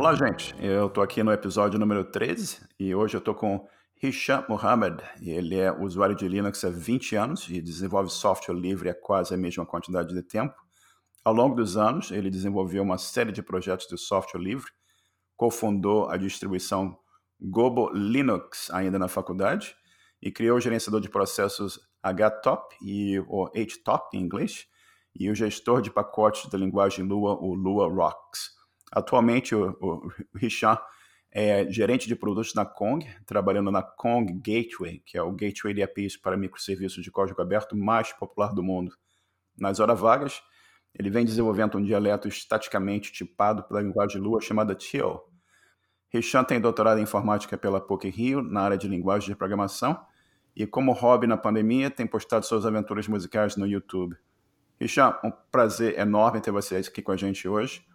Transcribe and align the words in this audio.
Olá, 0.00 0.14
gente. 0.14 0.54
Eu 0.58 0.86
estou 0.86 1.04
aqui 1.04 1.22
no 1.22 1.30
episódio 1.30 1.78
número 1.78 2.02
13 2.02 2.66
e 2.78 2.94
hoje 2.94 3.14
eu 3.14 3.18
estou 3.18 3.34
com 3.34 3.68
Hisham 4.02 4.42
Mohamed. 4.48 4.96
Ele 5.20 5.58
é 5.58 5.70
usuário 5.70 6.16
de 6.16 6.26
Linux 6.26 6.64
há 6.64 6.70
20 6.70 7.16
anos 7.16 7.46
e 7.50 7.60
desenvolve 7.60 8.08
software 8.08 8.54
livre 8.54 8.88
há 8.88 8.94
quase 8.94 9.34
a 9.34 9.36
mesma 9.36 9.66
quantidade 9.66 10.14
de 10.14 10.22
tempo. 10.22 10.54
Ao 11.22 11.34
longo 11.34 11.54
dos 11.54 11.76
anos, 11.76 12.10
ele 12.10 12.30
desenvolveu 12.30 12.82
uma 12.82 12.96
série 12.96 13.30
de 13.30 13.42
projetos 13.42 13.86
de 13.88 13.98
software 13.98 14.40
livre, 14.40 14.70
cofundou 15.36 16.08
a 16.08 16.16
distribuição 16.16 16.96
Gobo 17.38 17.90
Linux 17.92 18.70
ainda 18.70 18.98
na 18.98 19.06
faculdade 19.06 19.76
e 20.22 20.32
criou 20.32 20.56
o 20.56 20.60
gerenciador 20.62 21.02
de 21.02 21.10
processos 21.10 21.78
HTOP 22.02 22.74
e 22.80 23.18
o 23.28 23.50
HTOP 23.54 24.16
em 24.16 24.22
inglês 24.22 24.66
e 25.14 25.30
o 25.30 25.34
gestor 25.34 25.82
de 25.82 25.90
pacotes 25.90 26.48
da 26.48 26.56
linguagem 26.56 27.04
Lua, 27.04 27.34
o 27.38 27.52
Lua 27.52 27.86
Rocks. 27.86 28.59
Atualmente, 28.90 29.54
o, 29.54 29.76
o 29.80 30.12
Hisham 30.40 30.78
é 31.32 31.70
gerente 31.70 32.08
de 32.08 32.16
produtos 32.16 32.54
na 32.54 32.64
Kong, 32.64 33.06
trabalhando 33.24 33.70
na 33.70 33.82
Kong 33.82 34.32
Gateway, 34.32 35.00
que 35.06 35.16
é 35.16 35.22
o 35.22 35.30
gateway 35.30 35.72
de 35.72 35.82
APIs 35.82 36.16
para 36.16 36.36
microserviços 36.36 37.04
de 37.04 37.10
código 37.10 37.40
aberto 37.40 37.76
mais 37.76 38.12
popular 38.12 38.52
do 38.52 38.62
mundo. 38.62 38.92
Nas 39.56 39.78
horas 39.78 39.98
vagas, 39.98 40.42
ele 40.92 41.08
vem 41.08 41.24
desenvolvendo 41.24 41.78
um 41.78 41.82
dialeto 41.82 42.26
estaticamente 42.26 43.12
tipado 43.12 43.62
pela 43.62 43.80
linguagem 43.80 44.20
Lua 44.20 44.40
chamada 44.40 44.74
Teal. 44.74 45.30
Hisham 46.12 46.42
tem 46.42 46.60
doutorado 46.60 46.98
em 46.98 47.04
informática 47.04 47.56
pela 47.56 47.80
PUC 47.80 48.08
Rio, 48.08 48.42
na 48.42 48.62
área 48.62 48.76
de 48.76 48.88
linguagem 48.88 49.28
de 49.28 49.36
programação, 49.36 50.04
e 50.56 50.66
como 50.66 50.92
hobby 50.92 51.28
na 51.28 51.36
pandemia, 51.36 51.88
tem 51.88 52.06
postado 52.06 52.44
suas 52.44 52.66
aventuras 52.66 53.06
musicais 53.06 53.54
no 53.54 53.66
YouTube. 53.66 54.16
Hisham, 54.80 55.16
um 55.22 55.30
prazer 55.52 55.96
enorme 55.96 56.40
ter 56.40 56.50
você 56.50 56.76
aqui 56.76 57.00
com 57.00 57.12
a 57.12 57.16
gente 57.16 57.46
hoje. 57.46 57.86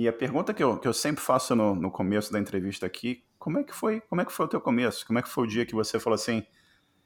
E 0.00 0.08
a 0.08 0.12
pergunta 0.14 0.54
que 0.54 0.64
eu, 0.64 0.78
que 0.78 0.88
eu 0.88 0.94
sempre 0.94 1.22
faço 1.22 1.54
no, 1.54 1.74
no 1.74 1.90
começo 1.90 2.32
da 2.32 2.38
entrevista 2.38 2.86
aqui, 2.86 3.22
como 3.38 3.58
é 3.58 3.62
que 3.62 3.74
foi, 3.74 4.00
como 4.08 4.22
é 4.22 4.24
que 4.24 4.32
foi 4.32 4.46
o 4.46 4.48
teu 4.48 4.58
começo? 4.58 5.06
Como 5.06 5.18
é 5.18 5.22
que 5.22 5.28
foi 5.28 5.44
o 5.44 5.46
dia 5.46 5.66
que 5.66 5.74
você 5.74 6.00
falou 6.00 6.14
assim, 6.14 6.42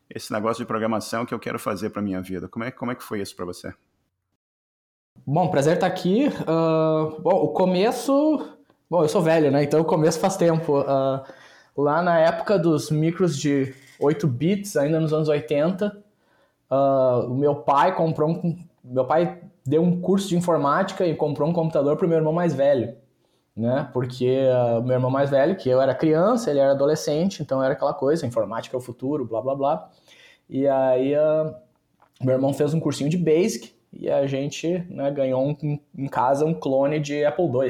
esse 0.09 0.33
negócio 0.33 0.63
de 0.63 0.69
programação 0.69 1.27
que 1.27 1.35
eu 1.35 1.41
quero 1.41 1.59
fazer 1.59 1.91
para 1.91 2.01
minha 2.01 2.23
vida? 2.23 2.47
Como 2.47 2.65
é, 2.65 2.71
como 2.71 2.93
é 2.93 2.95
que 2.95 3.03
foi 3.03 3.21
isso 3.21 3.35
para 3.35 3.47
você? 3.47 3.75
Bom, 5.27 5.51
prazer 5.51 5.75
estar 5.75 5.89
aqui. 5.89 6.29
Uh, 6.29 7.21
bom, 7.21 7.33
o 7.33 7.49
começo, 7.49 8.49
bom, 8.89 9.03
eu 9.03 9.09
sou 9.09 9.21
velho, 9.21 9.51
né? 9.51 9.65
Então 9.65 9.81
o 9.81 9.85
começo 9.85 10.21
faz 10.21 10.37
tempo. 10.37 10.83
Uh, 10.83 11.21
lá 11.77 12.01
na 12.01 12.21
época 12.21 12.57
dos 12.57 12.93
micros 12.93 13.37
de 13.37 13.75
8 13.99 14.25
bits, 14.29 14.77
ainda 14.77 15.01
nos 15.01 15.13
anos 15.13 15.29
80, 15.29 15.89
uh, 15.89 16.01
ah, 16.71 17.27
o 17.27 17.35
meu 17.35 17.57
pai 17.57 17.93
comprou 17.97 18.31
um, 18.31 18.57
meu 18.85 19.05
pai 19.05 19.43
deu 19.67 19.83
um 19.83 20.01
curso 20.01 20.29
de 20.29 20.37
informática 20.37 21.07
e 21.07 21.15
comprou 21.15 21.49
um 21.49 21.53
computador 21.53 21.97
para 21.97 22.07
o 22.07 22.09
meu 22.09 22.19
irmão 22.19 22.33
mais 22.33 22.55
velho, 22.55 22.95
né? 23.57 23.89
Porque 23.93 24.41
uh, 24.49 24.83
meu 24.83 24.95
irmão 24.95 25.11
mais 25.11 25.31
velho, 25.31 25.57
que 25.57 25.69
eu 25.69 25.81
era 25.81 25.95
criança, 25.95 26.51
ele 26.51 26.59
era 26.59 26.73
adolescente, 26.73 27.43
então 27.43 27.63
era 27.63 27.73
aquela 27.73 27.95
coisa, 27.95 28.27
informática 28.27 28.77
é 28.77 28.79
o 28.79 28.83
futuro, 28.83 29.25
blá 29.25 29.41
blá 29.41 29.55
blá. 29.55 29.91
E 30.49 30.67
aí 30.69 31.15
uh, 31.15 31.55
meu 32.23 32.35
irmão 32.35 32.53
fez 32.53 32.75
um 32.75 32.81
cursinho 32.81 33.09
de 33.09 33.17
Basic 33.17 33.73
e 33.93 34.11
a 34.11 34.27
gente 34.27 34.85
né, 34.91 35.11
ganhou 35.11 35.43
um, 35.43 35.79
em 35.97 36.09
casa 36.09 36.45
um 36.45 36.55
clone 36.55 37.01
de 37.01 37.25
Apple 37.25 37.47
II. 37.47 37.69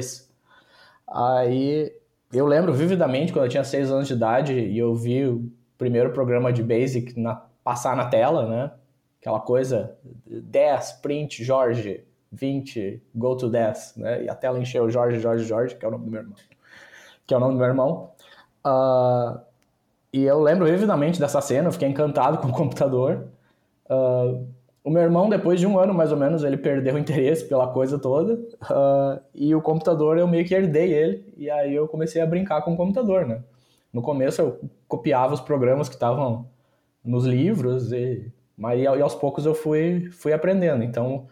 Aí 1.07 1.93
eu 2.33 2.45
lembro 2.45 2.73
vividamente 2.73 3.31
quando 3.31 3.45
eu 3.45 3.49
tinha 3.49 3.63
6 3.63 3.91
anos 3.91 4.07
de 4.07 4.13
idade 4.13 4.53
e 4.53 4.77
eu 4.77 4.95
vi 4.95 5.25
o 5.25 5.49
primeiro 5.77 6.11
programa 6.11 6.51
de 6.51 6.63
Basic 6.63 7.17
na, 7.19 7.35
passar 7.63 7.95
na 7.95 8.05
tela, 8.05 8.47
né? 8.47 8.71
Aquela 9.25 9.39
coisa 9.39 9.97
10, 10.27 10.99
print, 11.01 11.43
Jorge, 11.43 12.05
20, 12.31 13.01
go 13.15 13.35
to 13.35 13.49
10, 13.49 13.95
né? 13.97 14.23
E 14.23 14.29
a 14.29 14.35
tela 14.35 14.59
encheu 14.59 14.87
Jorge, 14.87 15.19
Jorge, 15.19 15.43
Jorge, 15.43 15.75
que 15.75 15.83
é 15.83 15.87
o 15.87 15.91
nome 15.91 16.05
do 16.05 16.11
meu 16.11 16.21
irmão. 16.21 16.35
Que 17.25 17.33
é 17.33 17.37
o 17.37 17.39
nome 17.39 17.53
do 17.53 17.57
meu 17.57 17.67
irmão. 17.67 18.11
Uh, 18.63 19.39
e 20.13 20.23
eu 20.23 20.39
lembro 20.39 20.65
vividamente 20.65 21.19
dessa 21.19 21.41
cena, 21.41 21.69
eu 21.69 21.71
fiquei 21.71 21.89
encantado 21.89 22.37
com 22.39 22.49
o 22.49 22.53
computador. 22.53 23.27
Uh, 23.89 24.47
o 24.83 24.91
meu 24.91 25.01
irmão, 25.01 25.27
depois 25.27 25.59
de 25.59 25.65
um 25.65 25.79
ano 25.79 25.91
mais 25.91 26.11
ou 26.11 26.17
menos, 26.19 26.43
ele 26.43 26.57
perdeu 26.57 26.93
o 26.93 26.99
interesse 26.99 27.45
pela 27.45 27.67
coisa 27.67 27.97
toda. 27.97 28.35
Uh, 28.35 29.19
e 29.33 29.55
o 29.55 29.61
computador, 29.61 30.19
eu 30.19 30.27
meio 30.27 30.45
que 30.45 30.53
herdei 30.53 30.93
ele. 30.93 31.33
E 31.35 31.49
aí 31.49 31.73
eu 31.73 31.87
comecei 31.87 32.21
a 32.21 32.27
brincar 32.27 32.61
com 32.61 32.75
o 32.75 32.77
computador, 32.77 33.25
né? 33.25 33.41
No 33.91 34.03
começo 34.03 34.39
eu 34.39 34.59
copiava 34.87 35.33
os 35.33 35.41
programas 35.41 35.89
que 35.89 35.95
estavam 35.95 36.45
nos 37.03 37.25
livros 37.25 37.91
e 37.91 38.31
mas 38.57 38.79
e 38.79 38.87
aos 38.87 39.15
poucos 39.15 39.45
eu 39.45 39.53
fui, 39.53 40.09
fui 40.11 40.33
aprendendo. 40.33 40.83
Então, 40.83 41.27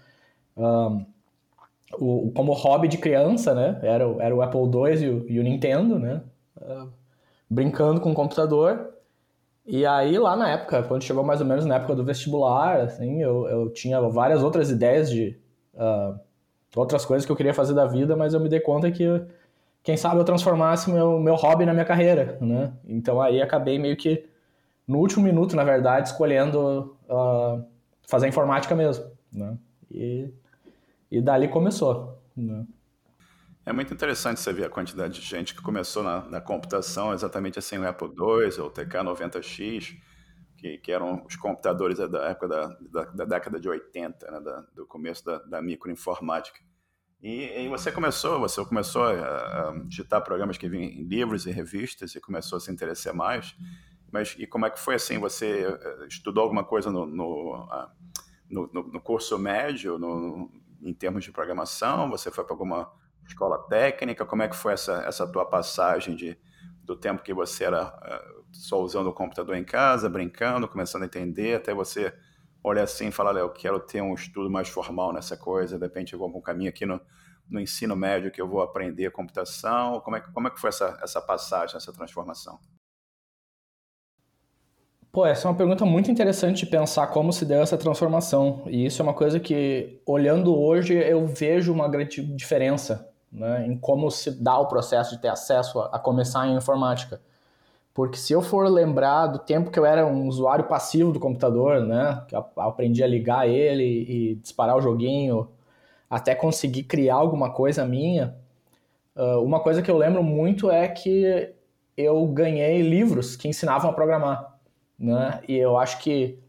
um, 0.57 1.05
o, 1.99 2.31
como 2.35 2.53
hobby 2.53 2.87
de 2.87 2.97
criança, 2.97 3.53
né? 3.53 3.79
Era, 3.81 4.03
era 4.19 4.35
o 4.35 4.41
Apple 4.41 4.61
II 4.61 5.03
e 5.03 5.09
o, 5.09 5.31
e 5.31 5.39
o 5.39 5.43
Nintendo, 5.43 5.99
né? 5.99 6.21
Brincando 7.49 8.01
com 8.01 8.11
o 8.11 8.15
computador. 8.15 8.93
E 9.65 9.85
aí, 9.85 10.17
lá 10.17 10.35
na 10.35 10.49
época, 10.49 10.83
quando 10.83 11.03
chegou 11.03 11.23
mais 11.23 11.39
ou 11.39 11.47
menos 11.47 11.65
na 11.65 11.75
época 11.75 11.95
do 11.95 12.03
vestibular, 12.03 12.81
assim, 12.81 13.21
eu, 13.21 13.47
eu 13.47 13.69
tinha 13.69 14.01
várias 14.01 14.43
outras 14.43 14.69
ideias 14.69 15.09
de 15.09 15.37
uh, 15.75 16.19
outras 16.75 17.05
coisas 17.05 17.25
que 17.25 17.31
eu 17.31 17.35
queria 17.35 17.53
fazer 17.53 17.73
da 17.73 17.85
vida, 17.85 18.15
mas 18.15 18.33
eu 18.33 18.39
me 18.39 18.49
dei 18.49 18.59
conta 18.59 18.91
que, 18.91 19.05
quem 19.81 19.95
sabe, 19.95 20.19
eu 20.19 20.25
transformasse 20.25 20.91
meu, 20.91 21.17
meu 21.19 21.35
hobby 21.35 21.65
na 21.65 21.73
minha 21.73 21.85
carreira, 21.85 22.37
né? 22.41 22.73
Então 22.85 23.21
aí 23.21 23.41
acabei 23.41 23.79
meio 23.79 23.95
que 23.95 24.25
no 24.85 24.97
último 24.97 25.23
minuto, 25.23 25.55
na 25.55 25.63
verdade, 25.63 26.09
escolhendo 26.09 26.97
fazer 28.07 28.27
informática 28.27 28.75
mesmo, 28.75 29.05
né? 29.31 29.57
E, 29.89 30.33
e 31.11 31.21
dali 31.21 31.47
começou, 31.47 32.21
né? 32.35 32.65
É 33.65 33.71
muito 33.71 33.93
interessante 33.93 34.41
você 34.41 34.51
ver 34.51 34.65
a 34.65 34.69
quantidade 34.69 35.13
de 35.13 35.25
gente 35.25 35.55
que 35.55 35.61
começou 35.61 36.03
na, 36.03 36.21
na 36.25 36.41
computação 36.41 37.13
exatamente 37.13 37.57
assim, 37.57 37.77
o 37.77 37.87
Apple 37.87 38.09
II 38.09 38.59
ou 38.59 38.67
o 38.67 38.71
TK-90X, 38.71 39.97
que, 40.57 40.77
que, 40.79 40.91
eram 40.91 41.23
os 41.25 41.37
computadores 41.37 41.97
da 41.97 42.29
época 42.29 42.47
da, 42.49 42.67
da, 42.91 43.03
da 43.05 43.25
década 43.25 43.59
de 43.59 43.69
80, 43.69 44.31
né, 44.31 44.39
da, 44.41 44.61
do 44.75 44.85
começo 44.85 45.23
da, 45.23 45.37
da 45.39 45.61
microinformática. 45.61 46.59
E, 47.21 47.63
e, 47.63 47.69
você 47.69 47.89
começou, 47.89 48.37
você 48.37 48.63
começou 48.65 49.03
a, 49.03 49.69
a 49.69 49.79
digitar 49.85 50.21
programas 50.21 50.57
que 50.57 50.67
vinham 50.67 50.89
em 50.89 51.03
livros 51.03 51.45
e 51.45 51.51
revistas 51.51 52.13
e 52.15 52.19
começou 52.19 52.57
a 52.57 52.59
se 52.59 52.69
interessar 52.69 53.15
mais. 53.15 53.55
Mas 54.13 54.35
e 54.37 54.45
como 54.45 54.67
é 54.67 54.69
que 54.69 54.79
foi 54.79 54.93
assim? 54.93 55.17
Você 55.17 55.65
eh, 55.65 56.05
estudou 56.07 56.43
alguma 56.43 56.63
coisa 56.63 56.91
no, 56.91 57.03
no, 57.07 57.67
no, 58.47 58.67
no 58.71 59.01
curso 59.01 59.39
médio, 59.39 59.97
no, 59.97 60.51
em 60.83 60.93
termos 60.93 61.23
de 61.23 61.31
programação? 61.31 62.11
Você 62.11 62.29
foi 62.29 62.43
para 62.43 62.53
alguma 62.53 62.93
escola 63.25 63.57
técnica? 63.67 64.23
Como 64.23 64.43
é 64.43 64.47
que 64.47 64.55
foi 64.55 64.73
essa, 64.73 65.01
essa 65.07 65.25
tua 65.25 65.43
passagem 65.43 66.15
de, 66.15 66.37
do 66.83 66.95
tempo 66.95 67.23
que 67.23 67.33
você 67.33 67.63
era 67.63 67.87
uh, 67.87 68.45
só 68.51 68.79
usando 68.79 69.07
o 69.07 69.13
computador 69.13 69.55
em 69.55 69.63
casa, 69.63 70.07
brincando, 70.07 70.67
começando 70.67 71.01
a 71.01 71.05
entender, 71.07 71.55
até 71.55 71.73
você 71.73 72.13
olhar 72.63 72.83
assim 72.83 73.07
e 73.07 73.11
falar, 73.11 73.35
eu 73.35 73.49
quero 73.49 73.79
ter 73.79 74.03
um 74.03 74.13
estudo 74.13 74.47
mais 74.47 74.69
formal 74.69 75.11
nessa 75.11 75.35
coisa, 75.35 75.79
de 75.79 75.83
repente 75.83 76.13
eu 76.13 76.19
vou 76.19 76.29
para 76.29 76.37
um 76.37 76.41
caminho 76.41 76.69
aqui 76.69 76.85
no, 76.85 77.01
no 77.49 77.59
ensino 77.59 77.95
médio 77.95 78.31
que 78.31 78.39
eu 78.39 78.47
vou 78.47 78.61
aprender 78.61 79.09
computação. 79.09 79.99
Como 80.01 80.17
é, 80.17 80.21
como 80.21 80.47
é 80.47 80.51
que 80.51 80.61
foi 80.61 80.69
essa, 80.69 80.99
essa 81.01 81.19
passagem, 81.19 81.75
essa 81.75 81.91
transformação? 81.91 82.59
Pô, 85.13 85.27
essa 85.27 85.47
é 85.47 85.51
uma 85.51 85.55
pergunta 85.55 85.85
muito 85.85 86.09
interessante 86.09 86.65
de 86.65 86.65
pensar 86.65 87.05
como 87.05 87.31
se 87.31 87.45
deu 87.45 87.61
essa 87.61 87.77
transformação. 87.77 88.63
E 88.65 88.87
isso 88.87 88.99
é 88.99 89.03
uma 89.03 89.13
coisa 89.13 89.39
que, 89.39 90.01
olhando 90.07 90.59
hoje, 90.59 90.95
eu 90.95 91.27
vejo 91.27 91.71
uma 91.71 91.87
grande 91.87 92.23
diferença 92.35 93.07
né, 93.31 93.67
em 93.67 93.77
como 93.77 94.09
se 94.09 94.31
dá 94.31 94.57
o 94.57 94.65
processo 94.67 95.15
de 95.15 95.21
ter 95.21 95.27
acesso 95.27 95.79
a, 95.79 95.85
a 95.97 95.99
começar 95.99 96.47
em 96.47 96.55
informática. 96.55 97.21
Porque 97.93 98.17
se 98.17 98.33
eu 98.33 98.41
for 98.41 98.67
lembrar 98.67 99.27
do 99.27 99.37
tempo 99.37 99.69
que 99.69 99.77
eu 99.77 99.85
era 99.85 100.03
um 100.03 100.27
usuário 100.27 100.65
passivo 100.65 101.11
do 101.11 101.19
computador, 101.19 101.81
né, 101.81 102.23
que 102.27 102.35
aprendi 102.57 103.03
a 103.03 103.07
ligar 103.07 103.47
ele 103.47 103.83
e 103.83 104.35
disparar 104.37 104.75
o 104.75 104.81
joguinho, 104.81 105.47
até 106.09 106.33
conseguir 106.33 106.85
criar 106.85 107.17
alguma 107.17 107.51
coisa 107.51 107.85
minha, 107.85 108.35
uma 109.43 109.59
coisa 109.59 109.83
que 109.83 109.91
eu 109.91 109.97
lembro 109.97 110.23
muito 110.23 110.71
é 110.71 110.87
que 110.87 111.53
eu 111.95 112.25
ganhei 112.29 112.81
livros 112.81 113.35
que 113.35 113.47
ensinavam 113.47 113.91
a 113.91 113.93
programar 113.93 114.52
né? 115.03 115.41
E 115.47 115.57
eu 115.57 115.77
acho 115.77 115.99
que 115.99 116.39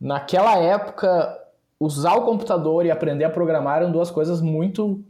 naquela 0.00 0.56
época 0.56 1.38
usar 1.78 2.14
o 2.14 2.24
computador 2.24 2.86
e 2.86 2.90
aprender 2.90 3.24
a 3.24 3.30
programar 3.30 3.82
eram 3.82 3.92
duas 3.92 4.10
coisas 4.10 4.40
muito 4.40 5.04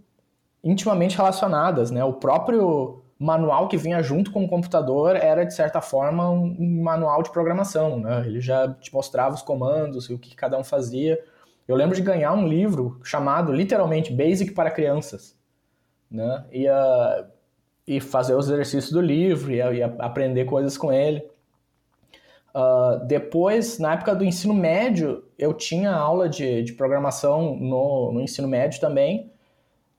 intimamente 0.63 1.17
relacionadas, 1.17 1.93
né? 1.93 2.05
O 2.05 2.15
próprio 2.15 3.03
manual 3.17 3.69
que 3.69 3.77
vinha 3.77 4.03
junto 4.03 4.33
com 4.33 4.45
o 4.45 4.49
computador 4.49 5.15
era 5.15 5.45
de 5.45 5.55
certa 5.55 5.81
forma 5.81 6.29
um 6.31 6.83
manual 6.83 7.23
de 7.23 7.31
programação, 7.31 8.01
né? 8.01 8.27
Ele 8.27 8.41
já 8.41 8.69
te 8.75 8.93
mostrava 8.93 9.37
os 9.37 9.43
comandos 9.43 10.07
e 10.11 10.15
o 10.15 10.19
que 10.19 10.35
cada 10.35 10.59
um 10.59 10.65
fazia. 10.65 11.23
Eu 11.69 11.77
lembro 11.77 11.95
de 11.95 12.03
ganhar 12.03 12.33
um 12.33 12.49
livro 12.49 12.99
chamado 13.05 13.53
literalmente 13.53 14.13
Basic 14.13 14.53
para 14.53 14.71
crianças, 14.71 15.39
né? 16.11 16.45
E, 16.51 16.69
uh, 16.69 17.25
e 17.87 18.01
fazer 18.01 18.35
os 18.35 18.51
exercícios 18.51 18.93
do 18.93 19.01
livro 19.01 19.53
e, 19.53 19.59
e 19.59 19.83
aprender 19.83 20.45
coisas 20.45 20.77
com 20.77 20.93
ele. 20.93 21.23
Uh, 22.55 23.05
depois, 23.07 23.79
na 23.79 23.93
época 23.93 24.15
do 24.15 24.25
ensino 24.25 24.53
médio, 24.53 25.25
eu 25.39 25.55
tinha 25.55 25.93
aula 25.93 26.29
de, 26.29 26.63
de 26.63 26.73
programação 26.73 27.57
no, 27.57 28.13
no 28.13 28.21
ensino 28.21 28.49
médio 28.49 28.81
também. 28.81 29.31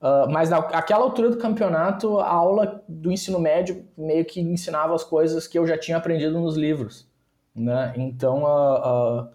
Uh, 0.00 0.28
mas 0.30 0.50
naquela 0.50 1.04
altura 1.04 1.30
do 1.30 1.38
campeonato, 1.38 2.18
a 2.18 2.28
aula 2.28 2.82
do 2.88 3.12
ensino 3.12 3.38
médio 3.38 3.86
meio 3.96 4.24
que 4.24 4.40
ensinava 4.40 4.94
as 4.94 5.04
coisas 5.04 5.46
que 5.46 5.58
eu 5.58 5.66
já 5.66 5.78
tinha 5.78 5.96
aprendido 5.96 6.40
nos 6.40 6.56
livros, 6.56 7.08
né? 7.54 7.94
Então, 7.96 8.42
uh, 8.42 9.28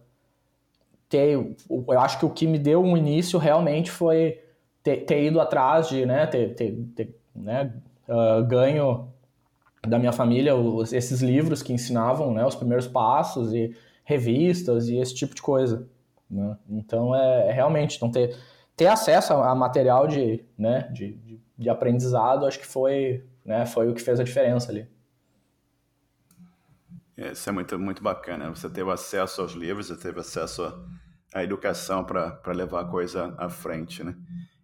ter, 1.08 1.56
eu 1.70 2.00
acho 2.00 2.20
que 2.20 2.26
o 2.26 2.30
que 2.30 2.46
me 2.46 2.60
deu 2.60 2.84
um 2.84 2.98
início 2.98 3.40
realmente 3.40 3.90
foi 3.90 4.42
ter, 4.84 5.06
ter 5.06 5.24
ido 5.24 5.40
atrás 5.40 5.88
de, 5.88 6.06
né, 6.06 6.28
ter, 6.28 6.54
ter, 6.54 6.76
ter 6.94 7.16
né, 7.34 7.72
ganho 8.48 9.08
da 9.86 10.00
minha 10.00 10.12
família 10.12 10.56
os, 10.56 10.94
esses 10.94 11.22
livros 11.22 11.62
que 11.62 11.74
ensinavam, 11.74 12.34
né, 12.34 12.46
os 12.46 12.56
primeiros 12.56 12.88
passos 12.88 13.54
e 13.54 13.76
revistas 14.04 14.88
e 14.88 14.98
esse 14.98 15.14
tipo 15.14 15.36
de 15.36 15.42
coisa, 15.42 15.88
né? 16.30 16.58
Então, 16.70 17.14
é, 17.14 17.50
é 17.50 17.52
realmente 17.52 18.02
não 18.02 18.10
ter 18.10 18.36
ter 18.78 18.88
acesso 18.88 19.34
a, 19.34 19.56
material 19.56 20.08
de, 20.08 20.46
né, 20.56 20.88
de, 20.94 21.14
de, 21.16 21.42
de, 21.58 21.70
aprendizado, 21.70 22.46
acho 22.46 22.60
que 22.60 22.68
foi, 22.68 23.26
né, 23.44 23.66
foi 23.66 23.90
o 23.90 23.94
que 23.94 24.02
fez 24.02 24.20
a 24.20 24.24
diferença 24.24 24.72
ali. 24.72 24.88
É, 27.18 27.32
isso 27.32 27.50
é 27.50 27.52
muito, 27.52 27.80
muito 27.80 28.04
bacana. 28.04 28.52
Você 28.52 28.70
teve 28.70 28.92
acesso 28.92 29.42
aos 29.42 29.54
livros, 29.54 29.88
você 29.88 29.98
teve 29.98 30.20
acesso 30.20 30.88
à 31.34 31.44
educação 31.44 32.04
para 32.04 32.54
levar 32.54 32.82
a 32.82 32.86
coisa 32.86 33.34
à 33.40 33.50
frente, 33.50 34.04
né? 34.04 34.16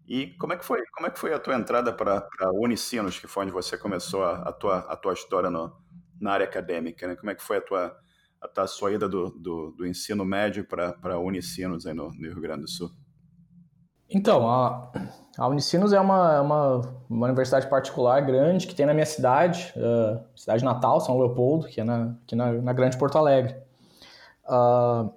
E 0.08 0.28
como 0.38 0.54
é 0.54 0.58
que 0.58 0.66
foi, 0.66 0.82
como 0.94 1.08
é 1.08 1.10
que 1.10 1.20
foi 1.20 1.34
a 1.34 1.40
tua 1.40 1.56
entrada 1.56 1.94
para 1.94 2.28
Unicinos, 2.54 3.20
que 3.20 3.28
foi 3.28 3.44
onde 3.44 3.54
você 3.54 3.78
começou 3.78 4.24
a, 4.24 4.50
a, 4.50 4.52
tua, 4.52 4.80
a 4.80 4.96
tua 4.98 5.14
história 5.14 5.50
no, 5.50 5.72
na 6.20 6.32
área 6.32 6.46
acadêmica, 6.46 7.08
né? 7.08 7.16
Como 7.16 7.32
é 7.32 7.36
que 7.36 7.44
foi 7.44 7.58
a 7.58 7.62
tua, 7.62 7.98
a 8.42 8.48
tua 8.48 8.68
sua 8.68 8.92
ida 8.92 9.08
do, 9.08 9.30
do, 9.30 9.72
do 9.72 9.88
ensino 9.88 10.26
médio 10.26 10.66
para 10.66 11.20
Unicinos 11.20 11.86
aí 11.86 11.94
no, 11.94 12.12
no 12.12 12.34
Rio 12.34 12.42
Grande 12.42 12.62
do 12.62 12.70
Sul? 12.70 12.92
Então, 14.10 14.48
a, 14.48 14.92
a 15.38 15.48
Unicinos 15.48 15.92
é 15.92 16.00
uma, 16.00 16.42
uma, 16.42 16.82
uma, 17.10 17.26
universidade 17.26 17.68
particular 17.68 18.22
grande 18.22 18.68
que 18.68 18.76
tem 18.76 18.86
na 18.86 18.94
minha 18.94 19.06
cidade, 19.06 19.74
uh, 19.76 20.24
cidade 20.36 20.64
natal, 20.64 21.00
São 21.00 21.18
Leopoldo, 21.18 21.68
que 21.68 21.82
é 21.82 21.84
na, 21.84 22.16
aqui 22.24 22.36
na, 22.36 22.52
na 22.52 22.74
Grande 22.74 22.98
Porto 22.98 23.18
Alegre. 23.18 23.56
Uh, 24.46 25.12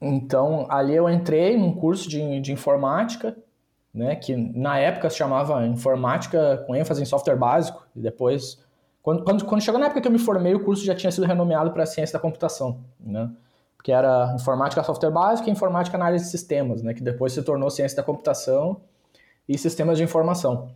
então, 0.00 0.66
ali 0.70 0.94
eu 0.94 1.08
entrei 1.10 1.58
num 1.58 1.74
curso 1.74 2.08
de, 2.08 2.40
de 2.40 2.52
informática, 2.52 3.36
né, 3.92 4.16
que 4.16 4.36
na 4.36 4.78
época 4.78 5.10
se 5.10 5.16
chamava 5.16 5.66
Informática 5.66 6.64
com 6.66 6.74
ênfase 6.74 7.02
em 7.02 7.04
software 7.04 7.36
básico, 7.36 7.86
e 7.94 8.00
depois, 8.00 8.64
quando, 9.02 9.24
quando, 9.24 9.44
quando 9.44 9.60
chegou 9.60 9.78
na 9.78 9.86
época 9.86 10.00
que 10.00 10.08
eu 10.08 10.12
me 10.12 10.18
formei, 10.18 10.54
o 10.54 10.64
curso 10.64 10.84
já 10.84 10.94
tinha 10.94 11.10
sido 11.10 11.26
renomeado 11.26 11.72
para 11.72 11.84
Ciência 11.86 12.14
da 12.14 12.20
Computação, 12.20 12.80
né 12.98 13.30
que 13.82 13.90
era 13.90 14.32
informática 14.34 14.82
software 14.84 15.10
básico 15.10 15.48
e 15.48 15.52
informática 15.52 15.96
análise 15.96 16.24
de 16.24 16.30
sistemas, 16.30 16.82
né, 16.82 16.94
que 16.94 17.02
depois 17.02 17.32
se 17.32 17.42
tornou 17.42 17.68
ciência 17.68 17.96
da 17.96 18.02
computação 18.02 18.80
e 19.48 19.58
sistemas 19.58 19.98
de 19.98 20.04
informação. 20.04 20.70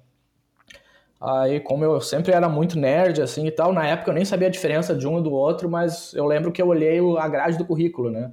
Aí, 1.21 1.61
como 1.61 1.85
eu 1.85 2.01
sempre 2.01 2.33
era 2.33 2.49
muito 2.49 2.79
nerd, 2.79 3.23
assim, 3.23 3.47
e 3.47 3.51
tal, 3.51 3.73
na 3.73 3.87
época 3.87 4.11
eu 4.11 4.15
nem 4.15 4.25
sabia 4.25 4.49
a 4.49 4.51
diferença 4.51 4.95
de 4.95 5.07
um 5.07 5.19
e 5.19 5.23
do 5.23 5.33
outro, 5.33 5.71
mas 5.71 6.13
eu 6.15 6.27
lembro 6.27 6.53
que 6.53 6.61
eu 6.61 6.67
olhei 6.67 6.99
a 7.19 7.29
grade 7.29 7.57
do 7.57 7.65
currículo, 7.65 8.11
né, 8.11 8.33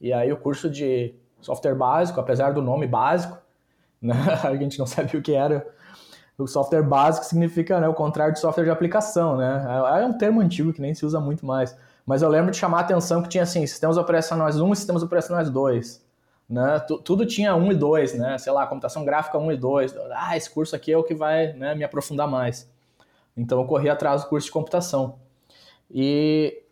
e 0.00 0.12
aí 0.12 0.32
o 0.32 0.36
curso 0.36 0.70
de 0.70 1.14
software 1.40 1.74
básico, 1.74 2.18
apesar 2.18 2.52
do 2.54 2.62
nome 2.62 2.86
básico, 2.86 3.36
né, 4.04 4.14
a 4.44 4.54
gente 4.56 4.78
não 4.78 4.86
sabia 4.86 5.18
o 5.18 5.22
que 5.22 5.32
era, 5.32 5.66
o 6.36 6.46
software 6.46 6.82
básico 6.82 7.26
significa 7.26 7.80
né, 7.80 7.88
o 7.88 7.94
contrário 7.94 8.34
de 8.34 8.40
software 8.40 8.64
de 8.64 8.70
aplicação, 8.70 9.36
né, 9.36 9.66
é, 9.68 10.02
é 10.02 10.06
um 10.06 10.16
termo 10.16 10.40
antigo 10.40 10.72
que 10.72 10.80
nem 10.80 10.94
se 10.94 11.06
usa 11.06 11.18
muito 11.18 11.46
mais, 11.46 11.76
mas 12.06 12.22
eu 12.22 12.28
lembro 12.28 12.50
de 12.50 12.56
chamar 12.56 12.78
a 12.78 12.80
atenção 12.82 13.22
que 13.22 13.28
tinha 13.28 13.42
assim, 13.42 13.66
sistemas 13.66 13.96
operacionais 13.96 14.60
1 14.60 14.72
e 14.72 14.76
sistemas 14.76 15.02
operacionais 15.02 15.48
2. 15.48 16.04
Né? 16.48 16.78
Tudo 17.02 17.24
tinha 17.24 17.56
1 17.56 17.72
e 17.72 17.74
2, 17.74 18.18
né? 18.18 18.36
Sei 18.36 18.52
lá, 18.52 18.66
computação 18.66 19.04
gráfica 19.04 19.38
1 19.38 19.52
e 19.52 19.56
2. 19.56 19.96
Ah, 20.12 20.36
esse 20.36 20.50
curso 20.50 20.76
aqui 20.76 20.92
é 20.92 20.98
o 20.98 21.02
que 21.02 21.14
vai 21.14 21.54
né, 21.54 21.74
me 21.74 21.82
aprofundar 21.82 22.28
mais. 22.28 22.70
Então 23.36 23.58
eu 23.60 23.66
corri 23.66 23.88
atrás 23.88 24.22
do 24.22 24.28
curso 24.28 24.46
de 24.46 24.52
computação. 24.52 25.18
E 25.90 26.62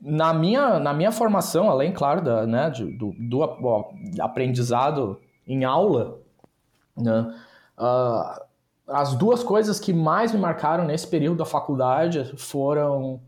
na 0.00 0.32
minha, 0.34 0.78
na 0.78 0.92
minha 0.92 1.12
formação, 1.12 1.70
além, 1.70 1.92
claro, 1.92 2.22
da, 2.22 2.46
né, 2.46 2.70
do, 2.70 3.12
do 3.18 3.40
ó, 3.40 3.90
aprendizado 4.20 5.20
em 5.46 5.64
aula, 5.64 6.18
né, 7.00 7.34
uh, 7.78 8.50
as 8.90 9.14
duas 9.14 9.42
coisas 9.42 9.78
que 9.78 9.92
mais 9.92 10.32
me 10.32 10.38
marcaram 10.38 10.84
nesse 10.84 11.06
período 11.06 11.38
da 11.38 11.44
faculdade 11.44 12.34
foram 12.36 13.20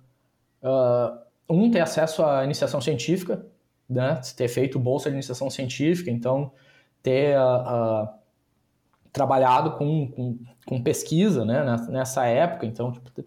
uh, 0.62 1.18
um, 1.48 1.70
ter 1.70 1.80
acesso 1.80 2.24
à 2.24 2.44
iniciação 2.44 2.80
científica, 2.80 3.46
né? 3.88 4.20
ter 4.36 4.48
feito 4.48 4.78
bolsa 4.78 5.08
de 5.08 5.14
iniciação 5.14 5.48
científica, 5.48 6.10
então 6.10 6.52
ter 7.02 7.36
uh, 7.38 8.08
trabalhado 9.12 9.72
com, 9.72 10.10
com, 10.10 10.38
com, 10.66 10.82
pesquisa 10.82 11.44
né? 11.44 11.64
nessa 11.88 12.26
época, 12.26 12.66
então, 12.66 12.92
tipo, 12.92 13.24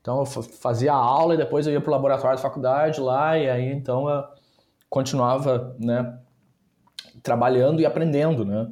então 0.00 0.20
eu 0.20 0.26
fazia 0.26 0.92
aula 0.92 1.34
e 1.34 1.38
depois 1.38 1.66
eu 1.66 1.72
ia 1.72 1.80
para 1.80 1.90
o 1.90 1.92
laboratório 1.92 2.36
da 2.36 2.42
faculdade 2.42 3.00
lá 3.00 3.38
e 3.38 3.48
aí 3.48 3.72
então 3.72 4.08
eu 4.08 4.24
continuava 4.88 5.76
né, 5.78 6.18
trabalhando 7.22 7.80
e 7.80 7.86
aprendendo, 7.86 8.44
né? 8.44 8.68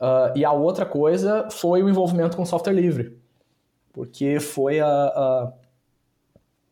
Uh, 0.00 0.36
e 0.36 0.44
a 0.44 0.52
outra 0.52 0.84
coisa 0.84 1.48
foi 1.50 1.82
o 1.82 1.88
envolvimento 1.88 2.36
com 2.36 2.44
software 2.44 2.74
livre, 2.74 3.18
porque 3.92 4.38
foi 4.40 4.78
a, 4.78 4.86
a, 4.86 5.52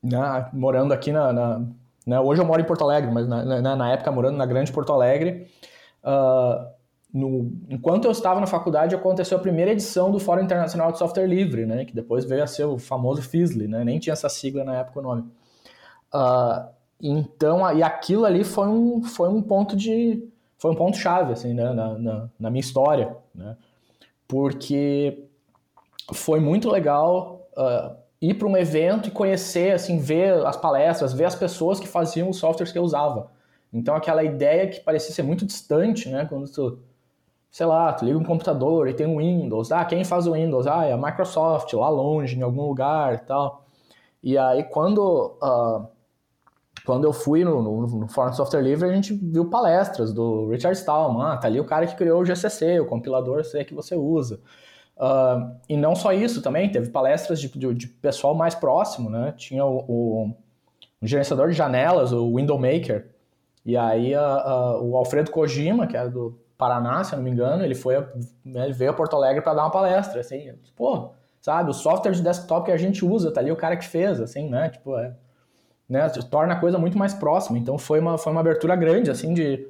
né, 0.03 0.49
morando 0.53 0.93
aqui 0.93 1.11
na, 1.11 1.33
na 1.33 1.63
né, 2.07 2.21
hoje 2.21 2.43
eu 2.43 2.45
moro 2.45 2.61
em 2.61 2.67
Porto 2.67 2.85
Alegre, 2.85 3.11
mas 3.11 3.27
na, 3.27 3.63
na, 3.63 3.77
na 3.77 3.93
época 3.93 4.13
morando 4.13 4.37
na 4.37 4.45
grande 4.45 4.71
Porto 4.71 4.93
Alegre, 4.93 5.47
uh, 6.05 6.67
no, 7.13 7.51
enquanto 7.71 8.05
eu 8.05 8.11
estava 8.11 8.41
na 8.41 8.47
faculdade 8.47 8.95
aconteceu 8.95 9.39
a 9.39 9.41
primeira 9.41 9.71
edição 9.71 10.11
do 10.11 10.19
Fórum 10.19 10.43
Internacional 10.43 10.93
de 10.93 10.99
Software 10.99 11.27
Livre, 11.27 11.65
né, 11.65 11.87
que 11.87 11.95
depois 11.95 12.27
veio 12.27 12.43
a 12.43 12.47
ser 12.47 12.65
o 12.65 12.77
famoso 12.77 13.23
FISLI, 13.23 13.67
né, 13.67 13.85
nem 13.85 13.99
tinha 13.99 14.13
essa 14.13 14.29
sigla 14.29 14.65
na 14.65 14.77
época 14.81 15.01
o 15.01 15.03
nome. 15.03 15.23
Uh, 16.13 16.69
então, 17.01 17.75
e 17.75 17.83
aquilo 17.83 18.27
ali 18.27 18.45
foi 18.45 18.69
um, 18.69 19.03
foi 19.03 19.29
um 19.31 19.41
ponto 19.41 19.75
de 19.75 20.29
foi 20.65 20.71
um 20.71 20.75
ponto 20.75 20.97
chave 20.97 21.31
assim, 21.31 21.53
né, 21.53 21.75
na, 21.75 21.99
na, 21.99 22.31
na 22.41 22.51
minha 22.51 22.63
história, 22.63 23.15
né, 23.35 23.55
porque 24.27 25.27
foi 26.15 26.41
muito 26.41 26.71
legal 26.71 27.47
uh, 27.55 27.95
ir 28.19 28.33
para 28.33 28.49
um 28.49 28.57
evento 28.57 29.09
e 29.09 29.11
conhecer, 29.11 29.75
assim, 29.75 29.99
ver 29.99 30.33
as 30.47 30.57
palestras, 30.57 31.13
ver 31.13 31.27
as 31.27 31.35
pessoas 31.35 31.79
que 31.79 31.87
faziam 31.87 32.31
os 32.31 32.39
softwares 32.39 32.73
que 32.73 32.79
eu 32.79 32.83
usava. 32.83 33.31
Então 33.71 33.95
aquela 33.95 34.25
ideia 34.25 34.67
que 34.67 34.81
parecia 34.81 35.15
ser 35.15 35.23
muito 35.23 35.45
distante, 35.45 36.09
né, 36.09 36.25
quando 36.25 36.51
tu, 36.51 36.79
sei 37.51 37.67
lá, 37.67 37.93
tu 37.93 38.07
liga 38.07 38.17
um 38.17 38.25
computador 38.25 38.89
e 38.89 38.95
tem 38.95 39.07
um 39.07 39.19
Windows, 39.19 39.71
ah, 39.71 39.85
quem 39.85 40.03
faz 40.03 40.27
o 40.27 40.33
Windows? 40.33 40.67
Ah, 40.67 40.87
é 40.87 40.93
a 40.93 40.97
Microsoft, 40.97 41.75
lá 41.75 41.91
longe, 41.91 42.39
em 42.39 42.43
algum 42.43 42.63
lugar 42.63 43.17
e 43.17 43.19
tal. 43.19 43.67
E 44.23 44.39
aí 44.39 44.65
quando, 44.65 45.37
uh, 45.43 45.87
quando 46.85 47.05
eu 47.05 47.13
fui 47.13 47.45
no, 47.45 47.63
no, 47.63 47.87
no 47.87 48.09
Fórum 48.09 48.33
Software 48.33 48.61
Livre, 48.61 48.89
a 48.89 48.93
gente 48.93 49.15
viu 49.15 49.49
palestras 49.49 50.13
do 50.13 50.49
Richard 50.49 50.77
Stallman, 50.77 51.33
ah, 51.33 51.37
tá 51.37 51.49
ali 51.49 51.59
o 51.59 51.65
cara 51.65 51.87
que 51.87 51.97
criou 51.97 52.21
o 52.21 52.25
GCC, 52.25 52.81
o 52.81 52.87
compilador 52.87 53.45
C 53.45 53.65
que 53.65 53.75
você 53.75 53.97
usa. 53.97 54.41
Uh, 54.97 55.57
e 55.69 55.77
não 55.77 55.97
só 55.97 56.13
isso 56.13 56.41
também, 56.43 56.71
teve 56.71 56.91
palestras 56.91 57.41
de, 57.41 57.49
de, 57.49 57.75
de 57.75 57.87
pessoal 57.89 58.35
mais 58.35 58.55
próximo, 58.55 59.11
né? 59.11 59.33
Tinha 59.37 59.65
o, 59.65 59.85
o, 59.89 60.29
o, 61.01 61.07
gerenciador 61.07 61.49
de 61.49 61.55
janelas, 61.55 62.13
o 62.13 62.37
Window 62.37 62.59
Maker, 62.59 63.11
e 63.65 63.77
aí 63.77 64.15
uh, 64.15 64.21
uh, 64.21 64.85
o 64.85 64.97
Alfredo 64.97 65.31
Kojima, 65.31 65.87
que 65.87 65.97
é 65.97 66.09
do 66.09 66.39
Paraná, 66.57 67.03
se 67.03 67.15
eu 67.15 67.17
não 67.17 67.25
me 67.25 67.31
engano, 67.31 67.65
ele 67.65 67.75
foi 67.75 67.99
né, 68.45 68.65
ele 68.65 68.73
veio 68.73 68.91
a 68.91 68.95
Porto 68.95 69.17
Alegre 69.17 69.43
para 69.43 69.55
dar 69.55 69.63
uma 69.63 69.71
palestra, 69.71 70.21
assim, 70.21 70.53
pô, 70.77 71.11
sabe, 71.41 71.71
o 71.71 71.75
software 71.75 72.13
de 72.13 72.23
desktop 72.23 72.67
que 72.67 72.73
a 72.73 72.77
gente 72.77 73.05
usa, 73.05 73.33
tá 73.33 73.41
ali 73.41 73.51
o 73.51 73.57
cara 73.57 73.77
que 73.77 73.87
fez, 73.87 74.21
assim, 74.21 74.49
né? 74.49 74.69
Tipo, 74.69 74.97
é, 74.97 75.15
né, 75.89 76.09
torna 76.31 76.55
a 76.55 76.61
coisa 76.61 76.79
muito 76.79 76.99
mais 76.99 77.15
próxima. 77.15 77.59
Então 77.59 77.79
foi 77.79 78.01
uma, 78.01 78.19
foi 78.19 78.33
uma 78.33 78.41
abertura 78.41 78.77
grande, 78.77 79.11
assim, 79.11 79.35
de 79.35 79.67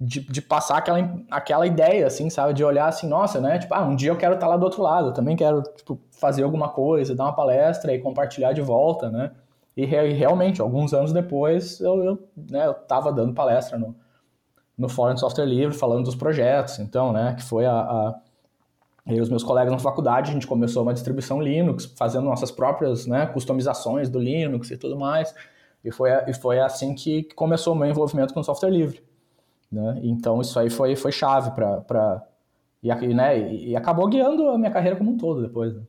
de, 0.00 0.20
de 0.20 0.42
passar 0.42 0.78
aquela, 0.78 0.98
aquela 1.30 1.66
ideia, 1.66 2.06
assim, 2.06 2.28
sabe? 2.28 2.52
De 2.52 2.62
olhar 2.62 2.86
assim, 2.86 3.08
nossa, 3.08 3.40
né? 3.40 3.58
Tipo, 3.58 3.74
ah, 3.74 3.82
um 3.82 3.96
dia 3.96 4.10
eu 4.10 4.16
quero 4.16 4.34
estar 4.34 4.46
lá 4.46 4.56
do 4.56 4.64
outro 4.64 4.82
lado, 4.82 5.08
eu 5.08 5.12
também 5.12 5.36
quero, 5.36 5.62
tipo, 5.74 5.98
fazer 6.10 6.42
alguma 6.42 6.68
coisa, 6.68 7.14
dar 7.14 7.24
uma 7.24 7.32
palestra 7.34 7.94
e 7.94 7.98
compartilhar 7.98 8.52
de 8.52 8.60
volta, 8.60 9.10
né? 9.10 9.32
E 9.76 9.84
re, 9.84 10.12
realmente, 10.12 10.60
alguns 10.60 10.92
anos 10.94 11.12
depois, 11.12 11.80
eu, 11.80 12.04
eu, 12.04 12.28
né, 12.36 12.66
eu 12.66 12.74
tava 12.74 13.12
dando 13.12 13.32
palestra 13.34 13.78
no, 13.78 13.94
no 14.76 14.88
de 14.88 15.20
Software 15.20 15.46
Livre, 15.46 15.76
falando 15.76 16.04
dos 16.04 16.14
projetos, 16.14 16.78
então, 16.78 17.12
né? 17.12 17.34
Que 17.34 17.42
foi 17.42 17.64
a, 17.66 17.72
a 17.72 18.14
eu 19.06 19.16
e 19.16 19.20
os 19.20 19.28
meus 19.28 19.44
colegas 19.44 19.72
na 19.72 19.78
faculdade, 19.78 20.30
a 20.30 20.34
gente 20.34 20.46
começou 20.46 20.82
uma 20.82 20.92
distribuição 20.92 21.40
Linux, 21.40 21.84
fazendo 21.96 22.24
nossas 22.24 22.50
próprias 22.50 23.06
né, 23.06 23.26
customizações 23.26 24.08
do 24.08 24.18
Linux 24.18 24.70
e 24.70 24.76
tudo 24.76 24.98
mais. 24.98 25.32
E 25.84 25.92
foi, 25.92 26.10
e 26.26 26.34
foi 26.34 26.58
assim 26.58 26.94
que 26.94 27.22
começou 27.34 27.74
o 27.74 27.76
meu 27.76 27.88
envolvimento 27.88 28.34
com 28.34 28.42
software 28.42 28.70
livre. 28.70 29.00
Né? 29.70 30.00
Então 30.02 30.40
isso 30.40 30.58
aí 30.58 30.68
foi, 30.68 30.96
foi 30.96 31.12
chave 31.12 31.52
para. 31.52 32.26
E, 32.82 33.14
né, 33.14 33.52
e, 33.52 33.76
acabou 33.76 34.08
guiando 34.08 34.48
a 34.48 34.58
minha 34.58 34.70
carreira 34.70 34.96
como 34.96 35.12
um 35.12 35.16
todo 35.16 35.42
depois. 35.42 35.74
Né? 35.74 35.82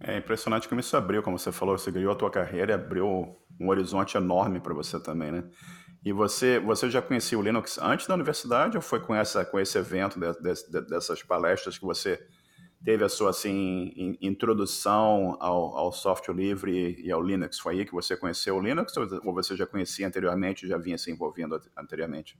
É 0.00 0.16
impressionante 0.16 0.66
como 0.66 0.80
isso 0.80 0.96
abriu, 0.96 1.22
como 1.22 1.38
você 1.38 1.52
falou, 1.52 1.76
você 1.76 1.90
ganhou 1.90 2.12
a 2.12 2.16
tua 2.16 2.30
carreira 2.30 2.72
e 2.72 2.74
abriu 2.74 3.36
um 3.58 3.68
horizonte 3.68 4.16
enorme 4.16 4.60
para 4.60 4.72
você 4.72 4.98
também, 4.98 5.30
né? 5.30 5.44
E 6.04 6.12
você, 6.12 6.58
você 6.58 6.88
já 6.88 7.02
conhecia 7.02 7.38
o 7.38 7.42
Linux 7.42 7.78
antes 7.78 8.06
da 8.06 8.14
universidade 8.14 8.76
ou 8.76 8.82
foi 8.82 9.00
com, 9.00 9.14
essa, 9.14 9.44
com 9.44 9.60
esse 9.60 9.76
evento, 9.76 10.18
de, 10.18 10.32
de, 10.32 10.80
dessas 10.88 11.22
palestras 11.22 11.76
que 11.76 11.84
você 11.84 12.18
teve 12.82 13.04
a 13.04 13.08
sua 13.08 13.30
assim, 13.30 14.16
introdução 14.22 15.36
ao, 15.38 15.76
ao 15.76 15.92
software 15.92 16.34
livre 16.34 16.96
e 16.98 17.12
ao 17.12 17.22
Linux? 17.22 17.58
Foi 17.58 17.74
aí 17.74 17.84
que 17.84 17.92
você 17.92 18.16
conheceu 18.16 18.56
o 18.56 18.60
Linux 18.60 18.94
ou 18.96 19.34
você 19.34 19.54
já 19.54 19.66
conhecia 19.66 20.06
anteriormente, 20.06 20.66
já 20.66 20.78
vinha 20.78 20.96
se 20.96 21.10
envolvendo 21.10 21.60
anteriormente? 21.76 22.38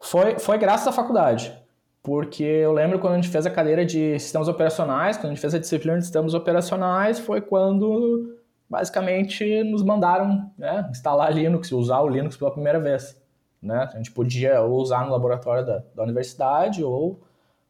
Foi, 0.00 0.38
foi 0.40 0.58
graças 0.58 0.88
à 0.88 0.92
faculdade, 0.92 1.56
porque 2.02 2.42
eu 2.42 2.72
lembro 2.72 2.98
quando 2.98 3.14
a 3.14 3.16
gente 3.16 3.28
fez 3.28 3.46
a 3.46 3.50
cadeira 3.50 3.86
de 3.86 4.18
sistemas 4.18 4.48
operacionais, 4.48 5.16
quando 5.16 5.26
a 5.26 5.34
gente 5.34 5.40
fez 5.40 5.54
a 5.54 5.58
disciplina 5.58 5.96
de 5.96 6.04
sistemas 6.04 6.34
operacionais, 6.34 7.20
foi 7.20 7.40
quando 7.40 8.35
basicamente 8.68 9.62
nos 9.64 9.82
mandaram 9.82 10.50
né, 10.58 10.86
instalar 10.90 11.32
Linux, 11.32 11.70
usar 11.72 12.00
o 12.00 12.08
Linux 12.08 12.36
pela 12.36 12.50
primeira 12.50 12.80
vez. 12.80 13.20
Né? 13.62 13.88
A 13.92 13.96
gente 13.96 14.12
podia 14.12 14.62
usar 14.62 15.04
no 15.04 15.12
laboratório 15.12 15.64
da, 15.64 15.82
da 15.94 16.02
universidade 16.02 16.84
ou 16.84 17.20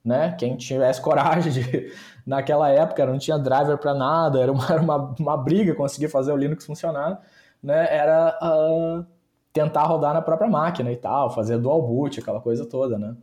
né, 0.04 0.36
quem 0.38 0.56
tivesse 0.56 1.00
coragem 1.00 1.52
de, 1.52 1.92
naquela 2.24 2.70
época, 2.70 3.04
não 3.04 3.18
tinha 3.18 3.38
driver 3.38 3.76
para 3.76 3.92
nada, 3.92 4.40
era 4.40 4.52
uma, 4.52 4.66
era 4.70 4.80
uma, 4.80 5.14
uma 5.18 5.36
briga 5.36 5.74
conseguir 5.74 6.08
fazer 6.08 6.32
o 6.32 6.36
Linux 6.36 6.64
funcionar, 6.64 7.20
né, 7.60 7.88
era 7.90 8.38
uh, 8.40 9.04
tentar 9.52 9.82
rodar 9.82 10.14
na 10.14 10.22
própria 10.22 10.48
máquina 10.48 10.92
e 10.92 10.96
tal, 10.96 11.30
fazer 11.30 11.58
dual 11.58 11.82
boot, 11.82 12.20
aquela 12.20 12.40
coisa 12.40 12.64
toda, 12.64 12.96
né. 12.96 13.16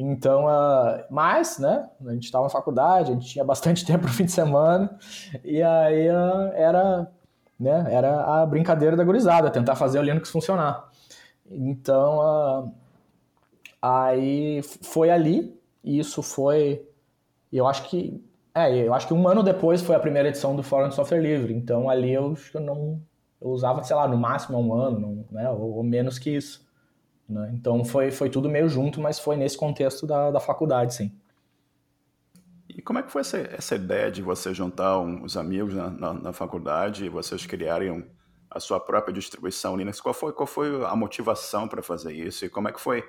Então, 0.00 0.44
uh, 0.46 1.04
mas, 1.10 1.58
né, 1.58 1.90
a 2.06 2.12
gente 2.12 2.26
estava 2.26 2.44
na 2.44 2.50
faculdade, 2.50 3.10
a 3.10 3.14
gente 3.14 3.26
tinha 3.26 3.44
bastante 3.44 3.82
tempo 3.84 4.06
no 4.06 4.12
fim 4.12 4.26
de 4.26 4.30
semana, 4.30 4.96
e 5.44 5.60
aí 5.60 6.08
uh, 6.08 6.52
era, 6.54 7.10
né, 7.58 7.84
era 7.90 8.42
a 8.42 8.46
brincadeira 8.46 8.96
da 8.96 9.02
gurizada, 9.02 9.50
tentar 9.50 9.74
fazer 9.74 9.98
o 9.98 10.02
Linux 10.02 10.30
funcionar. 10.30 10.88
Então, 11.50 12.18
uh, 12.20 12.72
aí 13.82 14.62
foi 14.62 15.10
ali, 15.10 15.60
e 15.82 15.98
isso 15.98 16.22
foi, 16.22 16.86
eu 17.52 17.66
acho 17.66 17.88
que, 17.88 18.24
é, 18.54 18.76
eu 18.76 18.94
acho 18.94 19.08
que 19.08 19.14
um 19.14 19.26
ano 19.26 19.42
depois 19.42 19.82
foi 19.82 19.96
a 19.96 20.00
primeira 20.00 20.28
edição 20.28 20.54
do 20.54 20.62
Fórum 20.62 20.90
de 20.90 20.94
Software 20.94 21.20
Livre, 21.20 21.52
então 21.52 21.90
ali 21.90 22.12
eu, 22.12 22.36
eu 22.54 22.60
não, 22.60 23.02
eu 23.40 23.48
usava, 23.48 23.82
sei 23.82 23.96
lá, 23.96 24.06
no 24.06 24.16
máximo 24.16 24.60
um 24.60 24.72
ano, 24.72 25.00
não, 25.00 25.24
né, 25.32 25.50
ou, 25.50 25.78
ou 25.78 25.82
menos 25.82 26.20
que 26.20 26.30
isso. 26.30 26.67
Né? 27.28 27.50
Então 27.54 27.84
foi, 27.84 28.10
foi 28.10 28.30
tudo 28.30 28.48
meio 28.48 28.68
junto, 28.68 29.00
mas 29.00 29.18
foi 29.18 29.36
nesse 29.36 29.56
contexto 29.56 30.06
da, 30.06 30.30
da 30.30 30.40
faculdade, 30.40 30.94
sim. 30.94 31.12
E 32.68 32.80
como 32.80 32.98
é 32.98 33.02
que 33.02 33.10
foi 33.10 33.20
essa, 33.20 33.38
essa 33.38 33.74
ideia 33.74 34.10
de 34.10 34.22
você 34.22 34.54
juntar 34.54 34.98
um, 35.00 35.24
os 35.24 35.36
amigos 35.36 35.74
na, 35.74 35.90
na, 35.90 36.14
na, 36.14 36.32
faculdade 36.32 37.04
e 37.04 37.08
vocês 37.08 37.44
criarem 37.44 37.90
um, 37.90 38.04
a 38.50 38.60
sua 38.60 38.78
própria 38.78 39.12
distribuição 39.12 39.76
Linux? 39.76 40.00
Qual 40.00 40.14
foi, 40.14 40.32
qual 40.32 40.46
foi 40.46 40.84
a 40.84 40.94
motivação 40.94 41.66
para 41.66 41.82
fazer 41.82 42.12
isso? 42.12 42.44
E 42.44 42.48
como 42.48 42.68
é 42.68 42.72
que 42.72 42.80
foi 42.80 43.04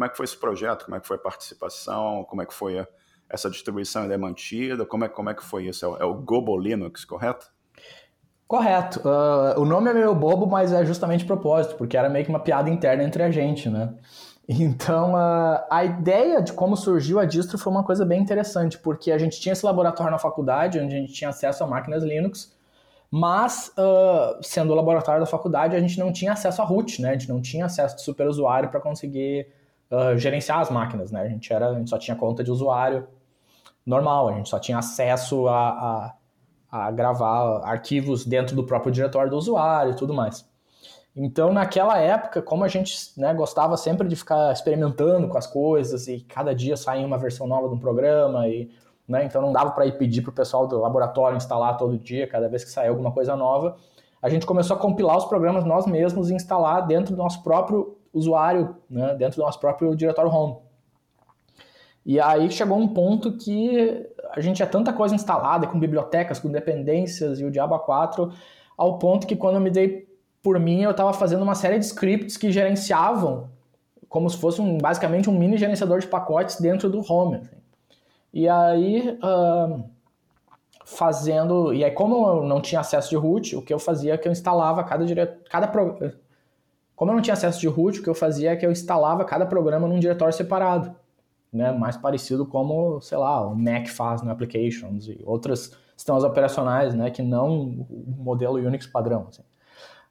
como 0.00 0.06
é 0.06 0.08
que 0.08 0.16
foi 0.16 0.24
esse 0.24 0.36
projeto? 0.36 0.84
Como 0.84 0.96
é 0.96 1.00
que 1.00 1.06
foi 1.06 1.16
a 1.16 1.20
participação? 1.20 2.24
Como 2.24 2.40
é 2.40 2.46
que 2.46 2.54
foi 2.54 2.78
a, 2.78 2.88
essa 3.28 3.50
distribuição 3.50 4.02
ainda 4.02 4.14
é 4.14 4.16
mantida? 4.16 4.86
Como 4.86 5.04
é, 5.04 5.08
como 5.08 5.28
é 5.28 5.34
que 5.34 5.44
foi 5.44 5.66
isso? 5.66 5.84
É 5.84 5.88
o, 5.88 5.96
é 5.96 6.04
o 6.04 6.14
Gobo 6.14 6.56
Linux, 6.58 7.04
correto? 7.04 7.46
Correto. 8.50 9.00
Uh, 9.08 9.60
o 9.60 9.64
nome 9.64 9.90
é 9.90 9.94
meio 9.94 10.12
bobo, 10.12 10.44
mas 10.44 10.72
é 10.72 10.84
justamente 10.84 11.24
propósito, 11.24 11.76
porque 11.76 11.96
era 11.96 12.08
meio 12.08 12.24
que 12.24 12.30
uma 12.30 12.40
piada 12.40 12.68
interna 12.68 13.04
entre 13.04 13.22
a 13.22 13.30
gente, 13.30 13.70
né? 13.70 13.94
Então, 14.48 15.12
uh, 15.12 15.62
a 15.70 15.84
ideia 15.84 16.42
de 16.42 16.52
como 16.52 16.76
surgiu 16.76 17.20
a 17.20 17.24
distro 17.24 17.56
foi 17.56 17.72
uma 17.72 17.84
coisa 17.84 18.04
bem 18.04 18.20
interessante, 18.20 18.76
porque 18.76 19.12
a 19.12 19.18
gente 19.18 19.40
tinha 19.40 19.52
esse 19.52 19.64
laboratório 19.64 20.10
na 20.10 20.18
faculdade, 20.18 20.80
onde 20.80 20.96
a 20.96 20.98
gente 20.98 21.12
tinha 21.12 21.30
acesso 21.30 21.62
a 21.62 21.66
máquinas 21.68 22.02
Linux, 22.02 22.52
mas, 23.08 23.72
uh, 23.78 24.42
sendo 24.42 24.72
o 24.72 24.74
laboratório 24.74 25.20
da 25.20 25.26
faculdade, 25.26 25.76
a 25.76 25.80
gente 25.80 25.96
não 26.00 26.12
tinha 26.12 26.32
acesso 26.32 26.60
a 26.60 26.64
root, 26.64 27.00
né? 27.00 27.10
A 27.10 27.12
gente 27.12 27.28
não 27.28 27.40
tinha 27.40 27.66
acesso 27.66 27.94
de 27.94 28.02
superusuário 28.02 28.68
para 28.68 28.80
conseguir 28.80 29.46
gerenciar 30.16 30.58
as 30.58 30.70
máquinas, 30.70 31.12
né? 31.12 31.22
A 31.22 31.28
gente, 31.28 31.52
era, 31.52 31.68
a 31.68 31.74
gente 31.74 31.90
só 31.90 31.98
tinha 31.98 32.16
conta 32.16 32.42
de 32.42 32.50
usuário 32.50 33.06
normal, 33.86 34.28
a 34.28 34.32
gente 34.32 34.48
só 34.48 34.58
tinha 34.58 34.78
acesso 34.78 35.46
a, 35.46 35.68
a 35.68 36.14
a 36.70 36.90
gravar 36.90 37.62
arquivos 37.64 38.24
dentro 38.24 38.54
do 38.54 38.64
próprio 38.64 38.92
diretório 38.92 39.30
do 39.30 39.36
usuário 39.36 39.92
e 39.92 39.96
tudo 39.96 40.14
mais. 40.14 40.48
Então, 41.14 41.52
naquela 41.52 41.98
época, 41.98 42.40
como 42.40 42.62
a 42.62 42.68
gente 42.68 42.94
né, 43.16 43.34
gostava 43.34 43.76
sempre 43.76 44.06
de 44.06 44.14
ficar 44.14 44.52
experimentando 44.52 45.28
com 45.28 45.36
as 45.36 45.46
coisas 45.46 46.06
e 46.06 46.20
cada 46.20 46.54
dia 46.54 46.76
saía 46.76 47.04
uma 47.04 47.18
versão 47.18 47.46
nova 47.46 47.68
de 47.68 47.74
um 47.74 47.78
programa, 47.78 48.46
e, 48.46 48.70
né, 49.08 49.24
então 49.24 49.42
não 49.42 49.52
dava 49.52 49.72
para 49.72 49.86
ir 49.86 49.98
pedir 49.98 50.22
para 50.22 50.30
o 50.30 50.34
pessoal 50.34 50.68
do 50.68 50.78
laboratório 50.78 51.36
instalar 51.36 51.76
todo 51.76 51.98
dia, 51.98 52.28
cada 52.28 52.48
vez 52.48 52.62
que 52.62 52.70
saía 52.70 52.90
alguma 52.90 53.10
coisa 53.10 53.34
nova, 53.34 53.76
a 54.22 54.28
gente 54.28 54.46
começou 54.46 54.76
a 54.76 54.78
compilar 54.78 55.16
os 55.16 55.24
programas 55.24 55.64
nós 55.64 55.84
mesmos 55.86 56.30
e 56.30 56.34
instalar 56.34 56.86
dentro 56.86 57.16
do 57.16 57.18
nosso 57.18 57.42
próprio 57.42 57.96
usuário, 58.12 58.76
né, 58.88 59.14
dentro 59.16 59.40
do 59.40 59.44
nosso 59.44 59.58
próprio 59.58 59.96
diretório 59.96 60.30
home. 60.30 60.69
E 62.04 62.18
aí 62.18 62.50
chegou 62.50 62.78
um 62.78 62.88
ponto 62.88 63.36
que 63.36 64.06
a 64.30 64.40
gente 64.40 64.56
tinha 64.56 64.68
tanta 64.68 64.92
coisa 64.92 65.14
instalada, 65.14 65.66
com 65.66 65.78
bibliotecas, 65.78 66.38
com 66.38 66.50
dependências 66.50 67.40
e 67.40 67.44
o 67.44 67.50
Diabo 67.50 67.78
4, 67.78 68.32
ao 68.76 68.98
ponto 68.98 69.26
que 69.26 69.36
quando 69.36 69.56
eu 69.56 69.60
me 69.60 69.70
dei 69.70 70.08
por 70.42 70.58
mim, 70.58 70.82
eu 70.82 70.92
estava 70.92 71.12
fazendo 71.12 71.42
uma 71.42 71.54
série 71.54 71.78
de 71.78 71.84
scripts 71.84 72.36
que 72.36 72.50
gerenciavam 72.50 73.50
como 74.08 74.28
se 74.28 74.38
fosse 74.38 74.60
um, 74.60 74.78
basicamente 74.78 75.28
um 75.28 75.38
mini 75.38 75.56
gerenciador 75.56 76.00
de 76.00 76.06
pacotes 76.06 76.60
dentro 76.60 76.88
do 76.88 77.00
Home. 77.12 77.36
Assim. 77.36 77.56
E 78.32 78.48
aí, 78.48 79.18
uh, 79.22 79.84
fazendo... 80.84 81.72
E 81.72 81.84
aí, 81.84 81.90
como 81.90 82.26
eu 82.26 82.42
não 82.42 82.60
tinha 82.60 82.80
acesso 82.80 83.10
de 83.10 83.16
root, 83.16 83.54
o 83.54 83.62
que 83.62 83.72
eu 83.72 83.78
fazia 83.78 84.14
é 84.14 84.18
que 84.18 84.26
eu 84.26 84.32
instalava 84.32 84.82
cada... 84.82 85.04
Dire... 85.04 85.26
cada 85.48 85.68
pro... 85.68 85.96
Como 86.96 87.10
eu 87.10 87.14
não 87.14 87.22
tinha 87.22 87.34
acesso 87.34 87.60
de 87.60 87.68
root, 87.68 88.00
o 88.00 88.02
que 88.02 88.10
eu 88.10 88.14
fazia 88.14 88.52
é 88.52 88.56
que 88.56 88.66
eu 88.66 88.72
instalava 88.72 89.24
cada 89.24 89.46
programa 89.46 89.86
num 89.86 90.00
diretório 90.00 90.34
separado 90.34 90.94
né, 91.52 91.72
mais 91.72 91.96
parecido 91.96 92.46
como, 92.46 93.00
sei 93.00 93.18
lá, 93.18 93.46
o 93.46 93.54
Mac 93.54 93.88
faz 93.88 94.22
no 94.22 94.30
Applications 94.30 95.08
e 95.08 95.20
outros 95.24 95.76
sistemas 95.96 96.24
operacionais, 96.24 96.94
né, 96.94 97.10
que 97.10 97.22
não 97.22 97.86
o 97.90 98.14
modelo 98.18 98.56
Unix 98.56 98.86
padrão. 98.86 99.26
Assim. 99.28 99.42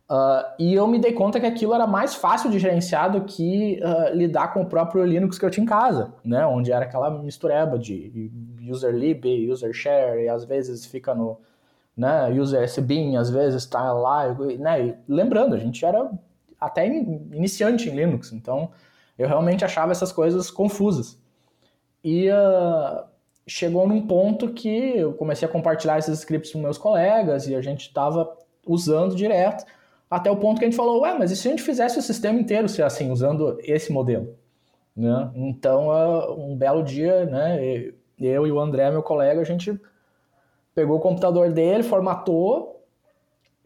Uh, 0.09 0.43
e 0.57 0.73
eu 0.73 0.87
me 0.87 0.97
dei 0.97 1.13
conta 1.13 1.39
que 1.39 1.45
aquilo 1.45 1.71
era 1.71 1.85
mais 1.85 2.15
fácil 2.15 2.49
de 2.49 2.57
gerenciar 2.57 3.11
do 3.11 3.25
que 3.25 3.79
uh, 3.83 4.15
lidar 4.15 4.51
com 4.51 4.63
o 4.63 4.65
próprio 4.65 5.05
Linux 5.05 5.37
que 5.37 5.45
eu 5.45 5.51
tinha 5.51 5.63
em 5.63 5.67
casa, 5.67 6.11
né, 6.25 6.43
onde 6.47 6.71
era 6.71 6.85
aquela 6.85 7.11
mistureba 7.11 7.77
de 7.77 8.31
user 8.67 8.91
lib, 8.91 9.51
user 9.51 9.71
share, 9.71 10.23
e 10.23 10.27
às 10.27 10.43
vezes 10.43 10.83
fica 10.83 11.13
no 11.13 11.39
né, 11.95 12.27
user 12.31 12.63
sbin, 12.63 13.17
às 13.17 13.29
vezes 13.29 13.61
está 13.61 13.93
lá, 13.93 14.33
né, 14.57 14.87
e 14.87 14.95
lembrando, 15.07 15.53
a 15.53 15.59
gente 15.59 15.85
era 15.85 16.09
até 16.59 16.87
iniciante 16.87 17.87
em 17.87 17.95
Linux, 17.95 18.33
então 18.33 18.71
eu 19.15 19.27
realmente 19.27 19.63
achava 19.63 19.91
essas 19.91 20.11
coisas 20.11 20.49
confusas. 20.49 21.18
E 22.03 22.29
uh, 22.29 23.03
chegou 23.47 23.87
num 23.87 24.05
ponto 24.05 24.49
que 24.53 24.97
eu 24.97 25.13
comecei 25.13 25.47
a 25.47 25.51
compartilhar 25.51 25.97
esses 25.97 26.19
scripts 26.19 26.51
com 26.51 26.59
meus 26.59 26.77
colegas 26.77 27.47
e 27.47 27.55
a 27.55 27.61
gente 27.61 27.81
estava 27.81 28.37
usando 28.65 29.15
direto, 29.15 29.65
até 30.09 30.29
o 30.29 30.37
ponto 30.37 30.59
que 30.59 30.65
a 30.65 30.67
gente 30.67 30.77
falou, 30.77 31.01
ué, 31.01 31.17
mas 31.17 31.31
e 31.31 31.35
se 31.35 31.47
a 31.47 31.51
gente 31.51 31.63
fizesse 31.63 31.99
o 31.99 32.01
sistema 32.01 32.39
inteiro 32.39 32.69
ser 32.69 32.83
assim, 32.83 33.11
usando 33.11 33.57
esse 33.61 33.91
modelo? 33.91 34.35
Né? 34.95 35.31
Então, 35.35 35.87
uh, 35.87 36.51
um 36.51 36.55
belo 36.55 36.83
dia, 36.83 37.25
né, 37.25 37.91
eu 38.19 38.45
e 38.45 38.51
o 38.51 38.59
André, 38.59 38.89
meu 38.91 39.03
colega, 39.03 39.41
a 39.41 39.45
gente 39.45 39.79
pegou 40.75 40.97
o 40.97 41.01
computador 41.01 41.51
dele, 41.51 41.83
formatou, 41.83 42.83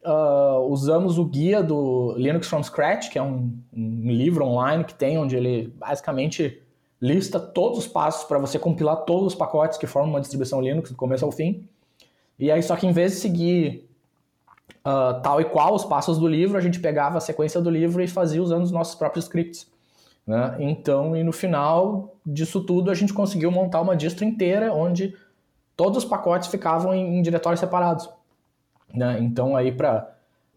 uh, 0.05 0.59
usamos 0.67 1.17
o 1.17 1.25
guia 1.25 1.61
do 1.61 2.13
Linux 2.17 2.47
from 2.47 2.63
Scratch, 2.63 3.09
que 3.09 3.17
é 3.17 3.21
um, 3.21 3.53
um 3.75 4.11
livro 4.11 4.45
online 4.45 4.83
que 4.83 4.93
tem, 4.93 5.17
onde 5.17 5.35
ele 5.35 5.73
basicamente 5.77 6.62
lista 7.03 7.37
todos 7.37 7.79
os 7.79 7.87
passos 7.87 8.23
para 8.23 8.39
você 8.39 8.57
compilar 8.57 8.95
todos 9.03 9.33
os 9.33 9.35
pacotes 9.35 9.77
que 9.77 9.85
formam 9.85 10.11
uma 10.11 10.21
distribuição 10.21 10.61
Linux 10.61 10.89
do 10.89 10.95
começo 10.95 11.25
ao 11.25 11.33
fim. 11.33 11.67
E 12.39 12.49
aí, 12.49 12.63
só 12.63 12.77
que 12.77 12.87
em 12.87 12.93
vez 12.93 13.11
de 13.11 13.17
seguir 13.17 13.89
uh, 14.87 15.21
tal 15.21 15.41
e 15.41 15.43
qual 15.43 15.75
os 15.75 15.83
passos 15.83 16.17
do 16.17 16.25
livro, 16.25 16.57
a 16.57 16.61
gente 16.61 16.79
pegava 16.79 17.17
a 17.17 17.21
sequência 17.21 17.59
do 17.59 17.69
livro 17.69 18.01
e 18.01 18.07
fazia 18.07 18.41
usando 18.41 18.63
os 18.63 18.71
nossos 18.71 18.95
próprios 18.95 19.25
scripts. 19.25 19.69
Né? 20.25 20.55
Então, 20.59 21.13
e 21.13 21.25
no 21.25 21.33
final 21.33 22.15
disso 22.25 22.61
tudo, 22.61 22.89
a 22.89 22.95
gente 22.95 23.13
conseguiu 23.13 23.51
montar 23.51 23.81
uma 23.81 23.97
distro 23.97 24.23
inteira 24.23 24.73
onde 24.73 25.13
todos 25.75 25.97
os 25.97 26.09
pacotes 26.09 26.47
ficavam 26.47 26.93
em, 26.93 27.17
em 27.17 27.21
diretórios 27.21 27.59
separados. 27.59 28.09
Né? 28.93 29.17
Então, 29.19 29.57
aí 29.57 29.73
para 29.73 30.09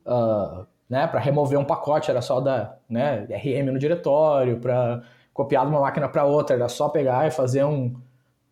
uh, 0.06 0.10
ah, 0.12 0.66
né, 0.88 1.10
remover 1.14 1.58
um 1.58 1.64
pacote 1.64 2.08
era 2.08 2.22
só 2.22 2.40
dar 2.40 2.78
né, 2.88 3.26
RM 3.30 3.72
no 3.72 3.80
diretório, 3.80 4.60
para 4.60 5.02
copiar 5.36 5.66
de 5.66 5.70
uma 5.70 5.80
máquina 5.82 6.08
para 6.08 6.24
outra, 6.24 6.56
era 6.56 6.68
só 6.68 6.88
pegar 6.88 7.26
e 7.26 7.30
fazer 7.30 7.62
um, 7.62 7.94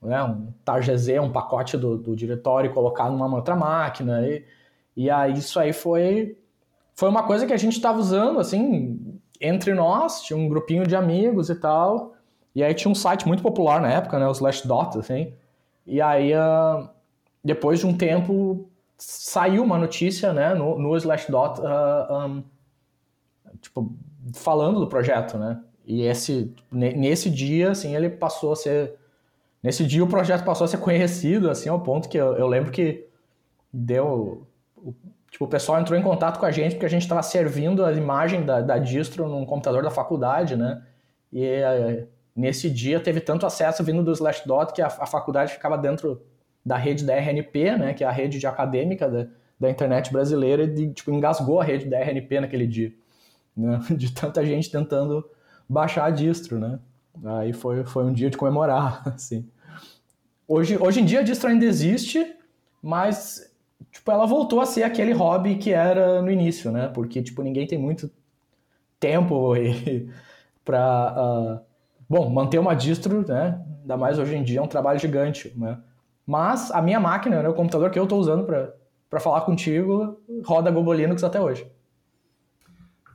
né, 0.02 0.22
um 0.22 0.52
targz, 0.62 1.08
um 1.08 1.32
pacote 1.32 1.78
do, 1.78 1.96
do 1.96 2.14
diretório 2.14 2.70
e 2.70 2.74
colocar 2.74 3.10
numa 3.10 3.34
outra 3.34 3.56
máquina. 3.56 4.20
E, 4.28 4.44
e 4.94 5.10
aí 5.10 5.32
isso 5.32 5.58
aí 5.58 5.72
foi, 5.72 6.36
foi 6.94 7.08
uma 7.08 7.22
coisa 7.22 7.46
que 7.46 7.54
a 7.54 7.56
gente 7.56 7.72
estava 7.72 7.98
usando, 7.98 8.38
assim, 8.38 9.18
entre 9.40 9.72
nós, 9.72 10.20
tinha 10.22 10.36
um 10.36 10.46
grupinho 10.46 10.86
de 10.86 10.94
amigos 10.94 11.48
e 11.48 11.54
tal. 11.54 12.12
E 12.54 12.62
aí 12.62 12.74
tinha 12.74 12.92
um 12.92 12.94
site 12.94 13.26
muito 13.26 13.42
popular 13.42 13.80
na 13.80 13.90
época, 13.90 14.18
né, 14.18 14.28
o 14.28 14.32
Slashdot, 14.32 14.98
assim. 14.98 15.32
E 15.86 16.02
aí, 16.02 16.32
uh, 16.34 16.88
depois 17.42 17.80
de 17.80 17.86
um 17.86 17.96
tempo, 17.96 18.68
saiu 18.98 19.64
uma 19.64 19.78
notícia, 19.78 20.34
né, 20.34 20.54
no, 20.54 20.78
no 20.78 20.94
Slashdot, 20.98 21.60
uh, 21.60 22.26
um, 22.26 22.44
tipo, 23.60 23.90
falando 24.34 24.80
do 24.80 24.86
projeto, 24.86 25.38
né? 25.38 25.60
E 25.86 26.02
esse, 26.02 26.52
nesse 26.70 27.28
dia, 27.30 27.70
assim, 27.70 27.94
ele 27.94 28.08
passou 28.08 28.52
a 28.52 28.56
ser... 28.56 28.94
Nesse 29.62 29.84
dia 29.84 30.04
o 30.04 30.08
projeto 30.08 30.44
passou 30.44 30.64
a 30.64 30.68
ser 30.68 30.78
conhecido, 30.78 31.50
assim, 31.50 31.68
ao 31.68 31.80
ponto 31.80 32.08
que 32.08 32.16
eu, 32.16 32.36
eu 32.36 32.46
lembro 32.46 32.70
que 32.70 33.06
deu... 33.72 34.46
Tipo, 35.30 35.46
o 35.46 35.48
pessoal 35.48 35.80
entrou 35.80 35.98
em 35.98 36.02
contato 36.02 36.38
com 36.38 36.46
a 36.46 36.50
gente 36.50 36.72
porque 36.72 36.86
a 36.86 36.90
gente 36.90 37.02
estava 37.02 37.22
servindo 37.22 37.84
a 37.84 37.92
imagem 37.92 38.44
da, 38.44 38.60
da 38.60 38.78
distro 38.78 39.28
num 39.28 39.44
computador 39.44 39.82
da 39.82 39.90
faculdade, 39.90 40.54
né? 40.54 40.80
E 41.32 41.44
eh, 41.44 42.06
nesse 42.36 42.70
dia 42.70 43.00
teve 43.00 43.20
tanto 43.20 43.44
acesso 43.44 43.82
vindo 43.82 44.04
do 44.04 44.12
Slashdot 44.12 44.72
que 44.72 44.80
a, 44.80 44.86
a 44.86 45.06
faculdade 45.06 45.52
ficava 45.52 45.76
dentro 45.76 46.22
da 46.64 46.76
rede 46.76 47.04
da 47.04 47.14
RNP, 47.16 47.76
né? 47.76 47.94
Que 47.94 48.04
é 48.04 48.06
a 48.06 48.12
rede 48.12 48.38
de 48.38 48.46
acadêmica 48.46 49.10
da, 49.10 49.26
da 49.58 49.68
internet 49.68 50.12
brasileira 50.12 50.62
e 50.62 50.92
tipo, 50.92 51.10
engasgou 51.10 51.60
a 51.60 51.64
rede 51.64 51.86
da 51.86 51.98
RNP 51.98 52.40
naquele 52.40 52.66
dia. 52.68 52.92
Né? 53.56 53.80
De 53.90 54.12
tanta 54.12 54.44
gente 54.44 54.70
tentando 54.70 55.28
baixar 55.68 56.06
a 56.06 56.10
distro, 56.10 56.58
né? 56.58 56.78
Aí 57.24 57.52
foi, 57.52 57.84
foi 57.84 58.04
um 58.04 58.12
dia 58.12 58.30
de 58.30 58.36
comemorar, 58.36 59.02
assim. 59.14 59.48
Hoje, 60.46 60.76
hoje 60.80 61.00
em 61.00 61.04
dia 61.04 61.20
a 61.20 61.22
distro 61.22 61.48
ainda 61.48 61.64
existe, 61.64 62.36
mas 62.82 63.50
tipo, 63.90 64.10
ela 64.10 64.26
voltou 64.26 64.60
a 64.60 64.66
ser 64.66 64.82
aquele 64.82 65.12
hobby 65.12 65.56
que 65.56 65.72
era 65.72 66.20
no 66.20 66.30
início, 66.30 66.70
né? 66.70 66.88
Porque 66.88 67.22
tipo, 67.22 67.42
ninguém 67.42 67.66
tem 67.66 67.78
muito 67.78 68.10
tempo 68.98 69.54
para 70.64 71.14
uh, 71.16 71.60
bom, 72.08 72.28
manter 72.30 72.58
uma 72.58 72.74
distro, 72.74 73.26
né? 73.26 73.60
Ainda 73.80 73.96
mais 73.96 74.18
hoje 74.18 74.34
em 74.36 74.42
dia 74.42 74.58
é 74.58 74.62
um 74.62 74.68
trabalho 74.68 74.98
gigante, 74.98 75.52
né? 75.56 75.78
Mas 76.26 76.70
a 76.70 76.80
minha 76.80 76.98
máquina, 76.98 77.42
né, 77.42 77.48
o 77.48 77.54
computador 77.54 77.90
que 77.90 77.98
eu 77.98 78.04
estou 78.04 78.18
usando 78.18 78.44
para 78.44 79.20
falar 79.20 79.42
contigo, 79.42 80.18
roda 80.44 80.70
Gobo 80.70 80.92
Linux 80.92 81.22
até 81.22 81.40
hoje. 81.40 81.70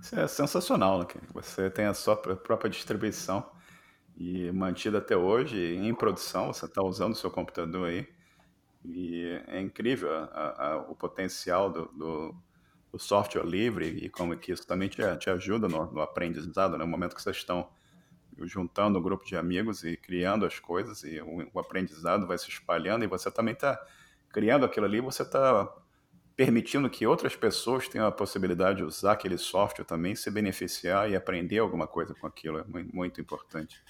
Isso 0.02 0.20
é 0.20 0.28
sensacional, 0.28 1.00
né? 1.00 1.06
Você 1.34 1.70
tem 1.70 1.86
a 1.86 1.94
sua 1.94 2.16
própria 2.16 2.70
distribuição 2.70 3.50
e 4.16 4.52
mantida 4.52 4.98
até 4.98 5.16
hoje 5.16 5.58
em 5.76 5.94
produção, 5.94 6.48
você 6.48 6.66
está 6.66 6.82
usando 6.84 7.14
o 7.14 7.16
seu 7.16 7.32
computador 7.32 7.90
aí. 7.90 8.08
E 8.84 9.42
é 9.48 9.60
incrível 9.60 10.10
a, 10.14 10.68
a, 10.68 10.78
o 10.90 10.96
potencial 10.96 11.70
do, 11.70 11.86
do, 11.88 12.36
do, 12.92 13.00
software 13.00 13.46
livre 13.46 13.88
e 13.88 14.10
como 14.10 14.38
que 14.38 14.54
isso 14.54 14.66
também 14.66 14.88
te, 14.88 15.02
te 15.18 15.30
ajuda 15.30 15.68
no, 15.68 15.92
no 15.92 16.02
aprendizado, 16.02 16.74
né? 16.74 16.78
no 16.80 16.88
momento 16.88 17.14
que 17.14 17.22
vocês 17.22 17.38
estão 17.38 17.70
juntando 18.44 18.98
um 18.98 19.02
grupo 19.02 19.26
de 19.26 19.36
amigos 19.36 19.84
e 19.84 19.98
criando 19.98 20.46
as 20.46 20.60
coisas 20.60 21.04
e 21.04 21.20
o, 21.20 21.50
o 21.54 21.60
aprendizado 21.60 22.26
vai 22.26 22.38
se 22.38 22.50
espalhando 22.50 23.04
e 23.04 23.08
você 23.08 23.30
também 23.30 23.54
está 23.54 23.78
criando 24.30 24.66
aquilo 24.66 24.86
ali, 24.86 25.02
você 25.02 25.24
está 25.24 25.70
permitindo 26.40 26.90
que 26.90 27.06
outras 27.06 27.36
pessoas 27.36 27.90
tenham 27.90 28.08
a 28.08 28.12
possibilidade 28.14 28.78
de 28.78 28.86
usar 28.86 29.12
aquele 29.12 29.38
software 29.38 29.84
também, 29.84 30.16
se 30.16 30.32
beneficiar 30.32 31.12
e 31.12 31.14
aprender 31.14 31.60
alguma 31.60 31.86
coisa 31.86 32.16
com 32.16 32.26
aquilo, 32.26 32.60
é 32.60 32.64
muito, 32.94 33.20
importante. 33.20 33.84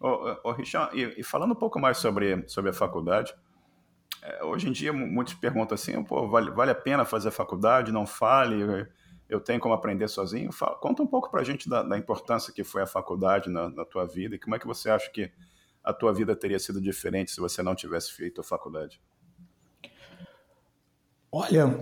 Ô, 0.00 0.38
ô 0.42 0.52
Richard, 0.52 0.98
e, 0.98 1.20
e, 1.20 1.22
falando 1.22 1.52
um 1.52 1.54
pouco 1.54 1.78
mais 1.78 1.98
sobre, 1.98 2.48
sobre 2.48 2.70
a 2.70 2.72
faculdade, 2.72 3.34
é, 4.22 4.42
hoje 4.42 4.70
em 4.70 4.72
dia 4.72 4.90
muitos 4.90 5.34
perguntam 5.34 5.74
assim, 5.74 6.02
pô, 6.02 6.26
vale, 6.30 6.50
vale 6.50 6.70
a 6.70 6.74
pena 6.74 7.04
fazer 7.04 7.30
faculdade? 7.30 7.92
Não 7.92 8.06
fale, 8.06 8.88
eu 9.28 9.38
tenho 9.38 9.60
como 9.60 9.74
aprender 9.74 10.08
sozinho? 10.08 10.50
Fala, 10.50 10.76
conta 10.76 11.02
um 11.02 11.06
pouco 11.06 11.30
para 11.30 11.42
a 11.42 11.44
gente 11.44 11.68
da, 11.68 11.82
da, 11.82 11.98
importância 11.98 12.54
que 12.54 12.64
foi 12.64 12.80
a 12.80 12.86
faculdade 12.86 13.50
na, 13.50 13.68
na 13.68 13.84
tua 13.84 14.06
vida 14.06 14.34
e 14.34 14.38
como 14.38 14.56
é 14.56 14.58
que 14.58 14.66
você 14.66 14.88
acha 14.88 15.10
que 15.10 15.30
a 15.84 15.92
tua 15.92 16.14
vida 16.14 16.34
teria 16.34 16.58
sido 16.58 16.80
diferente 16.80 17.32
se 17.32 17.38
você 17.38 17.62
não 17.62 17.74
tivesse 17.74 18.12
feito 18.12 18.40
a 18.40 18.44
faculdade. 18.44 18.98
Olha, 21.34 21.78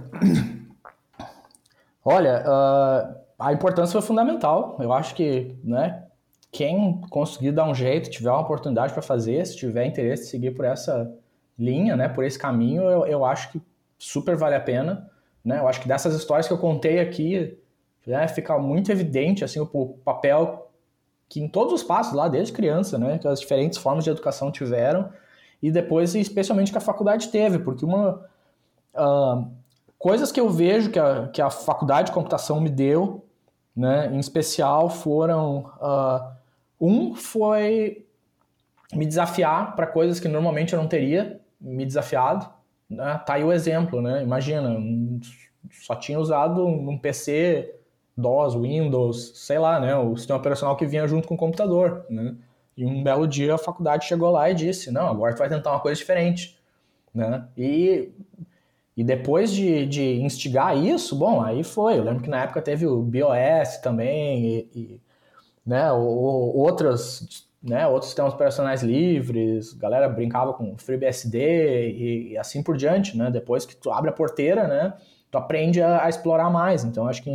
olha, 2.04 2.44
uh, 2.46 3.16
a 3.36 3.52
importância 3.52 4.00
foi 4.00 4.06
fundamental. 4.06 4.76
Eu 4.78 4.92
acho 4.92 5.12
que, 5.12 5.56
né, 5.64 6.04
quem 6.52 7.00
conseguir 7.10 7.50
dar 7.50 7.68
um 7.68 7.74
jeito, 7.74 8.08
tiver 8.08 8.30
uma 8.30 8.42
oportunidade 8.42 8.92
para 8.92 9.02
fazer, 9.02 9.44
se 9.44 9.56
tiver 9.56 9.86
interesse 9.86 10.22
em 10.22 10.26
seguir 10.26 10.52
por 10.52 10.64
essa 10.64 11.12
linha, 11.58 11.96
né, 11.96 12.08
por 12.08 12.22
esse 12.22 12.38
caminho, 12.38 12.84
eu, 12.84 13.04
eu 13.06 13.24
acho 13.24 13.50
que 13.50 13.60
super 13.98 14.36
vale 14.36 14.54
a 14.54 14.60
pena. 14.60 15.10
Né? 15.44 15.58
Eu 15.58 15.66
acho 15.66 15.80
que 15.80 15.88
dessas 15.88 16.14
histórias 16.14 16.46
que 16.46 16.52
eu 16.52 16.58
contei 16.58 17.00
aqui, 17.00 17.58
né, 18.06 18.28
fica 18.28 18.56
muito 18.56 18.92
evidente 18.92 19.42
assim, 19.42 19.58
o, 19.58 19.68
o 19.72 19.98
papel 20.04 20.70
que 21.28 21.40
em 21.40 21.48
todos 21.48 21.72
os 21.72 21.82
passos 21.82 22.12
lá, 22.12 22.28
desde 22.28 22.52
criança, 22.52 22.98
né, 22.98 23.18
que 23.18 23.26
as 23.26 23.40
diferentes 23.40 23.78
formas 23.78 24.04
de 24.04 24.10
educação 24.10 24.52
tiveram, 24.52 25.10
e 25.60 25.72
depois, 25.72 26.14
especialmente, 26.14 26.70
que 26.70 26.78
a 26.78 26.80
faculdade 26.80 27.28
teve, 27.28 27.58
porque 27.58 27.84
uma 27.84 28.30
Uh, 28.94 29.50
coisas 29.98 30.32
que 30.32 30.40
eu 30.40 30.48
vejo 30.48 30.90
que 30.90 30.98
a, 30.98 31.28
que 31.28 31.42
a 31.42 31.50
faculdade 31.50 32.06
de 32.06 32.12
computação 32.12 32.60
me 32.60 32.70
deu, 32.70 33.24
né, 33.74 34.10
em 34.12 34.18
especial, 34.18 34.90
foram. 34.90 35.70
Uh, 35.80 36.40
um 36.80 37.14
foi 37.14 38.06
me 38.92 39.06
desafiar 39.06 39.76
para 39.76 39.86
coisas 39.86 40.18
que 40.18 40.28
normalmente 40.28 40.72
eu 40.72 40.80
não 40.80 40.88
teria 40.88 41.40
me 41.60 41.84
desafiado. 41.84 42.48
Né? 42.88 43.20
Tá 43.24 43.34
aí 43.34 43.44
o 43.44 43.52
exemplo, 43.52 44.00
né? 44.00 44.22
Imagina, 44.22 44.76
só 45.70 45.94
tinha 45.94 46.18
usado 46.18 46.66
um 46.66 46.98
PC 46.98 47.74
DOS, 48.16 48.54
Windows, 48.54 49.32
sei 49.34 49.58
lá, 49.58 49.78
né? 49.78 49.94
O 49.96 50.16
sistema 50.16 50.38
operacional 50.38 50.76
que 50.76 50.86
vinha 50.86 51.06
junto 51.06 51.28
com 51.28 51.34
o 51.34 51.38
computador, 51.38 52.04
né? 52.08 52.34
E 52.76 52.84
um 52.84 53.02
belo 53.02 53.26
dia 53.26 53.54
a 53.54 53.58
faculdade 53.58 54.06
chegou 54.06 54.30
lá 54.30 54.50
e 54.50 54.54
disse, 54.54 54.90
não, 54.90 55.08
agora 55.08 55.34
tu 55.34 55.38
vai 55.38 55.48
tentar 55.48 55.70
uma 55.70 55.80
coisa 55.80 55.98
diferente, 55.98 56.58
né? 57.14 57.46
E 57.56 58.10
e 58.96 59.04
depois 59.04 59.52
de, 59.52 59.86
de 59.86 60.20
instigar 60.20 60.76
isso, 60.76 61.16
bom, 61.16 61.42
aí 61.42 61.62
foi. 61.62 61.98
Eu 61.98 62.04
lembro 62.04 62.22
que 62.22 62.30
na 62.30 62.42
época 62.42 62.60
teve 62.60 62.86
o 62.86 63.02
BOS 63.02 63.78
também, 63.82 64.44
e, 64.44 64.70
e 64.74 65.00
né, 65.64 65.92
o, 65.92 65.98
outros, 65.98 67.48
né, 67.62 67.86
outros 67.86 68.06
sistemas 68.06 68.34
operacionais 68.34 68.82
livres, 68.82 69.72
galera 69.74 70.08
brincava 70.08 70.52
com 70.52 70.76
FreeBSD 70.76 71.38
e, 71.90 72.32
e, 72.32 72.38
assim 72.38 72.62
por 72.62 72.76
diante, 72.76 73.16
né? 73.16 73.30
Depois 73.30 73.64
que 73.64 73.76
tu 73.76 73.90
abre 73.90 74.10
a 74.10 74.12
porteira, 74.12 74.66
né, 74.66 74.94
tu 75.30 75.38
aprende 75.38 75.80
a, 75.80 76.04
a 76.04 76.08
explorar 76.08 76.50
mais. 76.50 76.84
Então, 76.84 77.06
acho 77.06 77.22
que 77.22 77.30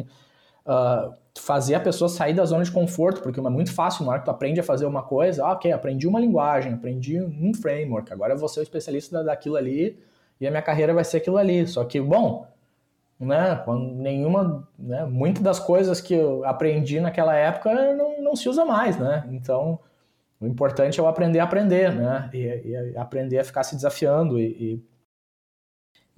uh, 0.66 1.14
fazer 1.38 1.76
a 1.76 1.80
pessoa 1.80 2.10
sair 2.10 2.34
da 2.34 2.46
zona 2.46 2.64
de 2.64 2.72
conforto, 2.72 3.22
porque 3.22 3.40
é 3.40 3.44
muito 3.44 3.74
fácil, 3.74 4.06
na 4.06 4.12
hora 4.12 4.20
que 4.20 4.26
tu 4.26 4.32
aprende 4.32 4.60
a 4.60 4.64
fazer 4.64 4.86
uma 4.86 5.04
coisa, 5.04 5.46
ah, 5.46 5.54
ok, 5.54 5.72
aprendi 5.72 6.08
uma 6.08 6.20
linguagem, 6.20 6.74
aprendi 6.74 7.22
um 7.22 7.54
framework, 7.54 8.12
agora 8.12 8.34
eu 8.34 8.38
vou 8.38 8.50
ser 8.50 8.62
o 8.62 8.64
especialista 8.64 9.24
daquilo 9.24 9.56
ali, 9.56 9.98
e 10.40 10.48
a 10.48 10.52
minha 10.52 10.62
carreira 10.62 10.94
vai 10.94 11.04
ser 11.04 11.18
aquilo 11.18 11.38
ali. 11.38 11.66
Só 11.68 11.84
que, 11.84 12.00
bom, 12.00 12.48
né, 13.20 13.64
nenhuma, 13.96 14.68
né, 14.78 15.06
muitas 15.06 15.42
das 15.42 15.60
coisas 15.60 16.02
que 16.02 16.14
eu 16.14 16.46
aprendi 16.46 17.00
naquela 17.00 17.36
época 17.36 17.94
não, 17.96 18.22
não 18.22 18.36
se 18.36 18.50
usa 18.50 18.66
mais, 18.66 18.98
né? 18.98 19.28
Então, 19.32 19.80
o 20.40 20.46
importante 20.46 21.00
é 21.00 21.04
eu 21.04 21.08
aprender 21.08 21.40
a 21.40 21.44
aprender, 21.44 21.94
né? 21.94 22.30
E, 22.34 22.38
e 22.38 22.98
aprender 22.98 23.40
a 23.40 23.44
ficar 23.44 23.64
se 23.64 23.76
desafiando 23.76 24.40
e, 24.40 24.84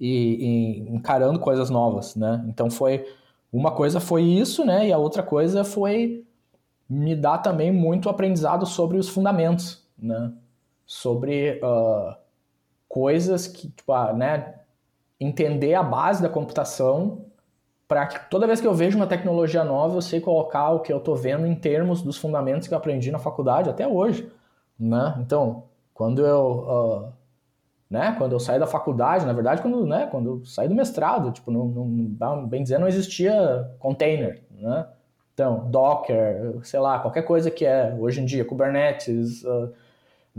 e, 0.00 0.78
encarando 0.90 1.38
coisas 1.38 1.70
novas, 1.70 2.16
né? 2.16 2.44
Então 2.48 2.70
foi 2.70 3.06
uma 3.52 3.70
coisa 3.70 4.00
foi 4.00 4.22
isso, 4.22 4.64
né? 4.64 4.88
E 4.88 4.92
a 4.92 4.98
outra 4.98 5.22
coisa 5.22 5.64
foi 5.64 6.24
me 6.88 7.14
dar 7.14 7.38
também 7.38 7.72
muito 7.72 8.08
aprendizado 8.08 8.66
sobre 8.66 8.98
os 8.98 9.08
fundamentos, 9.08 9.86
né? 9.96 10.32
Sobre 10.84 11.60
uh, 11.62 12.16
coisas 12.88 13.46
que, 13.46 13.68
tipo, 13.68 13.92
ah, 13.92 14.12
né, 14.12 14.54
entender 15.20 15.74
a 15.74 15.82
base 15.82 16.22
da 16.22 16.28
computação 16.28 17.26
para 17.86 18.06
que 18.06 18.30
toda 18.30 18.46
vez 18.46 18.60
que 18.60 18.66
eu 18.66 18.74
vejo 18.74 18.96
uma 18.96 19.06
tecnologia 19.06 19.64
nova, 19.64 19.96
eu 19.96 20.02
sei 20.02 20.20
colocar 20.20 20.70
o 20.70 20.80
que 20.80 20.92
eu 20.92 20.98
estou 20.98 21.16
vendo 21.16 21.46
em 21.46 21.54
termos 21.54 22.02
dos 22.02 22.18
fundamentos 22.18 22.68
que 22.68 22.74
eu 22.74 22.78
aprendi 22.78 23.10
na 23.10 23.18
faculdade 23.18 23.70
até 23.70 23.88
hoje, 23.88 24.30
né? 24.78 25.16
Então, 25.20 25.64
quando 25.94 26.24
eu, 26.24 26.66
uh, 26.68 27.12
né, 27.90 28.14
quando 28.18 28.32
eu 28.32 28.40
saí 28.40 28.58
da 28.58 28.66
faculdade, 28.66 29.24
na 29.24 29.32
verdade, 29.32 29.62
quando, 29.62 29.86
né, 29.86 30.06
quando 30.10 30.28
eu 30.28 30.44
saí 30.44 30.68
do 30.68 30.74
mestrado, 30.74 31.32
tipo, 31.32 31.50
não, 31.50 31.66
não, 31.66 32.46
bem 32.46 32.62
dizer, 32.62 32.78
não 32.78 32.86
existia 32.86 33.70
container, 33.78 34.42
né? 34.50 34.86
Então, 35.32 35.70
Docker, 35.70 36.58
sei 36.64 36.80
lá, 36.80 36.98
qualquer 36.98 37.22
coisa 37.22 37.50
que 37.50 37.64
é 37.64 37.96
hoje 37.98 38.20
em 38.20 38.24
dia, 38.24 38.44
Kubernetes, 38.44 39.44
uh, 39.44 39.72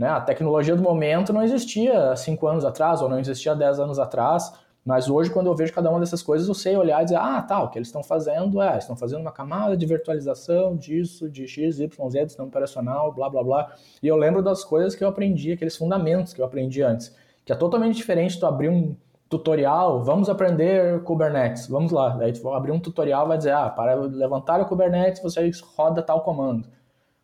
né? 0.00 0.08
A 0.08 0.18
tecnologia 0.18 0.74
do 0.74 0.82
momento 0.82 1.30
não 1.30 1.42
existia 1.42 2.16
cinco 2.16 2.46
anos 2.46 2.64
atrás, 2.64 3.02
ou 3.02 3.08
não 3.08 3.18
existia 3.18 3.54
dez 3.54 3.78
anos 3.78 3.98
atrás, 3.98 4.50
mas 4.82 5.10
hoje, 5.10 5.30
quando 5.30 5.48
eu 5.48 5.54
vejo 5.54 5.74
cada 5.74 5.90
uma 5.90 6.00
dessas 6.00 6.22
coisas, 6.22 6.48
eu 6.48 6.54
sei 6.54 6.74
olhar 6.74 7.02
e 7.02 7.04
dizer, 7.04 7.18
ah, 7.18 7.42
tá, 7.42 7.62
o 7.62 7.68
que 7.68 7.76
eles 7.76 7.88
estão 7.88 8.02
fazendo 8.02 8.62
é, 8.62 8.78
estão 8.78 8.96
fazendo 8.96 9.20
uma 9.20 9.30
camada 9.30 9.76
de 9.76 9.84
virtualização 9.84 10.74
disso, 10.74 11.28
de 11.28 11.46
X, 11.46 11.80
Y, 11.80 12.10
Z, 12.10 12.28
sistema 12.28 12.48
operacional, 12.48 13.12
blá, 13.12 13.28
blá, 13.28 13.44
blá. 13.44 13.74
E 14.02 14.08
eu 14.08 14.16
lembro 14.16 14.42
das 14.42 14.64
coisas 14.64 14.94
que 14.94 15.04
eu 15.04 15.08
aprendi, 15.08 15.52
aqueles 15.52 15.76
fundamentos 15.76 16.32
que 16.32 16.40
eu 16.40 16.46
aprendi 16.46 16.82
antes, 16.82 17.14
que 17.44 17.52
é 17.52 17.54
totalmente 17.54 17.96
diferente 17.96 18.40
tu 18.40 18.46
abrir 18.46 18.70
um 18.70 18.96
tutorial, 19.28 20.02
vamos 20.02 20.30
aprender 20.30 21.02
Kubernetes, 21.02 21.68
vamos 21.68 21.92
lá. 21.92 22.16
Daí 22.16 22.32
tu 22.32 22.40
vai 22.40 22.54
abrir 22.54 22.72
um 22.72 22.80
tutorial 22.80 23.28
vai 23.28 23.36
dizer, 23.36 23.52
ah, 23.52 23.68
para 23.68 23.94
levantar 23.96 24.62
o 24.62 24.64
Kubernetes, 24.64 25.22
você 25.22 25.50
roda 25.76 26.02
tal 26.02 26.22
comando. 26.22 26.66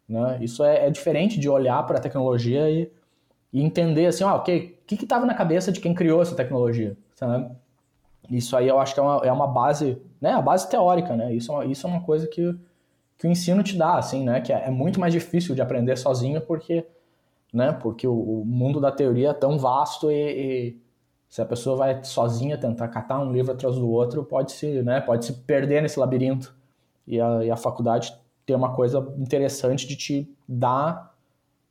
Né? 0.09 0.39
Isso 0.41 0.63
é, 0.65 0.87
é, 0.87 0.91
diferente 0.91 1.39
de 1.39 1.49
olhar 1.49 1.83
para 1.85 1.99
a 1.99 2.01
tecnologia 2.01 2.71
e, 2.71 2.91
e, 3.53 3.63
entender 3.63 4.07
assim, 4.07 4.23
ah, 4.23 4.35
ok, 4.37 4.79
o 4.83 4.87
que 4.87 4.95
estava 4.95 5.27
na 5.27 5.35
cabeça 5.35 5.73
de 5.73 5.81
quem 5.81 5.95
criou 5.95 6.23
essa 6.23 6.37
tecnologia, 6.37 6.97
sabe? 7.15 7.51
Isso 8.31 8.57
aí 8.57 8.69
eu 8.69 8.79
acho 8.79 8.95
que 8.95 9.01
é 9.01 9.03
uma, 9.03 9.17
é 9.25 9.33
uma 9.33 9.47
base, 9.47 10.01
né, 10.21 10.33
a 10.33 10.43
base 10.43 10.69
teórica, 10.69 11.17
né? 11.17 11.35
Isso, 11.35 11.61
é 11.61 11.67
isso 11.67 11.87
é 11.87 11.91
uma 11.91 12.03
coisa 12.03 12.27
que, 12.27 12.57
que 13.19 13.27
o 13.27 13.31
ensino 13.31 13.63
te 13.63 13.77
dá, 13.77 13.99
assim, 13.99 14.25
né? 14.25 14.41
Que 14.41 14.53
é, 14.53 14.67
é 14.67 14.71
muito 14.71 15.01
mais 15.01 15.13
difícil 15.13 15.55
de 15.55 15.63
aprender 15.63 15.97
sozinho 15.97 16.41
porque, 16.41 16.87
né? 17.53 17.73
Porque 17.73 18.07
o, 18.07 18.43
o 18.43 18.45
mundo 18.45 18.81
da 18.81 18.93
teoria 18.93 19.31
é 19.31 19.35
tão 19.35 19.59
vasto 19.59 20.11
e, 20.11 20.15
e, 20.15 20.81
se 21.29 21.43
a 21.43 21.47
pessoa 21.47 21.77
vai 21.77 22.05
sozinha 22.05 22.57
tentar 22.57 22.89
catar 22.89 23.21
um 23.21 23.33
livro 23.33 23.53
atrás 23.53 23.77
do 23.77 23.89
outro, 23.89 24.25
pode 24.25 24.53
se, 24.53 24.83
né? 24.83 25.01
Pode 25.01 25.25
se 25.25 25.33
perder 25.33 25.83
nesse 25.83 25.99
labirinto. 25.99 26.55
E 27.07 27.21
a, 27.21 27.45
e 27.45 27.51
a 27.51 27.57
faculdade 27.57 28.13
tem 28.47 28.55
uma 28.55 28.73
coisa 28.73 29.13
interessante 29.19 29.87
de 29.87 29.97
te 29.97 30.37
dar 30.49 31.13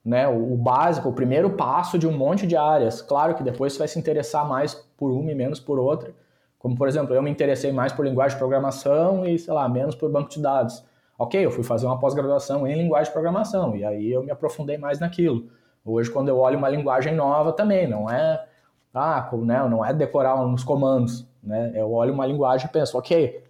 né, 0.03 0.27
o, 0.27 0.53
o, 0.53 0.57
básico, 0.57 1.09
o 1.09 1.13
primeiro 1.13 1.49
passo 1.51 1.97
de 1.97 2.05
um 2.05 2.15
monte 2.15 2.45
de 2.45 2.55
áreas. 2.55 3.01
Claro 3.01 3.33
que 3.33 3.41
depois 3.41 3.73
você 3.73 3.79
vai 3.79 3.87
se 3.87 3.97
interessar 3.97 4.47
mais 4.47 4.75
por 4.95 5.09
uma 5.09 5.31
e 5.31 5.35
menos 5.35 5.59
por 5.59 5.79
outra. 5.79 6.13
Como, 6.59 6.75
por 6.75 6.87
exemplo, 6.87 7.15
eu 7.15 7.23
me 7.23 7.31
interessei 7.31 7.71
mais 7.71 7.93
por 7.93 8.05
linguagem 8.05 8.35
de 8.35 8.39
programação 8.39 9.25
e, 9.25 9.39
sei 9.39 9.53
lá, 9.53 9.67
menos 9.69 9.95
por 9.95 10.11
banco 10.11 10.29
de 10.29 10.41
dados. 10.41 10.83
Ok, 11.17 11.43
eu 11.43 11.49
fui 11.49 11.63
fazer 11.63 11.85
uma 11.85 11.97
pós-graduação 11.97 12.67
em 12.67 12.75
linguagem 12.75 13.05
de 13.05 13.13
programação 13.13 13.75
e 13.75 13.85
aí 13.85 14.11
eu 14.11 14.21
me 14.21 14.31
aprofundei 14.31 14.77
mais 14.77 14.99
naquilo. 14.99 15.47
Hoje, 15.83 16.11
quando 16.11 16.27
eu 16.29 16.37
olho 16.37 16.57
uma 16.57 16.67
linguagem 16.67 17.15
nova 17.15 17.53
também, 17.53 17.87
não 17.87 18.09
é, 18.09 18.45
ah, 18.93 19.29
né, 19.43 19.67
não 19.69 19.85
é 19.85 19.93
decorar 19.93 20.35
uns 20.43 20.63
comandos, 20.63 21.25
né? 21.41 21.71
Eu 21.75 21.91
olho 21.93 22.13
uma 22.13 22.25
linguagem 22.25 22.67
e 22.67 22.71
penso, 22.71 22.97
ok, 22.97 23.44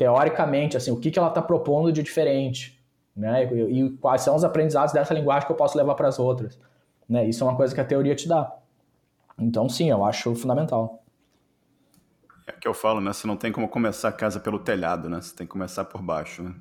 teoricamente, 0.00 0.78
assim, 0.78 0.90
o 0.90 0.96
que, 0.96 1.10
que 1.10 1.18
ela 1.18 1.28
está 1.28 1.42
propondo 1.42 1.92
de 1.92 2.02
diferente, 2.02 2.82
né? 3.14 3.44
E, 3.52 3.82
e, 3.82 3.90
quais 3.98 4.22
são 4.22 4.34
os 4.34 4.42
aprendizados 4.42 4.94
dessa 4.94 5.12
linguagem 5.12 5.44
que 5.44 5.52
eu 5.52 5.56
posso 5.56 5.76
levar 5.76 5.94
para 5.94 6.08
as 6.08 6.18
outras, 6.18 6.58
né? 7.06 7.28
Isso 7.28 7.44
é 7.44 7.46
uma 7.46 7.54
coisa 7.54 7.74
que 7.74 7.82
a 7.82 7.84
teoria 7.84 8.16
te 8.16 8.26
dá. 8.26 8.50
Então, 9.38 9.68
sim, 9.68 9.90
eu 9.90 10.02
acho 10.02 10.34
fundamental. 10.34 11.04
É 12.46 12.52
que 12.52 12.66
eu 12.66 12.72
falo, 12.72 12.98
né? 12.98 13.12
Você 13.12 13.26
não 13.26 13.36
tem 13.36 13.52
como 13.52 13.68
começar 13.68 14.08
a 14.08 14.12
casa 14.12 14.40
pelo 14.40 14.58
telhado, 14.58 15.10
né? 15.10 15.20
Você 15.20 15.36
tem 15.36 15.46
que 15.46 15.52
começar 15.52 15.84
por 15.84 16.00
baixo, 16.00 16.42
né? 16.44 16.54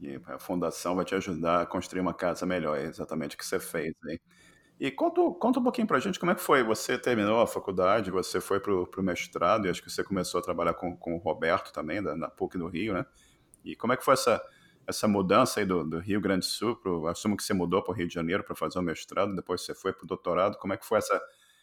E 0.00 0.18
a 0.26 0.38
fundação 0.38 0.96
vai 0.96 1.04
te 1.04 1.14
ajudar 1.14 1.60
a 1.60 1.66
construir 1.66 2.00
uma 2.00 2.14
casa 2.14 2.46
melhor, 2.46 2.78
é 2.78 2.84
exatamente 2.84 3.36
o 3.36 3.38
que 3.38 3.44
você 3.44 3.60
fez 3.60 3.92
aí. 4.08 4.18
E 4.82 4.90
conta, 4.90 5.20
conta 5.38 5.60
um 5.60 5.62
pouquinho 5.62 5.86
pra 5.86 6.00
gente 6.00 6.18
como 6.18 6.32
é 6.32 6.34
que 6.34 6.40
foi. 6.40 6.64
Você 6.64 6.98
terminou 6.98 7.40
a 7.40 7.46
faculdade, 7.46 8.10
você 8.10 8.40
foi 8.40 8.58
pro, 8.58 8.84
pro 8.84 9.00
mestrado, 9.00 9.64
e 9.64 9.70
acho 9.70 9.80
que 9.80 9.88
você 9.88 10.02
começou 10.02 10.40
a 10.40 10.42
trabalhar 10.42 10.74
com, 10.74 10.96
com 10.96 11.14
o 11.14 11.18
Roberto 11.18 11.72
também, 11.72 12.02
da, 12.02 12.16
na 12.16 12.28
PUC 12.28 12.58
do 12.58 12.66
Rio, 12.66 12.92
né? 12.92 13.06
E 13.64 13.76
como 13.76 13.92
é 13.92 13.96
que 13.96 14.04
foi 14.04 14.14
essa, 14.14 14.42
essa 14.84 15.06
mudança 15.06 15.60
aí 15.60 15.66
do, 15.66 15.84
do 15.84 16.00
Rio 16.00 16.20
Grande 16.20 16.40
do 16.40 16.46
Sul? 16.46 16.74
Pro, 16.74 17.06
assumo 17.06 17.36
que 17.36 17.44
você 17.44 17.54
mudou 17.54 17.80
para 17.80 17.92
o 17.92 17.94
Rio 17.94 18.08
de 18.08 18.14
Janeiro 18.14 18.42
para 18.42 18.56
fazer 18.56 18.76
o 18.76 18.82
mestrado, 18.82 19.36
depois 19.36 19.60
você 19.60 19.72
foi 19.72 19.92
para 19.92 20.02
o 20.02 20.06
doutorado. 20.08 20.58
Como 20.58 20.72
é 20.72 20.76
que 20.76 20.84
foi 20.84 20.98
essa, 20.98 21.22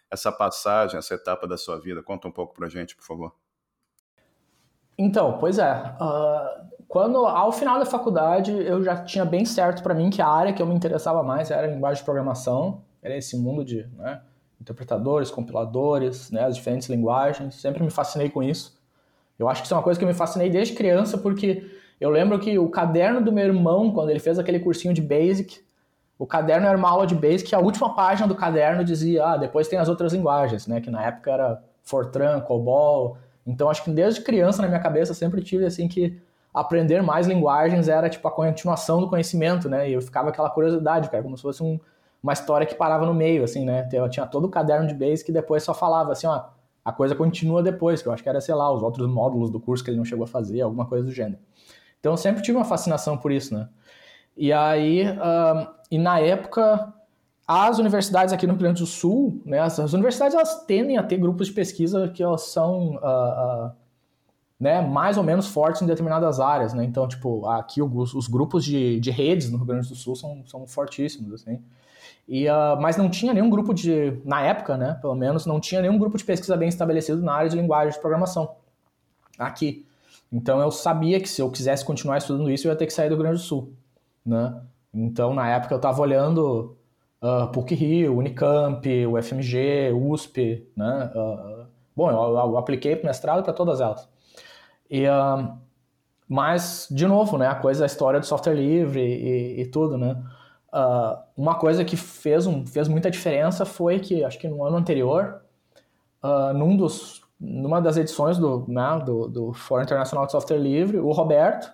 essa 0.10 0.32
passagem, 0.32 0.98
essa 0.98 1.14
etapa 1.14 1.46
da 1.46 1.58
sua 1.58 1.78
vida? 1.78 2.02
Conta 2.02 2.26
um 2.30 2.32
pouco 2.32 2.56
pra 2.56 2.70
gente, 2.70 2.96
por 2.96 3.04
favor. 3.04 3.36
Então, 4.98 5.38
pois 5.40 5.60
é. 5.60 5.74
Uh, 6.00 6.70
quando, 6.88 7.18
ao 7.26 7.52
final 7.52 7.80
da 7.80 7.86
faculdade, 7.86 8.54
eu 8.54 8.82
já 8.82 9.04
tinha 9.04 9.26
bem 9.26 9.44
certo 9.44 9.84
para 9.84 9.94
mim 9.94 10.10
que 10.10 10.22
a 10.22 10.28
área 10.30 10.54
que 10.54 10.62
eu 10.62 10.66
me 10.66 10.74
interessava 10.74 11.22
mais 11.22 11.52
era 11.52 11.68
linguagem 11.68 12.00
de 12.00 12.06
programação, 12.06 12.88
era 13.02 13.16
esse 13.18 13.38
mundo 13.38 13.64
de 13.64 13.88
né, 13.98 14.22
interpretadores, 14.60 15.32
compiladores, 15.32 16.32
né, 16.32 16.46
as 16.46 16.56
diferentes 16.56 16.90
linguagens. 16.90 17.56
Sempre 17.56 17.84
me 17.84 17.90
fascinei 17.90 18.30
com 18.30 18.44
isso. 18.44 18.78
Eu 19.38 19.48
acho 19.48 19.62
que 19.62 19.68
isso 19.68 19.74
é 19.74 19.78
uma 19.78 19.84
coisa 19.84 19.98
que 19.98 20.04
eu 20.04 20.10
me 20.10 20.14
fascinei 20.14 20.50
desde 20.50 20.74
criança, 20.74 21.18
porque 21.18 21.70
eu 22.00 22.10
lembro 22.10 22.40
que 22.40 22.60
o 22.60 22.70
caderno 22.70 23.22
do 23.22 23.32
meu 23.32 23.46
irmão, 23.46 23.92
quando 23.92 24.10
ele 24.10 24.20
fez 24.20 24.38
aquele 24.38 24.60
cursinho 24.60 24.94
de 24.94 25.02
Basic, 25.02 25.62
o 26.18 26.28
caderno 26.28 26.68
era 26.68 26.78
uma 26.78 26.90
aula 26.90 27.08
de 27.08 27.16
Basic, 27.16 27.50
e 27.50 27.56
a 27.56 27.60
última 27.60 27.96
página 27.96 28.28
do 28.28 28.36
caderno 28.36 28.84
dizia, 28.84 29.26
ah, 29.26 29.38
depois 29.38 29.70
tem 29.70 29.80
as 29.80 29.88
outras 29.88 30.12
linguagens, 30.12 30.68
né, 30.68 30.82
que 30.82 30.92
na 30.92 31.06
época 31.06 31.32
era 31.32 31.64
Fortran, 31.82 32.42
COBOL. 32.42 33.18
Então 33.48 33.70
acho 33.70 33.84
que 33.84 33.90
desde 33.90 34.22
criança 34.22 34.62
na 34.62 34.68
minha 34.68 34.80
cabeça 34.80 35.14
sempre 35.14 35.42
tive 35.42 35.66
assim 35.66 35.88
que 35.88 36.22
aprender 36.54 37.02
mais 37.02 37.26
linguagens 37.28 37.88
era 37.88 38.10
tipo 38.10 38.28
a 38.28 38.32
continuação 38.32 39.00
do 39.00 39.10
conhecimento, 39.10 39.70
né? 39.70 39.90
E 39.90 39.94
eu 39.94 40.02
ficava 40.02 40.30
aquela 40.30 40.50
curiosidade, 40.50 41.10
cara, 41.10 41.24
como 41.24 41.38
se 41.38 41.44
fosse 41.44 41.64
um, 41.64 41.80
uma 42.22 42.34
história 42.34 42.68
que 42.68 42.76
parava 42.76 43.06
no 43.06 43.14
meio, 43.14 43.44
assim, 43.44 43.66
né? 43.66 43.88
Eu 43.92 44.10
tinha 44.10 44.26
todo 44.26 44.46
o 44.46 44.50
caderno 44.50 44.88
de 44.88 44.94
base 44.94 45.24
que 45.24 45.32
depois 45.32 45.64
só 45.64 45.74
falava 45.74 46.12
assim, 46.12 46.28
ó, 46.28 46.44
a 46.84 46.92
coisa 46.92 47.16
continua 47.16 47.64
depois, 47.64 48.02
que 48.02 48.08
eu 48.08 48.12
acho 48.12 48.24
que 48.24 48.30
era, 48.30 48.42
sei 48.42 48.56
lá, 48.56 48.72
os 48.72 48.82
outros 48.82 49.08
módulos 49.08 49.50
do 49.50 49.60
curso 49.60 49.84
que 49.84 49.90
ele 49.90 49.98
não 49.98 50.06
chegou 50.06 50.24
a 50.24 50.28
fazer, 50.28 50.62
alguma 50.62 50.86
coisa 50.86 51.06
do 51.06 51.12
gênero. 51.12 51.40
Então 52.00 52.14
eu 52.14 52.18
sempre 52.18 52.42
tive 52.42 52.58
uma 52.58 52.66
fascinação 52.66 53.18
por 53.18 53.32
isso, 53.32 53.54
né? 53.54 53.70
E 54.36 54.54
aí, 54.54 55.04
e 55.92 55.98
na 55.98 56.20
época, 56.20 56.94
as 57.46 57.78
universidades 57.78 58.34
aqui 58.34 58.48
no 58.48 58.54
Rio 58.54 58.62
Grande 58.62 58.82
do 58.82 58.86
Sul, 58.86 59.42
né, 59.44 59.60
as, 59.60 59.80
as 59.80 59.94
universidades 59.94 60.36
elas 60.36 60.64
tendem 60.66 60.98
a 60.98 61.04
ter 61.04 61.18
grupos 61.18 61.48
de 61.48 61.54
pesquisa 61.54 62.08
que 62.08 62.24
elas 62.24 62.44
são 62.44 62.96
uh, 62.98 63.68
uh, 63.68 63.72
né, 64.60 64.82
mais 64.82 65.18
ou 65.18 65.24
menos 65.24 65.48
fortes 65.48 65.82
em 65.82 65.86
determinadas 65.88 66.40
áreas, 66.40 66.74
né? 66.74 66.84
Então, 66.84 67.08
tipo, 67.08 67.48
aqui 67.48 67.82
os, 67.82 68.14
os 68.14 68.28
grupos 68.28 68.64
de, 68.64 69.00
de 69.00 69.10
redes 69.10 69.50
no 69.50 69.58
Rio 69.58 69.66
Grande 69.66 69.90
do 69.90 69.96
Sul 69.96 70.16
são, 70.16 70.44
são 70.46 70.68
fortíssimos, 70.68 71.34
assim. 71.34 71.62
E, 72.30 72.48
uh, 72.48 72.80
mas 72.80 72.96
não 72.96 73.10
tinha 73.10 73.34
nenhum 73.34 73.50
grupo 73.50 73.74
de, 73.74 74.22
na 74.24 74.44
época, 74.44 74.78
né, 74.78 75.00
pelo 75.02 75.16
menos, 75.16 75.48
não 75.48 75.60
tinha 75.60 75.82
nenhum 75.82 75.98
grupo 75.98 76.16
de 76.16 76.24
pesquisa 76.24 76.56
bem 76.56 76.70
estabelecido 76.70 77.24
na 77.24 77.34
área 77.34 77.50
de 77.50 77.58
linguagem 77.58 77.92
de 77.92 78.00
programação 78.00 78.56
aqui. 79.38 79.84
Então 80.32 80.62
eu 80.62 80.70
sabia 80.70 81.20
que 81.20 81.28
se 81.28 81.42
eu 81.42 81.50
quisesse 81.50 81.84
continuar 81.84 82.20
estudando 82.20 82.52
isso, 82.52 82.68
eu 82.68 82.72
ia 82.72 82.78
ter 82.78 82.86
que 82.86 82.94
sair 82.94 83.10
do 83.10 83.16
Rio 83.16 83.24
Grande 83.24 83.38
do 83.38 83.44
Sul, 83.44 83.74
né? 84.24 84.62
Então, 84.94 85.34
na 85.34 85.50
época, 85.50 85.74
eu 85.74 85.78
estava 85.78 86.00
olhando 86.02 86.78
uh, 87.20 87.48
PUC 87.52 87.74
Rio, 87.74 88.16
Unicamp, 88.18 88.88
UFMG, 89.08 89.92
USP, 89.92 90.68
né? 90.76 91.12
Uh, 91.16 91.66
bom, 91.96 92.12
eu, 92.12 92.38
eu 92.38 92.58
apliquei 92.60 92.96
para 92.96 93.08
mestrado 93.08 93.44
para 93.44 93.54
todas 93.54 93.82
elas. 93.82 94.08
E, 94.90 95.08
uh, 95.08 95.58
mas, 96.28 96.88
de 96.92 97.08
novo, 97.08 97.40
né, 97.40 97.48
a 97.48 97.56
coisa, 97.56 97.86
a 97.86 97.88
história 97.88 98.20
do 98.20 98.26
software 98.26 98.54
livre 98.54 99.02
e, 99.02 99.62
e 99.62 99.66
tudo, 99.66 99.98
né? 99.98 100.16
Uh, 100.72 101.18
uma 101.36 101.56
coisa 101.56 101.84
que 101.84 101.98
fez, 101.98 102.46
um, 102.46 102.66
fez 102.66 102.88
muita 102.88 103.10
diferença 103.10 103.66
foi 103.66 104.00
que, 104.00 104.24
acho 104.24 104.38
que 104.38 104.48
no 104.48 104.64
ano 104.64 104.78
anterior, 104.78 105.42
uh, 106.24 106.54
num 106.54 106.78
dos, 106.78 107.24
numa 107.40 107.82
das 107.82 107.98
edições 107.98 108.38
do, 108.38 108.66
né, 108.68 109.02
do, 109.04 109.28
do 109.28 109.54
Fórum 109.54 109.84
Internacional 109.84 110.28
de 110.28 110.32
Software 110.32 110.60
Livre, 110.60 110.98
o 110.98 111.12
Roberto, 111.12 111.74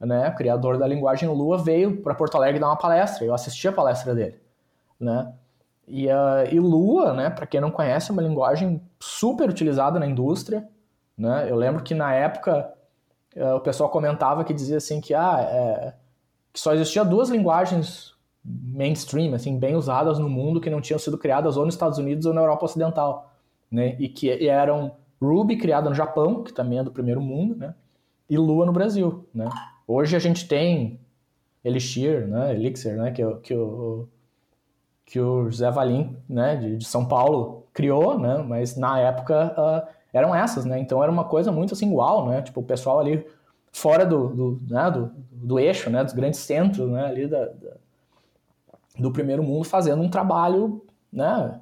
né, 0.00 0.30
criador 0.32 0.76
da 0.76 0.88
linguagem 0.88 1.28
Lua, 1.28 1.58
veio 1.58 2.02
para 2.02 2.14
Porto 2.14 2.36
Alegre 2.36 2.58
dar 2.58 2.66
uma 2.66 2.76
palestra. 2.76 3.24
Eu 3.24 3.32
assisti 3.32 3.68
a 3.68 3.72
palestra 3.72 4.14
dele, 4.14 4.40
né? 4.98 5.32
E, 5.86 6.06
uh, 6.08 6.46
e 6.50 6.58
Lua, 6.58 7.12
né, 7.12 7.30
para 7.30 7.46
quem 7.46 7.60
não 7.60 7.70
conhece, 7.70 8.10
é 8.10 8.12
uma 8.12 8.22
linguagem 8.22 8.82
super 8.98 9.48
utilizada 9.48 10.00
na 10.00 10.06
indústria, 10.06 10.68
né? 11.16 11.48
Eu 11.48 11.54
lembro 11.54 11.82
que 11.84 11.94
na 11.94 12.12
época 12.12 12.72
o 13.56 13.60
pessoal 13.60 13.88
comentava 13.88 14.42
que 14.42 14.52
dizia 14.52 14.78
assim 14.78 15.00
que, 15.00 15.14
ah, 15.14 15.38
é, 15.40 15.94
que 16.52 16.60
só 16.60 16.72
existia 16.72 17.04
duas 17.04 17.28
linguagens 17.28 18.14
mainstream, 18.44 19.34
assim, 19.34 19.58
bem 19.58 19.74
usadas 19.74 20.18
no 20.18 20.28
mundo 20.28 20.60
que 20.60 20.70
não 20.70 20.80
tinham 20.80 20.98
sido 20.98 21.18
criadas 21.18 21.56
ou 21.56 21.64
nos 21.64 21.74
Estados 21.74 21.98
Unidos 21.98 22.26
ou 22.26 22.32
na 22.32 22.40
Europa 22.40 22.64
Ocidental, 22.64 23.32
né? 23.70 23.96
E 23.98 24.08
que 24.08 24.26
e 24.26 24.48
eram 24.48 24.92
Ruby, 25.20 25.56
criada 25.56 25.88
no 25.88 25.94
Japão, 25.94 26.42
que 26.42 26.52
também 26.52 26.78
é 26.78 26.82
do 26.82 26.90
primeiro 26.90 27.20
mundo, 27.20 27.54
né? 27.56 27.74
E 28.28 28.38
Lua 28.38 28.64
no 28.64 28.72
Brasil, 28.72 29.28
né? 29.34 29.48
Hoje 29.86 30.16
a 30.16 30.18
gente 30.18 30.48
tem 30.48 30.98
Elixir, 31.62 32.26
né? 32.26 32.54
Elixir, 32.54 32.96
né? 32.96 33.10
Que, 33.10 33.22
que, 33.42 33.54
o, 33.54 34.08
que 35.04 35.20
o 35.20 35.50
José 35.50 35.70
Valim, 35.70 36.16
né? 36.28 36.56
De, 36.56 36.76
de 36.78 36.84
São 36.86 37.06
Paulo 37.06 37.66
criou, 37.74 38.18
né? 38.18 38.38
Mas 38.38 38.76
na 38.76 38.98
época 38.98 39.54
uh, 39.58 39.88
eram 40.12 40.34
essas, 40.34 40.64
né? 40.64 40.78
Então 40.78 41.02
era 41.02 41.12
uma 41.12 41.24
coisa 41.24 41.52
muito 41.52 41.74
assim, 41.74 41.90
igual, 41.90 42.26
né? 42.26 42.40
Tipo, 42.40 42.60
o 42.60 42.64
pessoal 42.64 42.98
ali 42.98 43.26
fora 43.72 44.04
do, 44.04 44.28
do, 44.28 44.60
né? 44.68 44.90
do, 44.90 45.10
do 45.32 45.58
eixo, 45.58 45.90
né? 45.90 46.02
Dos 46.04 46.12
grandes 46.12 46.40
centros, 46.40 46.90
né? 46.90 47.04
Ali 47.06 47.26
da, 47.26 47.46
da, 47.46 47.76
do 48.98 49.12
primeiro 49.12 49.42
mundo 49.42 49.64
fazendo 49.64 50.02
um 50.02 50.08
trabalho, 50.08 50.84
né? 51.12 51.60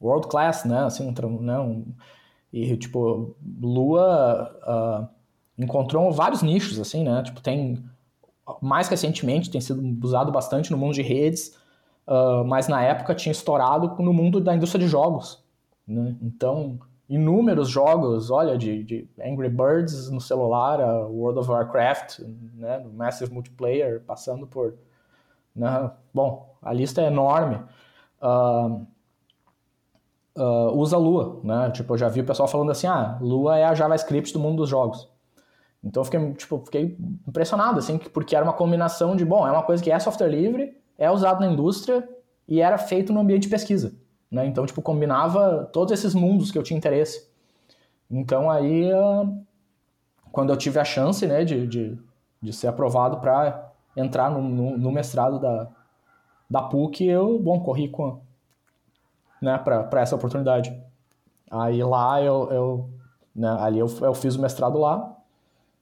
World 0.00 0.28
class, 0.28 0.64
né? 0.64 0.84
Assim, 0.84 1.12
um, 1.22 1.40
né? 1.40 1.58
Um, 1.58 1.84
e, 2.52 2.76
tipo, 2.76 3.36
Lua 3.60 5.08
uh, 5.58 5.62
encontrou 5.62 6.12
vários 6.12 6.42
nichos, 6.42 6.78
assim, 6.78 7.04
né? 7.04 7.22
Tipo, 7.22 7.40
tem... 7.40 7.82
Mais 8.60 8.86
recentemente 8.88 9.50
tem 9.50 9.60
sido 9.60 9.82
usado 10.06 10.30
bastante 10.30 10.70
no 10.70 10.78
mundo 10.78 10.94
de 10.94 11.02
redes, 11.02 11.58
uh, 12.06 12.44
mas 12.44 12.68
na 12.68 12.80
época 12.80 13.12
tinha 13.12 13.32
estourado 13.32 14.00
no 14.00 14.12
mundo 14.12 14.40
da 14.40 14.54
indústria 14.54 14.84
de 14.84 14.88
jogos, 14.88 15.42
né? 15.84 16.14
Então 16.22 16.78
inúmeros 17.08 17.68
jogos, 17.68 18.30
olha, 18.30 18.58
de, 18.58 18.82
de, 18.82 19.08
Angry 19.20 19.48
Birds 19.48 20.10
no 20.10 20.20
celular, 20.20 20.80
a 20.80 21.06
World 21.06 21.38
of 21.38 21.50
Warcraft, 21.50 22.20
né, 22.54 22.78
no 22.78 22.92
Massive 22.92 23.32
Multiplayer, 23.32 24.02
passando 24.04 24.46
por... 24.46 24.74
Né, 25.54 25.90
bom, 26.12 26.54
a 26.60 26.72
lista 26.72 27.00
é 27.00 27.06
enorme. 27.06 27.60
Uh, 28.20 28.86
uh, 30.36 30.72
usa 30.76 30.96
Lua, 30.96 31.40
né? 31.42 31.70
Tipo, 31.70 31.94
eu 31.94 31.98
já 31.98 32.08
vi 32.08 32.20
o 32.20 32.24
pessoal 32.24 32.48
falando 32.48 32.70
assim, 32.70 32.86
ah, 32.86 33.18
Lua 33.20 33.56
é 33.56 33.64
a 33.64 33.74
JavaScript 33.74 34.32
do 34.32 34.40
mundo 34.40 34.58
dos 34.58 34.68
jogos. 34.68 35.08
Então 35.82 36.00
eu 36.00 36.04
fiquei, 36.04 36.32
tipo, 36.34 36.62
fiquei 36.64 36.96
impressionado, 37.26 37.78
assim, 37.78 37.98
porque 37.98 38.34
era 38.34 38.44
uma 38.44 38.52
combinação 38.52 39.14
de, 39.14 39.24
bom, 39.24 39.46
é 39.46 39.50
uma 39.50 39.62
coisa 39.62 39.82
que 39.82 39.90
é 39.90 39.98
software 39.98 40.28
livre, 40.28 40.76
é 40.98 41.10
usado 41.10 41.40
na 41.40 41.46
indústria 41.46 42.06
e 42.48 42.60
era 42.60 42.76
feito 42.76 43.12
no 43.12 43.20
ambiente 43.20 43.42
de 43.42 43.48
pesquisa. 43.48 43.94
Né? 44.36 44.44
Então, 44.44 44.66
tipo, 44.66 44.82
combinava 44.82 45.64
todos 45.72 45.94
esses 45.94 46.14
mundos 46.14 46.50
que 46.50 46.58
eu 46.58 46.62
tinha 46.62 46.76
interesse. 46.76 47.26
Então, 48.10 48.50
aí, 48.50 48.92
uh, 48.92 49.42
quando 50.30 50.50
eu 50.50 50.56
tive 50.58 50.78
a 50.78 50.84
chance 50.84 51.26
né, 51.26 51.42
de, 51.42 51.66
de, 51.66 51.98
de 52.42 52.52
ser 52.52 52.66
aprovado 52.66 53.16
para 53.16 53.72
entrar 53.96 54.30
no, 54.30 54.42
no, 54.42 54.76
no, 54.76 54.92
mestrado 54.92 55.40
da, 55.40 55.68
da 56.50 56.60
PUC, 56.60 57.06
eu, 57.06 57.38
bom, 57.38 57.58
corri 57.60 57.88
com, 57.88 58.20
né, 59.40 59.56
para 59.56 60.02
essa 60.02 60.14
oportunidade. 60.14 60.78
Aí 61.50 61.82
lá 61.82 62.20
eu, 62.20 62.52
eu 62.52 62.90
né, 63.34 63.56
ali 63.58 63.78
eu, 63.78 63.86
eu 64.02 64.12
fiz 64.12 64.36
o 64.36 64.42
mestrado 64.42 64.78
lá, 64.78 65.16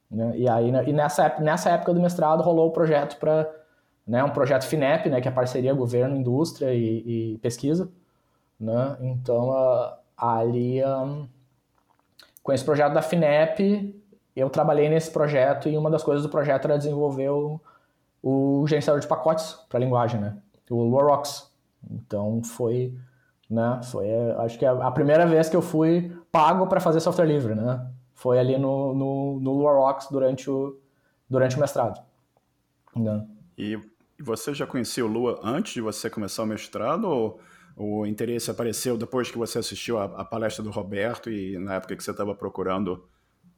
né, 0.09 0.33
e 0.37 0.49
aí 0.49 0.71
né, 0.71 0.85
e 0.89 0.93
nessa, 0.93 1.41
nessa 1.41 1.71
época 1.71 1.93
do 1.93 2.01
mestrado 2.01 2.41
rolou 2.41 2.69
o 2.69 2.73
projeto 2.73 3.19
para 3.19 3.51
né, 4.07 4.23
um 4.23 4.31
projeto 4.31 4.65
FINEP, 4.65 5.09
né, 5.09 5.21
que 5.21 5.27
é 5.27 5.31
parceria 5.33 5.75
governo, 5.75 6.15
indústria 6.15 6.73
e, 6.73 7.35
e 7.35 7.39
pesquisa, 7.39 7.91
né, 8.59 8.97
então 9.01 9.53
ali 10.17 10.85
um, 10.85 11.29
com 12.43 12.53
esse 12.53 12.65
projeto 12.65 12.93
da 12.93 13.03
FINEP 13.03 14.01
eu 14.35 14.51
trabalhei 14.51 14.89
nesse 14.89 15.11
projeto 15.11 15.69
e 15.69 15.77
uma 15.77 15.91
das 15.91 16.03
coisas 16.03 16.23
do 16.23 16.29
projeto 16.29 16.65
era 16.67 16.79
desenvolver 16.79 17.31
o, 17.31 17.61
o 18.23 18.65
gerenciador 18.67 19.01
de 19.01 19.07
pacotes 19.07 19.55
para 19.69 19.81
linguagem, 19.81 20.21
né, 20.21 20.37
o 20.71 20.83
LuaRox. 20.83 21.53
Então 21.91 22.43
foi 22.43 22.95
né? 23.49 23.81
Foi, 23.85 24.07
acho 24.39 24.59
que 24.59 24.65
é 24.65 24.69
a 24.69 24.91
primeira 24.91 25.27
vez 25.27 25.49
que 25.49 25.57
eu 25.57 25.63
fui 25.63 26.13
pago 26.33 26.67
para 26.67 26.81
fazer 26.81 27.01
software 27.01 27.27
livre, 27.27 27.55
né? 27.55 27.87
Foi 28.15 28.39
ali 28.39 28.57
no, 28.57 28.95
no, 28.95 29.41
no 29.41 29.53
LuaRox 29.53 30.09
durante 30.11 30.51
o, 30.51 30.79
durante 31.29 31.57
o 31.57 31.61
mestrado. 31.61 32.01
Né? 32.97 33.27
E 33.59 33.79
você 34.19 34.55
já 34.55 34.67
conhecia 34.67 35.05
o 35.05 35.09
Lua 35.09 35.41
antes 35.43 35.75
de 35.75 35.81
você 35.81 36.09
começar 36.09 36.43
o 36.43 36.47
mestrado 36.47 37.05
ou 37.05 37.41
o 37.77 38.07
interesse 38.07 38.51
apareceu 38.51 38.97
depois 38.97 39.31
que 39.31 39.39
você 39.39 39.59
assistiu 39.59 39.99
a, 39.99 40.05
a 40.05 40.25
palestra 40.25 40.63
do 40.63 40.71
Roberto 40.71 41.31
e 41.31 41.59
na 41.59 41.75
época 41.75 41.97
que 41.97 42.05
você 42.05 42.13
estava 42.13 42.35
procurando 42.35 43.05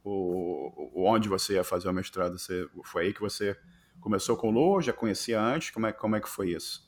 o, 0.02 0.72
o, 0.94 1.04
onde 1.04 1.28
você 1.28 1.54
ia 1.54 1.64
fazer 1.64 1.88
o 1.88 1.92
mestrado? 1.92 2.38
Você, 2.38 2.66
foi 2.84 3.06
aí 3.06 3.12
que 3.12 3.20
você 3.20 3.56
começou 4.00 4.36
com 4.36 4.48
o 4.48 4.50
Lua? 4.50 4.80
Já 4.80 4.92
conhecia 4.92 5.40
antes? 5.40 5.70
Como 5.70 5.86
é, 5.86 5.92
como 5.92 6.16
é 6.16 6.20
que 6.20 6.28
foi 6.28 6.50
isso? 6.50 6.86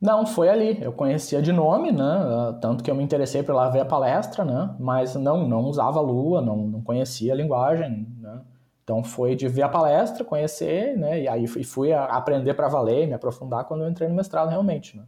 Não, 0.00 0.26
foi 0.26 0.48
ali. 0.48 0.82
Eu 0.82 0.92
conhecia 0.92 1.40
de 1.40 1.52
nome, 1.52 1.92
né? 1.92 2.02
Ah, 2.02 2.58
tanto 2.60 2.82
que 2.82 2.90
eu 2.90 2.94
me 2.94 3.02
interessei 3.02 3.42
por 3.42 3.54
lá 3.54 3.68
ver 3.68 3.80
a 3.80 3.84
palestra, 3.84 4.44
né? 4.44 4.74
Mas 4.78 5.14
não, 5.14 5.48
não 5.48 5.64
usava 5.64 6.00
Lua, 6.00 6.40
não, 6.40 6.56
não 6.56 6.82
conhecia 6.82 7.32
a 7.32 7.36
linguagem, 7.36 8.08
né? 8.20 8.42
Então 8.82 9.02
foi 9.02 9.36
de 9.36 9.48
ver 9.48 9.62
a 9.62 9.68
palestra, 9.68 10.24
conhecer, 10.24 10.96
né? 10.96 11.22
E 11.22 11.28
aí 11.28 11.46
fui 11.46 11.92
aprender 11.92 12.54
para 12.54 12.68
valer, 12.68 13.06
me 13.06 13.14
aprofundar 13.14 13.64
quando 13.64 13.84
eu 13.84 13.88
entrei 13.88 14.08
no 14.08 14.14
mestrado 14.14 14.48
realmente, 14.48 14.96
né? 14.96 15.04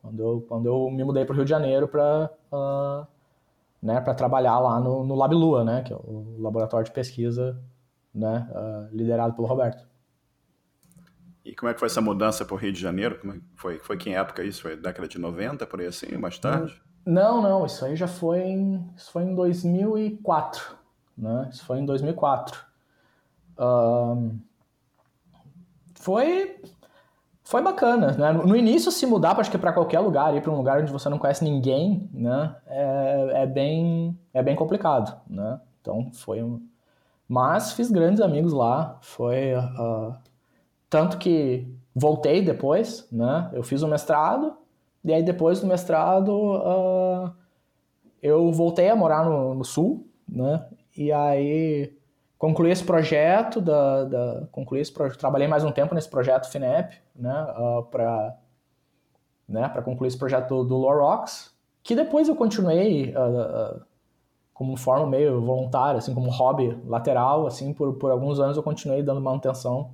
Quando 0.00 0.22
eu, 0.22 0.44
quando 0.48 0.66
eu 0.66 0.90
me 0.90 1.04
mudei 1.04 1.24
para 1.24 1.32
o 1.32 1.36
Rio 1.36 1.44
de 1.44 1.50
Janeiro 1.50 1.88
para 1.88 2.30
uh, 2.52 2.56
ah, 2.56 3.06
né, 3.82 4.00
trabalhar 4.00 4.58
lá 4.58 4.80
no, 4.80 5.04
no 5.04 5.14
Lab 5.14 5.34
Lua, 5.34 5.64
né? 5.64 5.82
Que 5.82 5.92
é 5.92 5.96
o 5.96 6.36
laboratório 6.38 6.86
de 6.86 6.92
pesquisa, 6.92 7.60
né? 8.14 8.48
Uh, 8.50 8.96
liderado 8.96 9.34
pelo 9.34 9.46
Roberto. 9.46 9.86
E 11.44 11.54
como 11.54 11.70
é 11.70 11.74
que 11.74 11.80
foi 11.80 11.86
essa 11.86 12.00
mudança 12.00 12.44
para 12.44 12.54
o 12.54 12.58
Rio 12.58 12.72
de 12.72 12.80
Janeiro? 12.80 13.18
Como 13.18 13.32
é 13.32 13.40
foi, 13.54 13.78
foi 13.78 13.96
que 13.96 14.10
época 14.10 14.44
isso? 14.44 14.62
Foi 14.62 14.76
década 14.76 15.08
de 15.08 15.18
90, 15.18 15.66
por 15.66 15.80
aí 15.80 15.86
assim, 15.86 16.16
mais 16.16 16.38
tarde? 16.38 16.80
Não, 17.06 17.40
não, 17.40 17.64
isso 17.64 17.84
aí 17.86 17.96
já 17.96 18.06
foi 18.06 18.40
em, 18.40 18.86
isso 18.94 19.10
foi 19.10 19.22
em 19.22 19.34
2004, 19.34 20.76
né? 21.16 21.48
Isso 21.50 21.64
foi 21.64 21.78
em 21.78 21.86
2004. 21.86 22.60
Um, 23.58 24.38
foi 25.94 26.60
foi 27.48 27.62
bacana, 27.62 28.12
né? 28.12 28.30
No 28.30 28.54
início 28.54 28.92
se 28.92 29.06
mudar, 29.06 29.40
acho 29.40 29.50
que 29.50 29.56
para 29.56 29.72
qualquer 29.72 30.00
lugar, 30.00 30.36
ir 30.36 30.42
para 30.42 30.52
um 30.52 30.56
lugar 30.56 30.82
onde 30.82 30.92
você 30.92 31.08
não 31.08 31.18
conhece 31.18 31.42
ninguém, 31.42 32.06
né? 32.12 32.54
É, 32.66 33.42
é 33.42 33.46
bem 33.46 34.18
é 34.34 34.42
bem 34.42 34.54
complicado, 34.54 35.18
né? 35.26 35.58
Então 35.80 36.10
foi 36.12 36.42
um... 36.42 36.60
mas 37.26 37.72
fiz 37.72 37.90
grandes 37.90 38.20
amigos 38.20 38.52
lá, 38.52 38.98
foi 39.00 39.54
uh, 39.54 40.14
tanto 40.90 41.16
que 41.16 41.66
voltei 41.94 42.42
depois, 42.44 43.08
né? 43.10 43.48
Eu 43.54 43.62
fiz 43.62 43.80
o 43.80 43.88
mestrado, 43.88 44.54
e 45.02 45.10
aí 45.10 45.22
depois 45.22 45.58
do 45.58 45.66
mestrado 45.66 46.28
uh, 46.30 47.32
eu 48.22 48.52
voltei 48.52 48.90
a 48.90 48.96
morar 48.96 49.24
no, 49.24 49.54
no, 49.54 49.64
sul, 49.64 50.06
né? 50.28 50.66
E 50.94 51.10
aí 51.10 51.96
concluí 52.38 52.70
esse 52.70 52.84
projeto, 52.84 53.60
da, 53.60 54.04
da 54.04 54.46
concluí 54.52 54.80
esse 54.80 54.92
projeto, 54.92 55.18
trabalhei 55.18 55.48
mais 55.48 55.64
um 55.64 55.72
tempo 55.72 55.94
nesse 55.94 56.08
projeto 56.08 56.48
FINEP, 56.50 56.96
né? 57.14 57.46
Uh, 57.58 57.82
para 57.84 58.38
né, 59.48 59.66
para 59.68 59.80
concluir 59.80 60.08
esse 60.08 60.18
projeto 60.18 60.48
do, 60.48 60.64
do 60.64 60.76
Lorox, 60.76 61.56
que 61.82 61.96
depois 61.96 62.28
eu 62.28 62.36
continuei 62.36 63.14
uh, 63.14 63.76
uh, 63.76 63.80
como 64.52 64.76
forma 64.76 65.06
meio 65.06 65.40
voluntária, 65.40 65.98
assim, 65.98 66.12
como 66.12 66.30
hobby 66.30 66.78
lateral, 66.86 67.46
assim, 67.46 67.72
por, 67.72 67.94
por 67.94 68.10
alguns 68.10 68.38
anos 68.38 68.58
eu 68.58 68.62
continuei 68.62 69.02
dando 69.02 69.20
manutenção 69.22 69.92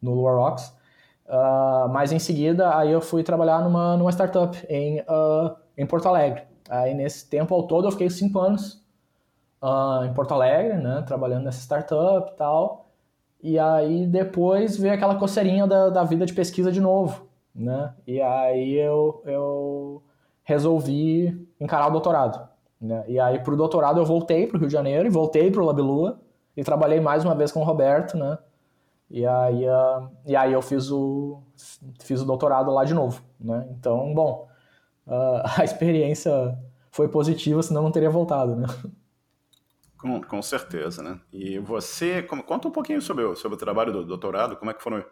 no. 0.00 0.26
Uh, 0.26 1.88
mas 1.90 2.10
em 2.10 2.18
seguida, 2.18 2.74
aí 2.74 2.90
eu 2.90 3.02
fui 3.02 3.22
trabalhar 3.22 3.62
numa, 3.62 3.96
numa 3.98 4.10
startup 4.10 4.66
em, 4.68 5.04
em 5.76 5.86
Porto 5.86 6.08
Alegre. 6.08 6.44
Aí 6.68 6.94
nesse 6.94 7.28
tempo 7.28 7.54
ao 7.54 7.64
todo 7.64 7.86
eu 7.86 7.92
fiquei 7.92 8.08
cinco 8.08 8.38
anos 8.38 8.82
uh, 9.62 10.04
em 10.04 10.12
Porto 10.12 10.32
Alegre, 10.32 10.78
né, 10.78 11.02
trabalhando 11.06 11.44
nessa 11.44 11.60
startup 11.60 12.32
e 12.32 12.36
tal. 12.36 12.86
E 13.42 13.58
aí 13.58 14.06
depois 14.06 14.76
veio 14.76 14.94
aquela 14.94 15.16
coceirinha 15.16 15.66
da, 15.66 15.88
da 15.88 16.04
vida 16.04 16.26
de 16.26 16.34
pesquisa 16.34 16.70
de 16.70 16.80
novo, 16.80 17.26
né? 17.54 17.94
E 18.06 18.20
aí 18.20 18.74
eu, 18.74 19.22
eu 19.24 20.02
resolvi 20.44 21.48
encarar 21.58 21.88
o 21.88 21.90
doutorado, 21.90 22.46
né? 22.80 23.02
E 23.08 23.18
aí 23.18 23.38
pro 23.38 23.56
doutorado 23.56 23.98
eu 23.98 24.04
voltei 24.04 24.46
pro 24.46 24.58
Rio 24.58 24.68
de 24.68 24.72
Janeiro 24.72 25.06
e 25.06 25.10
voltei 25.10 25.50
pro 25.50 25.64
Labelua 25.64 26.20
e 26.54 26.62
trabalhei 26.62 27.00
mais 27.00 27.24
uma 27.24 27.34
vez 27.34 27.50
com 27.50 27.60
o 27.60 27.64
Roberto, 27.64 28.18
né? 28.18 28.36
E 29.10 29.26
aí, 29.26 29.66
uh, 29.68 30.08
e 30.26 30.36
aí 30.36 30.52
eu 30.52 30.62
fiz 30.62 30.90
o, 30.90 31.42
fiz 32.00 32.20
o 32.20 32.26
doutorado 32.26 32.70
lá 32.70 32.84
de 32.84 32.94
novo, 32.94 33.22
né? 33.40 33.66
Então, 33.70 34.12
bom, 34.14 34.48
uh, 35.06 35.42
a 35.58 35.64
experiência 35.64 36.58
foi 36.90 37.08
positiva, 37.08 37.62
senão 37.62 37.82
não 37.82 37.90
teria 37.90 38.10
voltado, 38.10 38.54
né? 38.54 38.66
Com, 40.00 40.18
com 40.22 40.40
certeza, 40.40 41.02
né? 41.02 41.20
E 41.30 41.58
você, 41.58 42.22
como, 42.22 42.42
conta 42.42 42.66
um 42.66 42.70
pouquinho 42.70 43.02
sobre 43.02 43.22
o, 43.22 43.36
sobre 43.36 43.56
o 43.56 43.58
trabalho 43.58 43.92
do 43.92 44.02
doutorado, 44.02 44.56
como 44.56 44.70
é 44.70 44.74
que 44.74 44.82
foram, 44.82 45.04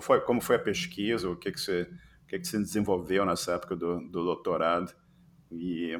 foi, 0.00 0.20
como 0.20 0.40
foi 0.40 0.54
a 0.54 0.60
pesquisa, 0.60 1.28
o 1.28 1.36
que 1.36 1.50
que 1.50 1.60
você, 1.60 1.90
o 2.22 2.26
que 2.28 2.38
que 2.38 2.46
você 2.46 2.58
desenvolveu 2.58 3.26
nessa 3.26 3.54
época 3.54 3.74
do, 3.74 3.98
do 4.08 4.24
doutorado 4.24 4.94
e 5.50 5.98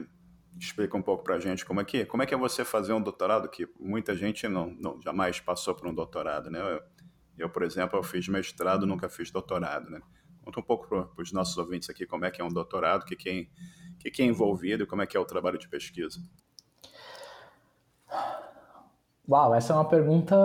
explica 0.57 0.96
um 0.96 1.03
pouco 1.03 1.24
para 1.24 1.35
a 1.35 1.40
gente 1.40 1.64
como 1.64 1.81
é 1.81 1.85
que 1.85 2.05
como 2.05 2.22
é 2.22 2.27
que 2.27 2.35
é 2.35 2.37
você 2.37 2.64
fazer 2.64 2.92
um 2.92 3.01
doutorado 3.01 3.48
que 3.48 3.68
muita 3.79 4.14
gente 4.14 4.46
não, 4.46 4.70
não 4.70 5.01
jamais 5.03 5.40
passou 5.40 5.74
por 5.74 5.88
um 5.88 5.94
doutorado, 5.94 6.48
né? 6.48 6.61
Eu, 6.61 6.81
eu, 7.38 7.51
por 7.51 7.64
exemplo, 7.64 7.98
eu 7.98 8.05
fiz 8.05 8.29
mestrado, 8.29 8.87
nunca 8.87 9.09
fiz 9.09 9.33
doutorado, 9.33 9.90
né? 9.90 10.01
Conta 10.42 10.61
um 10.61 10.62
pouco 10.62 10.87
para 10.87 11.22
os 11.22 11.33
nossos 11.33 11.59
ouvintes 11.59 11.90
aqui 11.90 12.07
como 12.07 12.24
é 12.24 12.31
que 12.31 12.40
é 12.40 12.44
um 12.44 12.53
doutorado, 12.53 13.03
o 13.03 13.05
que, 13.05 13.16
que, 13.16 13.29
é, 13.29 13.46
que, 13.98 14.11
que 14.12 14.22
é 14.22 14.27
envolvido 14.27 14.87
como 14.87 15.03
é 15.03 15.07
que 15.07 15.16
é 15.16 15.20
o 15.20 15.24
trabalho 15.24 15.59
de 15.59 15.68
pesquisa. 15.68 16.20
Uau, 19.29 19.55
essa 19.55 19.73
é 19.73 19.77
uma 19.77 19.85
pergunta. 19.85 20.37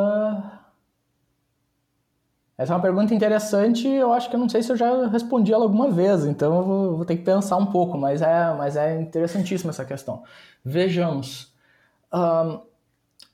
Essa 2.58 2.74
é 2.74 2.76
uma 2.76 2.82
pergunta 2.82 3.14
interessante. 3.14 3.88
Eu 3.88 4.14
acho 4.14 4.30
que 4.30 4.36
eu 4.36 4.40
não 4.40 4.50
sei 4.50 4.62
se 4.62 4.72
eu 4.72 4.76
já 4.76 5.08
respondi 5.08 5.54
ela 5.54 5.64
alguma 5.64 5.90
vez, 5.90 6.26
então 6.26 6.58
eu 6.58 6.64
vou, 6.64 6.98
vou 6.98 7.06
ter 7.06 7.18
que 7.18 7.24
pensar 7.24 7.58
um 7.58 7.66
pouco, 7.68 7.98
mas 7.98 8.22
é, 8.22 8.54
mas 8.54 8.76
é 8.76 9.02
interessantíssima 9.02 9.72
essa 9.72 9.86
questão. 9.86 10.24
Vejamos. 10.64 11.54
Um, 12.14 12.62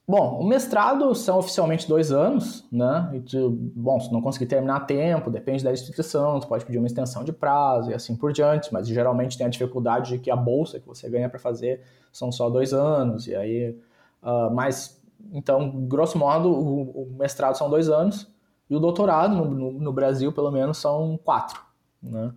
Bom, 0.09 0.39
o 0.39 0.43
mestrado 0.43 1.13
são 1.13 1.37
oficialmente 1.37 1.87
dois 1.87 2.11
anos, 2.11 2.67
né? 2.71 3.11
E 3.13 3.19
tu, 3.19 3.51
bom, 3.75 3.99
se 3.99 4.11
não 4.11 4.23
conseguir 4.23 4.47
terminar 4.47 4.77
a 4.77 4.79
tempo, 4.79 5.29
depende 5.29 5.63
da 5.63 5.71
instituição, 5.71 6.39
tu 6.39 6.47
pode 6.47 6.65
pedir 6.65 6.79
uma 6.79 6.87
extensão 6.87 7.23
de 7.23 7.31
prazo 7.31 7.91
e 7.91 7.93
assim 7.93 8.15
por 8.15 8.33
diante, 8.33 8.73
mas 8.73 8.87
geralmente 8.87 9.37
tem 9.37 9.45
a 9.45 9.49
dificuldade 9.51 10.13
de 10.13 10.17
que 10.17 10.31
a 10.31 10.35
bolsa 10.35 10.79
que 10.79 10.87
você 10.87 11.07
ganha 11.07 11.29
para 11.29 11.37
fazer 11.37 11.83
são 12.11 12.31
só 12.31 12.49
dois 12.49 12.73
anos, 12.73 13.27
e 13.27 13.35
aí. 13.35 13.77
Uh, 14.21 14.53
mas, 14.53 15.01
então, 15.31 15.69
grosso 15.87 16.17
modo, 16.17 16.49
o, 16.49 17.03
o, 17.03 17.15
mestrado 17.17 17.57
são 17.57 17.69
dois 17.69 17.89
anos, 17.89 18.31
e 18.69 18.75
o 18.75 18.79
doutorado, 18.79 19.35
no, 19.35 19.45
no, 19.45 19.71
no 19.71 19.93
Brasil, 19.93 20.31
pelo 20.31 20.51
menos, 20.51 20.77
são 20.77 21.17
quatro, 21.23 21.61
né? 22.01 22.33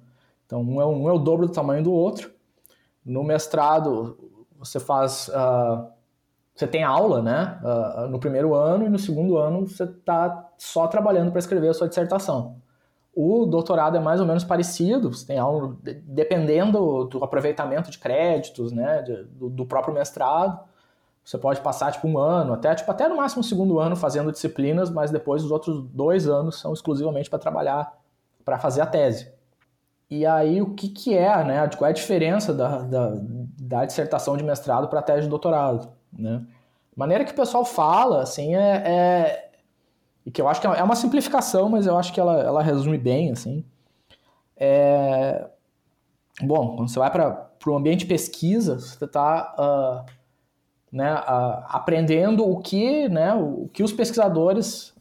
Então, 0.46 0.60
um 0.60 0.80
é, 0.80 0.86
um 0.86 1.08
é 1.08 1.12
o 1.12 1.18
dobro 1.18 1.46
do 1.46 1.52
tamanho 1.52 1.82
do 1.82 1.92
outro. 1.92 2.30
No 3.04 3.24
mestrado, 3.24 4.18
você 4.58 4.78
faz. 4.78 5.28
Uh, 5.28 5.90
você 6.54 6.66
tem 6.66 6.84
aula, 6.84 7.22
né, 7.22 7.58
uh, 7.64 8.08
no 8.08 8.20
primeiro 8.20 8.54
ano 8.54 8.84
e 8.84 8.88
no 8.88 8.98
segundo 8.98 9.38
ano 9.38 9.66
você 9.66 9.84
está 9.84 10.50
só 10.58 10.86
trabalhando 10.86 11.30
para 11.30 11.38
escrever 11.38 11.68
a 11.68 11.74
sua 11.74 11.88
dissertação. 11.88 12.60
O 13.14 13.46
doutorado 13.46 13.96
é 13.96 14.00
mais 14.00 14.20
ou 14.20 14.26
menos 14.26 14.44
parecido, 14.44 15.12
você 15.12 15.26
tem 15.26 15.38
aula, 15.38 15.76
dependendo 16.04 17.04
do 17.04 17.24
aproveitamento 17.24 17.90
de 17.90 17.98
créditos, 17.98 18.72
né, 18.72 19.02
do, 19.02 19.48
do, 19.50 19.66
próprio 19.66 19.94
mestrado, 19.94 20.60
você 21.24 21.38
pode 21.38 21.60
passar 21.60 21.92
tipo 21.92 22.08
um 22.08 22.18
ano, 22.18 22.52
até 22.52 22.74
tipo 22.74 22.90
até 22.90 23.08
no 23.08 23.16
máximo 23.16 23.40
um 23.40 23.44
segundo 23.44 23.78
ano 23.78 23.94
fazendo 23.94 24.32
disciplinas, 24.32 24.90
mas 24.90 25.10
depois 25.10 25.44
os 25.44 25.50
outros 25.50 25.84
dois 25.90 26.26
anos 26.28 26.58
são 26.58 26.72
exclusivamente 26.72 27.30
para 27.30 27.38
trabalhar, 27.38 27.92
para 28.44 28.58
fazer 28.58 28.80
a 28.80 28.86
tese. 28.86 29.32
E 30.10 30.26
aí 30.26 30.60
o 30.60 30.74
que, 30.74 30.88
que 30.88 31.16
é, 31.16 31.44
né, 31.44 31.68
qual 31.68 31.86
é 31.86 31.90
a 31.90 31.94
diferença 31.94 32.52
da, 32.52 32.82
da, 32.82 33.12
da 33.58 33.84
dissertação 33.86 34.36
de 34.36 34.44
mestrado 34.44 34.88
para 34.88 34.98
a 34.98 35.02
tese 35.02 35.22
de 35.22 35.28
doutorado? 35.28 35.90
Né? 36.12 36.44
Maneira 36.94 37.24
que 37.24 37.32
o 37.32 37.36
pessoal 37.36 37.64
fala, 37.64 38.22
assim, 38.22 38.54
é, 38.54 38.82
é, 38.84 39.50
e 40.26 40.30
que 40.30 40.40
eu 40.40 40.48
acho 40.48 40.60
que 40.60 40.66
é 40.66 40.82
uma 40.82 40.94
simplificação, 40.94 41.68
mas 41.68 41.86
eu 41.86 41.96
acho 41.96 42.12
que 42.12 42.20
ela, 42.20 42.40
ela 42.40 42.62
resume 42.62 42.98
bem, 42.98 43.32
assim. 43.32 43.64
É... 44.56 45.48
Bom, 46.40 46.76
quando 46.76 46.88
você 46.88 46.98
vai 46.98 47.10
para 47.10 47.48
o 47.66 47.76
ambiente 47.76 48.00
de 48.00 48.06
pesquisa, 48.06 48.78
você 48.78 49.04
está 49.04 49.54
uh, 49.58 50.12
né, 50.92 51.14
uh, 51.14 51.64
aprendendo 51.68 52.46
o 52.46 52.58
que, 52.60 53.08
né, 53.08 53.34
o 53.34 53.68
que 53.72 53.82
os 53.82 53.92
pesquisadores 53.92 54.94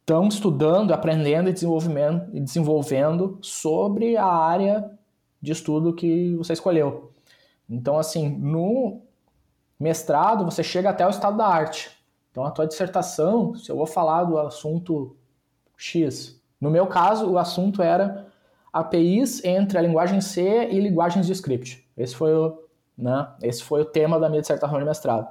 estão 0.00 0.24
uh, 0.24 0.28
estudando, 0.28 0.92
aprendendo 0.92 1.48
e 1.48 1.52
desenvolvendo, 1.52 2.28
e 2.34 2.40
desenvolvendo 2.40 3.38
sobre 3.40 4.16
a 4.16 4.26
área 4.26 4.90
de 5.40 5.52
estudo 5.52 5.94
que 5.94 6.34
você 6.34 6.54
escolheu. 6.54 7.12
Então, 7.70 7.98
assim, 7.98 8.28
no 8.28 9.00
mestrado, 9.78 10.44
você 10.44 10.62
chega 10.62 10.90
até 10.90 11.06
o 11.06 11.10
estado 11.10 11.36
da 11.36 11.46
arte. 11.46 11.90
Então, 12.30 12.44
a 12.44 12.50
tua 12.50 12.66
dissertação, 12.66 13.54
se 13.54 13.70
eu 13.70 13.76
vou 13.76 13.86
falar 13.86 14.24
do 14.24 14.38
assunto 14.38 15.16
X, 15.76 16.40
no 16.60 16.70
meu 16.70 16.86
caso, 16.86 17.30
o 17.30 17.38
assunto 17.38 17.80
era 17.80 18.26
APIs 18.72 19.44
entre 19.44 19.78
a 19.78 19.82
linguagem 19.82 20.20
C 20.20 20.68
e 20.68 20.80
linguagens 20.80 21.26
de 21.26 21.32
script. 21.32 21.88
Esse 21.96 22.14
foi 22.14 22.34
o, 22.34 22.65
né, 22.96 23.28
esse 23.42 23.62
foi 23.62 23.82
o 23.82 23.84
tema 23.84 24.18
da 24.18 24.28
minha 24.28 24.40
dissertação 24.40 24.78
de 24.78 24.84
mestrado. 24.84 25.28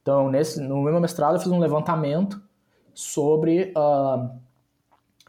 Então, 0.00 0.30
nesse, 0.30 0.60
no 0.60 0.82
meu 0.82 1.00
mestrado, 1.00 1.36
eu 1.36 1.40
fiz 1.40 1.50
um 1.52 1.58
levantamento 1.58 2.42
sobre 2.94 3.72
uh, 3.76 4.30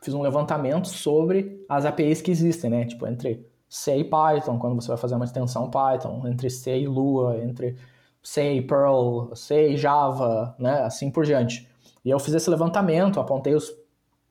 fiz 0.01 0.13
um 0.13 0.21
levantamento 0.21 0.87
sobre 0.87 1.63
as 1.69 1.85
APIs 1.85 2.21
que 2.21 2.31
existem, 2.31 2.69
né? 2.69 2.85
Tipo, 2.85 3.07
entre 3.07 3.47
C 3.69 3.97
e 3.97 4.03
Python, 4.03 4.59
quando 4.59 4.75
você 4.75 4.89
vai 4.89 4.97
fazer 4.97 5.15
uma 5.15 5.25
extensão 5.25 5.69
Python, 5.69 6.27
entre 6.27 6.49
C 6.49 6.79
e 6.79 6.87
Lua, 6.87 7.37
entre 7.37 7.77
C 8.21 8.55
e 8.55 8.61
Perl, 8.61 9.33
C 9.35 9.69
e 9.69 9.77
Java, 9.77 10.55
né? 10.59 10.81
Assim 10.83 11.09
por 11.09 11.23
diante. 11.23 11.69
E 12.03 12.09
eu 12.09 12.19
fiz 12.19 12.33
esse 12.33 12.49
levantamento, 12.49 13.19
apontei 13.19 13.55
os 13.55 13.73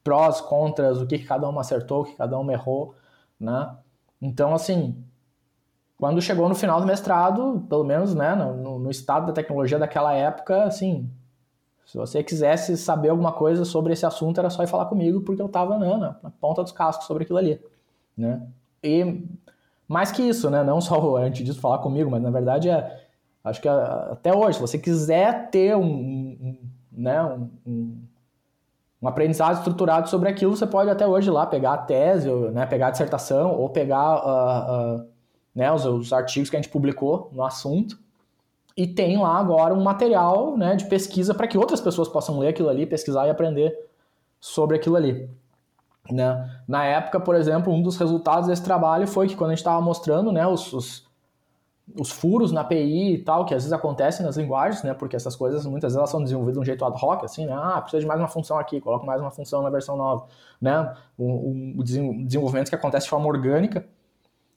prós, 0.05 0.41
contras, 0.41 1.01
o 1.01 1.07
que, 1.07 1.19
cada 1.21 1.49
um 1.49 1.59
acertou, 1.59 2.03
o 2.03 2.05
que 2.05 2.17
cada 2.17 2.39
um 2.39 2.51
errou, 2.51 2.95
né? 3.41 3.75
Então, 4.21 4.55
assim, 4.55 5.03
quando 6.03 6.21
chegou 6.21 6.49
no 6.49 6.55
final 6.57 6.81
do 6.81 6.87
mestrado, 6.87 7.65
pelo 7.69 7.85
menos, 7.85 8.13
né, 8.13 8.35
no, 8.35 8.77
no 8.77 8.91
estado 8.91 9.25
da 9.27 9.33
tecnologia 9.33 9.79
daquela 9.79 10.13
época, 10.13 10.65
assim, 10.65 11.09
se 11.87 11.97
você 11.97 12.25
quisesse 12.25 12.77
saber 12.77 13.11
alguma 13.11 13.31
coisa 13.31 13.65
sobre 13.65 13.93
esse 13.93 14.05
assunto, 14.05 14.41
era 14.41 14.51
só 14.51 14.65
ir 14.65 14.67
falar 14.67 14.87
comigo, 14.87 15.21
porque 15.21 15.41
eu 15.41 15.47
estava 15.47 15.79
né, 15.79 16.17
na 16.21 16.29
ponta 16.41 16.61
dos 16.61 16.73
cascos 16.73 17.07
sobre 17.07 17.23
aquilo 17.23 17.39
ali, 17.39 17.61
né? 18.19 18.43
E 18.83 19.25
mais 19.87 20.11
que 20.11 20.25
isso, 20.25 20.51
né, 20.51 20.65
não 20.65 20.81
só 20.81 21.19
antes 21.19 21.45
disso 21.45 21.61
falar 21.61 21.79
comigo, 21.79 22.11
mas 22.11 22.21
na 22.21 22.33
verdade 22.33 22.69
é, 22.69 23.01
acho 23.45 23.61
que 23.61 23.69
até 23.69 24.37
hoje, 24.37 24.57
se 24.57 24.61
você 24.61 24.79
quiser 24.79 25.51
ter 25.51 25.77
um, 25.77 25.85
um 25.85 26.59
né, 26.91 27.23
um, 27.65 28.03
um 29.01 29.07
aprendizado 29.07 29.59
estruturado 29.59 30.09
sobre 30.09 30.29
aquilo, 30.29 30.57
você 30.57 30.67
pode 30.67 30.91
até 30.91 31.07
hoje 31.07 31.31
lá 31.31 31.47
pegar 31.47 31.75
a 31.75 31.79
tese, 31.79 32.29
né, 32.51 32.67
pegar 32.67 32.89
a 32.89 32.91
dissertação, 32.91 33.53
ou 33.53 33.71
pegar 33.71 34.17
uh, 34.17 34.97
uh, 34.99 35.12
né, 35.55 35.73
os, 35.73 35.85
os, 35.85 36.13
artigos 36.13 36.49
que 36.49 36.57
a 36.57 36.61
gente 36.61 36.71
publicou 36.71 37.31
no 37.33 37.45
assunto, 37.45 37.99
e 38.77 38.87
tem 38.87 39.19
lá 39.19 39.39
agora 39.39 39.75
um 39.75 39.83
material 39.83 40.57
né, 40.57 40.77
de 40.77 40.87
pesquisa 40.87 41.35
para 41.35 41.47
que 41.47 41.59
outras 41.59 41.81
pessoas 41.81 42.09
possam 42.09 42.39
ler 42.39 42.49
aquilo 42.49 42.69
ali, 42.69 42.87
pesquisar 42.87 43.27
e 43.27 43.31
aprender 43.31 43.77
sobre 44.41 44.77
aquilo 44.77 44.97
ali. 44.97 45.29
Né? 46.11 46.61
Na 46.67 46.85
época, 46.85 47.21
por 47.21 47.35
exemplo, 47.35 47.73
um 47.73 47.83
dos 47.83 47.97
resultados 47.97 48.49
desse 48.49 48.65
trabalho 48.65 49.07
foi 49.07 49.29
que 49.29 49.37
quando 49.37 49.51
a 49.51 49.53
gente 49.53 49.61
estava 49.61 49.81
mostrando 49.81 50.33
né, 50.33 50.47
os, 50.47 50.73
os 50.73 51.13
os 51.99 52.11
furos 52.11 52.53
na 52.53 52.61
API 52.61 53.15
e 53.15 53.19
tal, 53.19 53.45
que 53.45 53.55
às 53.55 53.63
vezes 53.63 53.73
acontecem 53.73 54.25
nas 54.25 54.37
linguagens, 54.37 54.83
né? 54.83 54.95
Porque 54.95 55.17
essas 55.17 55.35
coisas 55.35 55.67
muitas 55.67 55.89
vezes 55.89 55.99
elas 55.99 56.11
são 56.11 56.23
desenvolvidas 56.23 56.55
de 56.55 56.61
um 56.61 56.65
jeito 56.65 56.85
ad 56.85 56.97
hoc, 57.03 57.25
assim, 57.25 57.45
né? 57.45 57.53
Ah, 57.55 57.81
precisa 57.81 58.01
de 58.01 58.07
mais 58.07 58.21
uma 58.21 58.29
função 58.29 58.59
aqui, 58.59 58.81
coloca 58.81 59.05
mais 59.05 59.21
uma 59.21 59.31
função 59.31 59.63
na 59.63 59.71
versão 59.71 59.97
nova, 59.97 60.27
né? 60.61 60.95
O, 61.19 61.75
o 61.79 61.83
desenvolvimento 61.83 62.69
que 62.69 62.75
acontece 62.75 63.05
de 63.05 63.11
forma 63.11 63.27
orgânica. 63.27 63.87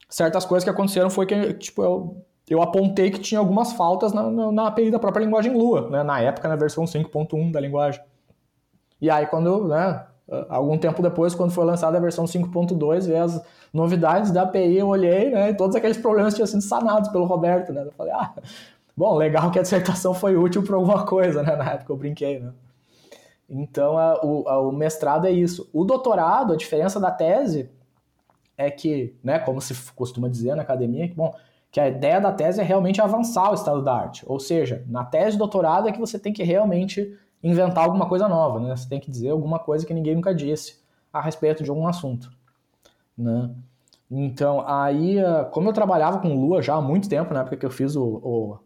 Certas 0.08 0.46
coisas 0.46 0.64
que 0.64 0.70
aconteceram 0.70 1.10
foi 1.10 1.26
que, 1.26 1.54
tipo, 1.54 1.84
eu, 1.84 2.26
eu 2.50 2.62
apontei 2.62 3.10
que 3.10 3.20
tinha 3.20 3.40
algumas 3.40 3.74
faltas 3.74 4.14
na, 4.14 4.30
na, 4.30 4.52
na 4.52 4.68
API 4.68 4.92
da 4.92 5.00
própria 5.00 5.24
linguagem 5.24 5.54
Lua, 5.54 5.90
né? 5.90 6.04
Na 6.04 6.20
época, 6.22 6.48
na 6.48 6.56
versão 6.56 6.86
5.1 6.86 7.52
da 7.52 7.60
linguagem. 7.60 8.02
E 9.02 9.10
aí, 9.10 9.26
quando, 9.26 9.68
né? 9.68 10.06
Algum 10.50 10.78
tempo 10.78 11.04
depois, 11.04 11.36
quando 11.36 11.52
foi 11.52 11.64
lançada 11.66 11.98
a 11.98 12.02
versão 12.02 12.26
5.2, 12.26 13.06
veio 13.06 13.24
as 13.24 13.42
novidades 13.72 14.32
da 14.32 14.42
API, 14.42 14.78
eu 14.78 14.88
olhei, 14.88 15.30
né, 15.30 15.52
e 15.52 15.54
todos 15.54 15.76
aqueles 15.76 15.98
problemas 15.98 16.34
tinham 16.34 16.48
sido 16.48 16.62
sanados 16.62 17.10
pelo 17.10 17.26
Roberto, 17.26 17.72
né? 17.72 17.84
Eu 17.84 17.92
falei, 17.92 18.12
ah, 18.12 18.34
bom, 18.98 19.16
legal 19.16 19.52
que 19.52 19.60
a 19.60 19.62
dissertação 19.62 20.16
foi 20.16 20.36
útil 20.36 20.64
para 20.64 20.78
alguma 20.78 21.06
coisa, 21.06 21.44
né? 21.44 21.56
Na 21.56 21.74
época 21.74 21.94
eu 21.94 21.98
brinquei, 21.98 22.40
né? 22.40 22.52
Então, 23.48 23.98
a, 23.98 24.26
o, 24.26 24.48
a, 24.48 24.60
o 24.60 24.72
mestrado 24.72 25.28
é 25.28 25.32
isso. 25.32 25.70
O 25.72 25.84
doutorado, 25.84 26.54
a 26.54 26.58
diferença 26.58 27.00
da 27.00 27.12
tese 27.12 27.70
é 28.58 28.72
que, 28.72 29.16
né, 29.24 29.40
como 29.40 29.60
se 29.62 29.74
costuma 29.94 30.30
dizer 30.30 30.56
na 30.56 30.62
academia, 30.62 31.08
que, 31.08 31.14
bom, 31.14 31.34
que 31.72 31.80
a 31.80 31.90
ideia 31.90 32.22
da 32.22 32.32
tese 32.32 32.62
é 32.62 32.64
realmente 32.64 33.02
avançar 33.02 33.52
o 33.52 33.54
estado 33.54 33.82
da 33.84 33.94
arte. 33.94 34.24
Ou 34.26 34.40
seja, 34.40 34.84
na 34.88 35.04
tese 35.04 35.32
de 35.32 35.38
doutorado 35.38 35.88
é 35.88 35.92
que 35.92 36.00
você 36.00 36.18
tem 36.18 36.32
que 36.32 36.44
realmente 36.44 37.18
inventar 37.44 37.84
alguma 37.84 38.08
coisa 38.08 38.28
nova, 38.28 38.60
né? 38.60 38.76
Você 38.76 38.88
tem 38.88 39.00
que 39.00 39.12
dizer 39.12 39.30
alguma 39.30 39.60
coisa 39.60 39.86
que 39.86 39.94
ninguém 39.94 40.16
nunca 40.16 40.34
disse 40.34 40.80
a 41.12 41.22
respeito 41.22 41.64
de 41.64 41.70
algum 41.70 41.88
assunto 41.88 42.30
né? 43.18 43.52
Então, 44.10 44.64
aí, 44.68 45.20
ah, 45.20 45.46
como 45.46 45.70
eu 45.70 45.74
trabalhava 45.74 46.20
com 46.20 46.34
Lua 46.40 46.62
já 46.62 46.76
há 46.76 46.82
muito 46.82 47.10
tempo, 47.10 47.34
na 47.34 47.42
época 47.42 47.58
que 47.58 47.66
eu 47.66 47.72
fiz 47.72 47.96
o, 47.96 48.04
o, 48.04 48.60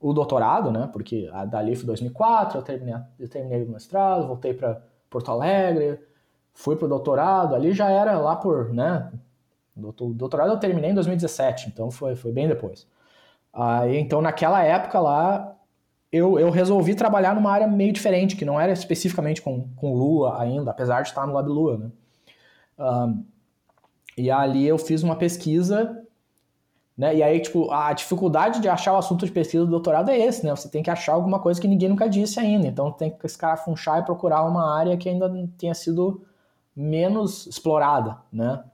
o 0.00 0.12
doutorado, 0.12 0.70
né? 0.70 0.88
Porque 0.92 1.28
a 1.32 1.44
dali 1.44 1.74
foi 1.74 1.86
2004, 1.86 2.58
eu 2.58 2.62
terminei, 2.62 2.94
eu 3.18 3.28
terminei 3.28 3.64
o 3.64 3.70
mestrado, 3.70 4.26
voltei 4.26 4.54
para 4.54 4.80
Porto 5.10 5.30
Alegre, 5.30 6.00
fui 6.54 6.76
para 6.76 6.86
o 6.86 6.88
doutorado, 6.88 7.54
ali 7.54 7.72
já 7.72 7.90
era 7.90 8.18
lá 8.18 8.36
por, 8.36 8.72
né? 8.72 9.12
O 9.76 10.14
doutorado 10.14 10.52
eu 10.52 10.58
terminei 10.58 10.90
em 10.90 10.94
2017, 10.94 11.68
então 11.68 11.90
foi, 11.90 12.16
foi 12.16 12.32
bem 12.32 12.48
depois. 12.48 12.86
Aí, 13.52 13.98
então, 13.98 14.20
naquela 14.20 14.62
época 14.62 14.98
lá, 15.00 15.56
eu, 16.10 16.38
eu 16.38 16.50
resolvi 16.50 16.94
trabalhar 16.94 17.34
numa 17.34 17.50
área 17.50 17.66
meio 17.66 17.92
diferente, 17.92 18.36
que 18.36 18.44
não 18.44 18.60
era 18.60 18.72
especificamente 18.72 19.42
com, 19.42 19.68
com 19.76 19.94
Lua 19.94 20.40
ainda, 20.40 20.70
apesar 20.70 21.02
de 21.02 21.08
estar 21.08 21.26
no 21.26 21.32
Lab 21.34 21.48
Lua, 21.48 21.78
né? 21.78 21.90
Um, 22.78 23.24
e 24.16 24.30
ali 24.30 24.66
eu 24.66 24.78
fiz 24.78 25.02
uma 25.02 25.16
pesquisa, 25.16 26.02
né? 26.96 27.16
E 27.16 27.22
aí, 27.22 27.40
tipo, 27.40 27.70
a 27.70 27.92
dificuldade 27.92 28.60
de 28.60 28.68
achar 28.68 28.94
o 28.94 28.96
assunto 28.96 29.26
de 29.26 29.32
pesquisa 29.32 29.64
do 29.64 29.70
doutorado 29.70 30.10
é 30.10 30.18
esse, 30.18 30.44
né? 30.44 30.54
Você 30.56 30.68
tem 30.68 30.82
que 30.82 30.90
achar 30.90 31.12
alguma 31.12 31.38
coisa 31.38 31.60
que 31.60 31.68
ninguém 31.68 31.88
nunca 31.90 32.08
disse 32.08 32.40
ainda. 32.40 32.66
Então 32.66 32.90
tem 32.90 33.10
que 33.10 33.26
escarafunchar 33.26 34.00
e 34.00 34.04
procurar 34.04 34.42
uma 34.44 34.74
área 34.78 34.96
que 34.96 35.08
ainda 35.08 35.30
tenha 35.58 35.74
sido 35.74 36.24
menos 36.74 37.46
explorada, 37.46 38.18
né? 38.32 38.64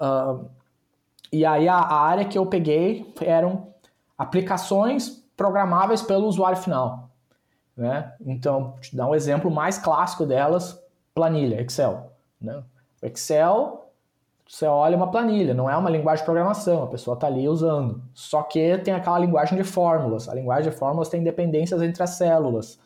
Uh, 0.00 0.48
e 1.32 1.44
aí 1.44 1.68
a, 1.68 1.76
a 1.76 2.00
área 2.00 2.24
que 2.24 2.38
eu 2.38 2.46
peguei 2.46 3.12
eram 3.20 3.68
aplicações 4.16 5.24
programáveis 5.36 6.02
pelo 6.02 6.26
usuário 6.26 6.58
final. 6.58 7.10
Né? 7.76 8.12
Então, 8.24 8.74
te 8.80 8.96
dar 8.96 9.06
um 9.06 9.14
exemplo 9.14 9.50
mais 9.50 9.78
clássico 9.78 10.24
delas, 10.24 10.82
planilha, 11.14 11.60
Excel. 11.60 12.10
Né? 12.40 12.62
O 13.02 13.06
Excel 13.06 13.86
você 14.48 14.64
olha 14.64 14.96
uma 14.96 15.10
planilha, 15.10 15.52
não 15.52 15.68
é 15.68 15.76
uma 15.76 15.90
linguagem 15.90 16.22
de 16.22 16.24
programação, 16.24 16.84
a 16.84 16.86
pessoa 16.86 17.14
está 17.14 17.26
ali 17.26 17.48
usando. 17.48 18.00
Só 18.14 18.44
que 18.44 18.78
tem 18.78 18.94
aquela 18.94 19.18
linguagem 19.18 19.58
de 19.58 19.64
fórmulas. 19.64 20.28
A 20.28 20.34
linguagem 20.34 20.70
de 20.70 20.76
fórmulas 20.76 21.08
tem 21.08 21.22
dependências 21.22 21.82
entre 21.82 22.00
as 22.00 22.10
células. 22.10 22.78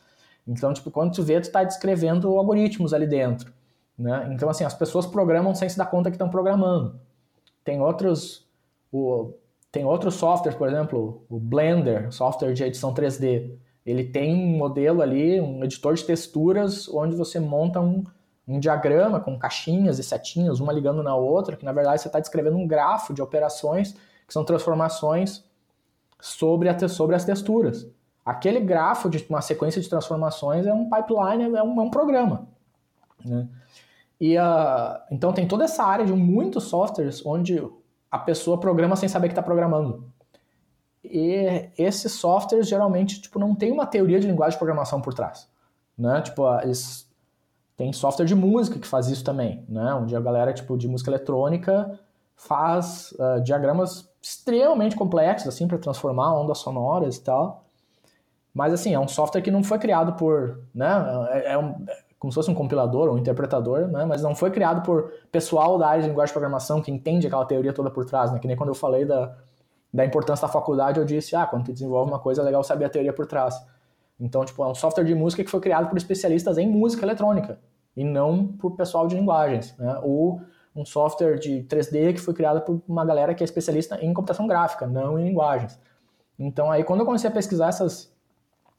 Então, 0.47 0.73
tipo, 0.73 0.89
quando 0.89 1.13
tu 1.13 1.21
vê, 1.21 1.39
tu 1.39 1.43
está 1.43 1.63
descrevendo 1.63 2.35
algoritmos 2.35 2.93
ali 2.95 3.05
dentro. 3.05 3.53
Né? 3.97 4.29
Então, 4.33 4.49
assim, 4.49 4.63
as 4.63 4.73
pessoas 4.73 5.05
programam 5.05 5.53
sem 5.53 5.69
se 5.69 5.77
dar 5.77 5.85
conta 5.85 6.09
que 6.09 6.15
estão 6.15 6.29
programando. 6.29 6.99
Tem 7.63 7.81
outros, 7.81 8.47
o, 8.91 9.33
tem 9.71 9.85
outros 9.85 10.15
softwares, 10.15 10.57
por 10.57 10.67
exemplo, 10.67 11.23
o 11.29 11.39
Blender, 11.39 12.11
software 12.11 12.53
de 12.53 12.63
edição 12.63 12.93
3D. 12.93 13.51
Ele 13.85 14.03
tem 14.03 14.35
um 14.35 14.57
modelo 14.57 15.01
ali, 15.01 15.39
um 15.39 15.63
editor 15.63 15.93
de 15.93 16.03
texturas, 16.03 16.87
onde 16.89 17.15
você 17.15 17.39
monta 17.39 17.79
um, 17.79 18.03
um 18.47 18.59
diagrama 18.59 19.19
com 19.19 19.37
caixinhas 19.37 19.99
e 19.99 20.03
setinhas, 20.03 20.59
uma 20.59 20.73
ligando 20.73 21.01
na 21.01 21.15
outra, 21.15 21.55
que 21.55 21.65
na 21.65 21.71
verdade 21.71 22.01
você 22.01 22.07
está 22.07 22.19
descrevendo 22.19 22.57
um 22.57 22.67
grafo 22.67 23.13
de 23.13 23.21
operações 23.21 23.95
que 24.27 24.33
são 24.33 24.43
transformações 24.43 25.43
sobre, 26.19 26.69
a, 26.69 26.87
sobre 26.87 27.15
as 27.15 27.25
texturas. 27.25 27.87
Aquele 28.23 28.59
grafo 28.59 29.09
de 29.09 29.25
uma 29.27 29.41
sequência 29.41 29.81
de 29.81 29.89
transformações 29.89 30.65
é 30.65 30.73
um 30.73 30.89
pipeline, 30.89 31.43
é 31.55 31.63
um, 31.63 31.81
é 31.81 31.83
um 31.83 31.89
programa. 31.89 32.47
Né? 33.25 33.47
E, 34.19 34.35
então 35.09 35.33
tem 35.33 35.47
toda 35.47 35.63
essa 35.63 35.83
área 35.83 36.05
de 36.05 36.13
muitos 36.13 36.65
softwares 36.65 37.25
onde 37.25 37.61
a 38.09 38.19
pessoa 38.19 38.59
programa 38.59 38.95
sem 38.95 39.09
saber 39.09 39.27
que 39.27 39.31
está 39.31 39.41
programando. 39.41 40.05
E 41.03 41.69
esses 41.77 42.11
softwares 42.11 42.67
geralmente 42.67 43.21
tipo, 43.21 43.39
não 43.39 43.55
tem 43.55 43.71
uma 43.71 43.87
teoria 43.87 44.19
de 44.19 44.27
linguagem 44.27 44.53
de 44.53 44.59
programação 44.59 45.01
por 45.01 45.13
trás. 45.13 45.49
Né? 45.97 46.21
Tipo, 46.21 46.43
eles 46.61 47.09
tem 47.81 47.91
software 47.91 48.27
de 48.27 48.35
música 48.35 48.77
que 48.77 48.85
faz 48.85 49.07
isso 49.07 49.23
também, 49.23 49.65
né? 49.67 49.91
Onde 49.95 50.15
a 50.15 50.19
galera 50.19 50.53
tipo 50.53 50.77
de 50.77 50.87
música 50.87 51.09
eletrônica 51.09 51.99
faz 52.35 53.11
uh, 53.13 53.41
diagramas 53.41 54.07
extremamente 54.21 54.95
complexos 54.95 55.47
assim 55.47 55.67
para 55.67 55.79
transformar 55.79 56.39
ondas 56.39 56.59
sonoras 56.59 57.17
e 57.17 57.23
tal. 57.23 57.65
Mas 58.53 58.71
assim, 58.71 58.93
é 58.93 58.99
um 58.99 59.07
software 59.07 59.41
que 59.41 59.49
não 59.49 59.63
foi 59.63 59.79
criado 59.79 60.13
por, 60.13 60.59
né, 60.75 60.87
é, 61.31 61.53
é 61.53 61.57
um, 61.57 61.83
como 62.21 62.31
se 62.31 62.35
fosse 62.35 62.51
um 62.51 62.53
compilador 62.53 63.07
ou 63.07 63.15
um 63.15 63.17
interpretador, 63.17 63.87
né, 63.87 64.05
mas 64.05 64.21
não 64.21 64.35
foi 64.35 64.51
criado 64.51 64.83
por 64.85 65.11
pessoal 65.31 65.79
da 65.79 65.87
área 65.87 66.03
de 66.03 66.07
linguagem 66.07 66.29
de 66.29 66.33
programação 66.33 66.79
que 66.79 66.91
entende 66.91 67.25
aquela 67.25 67.43
teoria 67.45 67.73
toda 67.73 67.89
por 67.89 68.05
trás, 68.05 68.31
né, 68.31 68.37
que 68.37 68.47
nem 68.47 68.55
quando 68.55 68.69
eu 68.69 68.75
falei 68.75 69.05
da, 69.05 69.35
da 69.91 70.05
importância 70.05 70.45
da 70.45 70.53
faculdade, 70.53 70.99
eu 70.99 71.03
disse, 71.03 71.35
ah, 71.35 71.47
quando 71.47 71.65
tu 71.65 71.73
desenvolve 71.73 72.11
uma 72.11 72.19
coisa 72.19 72.43
é 72.43 72.45
legal 72.45 72.63
saber 72.63 72.85
a 72.85 72.89
teoria 72.89 73.11
por 73.11 73.25
trás. 73.25 73.55
Então, 74.19 74.45
tipo, 74.45 74.63
é 74.63 74.67
um 74.67 74.75
software 74.75 75.03
de 75.03 75.15
música 75.15 75.43
que 75.43 75.49
foi 75.49 75.59
criado 75.59 75.89
por 75.89 75.97
especialistas 75.97 76.59
em 76.59 76.69
música 76.69 77.03
eletrônica 77.03 77.57
e 77.97 78.03
não 78.03 78.45
por 78.45 78.75
pessoal 78.75 79.07
de 79.07 79.15
linguagens, 79.15 79.75
né? 79.79 79.99
Ou 80.03 80.41
um 80.75 80.85
software 80.85 81.39
de 81.39 81.63
3D 81.63 82.13
que 82.13 82.21
foi 82.21 82.35
criado 82.35 82.61
por 82.61 82.83
uma 82.87 83.03
galera 83.03 83.33
que 83.33 83.43
é 83.43 83.45
especialista 83.45 83.97
em 83.99 84.13
computação 84.13 84.45
gráfica, 84.45 84.85
não 84.85 85.17
em 85.17 85.25
linguagens. 85.25 85.79
Então, 86.37 86.69
aí 86.69 86.83
quando 86.83 86.99
eu 86.99 87.05
comecei 87.07 87.31
a 87.31 87.33
pesquisar 87.33 87.69
essas 87.69 88.13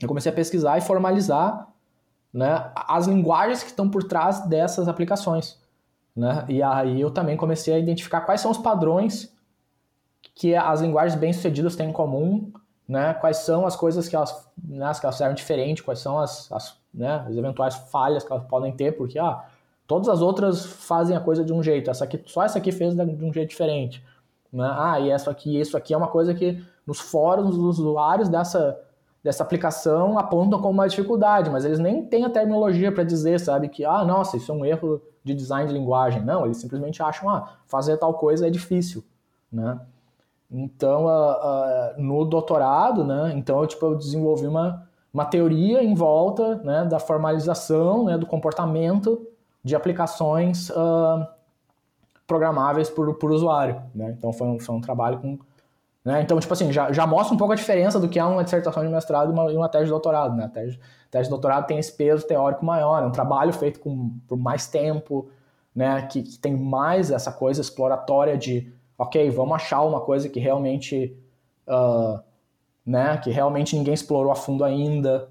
eu 0.00 0.06
comecei 0.06 0.30
a 0.30 0.34
pesquisar 0.34 0.78
e 0.78 0.80
formalizar, 0.80 1.71
né, 2.32 2.70
as 2.74 3.06
linguagens 3.06 3.62
que 3.62 3.70
estão 3.70 3.88
por 3.88 4.04
trás 4.04 4.46
dessas 4.46 4.88
aplicações, 4.88 5.60
né? 6.16 6.44
E 6.48 6.62
aí 6.62 7.00
eu 7.00 7.10
também 7.10 7.36
comecei 7.36 7.74
a 7.74 7.78
identificar 7.78 8.22
quais 8.22 8.40
são 8.40 8.50
os 8.50 8.58
padrões 8.58 9.32
que 10.34 10.54
as 10.54 10.80
linguagens 10.80 11.18
bem-sucedidas 11.18 11.76
têm 11.76 11.90
em 11.90 11.92
comum, 11.92 12.52
né? 12.88 13.14
Quais 13.14 13.38
são 13.38 13.66
as 13.66 13.76
coisas 13.76 14.08
que 14.08 14.16
elas, 14.16 14.48
né, 14.62 14.90
que 14.98 15.06
elas 15.06 15.16
fizeram 15.16 15.34
diferente, 15.34 15.82
quais 15.82 15.98
são 15.98 16.18
as, 16.18 16.50
as, 16.50 16.76
né, 16.92 17.24
as 17.26 17.36
eventuais 17.36 17.74
falhas 17.74 18.24
que 18.24 18.32
elas 18.32 18.44
podem 18.46 18.72
ter, 18.72 18.92
porque 18.92 19.18
ah, 19.18 19.44
todas 19.86 20.08
as 20.08 20.20
outras 20.20 20.64
fazem 20.64 21.16
a 21.16 21.20
coisa 21.20 21.44
de 21.44 21.52
um 21.52 21.62
jeito, 21.62 21.90
essa 21.90 22.04
aqui, 22.04 22.22
só 22.26 22.42
essa 22.44 22.58
aqui 22.58 22.72
fez 22.72 22.94
de 22.94 23.02
um 23.02 23.32
jeito 23.32 23.50
diferente. 23.50 24.04
Né? 24.52 24.70
Ah, 24.70 25.00
e 25.00 25.10
essa 25.10 25.30
aqui, 25.30 25.58
isso 25.58 25.76
aqui 25.76 25.94
é 25.94 25.96
uma 25.96 26.08
coisa 26.08 26.34
que 26.34 26.62
nos 26.86 27.00
fóruns 27.00 27.56
dos 27.56 27.78
usuários 27.78 28.28
dessa, 28.28 28.78
dessa 29.22 29.42
aplicação 29.42 30.18
apontam 30.18 30.60
como 30.60 30.72
uma 30.72 30.88
dificuldade, 30.88 31.48
mas 31.48 31.64
eles 31.64 31.78
nem 31.78 32.04
têm 32.04 32.24
a 32.24 32.30
terminologia 32.30 32.90
para 32.90 33.04
dizer, 33.04 33.38
sabe, 33.38 33.68
que, 33.68 33.84
ah, 33.84 34.04
nossa, 34.04 34.36
isso 34.36 34.50
é 34.50 34.54
um 34.54 34.64
erro 34.64 35.00
de 35.22 35.34
design 35.34 35.68
de 35.68 35.72
linguagem. 35.72 36.22
Não, 36.22 36.44
eles 36.44 36.56
simplesmente 36.56 37.02
acham, 37.02 37.30
ah, 37.30 37.48
fazer 37.66 37.96
tal 37.98 38.14
coisa 38.14 38.46
é 38.46 38.50
difícil, 38.50 39.04
né? 39.50 39.80
Então, 40.50 41.06
no 41.96 42.26
doutorado, 42.26 43.02
né, 43.02 43.32
então 43.34 43.60
eu, 43.60 43.66
tipo, 43.66 43.86
eu 43.86 43.94
desenvolvi 43.94 44.46
uma, 44.46 44.86
uma 45.12 45.24
teoria 45.24 45.82
em 45.82 45.94
volta 45.94 46.56
né, 46.56 46.84
da 46.84 46.98
formalização 46.98 48.04
né, 48.04 48.18
do 48.18 48.26
comportamento 48.26 49.26
de 49.64 49.74
aplicações 49.74 50.68
uh, 50.68 51.26
programáveis 52.26 52.90
por, 52.90 53.14
por 53.14 53.30
usuário. 53.30 53.80
Né? 53.94 54.14
Então, 54.18 54.30
foi 54.30 54.46
um, 54.46 54.58
foi 54.58 54.74
um 54.74 54.80
trabalho 54.80 55.20
com... 55.20 55.38
Né? 56.04 56.22
Então, 56.22 56.38
tipo 56.40 56.52
assim, 56.52 56.72
já, 56.72 56.92
já 56.92 57.06
mostra 57.06 57.34
um 57.34 57.38
pouco 57.38 57.52
a 57.52 57.56
diferença 57.56 58.00
do 58.00 58.08
que 58.08 58.18
é 58.18 58.24
uma 58.24 58.42
dissertação 58.42 58.82
de 58.82 58.88
mestrado 58.88 59.30
e 59.30 59.32
uma, 59.32 59.52
e 59.52 59.56
uma 59.56 59.68
tese 59.68 59.84
de 59.84 59.90
doutorado. 59.90 60.34
Né? 60.34 60.44
A 60.44 60.48
tese, 60.48 60.78
tese 61.10 61.24
de 61.24 61.30
doutorado 61.30 61.66
tem 61.66 61.78
esse 61.78 61.92
peso 61.92 62.26
teórico 62.26 62.64
maior, 62.64 63.02
é 63.02 63.06
um 63.06 63.12
trabalho 63.12 63.52
feito 63.52 63.78
com, 63.80 64.10
por 64.26 64.36
mais 64.36 64.66
tempo, 64.66 65.28
né, 65.74 66.02
que, 66.02 66.22
que 66.22 66.38
tem 66.38 66.56
mais 66.56 67.10
essa 67.10 67.32
coisa 67.32 67.60
exploratória 67.60 68.36
de 68.36 68.72
ok, 68.98 69.30
vamos 69.30 69.54
achar 69.54 69.82
uma 69.82 70.00
coisa 70.00 70.28
que 70.28 70.38
realmente, 70.38 71.16
uh, 71.66 72.20
né, 72.84 73.16
que 73.18 73.30
realmente 73.30 73.76
ninguém 73.76 73.94
explorou 73.94 74.30
a 74.30 74.36
fundo 74.36 74.64
ainda, 74.64 75.28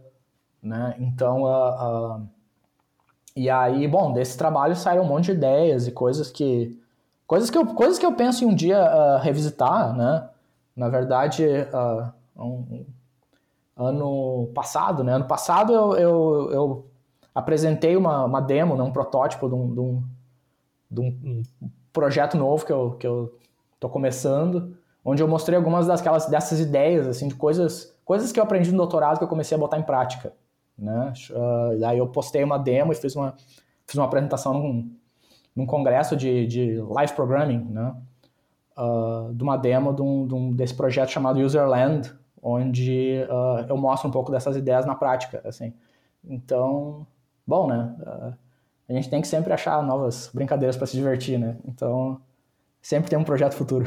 né? 0.62 0.96
Então, 1.00 1.44
uh, 1.44 2.18
uh, 2.18 2.28
e 3.36 3.50
aí, 3.50 3.88
bom, 3.88 4.12
desse 4.12 4.38
trabalho 4.38 4.76
saíram 4.76 5.04
um 5.04 5.08
monte 5.08 5.26
de 5.26 5.32
ideias 5.32 5.88
e 5.88 5.92
coisas 5.92 6.30
que, 6.30 6.78
coisas 7.26 7.50
que 7.50 7.58
eu, 7.58 7.66
coisas 7.68 7.98
que 7.98 8.06
eu 8.06 8.14
penso 8.14 8.44
em 8.44 8.48
um 8.48 8.54
dia 8.54 9.18
revisitar, 9.20 9.96
né? 9.96 10.28
Na 10.82 10.90
verdade, 10.90 11.46
um, 12.36 12.86
ano 13.78 14.52
passado, 14.54 15.04
né? 15.04 15.14
Ano 15.14 15.28
passado 15.28 15.74
eu, 15.74 15.94
eu, 15.96 16.52
eu 16.52 16.86
apresentei 17.36 17.96
uma, 17.96 18.26
uma 18.26 18.42
demo, 18.42 18.76
né? 18.76 18.84
um 18.84 18.92
protótipo 18.92 19.48
de 19.48 19.56
um, 19.56 19.74
de 19.74 19.80
um, 19.80 20.04
de 20.90 21.02
um 21.02 21.44
projeto 21.94 22.36
novo 22.36 22.66
que 22.66 22.74
eu, 22.74 22.92
que 22.92 23.06
eu 23.06 23.38
Tô 23.82 23.90
começando, 23.90 24.78
onde 25.04 25.24
eu 25.24 25.28
mostrei 25.28 25.58
algumas 25.58 25.88
daquelas, 25.88 26.28
dessas 26.28 26.60
ideias, 26.60 27.08
assim, 27.08 27.28
de 27.28 27.34
coisas, 27.34 27.98
coisas 28.06 28.32
que 28.32 28.40
eu 28.40 28.44
aprendi 28.44 28.70
no 28.70 28.78
doutorado 28.78 29.18
que 29.18 29.24
eu 29.24 29.28
comecei 29.28 29.58
a 29.58 29.60
botar 29.60 29.80
em 29.80 29.82
prática, 29.82 30.34
né? 30.78 31.12
Uh, 31.32 31.84
aí 31.84 31.98
eu 31.98 32.06
postei 32.08 32.44
uma 32.44 32.60
demo 32.60 32.92
e 32.92 32.96
fiz 32.96 33.16
uma, 33.16 33.34
fiz 33.88 33.96
uma 33.96 34.06
apresentação 34.06 34.54
num, 34.54 34.96
num 35.56 35.66
congresso 35.66 36.16
de, 36.16 36.46
de 36.46 36.80
live 36.80 37.14
programming, 37.14 37.66
né? 37.72 37.96
Uh, 38.82 39.32
de 39.36 39.44
uma 39.44 39.58
demo 39.58 39.94
de 39.94 40.02
um, 40.02 40.28
de 40.28 40.34
um, 40.34 40.52
desse 40.52 40.74
projeto 40.74 41.10
chamado 41.10 41.40
Userland, 41.40 42.12
onde 42.42 43.24
uh, 43.30 43.64
eu 43.70 43.78
mostro 43.78 44.10
um 44.10 44.12
pouco 44.12 44.32
dessas 44.32 44.58
ideias 44.58 44.88
na 44.88 44.96
prática, 44.96 45.40
assim. 45.46 45.72
Então, 46.24 47.06
bom, 47.46 47.68
né? 47.68 47.96
Uh, 48.00 48.34
a 48.90 48.94
gente 48.94 49.08
tem 49.08 49.22
que 49.22 49.28
sempre 49.28 49.54
achar 49.54 49.84
novas 49.84 50.32
brincadeiras 50.34 50.76
para 50.76 50.88
se 50.88 50.98
divertir, 50.98 51.38
né? 51.38 51.58
Então, 51.64 52.20
sempre 52.82 53.08
tem 53.08 53.20
um 53.20 53.24
projeto 53.24 53.54
futuro. 53.54 53.86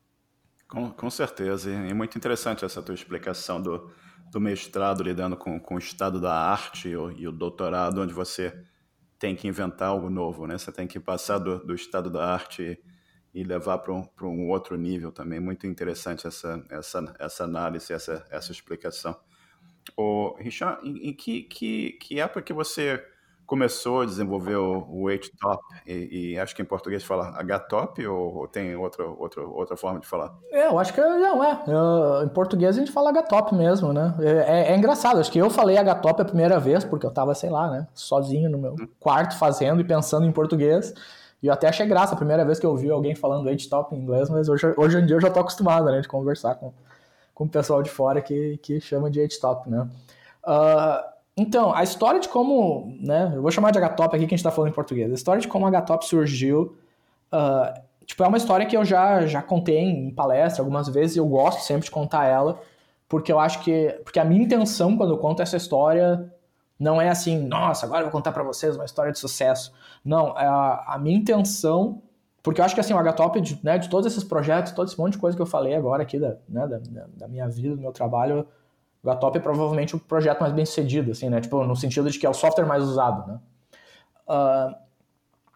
com, 0.66 0.90
com 0.90 1.10
certeza, 1.10 1.70
e 1.70 1.92
muito 1.92 2.16
interessante 2.16 2.64
essa 2.64 2.80
tua 2.80 2.94
explicação 2.94 3.60
do, 3.60 3.90
do 4.32 4.40
mestrado 4.40 5.02
lidando 5.02 5.36
com, 5.36 5.60
com 5.60 5.74
o 5.74 5.78
estado 5.78 6.18
da 6.18 6.32
arte 6.32 6.88
e 6.88 6.96
o, 6.96 7.10
e 7.12 7.28
o 7.28 7.32
doutorado, 7.32 8.00
onde 8.00 8.14
você 8.14 8.64
tem 9.18 9.36
que 9.36 9.46
inventar 9.46 9.88
algo 9.88 10.08
novo, 10.08 10.46
né? 10.46 10.56
Você 10.56 10.72
tem 10.72 10.86
que 10.86 10.98
passar 10.98 11.38
do, 11.38 11.58
do 11.58 11.74
estado 11.74 12.10
da 12.10 12.24
arte 12.24 12.78
e, 13.36 13.44
levar 13.44 13.78
para 13.78 13.92
um, 13.92 14.08
um 14.22 14.48
outro 14.48 14.76
nível 14.76 15.12
também. 15.12 15.38
Muito 15.38 15.66
interessante 15.66 16.26
essa, 16.26 16.62
essa, 16.70 17.14
essa 17.18 17.44
análise, 17.44 17.92
essa, 17.92 18.24
essa 18.30 18.50
explicação. 18.50 19.16
O 19.96 20.34
Richard, 20.38 20.86
em, 20.88 21.10
em 21.10 21.12
que, 21.12 21.42
que, 21.42 21.92
que 21.92 22.18
época 22.18 22.42
que 22.42 22.52
você 22.52 23.04
começou 23.46 24.00
a 24.00 24.06
desenvolver 24.06 24.56
o, 24.56 24.86
o 24.90 25.08
H-Top, 25.08 25.62
e, 25.86 26.32
e, 26.32 26.38
acho 26.38 26.54
que 26.54 26.60
em 26.60 26.64
português 26.64 27.04
fala 27.04 27.28
H-Top, 27.38 28.04
ou, 28.06 28.34
ou, 28.38 28.48
tem 28.48 28.74
outra, 28.74 29.06
outra, 29.06 29.42
outra 29.46 29.76
forma 29.76 30.00
de 30.00 30.06
falar? 30.06 30.34
É, 30.50 30.66
eu 30.66 30.78
acho 30.78 30.92
que 30.92 31.00
não, 31.00 31.44
é. 31.44 31.62
Eu, 31.68 32.24
em 32.24 32.28
português 32.28 32.76
a 32.76 32.80
gente 32.80 32.90
fala 32.90 33.10
H-Top 33.10 33.54
mesmo, 33.54 33.92
né? 33.92 34.14
É, 34.18 34.30
é, 34.30 34.72
é, 34.72 34.76
engraçado, 34.76 35.20
acho 35.20 35.30
que 35.30 35.38
eu 35.38 35.48
falei 35.48 35.76
H-Top 35.76 36.20
a 36.20 36.24
primeira 36.24 36.58
vez, 36.58 36.84
porque 36.84 37.06
eu 37.06 37.10
tava, 37.12 37.34
sei 37.34 37.50
lá, 37.50 37.70
né, 37.70 37.86
sozinho 37.94 38.50
no 38.50 38.58
meu 38.58 38.72
hum. 38.72 38.88
quarto 38.98 39.38
fazendo 39.38 39.80
e 39.80 39.84
pensando 39.84 40.26
em 40.26 40.32
português. 40.32 40.92
E 41.42 41.46
eu 41.46 41.52
até 41.52 41.68
achei 41.68 41.86
graça 41.86 42.14
a 42.14 42.16
primeira 42.16 42.44
vez 42.44 42.58
que 42.58 42.66
eu 42.66 42.70
ouvi 42.70 42.90
alguém 42.90 43.14
falando 43.14 43.48
H-Top 43.48 43.94
em 43.94 43.98
inglês, 43.98 44.30
mas 44.30 44.48
hoje, 44.48 44.72
hoje 44.76 44.98
em 44.98 45.06
dia 45.06 45.16
eu 45.16 45.20
já 45.20 45.30
tô 45.30 45.40
acostumado, 45.40 45.86
né, 45.86 46.00
de 46.00 46.08
conversar 46.08 46.54
com, 46.54 46.72
com 47.34 47.44
o 47.44 47.48
pessoal 47.48 47.82
de 47.82 47.90
fora 47.90 48.20
que, 48.20 48.58
que 48.58 48.80
chama 48.80 49.10
de 49.10 49.20
H-Top, 49.20 49.68
né? 49.68 49.88
Uh, 50.44 51.16
então, 51.36 51.74
a 51.74 51.82
história 51.82 52.18
de 52.18 52.28
como, 52.28 52.96
né, 53.00 53.32
eu 53.34 53.42
vou 53.42 53.50
chamar 53.50 53.70
de 53.70 53.78
H-Top 53.78 54.16
aqui 54.16 54.26
que 54.26 54.34
a 54.34 54.36
gente 54.36 54.44
tá 54.44 54.50
falando 54.50 54.70
em 54.70 54.74
português, 54.74 55.10
a 55.10 55.14
história 55.14 55.40
de 55.40 55.48
como 55.48 55.66
a 55.66 55.68
H-Top 55.68 56.06
surgiu, 56.06 56.76
uh, 57.32 57.80
tipo, 58.06 58.24
é 58.24 58.26
uma 58.26 58.38
história 58.38 58.64
que 58.64 58.76
eu 58.76 58.84
já, 58.84 59.26
já 59.26 59.42
contei 59.42 59.78
em 59.78 60.10
palestra 60.10 60.62
algumas 60.62 60.88
vezes 60.88 61.16
e 61.16 61.18
eu 61.18 61.26
gosto 61.26 61.60
sempre 61.60 61.84
de 61.84 61.90
contar 61.90 62.24
ela, 62.26 62.58
porque 63.08 63.30
eu 63.30 63.38
acho 63.38 63.60
que, 63.62 64.00
porque 64.02 64.18
a 64.18 64.24
minha 64.24 64.42
intenção 64.42 64.96
quando 64.96 65.12
eu 65.12 65.18
conto 65.18 65.42
essa 65.42 65.56
história 65.56 66.32
não 66.78 67.00
é 67.00 67.08
assim, 67.08 67.38
nossa, 67.46 67.86
agora 67.86 68.00
eu 68.00 68.04
vou 68.06 68.12
contar 68.12 68.32
para 68.32 68.42
vocês 68.42 68.76
uma 68.76 68.84
história 68.84 69.12
de 69.12 69.18
sucesso. 69.18 69.72
Não, 70.04 70.38
é 70.38 70.46
a, 70.46 70.84
a 70.88 70.98
minha 70.98 71.16
intenção, 71.16 72.02
porque 72.42 72.60
eu 72.60 72.64
acho 72.64 72.74
que 72.74 72.80
assim, 72.80 72.92
o 72.92 72.98
H-Top, 72.98 73.40
de, 73.40 73.58
né, 73.62 73.78
de 73.78 73.88
todos 73.88 74.06
esses 74.10 74.24
projetos, 74.24 74.72
todo 74.72 74.88
esse 74.88 74.98
monte 74.98 75.12
de 75.12 75.18
coisa 75.18 75.36
que 75.36 75.42
eu 75.42 75.46
falei 75.46 75.74
agora 75.74 76.02
aqui 76.02 76.18
da, 76.18 76.36
né, 76.48 76.66
da, 76.66 76.80
da 77.16 77.28
minha 77.28 77.48
vida, 77.48 77.74
do 77.74 77.80
meu 77.80 77.92
trabalho, 77.92 78.46
o 79.02 79.06
Gatop 79.06 79.38
é 79.38 79.40
provavelmente 79.40 79.94
o 79.94 80.00
projeto 80.00 80.40
mais 80.40 80.52
bem 80.52 80.66
sucedido, 80.66 81.12
assim, 81.12 81.30
né? 81.30 81.40
Tipo, 81.40 81.62
no 81.62 81.76
sentido 81.76 82.10
de 82.10 82.18
que 82.18 82.26
é 82.26 82.28
o 82.28 82.34
software 82.34 82.66
mais 82.66 82.82
usado, 82.82 83.30
né? 83.30 83.40
Uh, 84.28 84.74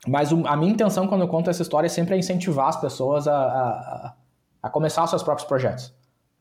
mas 0.07 0.31
o, 0.31 0.47
a 0.47 0.57
minha 0.57 0.71
intenção 0.71 1.09
quando 1.09 1.23
eu 1.23 1.29
conto 1.29 1.51
essa 1.51 1.61
história 1.61 1.87
é 1.87 1.91
sempre 1.91 2.17
incentivar 2.17 2.69
as 2.69 2.81
pessoas 2.81 3.27
a, 3.27 3.37
a, 3.37 4.15
a 4.63 4.71
começar 4.71 5.03
os 5.03 5.11
seus 5.11 5.25
próprios 5.25 5.49
projetos, 5.49 5.93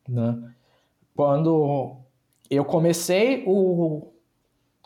né? 0.08 0.38
Quando 1.16 1.96
eu 2.48 2.64
comecei 2.64 3.42
o 3.44 4.12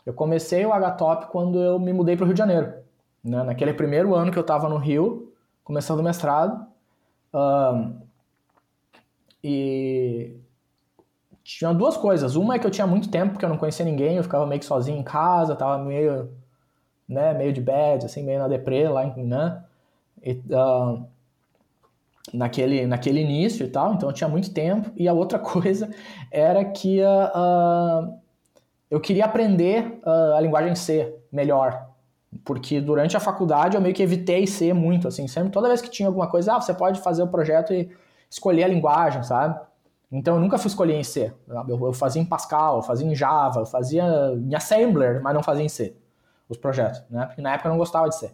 eu 0.05 0.12
comecei 0.12 0.64
o 0.66 0.70
Htop 0.70 1.26
quando 1.26 1.61
eu 1.61 1.78
me 1.78 1.92
mudei 1.92 2.16
para 2.16 2.24
o 2.24 2.26
Rio 2.26 2.34
de 2.34 2.38
Janeiro, 2.38 2.74
né? 3.22 3.42
Naquele 3.42 3.72
primeiro 3.72 4.14
ano 4.14 4.30
que 4.30 4.38
eu 4.38 4.42
estava 4.42 4.68
no 4.68 4.76
Rio, 4.76 5.32
começando 5.62 6.00
o 6.00 6.02
mestrado, 6.02 6.66
uh, 7.32 7.94
e 9.42 10.36
tinha 11.42 11.72
duas 11.72 11.96
coisas. 11.96 12.36
Uma 12.36 12.55
é 12.55 12.59
que 12.59 12.66
eu 12.66 12.70
tinha 12.70 12.86
muito 12.86 13.11
tempo 13.11 13.38
que 13.38 13.44
eu 13.44 13.48
não 13.48 13.59
conhecia 13.59 13.84
ninguém, 13.84 14.16
eu 14.16 14.22
ficava 14.22 14.46
meio 14.46 14.61
que 14.61 14.66
sozinho 14.66 14.98
em 14.98 15.02
casa, 15.02 15.57
tava 15.57 15.82
meio, 15.82 16.30
né, 17.09 17.34
meio 17.34 17.52
de 17.52 17.61
bad, 17.61 18.05
assim, 18.05 18.22
meio 18.22 18.38
na 18.38 18.48
deprê 18.48 18.88
lá, 18.88 19.07
né? 19.16 19.62
E, 20.22 20.32
uh, 20.32 21.07
naquele, 22.32 22.86
naquele 22.86 23.20
início 23.20 23.66
e 23.66 23.70
tal, 23.70 23.94
então 23.94 24.09
eu 24.09 24.14
tinha 24.14 24.28
muito 24.28 24.52
tempo. 24.52 24.90
E 24.96 25.09
a 25.09 25.12
outra 25.12 25.38
coisa 25.40 25.90
era 26.30 26.64
que 26.64 27.00
uh, 27.02 28.18
eu 28.95 29.01
queria 29.01 29.24
aprender 29.24 29.99
a 30.36 30.40
linguagem 30.40 30.72
C 30.76 31.12
melhor, 31.32 31.88
porque 32.45 32.80
durante 32.80 33.16
a 33.16 33.20
faculdade 33.20 33.76
eu 33.76 33.80
meio 33.80 33.92
que 33.92 34.03
evitei 34.03 34.47
C 34.47 34.72
muito, 34.72 35.09
assim, 35.09 35.26
sempre, 35.26 35.51
toda 35.51 35.66
vez 35.66 35.82
que 35.82 35.90
tinha 35.90 36.07
alguma 36.07 36.28
coisa, 36.28 36.55
ah, 36.55 36.61
você 36.61 36.72
pode 36.72 37.01
fazer 37.01 37.24
o 37.24 37.26
projeto 37.26 37.74
e 37.74 37.90
escolher 38.30 38.62
a 38.62 38.68
linguagem, 38.68 39.24
sabe? 39.24 39.59
Então 40.12 40.36
eu 40.36 40.40
nunca 40.40 40.59
fui 40.59 40.68
escolher 40.68 40.95
em 40.95 41.03
C. 41.03 41.32
Eu, 41.49 41.86
eu 41.86 41.92
fazia 41.92 42.22
em 42.22 42.24
Pascal, 42.24 42.76
eu 42.76 42.82
fazia 42.82 43.05
em 43.05 43.16
Java, 43.16 43.62
eu 43.62 43.66
fazia 43.66 44.05
em 44.36 44.55
Assembler, 44.55 45.20
mas 45.20 45.34
não 45.34 45.42
fazia 45.42 45.64
em 45.64 45.68
C 45.68 45.97
os 46.49 46.57
projetos, 46.57 47.03
né? 47.11 47.26
Porque 47.26 47.42
na 47.42 47.55
época 47.55 47.68
eu 47.68 47.72
não 47.72 47.78
gostava 47.78 48.09
de 48.09 48.14
C. 48.14 48.30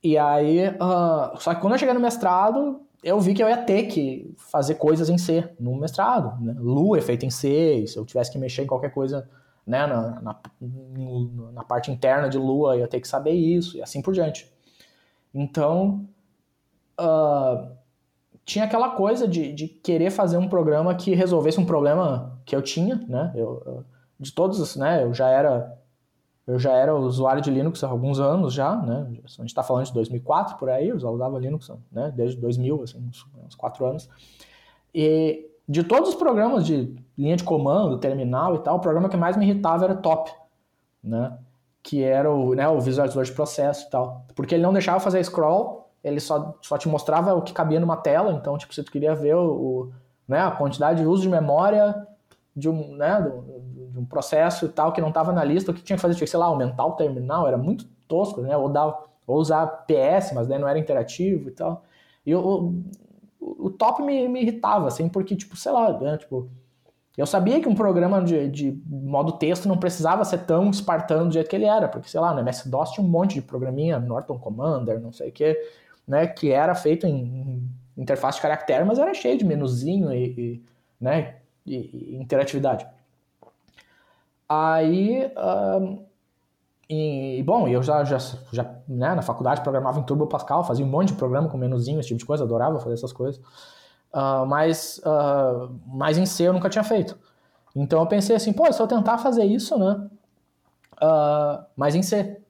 E 0.00 0.16
aí, 0.16 0.68
uh, 0.68 1.36
só 1.40 1.52
que 1.52 1.60
quando 1.60 1.72
eu 1.72 1.78
cheguei 1.78 1.92
no 1.92 1.98
mestrado, 1.98 2.82
eu 3.02 3.18
vi 3.18 3.34
que 3.34 3.42
eu 3.42 3.48
ia 3.48 3.56
ter 3.56 3.84
que 3.84 4.32
fazer 4.36 4.76
coisas 4.76 5.08
em 5.08 5.18
C 5.18 5.50
no 5.58 5.74
mestrado. 5.74 6.40
Né? 6.40 6.54
Lua 6.56 6.98
é 6.98 7.00
feito 7.00 7.26
em 7.26 7.30
C, 7.30 7.84
se 7.88 7.96
eu 7.96 8.04
tivesse 8.04 8.30
que 8.30 8.38
mexer 8.38 8.62
em 8.62 8.66
qualquer 8.68 8.94
coisa 8.94 9.28
né, 9.66 9.86
na, 9.86 10.20
na, 10.20 10.40
na 11.52 11.64
parte 11.64 11.90
interna 11.90 12.28
de 12.28 12.38
Lua, 12.38 12.76
ia 12.76 12.86
ter 12.86 13.00
que 13.00 13.08
saber 13.08 13.32
isso, 13.32 13.76
e 13.76 13.82
assim 13.82 14.00
por 14.00 14.14
diante. 14.14 14.50
Então, 15.34 16.08
uh, 17.00 17.76
tinha 18.44 18.64
aquela 18.64 18.90
coisa 18.90 19.26
de, 19.26 19.52
de 19.52 19.66
querer 19.66 20.10
fazer 20.10 20.36
um 20.36 20.48
programa 20.48 20.94
que 20.94 21.14
resolvesse 21.14 21.58
um 21.58 21.66
problema 21.66 22.40
que 22.44 22.54
eu 22.54 22.62
tinha, 22.62 23.04
né? 23.08 23.32
Eu, 23.34 23.84
de 24.18 24.32
todos, 24.32 24.76
né? 24.76 25.02
Eu 25.02 25.12
já 25.12 25.28
era 25.28 25.76
eu 26.46 26.60
já 26.60 26.72
era 26.72 26.94
usuário 26.94 27.42
de 27.42 27.50
Linux 27.50 27.82
há 27.82 27.88
alguns 27.88 28.20
anos 28.20 28.54
já, 28.54 28.76
né? 28.76 29.04
A 29.24 29.28
gente 29.28 29.46
está 29.46 29.64
falando 29.64 29.86
de 29.86 29.92
2004 29.92 30.56
por 30.56 30.70
aí, 30.70 30.88
eu 30.88 30.98
já 30.98 31.10
usava 31.10 31.38
Linux, 31.40 31.72
né? 31.90 32.12
Desde 32.14 32.40
2000, 32.40 32.82
assim, 32.84 32.98
uns, 32.98 33.26
uns 33.44 33.56
quatro 33.56 33.84
anos. 33.84 34.08
E 34.94 35.50
de 35.68 35.82
todos 35.82 36.10
os 36.10 36.14
programas 36.14 36.64
de 36.64 36.94
linha 37.16 37.36
de 37.36 37.44
comando, 37.44 37.98
terminal 37.98 38.54
e 38.54 38.58
tal, 38.58 38.76
o 38.76 38.80
programa 38.80 39.08
que 39.08 39.16
mais 39.16 39.36
me 39.36 39.44
irritava 39.44 39.84
era 39.84 39.94
o 39.94 39.98
Top, 39.98 40.30
né? 41.02 41.38
Que 41.82 42.02
era 42.02 42.30
o, 42.30 42.54
né, 42.54 42.68
o 42.68 42.80
visualizador 42.80 43.24
de 43.24 43.32
processo 43.32 43.86
e 43.86 43.90
tal. 43.90 44.24
Porque 44.34 44.54
ele 44.54 44.62
não 44.62 44.72
deixava 44.72 45.00
fazer 45.00 45.22
scroll, 45.24 45.88
ele 46.02 46.20
só, 46.20 46.54
só 46.60 46.78
te 46.78 46.88
mostrava 46.88 47.34
o 47.34 47.42
que 47.42 47.52
cabia 47.52 47.80
numa 47.80 47.96
tela, 47.96 48.32
então, 48.32 48.56
tipo, 48.58 48.74
se 48.74 48.82
tu 48.82 48.92
queria 48.92 49.14
ver 49.14 49.34
o, 49.34 49.50
o 49.50 49.92
né, 50.28 50.40
a 50.40 50.50
quantidade 50.50 51.00
de 51.00 51.06
uso 51.06 51.22
de 51.22 51.28
memória 51.28 52.06
de 52.54 52.68
um, 52.68 52.96
né, 52.96 53.20
de 53.92 53.98
um 53.98 54.04
processo 54.04 54.66
e 54.66 54.68
tal 54.68 54.92
que 54.92 55.00
não 55.00 55.08
estava 55.08 55.32
na 55.32 55.44
lista, 55.44 55.70
o 55.70 55.74
que 55.74 55.82
tinha 55.82 55.96
que 55.96 56.02
fazer? 56.02 56.14
Tinha 56.14 56.24
que, 56.24 56.30
sei 56.30 56.40
lá, 56.40 56.46
aumentar 56.46 56.86
o 56.86 56.92
terminal, 56.92 57.46
era 57.46 57.58
muito 57.58 57.86
tosco, 58.08 58.40
né? 58.40 58.56
Ou, 58.56 58.68
dar, 58.68 58.98
ou 59.26 59.36
usar 59.36 59.66
PS, 59.86 60.32
mas 60.34 60.48
não 60.48 60.66
era 60.66 60.78
interativo 60.78 61.48
e 61.48 61.52
tal. 61.52 61.82
E 62.24 62.34
o, 62.34 62.82
o, 63.46 63.70
top 63.70 64.02
me, 64.02 64.28
me 64.28 64.42
irritava, 64.42 64.88
assim, 64.88 65.08
porque, 65.08 65.36
tipo, 65.36 65.56
sei 65.56 65.70
lá, 65.70 65.98
né? 65.98 66.18
Tipo, 66.18 66.50
eu 67.16 67.24
sabia 67.24 67.60
que 67.60 67.68
um 67.68 67.74
programa 67.74 68.22
de, 68.22 68.48
de 68.48 68.82
modo 68.86 69.32
texto 69.32 69.68
não 69.68 69.78
precisava 69.78 70.24
ser 70.24 70.38
tão 70.38 70.68
espartano 70.70 71.26
do 71.28 71.32
jeito 71.32 71.48
que 71.48 71.56
ele 71.56 71.64
era, 71.64 71.88
porque, 71.88 72.08
sei 72.08 72.20
lá, 72.20 72.34
no 72.34 72.40
MS-DOS 72.40 72.90
tinha 72.90 73.06
um 73.06 73.08
monte 73.08 73.34
de 73.34 73.42
programinha, 73.42 73.98
Norton 73.98 74.38
Commander, 74.38 75.00
não 75.00 75.12
sei 75.12 75.28
o 75.30 75.32
que, 75.32 75.56
né, 76.06 76.26
que 76.26 76.50
era 76.50 76.74
feito 76.74 77.06
em, 77.06 77.16
em, 77.16 77.70
interface 77.96 78.38
de 78.38 78.42
caractere, 78.42 78.84
mas 78.84 78.98
era 78.98 79.14
cheio 79.14 79.38
de 79.38 79.44
menuzinho 79.44 80.12
e, 80.12 80.24
e 80.26 80.62
né, 81.00 81.36
e, 81.64 81.76
e 81.76 82.16
interatividade. 82.16 82.86
Aí, 84.48 85.30
e, 86.88 87.42
bom, 87.44 87.66
eu 87.66 87.82
já, 87.82 88.04
já, 88.04 88.18
já 88.52 88.64
né, 88.86 89.14
na 89.14 89.22
faculdade 89.22 89.60
programava 89.60 89.98
em 89.98 90.04
Turbo 90.04 90.26
Pascal, 90.26 90.64
fazia 90.64 90.84
um 90.84 90.88
monte 90.88 91.08
de 91.08 91.14
programa 91.14 91.48
com 91.48 91.58
menuzinho, 91.58 91.98
esse 91.98 92.08
tipo 92.08 92.20
de 92.20 92.26
coisa, 92.26 92.44
adorava 92.44 92.78
fazer 92.78 92.94
essas 92.94 93.12
coisas. 93.12 93.40
Uh, 94.12 94.46
mas, 94.46 95.00
uh, 95.04 95.74
mas 95.86 96.16
em 96.16 96.24
C 96.24 96.44
eu 96.44 96.52
nunca 96.52 96.68
tinha 96.68 96.84
feito. 96.84 97.18
Então 97.74 98.00
eu 98.00 98.06
pensei 98.06 98.36
assim, 98.36 98.52
pô, 98.52 98.72
se 98.72 98.80
eu 98.80 98.86
tentar 98.86 99.18
fazer 99.18 99.44
isso, 99.44 99.76
né? 99.78 100.08
Uh, 101.02 101.64
mas 101.76 101.94
em 101.94 102.02
C. 102.02 102.40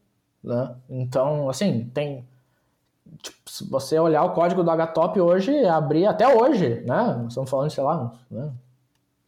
Né? 0.45 0.75
Então, 0.89 1.49
assim, 1.49 1.91
tem. 1.93 2.25
Tipo, 3.23 3.51
se 3.51 3.69
você 3.69 3.99
olhar 3.99 4.23
o 4.23 4.33
código 4.33 4.63
do 4.63 4.71
HTOP 4.71 5.21
hoje, 5.21 5.65
abrir 5.67 6.07
até 6.07 6.29
hoje, 6.29 6.85
né? 6.87 7.25
Estamos 7.29 7.51
falando, 7.51 7.71
sei 7.71 7.83
lá, 7.83 8.13
né? 8.31 8.53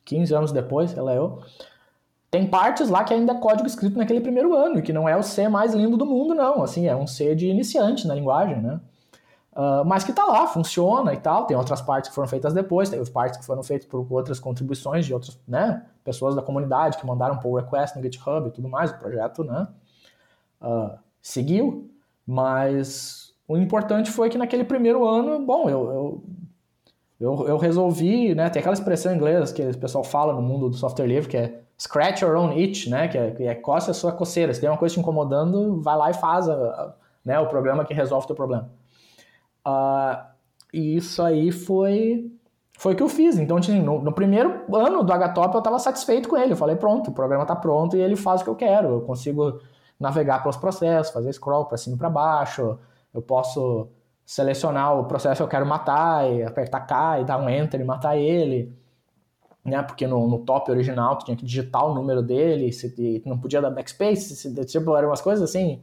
15 0.05 0.35
anos 0.35 0.53
depois, 0.53 0.91
sei 0.91 1.03
lá 1.03 1.15
eu. 1.15 1.43
Tem 2.31 2.47
partes 2.47 2.91
lá 2.91 3.05
que 3.05 3.15
ainda 3.15 3.33
é 3.33 3.39
código 3.39 3.67
escrito 3.67 3.97
naquele 3.97 4.21
primeiro 4.21 4.55
ano, 4.55 4.83
que 4.83 4.93
não 4.93 5.09
é 5.09 5.17
o 5.17 5.23
C 5.23 5.49
mais 5.49 5.73
lindo 5.73 5.97
do 5.97 6.05
mundo, 6.05 6.35
não. 6.35 6.63
Assim, 6.63 6.87
é 6.87 6.95
um 6.95 7.07
C 7.07 7.35
de 7.35 7.47
iniciante 7.49 8.07
na 8.07 8.15
linguagem, 8.15 8.61
né? 8.61 8.81
Uh, 9.53 9.85
mas 9.85 10.05
que 10.05 10.13
tá 10.13 10.25
lá, 10.25 10.47
funciona 10.47 11.13
e 11.15 11.17
tal. 11.17 11.47
Tem 11.47 11.57
outras 11.57 11.81
partes 11.81 12.11
que 12.11 12.15
foram 12.15 12.29
feitas 12.29 12.53
depois, 12.53 12.91
tem 12.91 13.03
partes 13.07 13.39
que 13.39 13.47
foram 13.47 13.63
feitas 13.63 13.89
por 13.89 14.07
outras 14.11 14.39
contribuições 14.39 15.07
de 15.07 15.15
outras, 15.15 15.39
né? 15.49 15.85
Pessoas 16.05 16.35
da 16.35 16.43
comunidade 16.43 16.99
que 16.99 17.07
mandaram 17.07 17.39
pull 17.39 17.57
request 17.57 17.97
no 17.97 18.03
GitHub 18.03 18.49
e 18.49 18.51
tudo 18.51 18.69
mais. 18.69 18.91
O 18.91 18.99
projeto, 18.99 19.43
né? 19.43 19.67
Uh, 20.61 20.99
seguiu, 21.23 21.91
mas 22.27 23.33
o 23.49 23.57
importante 23.57 24.11
foi 24.11 24.29
que 24.29 24.37
naquele 24.37 24.65
primeiro 24.65 25.09
ano, 25.09 25.45
bom, 25.45 25.69
eu, 25.69 25.91
eu 25.91 26.23
eu, 27.21 27.49
eu 27.49 27.57
resolvi, 27.57 28.33
né? 28.35 28.49
Tem 28.49 28.61
aquela 28.61 28.75
expressão 28.75 29.13
em 29.13 29.17
inglês 29.17 29.51
que 29.51 29.63
o 29.63 29.79
pessoal 29.79 30.05
fala 30.05 30.33
no 30.33 30.41
mundo 30.41 30.69
do 30.71 30.77
software 30.77 31.07
livre, 31.07 31.29
que 31.29 31.37
é 31.37 31.63
scratch 31.79 32.23
your 32.23 32.37
own 32.37 32.53
itch, 32.59 32.89
né? 32.89 33.09
Que 33.09 33.19
é, 33.19 33.31
que 33.31 33.45
é 33.45 33.55
coça 33.55 33.93
a 33.93 33.95
sua 33.95 34.13
coceira. 34.13 34.53
Se 34.53 34.61
tem 34.61 34.69
uma 34.69 34.79
coisa 34.79 34.95
te 34.95 35.01
incomodando, 35.01 35.81
vai 35.81 35.97
lá 35.97 36.11
e 36.11 36.15
faz 36.15 36.49
a, 36.49 36.55
a, 36.55 36.95
né, 37.25 37.39
o 37.39 37.47
programa 37.47 37.85
que 37.85 37.95
resolve 37.95 38.25
o 38.25 38.27
teu 38.27 38.37
problema. 38.37 38.69
Uh, 39.67 40.25
e 40.73 40.97
isso 40.97 41.23
aí 41.23 41.51
foi 41.53 42.31
foi 42.79 42.95
o 42.95 42.97
que 42.97 43.03
eu 43.03 43.09
fiz. 43.09 43.37
Então, 43.39 43.59
no, 43.59 44.01
no, 44.01 44.13
primeiro 44.13 44.65
ano 44.73 45.03
do 45.03 45.13
HTOP 45.13 45.53
eu 45.53 45.59
estava 45.59 45.79
satisfeito 45.81 46.29
com 46.29 46.37
ele. 46.37 46.53
Eu 46.53 46.57
falei, 46.57 46.77
pronto, 46.77 47.11
o 47.11 47.13
programa 47.13 47.43
está 47.43 47.57
pronto 47.57 47.97
e 47.97 48.01
ele 48.01 48.15
faz 48.15 48.41
o 48.41 48.45
que 48.45 48.51
eu 48.51 48.55
quero. 48.55 48.89
Eu 48.89 49.01
consigo 49.01 49.61
navegar 49.99 50.41
pelos 50.43 50.57
processos, 50.57 51.13
fazer 51.13 51.33
scroll 51.33 51.65
para 51.65 51.77
cima 51.77 51.97
e 51.97 51.99
para 51.99 52.09
baixo. 52.09 52.79
Eu 53.13 53.21
posso 53.21 53.89
selecionar 54.25 54.97
o 54.97 55.07
processo 55.07 55.39
que 55.39 55.43
eu 55.43 55.49
quero 55.49 55.67
matar 55.67 56.31
e 56.31 56.45
apertar 56.45 56.81
K 56.81 57.21
e 57.21 57.25
dar 57.25 57.39
um 57.39 57.49
Enter 57.49 57.81
e 57.81 57.85
matar 57.85 58.17
ele. 58.17 58.73
Né? 59.69 59.83
Porque 59.83 60.07
no, 60.07 60.29
no 60.29 60.39
top 60.41 60.71
original 60.71 61.17
tu 61.17 61.27
tinha 61.27 61.37
que 61.37 61.45
digitar 61.45 61.85
o 61.85 61.95
número 61.95 62.23
dele, 62.23 62.73
se, 62.73 63.23
não 63.27 63.39
podia 63.39 63.61
dar 63.61 63.71
backspace, 63.71 64.37
se, 64.37 64.65
tipo, 64.65 64.97
eram 64.97 65.09
umas 65.09 65.21
coisas 65.21 65.49
assim. 65.49 65.83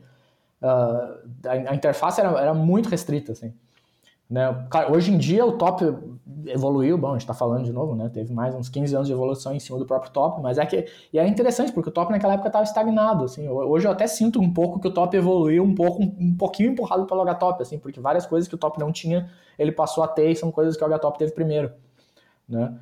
Uh, 0.62 1.48
a, 1.48 1.72
a, 1.72 1.76
interface 1.76 2.20
era, 2.20 2.30
era 2.40 2.54
muito 2.54 2.90
restrita, 2.90 3.32
assim. 3.34 3.54
Né? 4.28 4.68
Hoje 4.92 5.12
em 5.14 5.18
dia 5.20 5.46
o 5.46 5.52
top 5.52 5.86
evoluiu, 6.48 6.98
bom, 6.98 7.10
a 7.10 7.12
gente 7.12 7.22
está 7.22 7.34
falando 7.34 7.64
de 7.64 7.72
novo, 7.72 7.96
né? 7.96 8.10
Teve 8.10 8.34
mais 8.34 8.56
uns 8.56 8.68
15 8.70 8.96
anos 8.96 9.08
de 9.08 9.14
evolução 9.14 9.54
em 9.54 9.60
cima 9.60 9.78
do 9.78 9.86
próprio 9.86 10.12
top, 10.12 10.42
mas 10.42 10.58
é 10.58 10.66
que 10.66 10.88
e 11.14 11.20
é 11.20 11.28
interessante 11.28 11.72
porque 11.72 11.90
o 11.90 11.92
top 11.92 12.12
naquela 12.12 12.34
época 12.34 12.50
estava 12.50 12.64
estagnado, 12.64 13.26
assim. 13.26 13.48
Hoje 13.48 13.88
eu 13.88 13.92
até 13.92 14.08
sinto 14.08 14.42
um 14.42 14.52
pouco 14.52 14.80
que 14.80 14.88
o 14.88 14.92
top 14.92 15.16
evoluiu 15.16 15.64
um 15.64 15.76
pouco, 15.76 16.02
um 16.02 16.36
pouquinho 16.36 16.72
empurrado 16.72 17.06
pelo 17.06 17.22
HTOP, 17.22 17.62
assim, 17.62 17.78
porque 17.78 18.00
várias 18.00 18.26
coisas 18.26 18.48
que 18.48 18.56
o 18.56 18.58
top 18.58 18.80
não 18.80 18.92
tinha, 18.92 19.30
ele 19.60 19.72
passou 19.72 20.04
a 20.04 20.08
ter 20.08 20.32
e 20.32 20.36
são 20.36 20.52
coisas 20.52 20.76
que 20.76 20.84
o 20.84 20.88
HTOP 20.88 21.20
teve 21.20 21.32
primeiro, 21.32 21.72
né? 22.50 22.74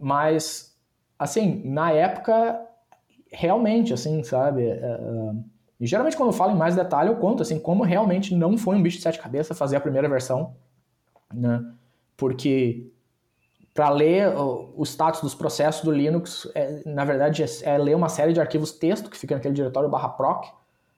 Mas 0.00 0.76
assim, 1.18 1.62
na 1.64 1.92
época 1.92 2.60
realmente, 3.30 3.94
assim, 3.94 4.22
sabe? 4.22 4.62
Uh, 4.62 5.42
e 5.80 5.86
geralmente 5.86 6.16
quando 6.16 6.30
eu 6.30 6.36
falo 6.36 6.52
em 6.52 6.56
mais 6.56 6.76
detalhe 6.76 7.08
eu 7.08 7.16
conto 7.16 7.42
assim 7.42 7.58
como 7.58 7.82
realmente 7.82 8.34
não 8.34 8.58
foi 8.58 8.76
um 8.76 8.82
bicho 8.82 8.98
de 8.98 9.02
sete 9.02 9.18
cabeças 9.18 9.58
fazer 9.58 9.76
a 9.76 9.80
primeira 9.80 10.08
versão 10.08 10.54
né? 11.32 11.64
Porque 12.16 12.90
para 13.74 13.88
ler 13.88 14.28
o, 14.36 14.82
status 14.84 15.22
dos 15.22 15.34
processos 15.34 15.82
do 15.82 15.90
Linux, 15.90 16.50
é, 16.54 16.82
na 16.84 17.04
verdade, 17.04 17.42
é, 17.42 17.46
é, 17.62 17.78
ler 17.78 17.96
uma 17.96 18.08
série 18.08 18.32
de 18.32 18.40
arquivos 18.40 18.72
texto 18.72 19.08
que 19.08 19.16
fica 19.16 19.34
naquele 19.34 19.54
diretório 19.54 19.88
barra 19.88 20.10
proc. 20.10 20.44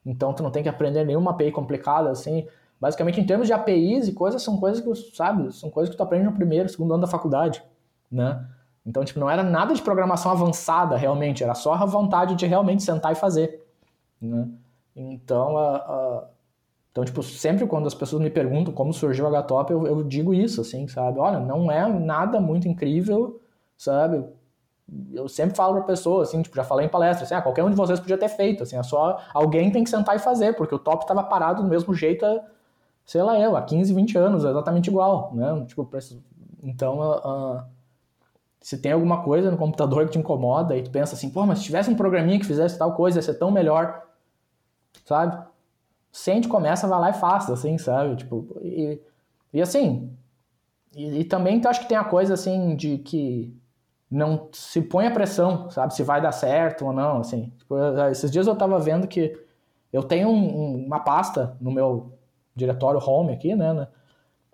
Então, 0.05 0.33
tu 0.35 0.43
não 0.43 0.51
tem 0.51 0.63
que 0.63 0.69
aprender 0.69 1.05
nenhuma 1.05 1.31
API 1.31 1.53
complicada, 1.53 2.11
assim. 2.11 2.47
Basicamente, 2.81 3.21
em 3.21 3.25
termos 3.25 3.47
de 3.47 3.53
APIs 3.53 4.09
e 4.09 4.13
coisas, 4.13 4.43
são 4.43 4.59
coisas 4.59 4.83
que, 4.83 5.17
sabe, 5.17 5.53
são 5.55 5.71
coisas 5.71 5.91
que 5.91 5.97
tu 5.97 6.03
aprende 6.03 6.25
no 6.25 6.33
primeiro, 6.33 6.69
segundo 6.69 6.93
ano 6.93 7.03
da 7.03 7.07
faculdade, 7.07 7.63
né? 8.11 8.45
Então, 8.87 9.05
tipo, 9.05 9.19
não 9.19 9.31
era 9.31 9.43
nada 9.43 9.75
de 9.75 9.83
programação 9.83 10.31
avançada, 10.31 10.97
realmente. 10.97 11.43
Era 11.43 11.55
só 11.55 11.73
a 11.75 11.87
vontade 11.87 12.35
de 12.35 12.47
realmente 12.47 12.83
sentar 12.83 13.13
e 13.13 13.15
fazer, 13.15 13.65
né? 14.21 14.49
Então, 14.95 15.57
a, 15.57 15.77
a 15.77 16.25
então, 16.95 17.05
tipo, 17.05 17.25
sempre 17.25 17.67
quando 17.67 17.89
as 17.89 17.95
pessoas 17.95 18.23
me 18.23 18.31
perguntam 18.31 18.73
como 18.73 18.93
surgiu 18.93 19.25
o 19.25 19.29
HTOP, 19.29 19.73
eu, 19.73 19.85
eu 19.85 20.05
digo 20.05 20.33
isso, 20.33 20.61
assim, 20.61 20.87
sabe? 20.87 21.19
Olha, 21.19 21.41
não 21.41 21.69
é 21.69 21.89
nada 21.89 22.41
muito 22.41 22.69
incrível, 22.69 23.41
sabe? 23.77 24.25
Eu 25.13 25.29
sempre 25.29 25.57
falo 25.57 25.75
pra 25.75 25.83
pessoa, 25.83 26.23
assim, 26.23 26.41
tipo, 26.41 26.55
já 26.55 26.63
falei 26.63 26.87
em 26.87 26.89
palestra, 26.89 27.25
assim, 27.25 27.35
ah, 27.35 27.43
qualquer 27.43 27.65
um 27.65 27.71
de 27.71 27.75
vocês 27.75 27.99
podia 27.99 28.17
ter 28.17 28.29
feito, 28.29 28.63
assim, 28.63 28.77
é 28.77 28.83
só 28.85 29.19
alguém 29.35 29.73
tem 29.73 29.83
que 29.83 29.91
sentar 29.91 30.15
e 30.15 30.21
fazer, 30.21 30.55
porque 30.55 30.73
o 30.73 30.79
top 30.79 31.03
estava 31.03 31.25
parado 31.25 31.65
do 31.65 31.69
mesmo 31.69 31.93
jeito, 31.93 32.25
sei 33.05 33.23
lá 33.25 33.41
eu, 33.41 33.57
há 33.57 33.63
15, 33.63 33.93
20 33.93 34.17
anos, 34.17 34.45
exatamente 34.45 34.89
igual, 34.89 35.33
né? 35.35 35.65
Tipo, 35.67 35.89
então, 36.63 37.01
uh, 37.01 37.65
se 38.65 38.79
tem 38.79 38.93
alguma 38.93 39.23
coisa 39.23 39.51
no 39.51 39.57
computador 39.57 40.07
que 40.07 40.13
te 40.13 40.19
incomoda 40.19 40.77
e 40.77 40.83
tu 40.83 40.91
pensa 40.91 41.15
assim, 41.15 41.29
pô, 41.29 41.45
mas 41.45 41.59
se 41.59 41.65
tivesse 41.65 41.91
um 41.91 41.95
programinha 41.95 42.39
que 42.39 42.47
fizesse 42.47 42.79
tal 42.79 42.95
coisa, 42.95 43.19
ia 43.19 43.23
ser 43.23 43.35
tão 43.35 43.51
melhor, 43.51 44.03
sabe? 45.05 45.37
sente, 46.15 46.47
começa, 46.47 46.87
vai 46.87 47.01
lá 47.01 47.11
e 47.11 47.15
faz, 47.15 47.51
assim, 47.51 47.77
sabe? 47.77 48.15
Tipo, 48.15 48.47
e, 48.63 49.01
e 49.53 49.61
assim, 49.61 50.17
e, 50.95 51.21
e 51.21 51.25
também 51.25 51.61
tu 51.61 51.69
acho 51.69 51.81
que 51.81 51.89
tem 51.89 51.99
a 51.99 52.05
coisa, 52.05 52.35
assim, 52.35 52.77
de 52.77 52.99
que 52.99 53.53
não 54.09 54.49
se 54.53 54.81
põe 54.81 55.09
a 55.09 55.11
pressão, 55.11 55.69
sabe? 55.71 55.93
Se 55.93 56.05
vai 56.05 56.23
dar 56.23 56.31
certo 56.31 56.87
ou 56.87 56.93
não, 56.93 57.19
assim. 57.19 57.53
Tipo, 57.59 57.77
esses 58.13 58.31
dias 58.31 58.47
eu 58.47 58.55
tava 58.55 58.79
vendo 58.79 59.09
que 59.09 59.37
eu 59.93 60.05
tenho 60.05 60.29
um, 60.29 60.87
uma 60.87 61.01
pasta 61.01 61.57
no 61.61 61.73
meu 61.73 62.13
diretório 62.55 63.01
home 63.05 63.33
aqui, 63.33 63.57
né, 63.57 63.73
né? 63.73 63.89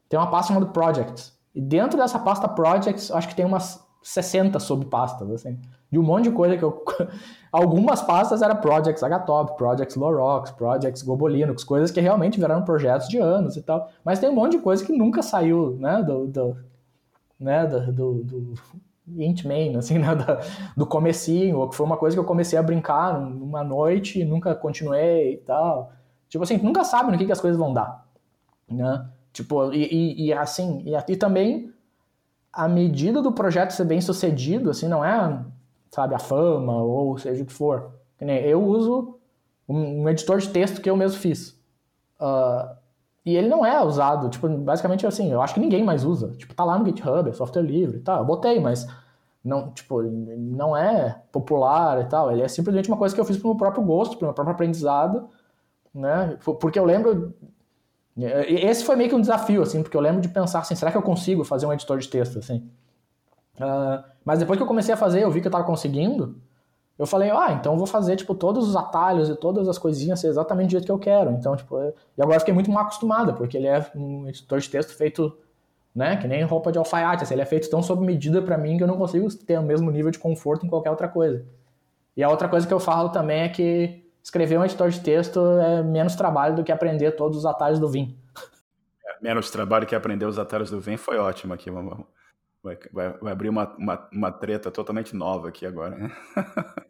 Tem 0.09 0.19
uma 0.19 0.31
pasta 0.31 0.55
chamada 0.55 0.73
Projects. 0.73 1.39
E 1.55 1.61
dentro 1.61 1.99
dessa 1.99 2.19
pasta 2.19 2.49
Projects, 2.49 3.11
acho 3.11 3.29
que 3.29 3.35
tem 3.35 3.45
umas 3.45 3.87
60 4.03 4.59
subpastas, 4.59 5.31
assim. 5.31 5.59
De 5.91 5.99
um 5.99 6.03
monte 6.03 6.25
de 6.25 6.31
coisa 6.33 6.57
que 6.57 6.63
eu... 6.63 6.85
Algumas 7.53 8.01
pastas 8.01 8.43
eram 8.43 8.57
Projects 8.57 9.03
HTOP, 9.03 9.57
Projects 9.57 9.97
Lorox, 9.97 10.51
Projects 10.53 11.03
Gobolinux, 11.03 11.65
coisas 11.65 11.91
que 11.91 12.01
realmente 12.01 12.39
viraram 12.39 12.63
projetos 12.63 13.09
de 13.09 13.19
anos 13.19 13.57
e 13.57 13.63
tal. 13.63 13.91
Mas 14.05 14.19
tem 14.19 14.31
um 14.31 14.35
monte 14.35 14.53
de 14.53 14.63
coisa 14.63 14.85
que 14.85 14.93
nunca 14.93 15.23
saiu, 15.23 15.77
né, 15.79 16.03
do... 16.03 16.27
do 16.27 16.57
né, 17.39 17.67
do, 17.67 17.93
do, 17.93 18.23
do 18.23 18.55
int 19.19 19.45
main, 19.45 19.77
assim, 19.77 19.97
né, 19.99 20.09
do, 20.77 20.87
comecinho, 20.87 21.69
que 21.69 21.75
foi 21.75 21.87
uma 21.87 21.97
coisa 21.97 22.15
que 22.15 22.21
eu 22.21 22.25
comecei 22.25 22.59
a 22.59 22.63
brincar 22.63 23.19
numa 23.19 23.65
noite 23.65 24.21
e 24.21 24.25
nunca 24.25 24.55
continuei 24.55 25.35
e 25.35 25.37
tal. 25.39 25.93
Tipo 26.29 26.45
assim, 26.45 26.59
nunca 26.59 26.85
sabe 26.85 27.11
no 27.11 27.19
que, 27.19 27.27
que 27.27 27.33
as 27.33 27.41
coisas 27.41 27.59
vão 27.59 27.73
dar, 27.73 28.07
né? 28.69 29.09
Tipo, 29.33 29.73
e, 29.73 29.85
e, 29.85 30.27
e 30.27 30.33
assim, 30.33 30.83
e, 30.87 31.13
e 31.13 31.17
também 31.17 31.73
a 32.53 32.69
medida 32.69 33.23
do 33.23 33.33
projeto 33.33 33.71
ser 33.71 33.85
bem 33.85 34.01
sucedido, 34.01 34.71
assim, 34.71 34.89
não 34.89 35.05
é, 35.05 35.45
sabe, 35.91 36.15
a 36.15 36.19
fama 36.19 36.83
ou 36.83 37.17
seja 37.19 37.43
o 37.43 37.47
que 37.47 37.53
for. 37.53 37.93
Eu 38.21 38.63
uso 38.65 39.19
um, 39.69 40.09
editor 40.09 40.39
de 40.39 40.49
texto 40.49 40.81
que 40.81 40.91
eu 40.91 40.97
mesmo 40.97 41.19
fiz. 41.19 41.59
Uh, 42.21 42.77
e 43.25 43.37
ele 43.37 43.49
não 43.49 43.65
é 43.65 43.83
usado, 43.83 44.29
tipo, 44.29 44.49
basicamente 44.49 45.07
assim, 45.07 45.31
eu 45.31 45.41
acho 45.41 45.55
que 45.55 45.61
ninguém 45.61 45.85
mais 45.85 46.05
usa. 46.05 46.33
Tipo, 46.37 46.55
tá 46.55 46.65
lá 46.65 46.79
no 46.79 46.85
GitHub, 46.85 47.29
é 47.29 47.33
software 47.33 47.63
livre 47.63 48.01
tá. 48.01 48.19
Eu 48.19 48.25
botei, 48.25 48.59
mas 48.59 48.87
não, 49.45 49.71
tipo, 49.71 50.03
não 50.03 50.77
é 50.77 51.23
popular 51.31 52.01
e 52.01 52.05
tal. 52.07 52.33
Ele 52.33 52.43
é 52.43 52.49
simplesmente 52.49 52.89
uma 52.89 52.99
coisa 52.99 53.15
que 53.15 53.21
eu 53.21 53.25
fiz 53.25 53.39
pro 53.39 53.49
meu 53.49 53.57
próprio 53.57 53.85
gosto, 53.85 54.17
pro 54.17 54.27
meu 54.27 54.35
próprio 54.35 54.55
aprendizado, 54.55 55.29
né? 55.95 56.37
Porque 56.45 56.79
eu 56.79 56.85
lembro 56.85 57.35
esse 58.17 58.85
foi 58.85 58.97
meio 58.97 59.09
que 59.09 59.15
um 59.15 59.21
desafio, 59.21 59.63
assim, 59.63 59.83
porque 59.83 59.97
eu 59.97 60.01
lembro 60.01 60.21
de 60.21 60.29
pensar 60.29 60.61
assim, 60.61 60.75
será 60.75 60.91
que 60.91 60.97
eu 60.97 61.03
consigo 61.03 61.45
fazer 61.45 61.67
um 61.67 61.73
editor 61.73 61.99
de 61.99 62.09
texto, 62.09 62.39
assim? 62.39 62.69
Uh, 63.57 64.03
mas 64.25 64.39
depois 64.39 64.57
que 64.57 64.63
eu 64.63 64.67
comecei 64.67 64.93
a 64.93 64.97
fazer, 64.97 65.23
eu 65.23 65.31
vi 65.31 65.41
que 65.41 65.47
eu 65.47 65.51
estava 65.51 65.65
conseguindo, 65.65 66.37
eu 66.99 67.07
falei, 67.07 67.31
ah, 67.31 67.53
então 67.53 67.73
eu 67.73 67.79
vou 67.79 67.87
fazer, 67.87 68.17
tipo, 68.17 68.35
todos 68.35 68.69
os 68.69 68.77
atalhos 68.77 69.29
e 69.29 69.37
todas 69.37 69.69
as 69.69 69.79
coisinhas 69.79 70.23
exatamente 70.23 70.69
do 70.69 70.73
jeito 70.73 70.85
que 70.85 70.93
eu 70.93 70.99
quero. 70.99 71.31
Então, 71.31 71.57
tipo, 71.57 71.77
eu... 71.79 71.95
e 72.17 72.23
agora 72.23 72.37
eu 72.37 72.41
fiquei 72.41 72.53
muito 72.53 72.71
mal 72.71 72.83
acostumada, 72.85 73.33
porque 73.33 73.57
ele 73.57 73.67
é 73.67 73.91
um 73.95 74.29
editor 74.29 74.59
de 74.59 74.69
texto 74.69 74.95
feito, 74.95 75.35
né, 75.95 76.17
que 76.17 76.29
nem 76.29 76.43
roupa 76.43 76.71
de 76.71 76.79
alfaiate, 76.79 77.23
assim, 77.23 77.35
ele 77.35 77.43
é 77.43 77.47
feito 77.47 77.71
tão 77.71 77.83
sob 77.83 78.05
medida 78.05 78.43
para 78.43 78.59
mim 78.59 78.77
que 78.77 78.83
eu 78.83 78.87
não 78.87 78.97
consigo 78.97 79.33
ter 79.35 79.59
o 79.59 79.63
mesmo 79.63 79.91
nível 79.91 80.11
de 80.11 80.19
conforto 80.19 80.67
em 80.67 80.69
qualquer 80.69 80.91
outra 80.91 81.09
coisa. 81.09 81.45
E 82.17 82.23
a 82.23 82.29
outra 82.29 82.49
coisa 82.49 82.67
que 82.67 82.75
eu 82.75 82.81
falo 82.81 83.09
também 83.09 83.43
é 83.43 83.49
que 83.49 84.05
escrever 84.23 84.59
um 84.59 84.64
editor 84.64 84.91
de 84.91 85.01
texto 85.01 85.41
é 85.61 85.83
menos 85.83 86.14
trabalho 86.14 86.57
do 86.57 86.64
que 86.64 86.73
aprender 86.73 87.12
todos 87.12 87.39
os 87.39 87.47
atalhos 87.47 87.79
do 87.79 87.89
Vim. 87.89 88.18
É, 89.07 89.23
menos 89.23 89.51
trabalho 89.51 89.87
que 89.87 89.95
aprender 89.95 90.27
os 90.27 90.39
atalhos 90.39 90.71
do 90.71 90.81
Vim 90.81 90.97
foi 90.97 91.18
ótimo 91.18 91.55
aqui. 91.55 91.71
Vai, 92.62 92.79
vai, 92.93 93.18
vai 93.18 93.33
abrir 93.33 93.49
uma, 93.49 93.75
uma, 93.77 94.09
uma, 94.12 94.33
treta 94.33 94.71
totalmente 94.71 95.16
nova 95.16 95.49
aqui 95.49 95.64
agora. 95.64 95.97
Né? 95.97 96.11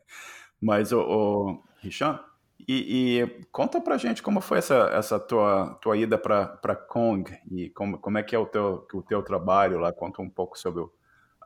Mas, 0.61 0.93
o, 0.93 1.01
o 1.01 1.63
Richan, 1.81 2.21
e, 2.69 3.21
e, 3.21 3.45
conta 3.51 3.81
pra 3.81 3.97
gente 3.97 4.23
como 4.23 4.41
foi 4.41 4.59
essa, 4.59 4.91
essa 4.93 5.19
tua, 5.19 5.79
tua 5.81 5.97
ida 5.97 6.19
para 6.19 6.77
Kong 6.89 7.31
e 7.51 7.71
como, 7.71 7.99
como 7.99 8.19
é 8.19 8.23
que 8.23 8.35
é 8.35 8.39
o 8.39 8.47
teu, 8.47 8.87
o 8.93 9.03
teu 9.03 9.23
trabalho 9.23 9.79
lá. 9.79 9.93
Conta 9.93 10.21
um 10.21 10.29
pouco 10.29 10.59
sobre 10.59 10.83
o, 10.83 10.93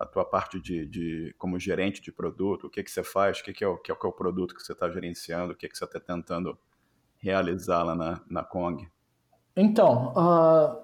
a 0.05 0.07
tua 0.07 0.25
parte 0.25 0.61
de, 0.61 0.87
de 0.87 1.35
como 1.39 1.59
gerente 1.59 2.01
de 2.01 2.13
produto, 2.13 2.67
o 2.67 2.71
que 2.71 2.83
que 2.83 2.91
você 2.91 3.03
faz, 3.03 3.41
o 3.41 3.45
que, 3.45 3.53
que, 3.53 3.65
é, 3.65 3.69
o, 3.69 3.77
que 3.79 3.91
é 3.91 3.95
o 3.95 4.13
produto 4.13 4.55
que 4.55 4.63
você 4.63 4.73
está 4.73 4.89
gerenciando, 4.89 5.53
o 5.53 5.57
que, 5.57 5.69
que 5.69 5.77
você 5.77 5.85
está 5.85 5.99
tentando 5.99 6.57
realizar 7.19 7.83
lá 7.83 7.95
na, 7.95 8.21
na 8.29 8.45
Kong. 8.45 8.87
Então, 9.57 10.13
uh, 10.13 10.77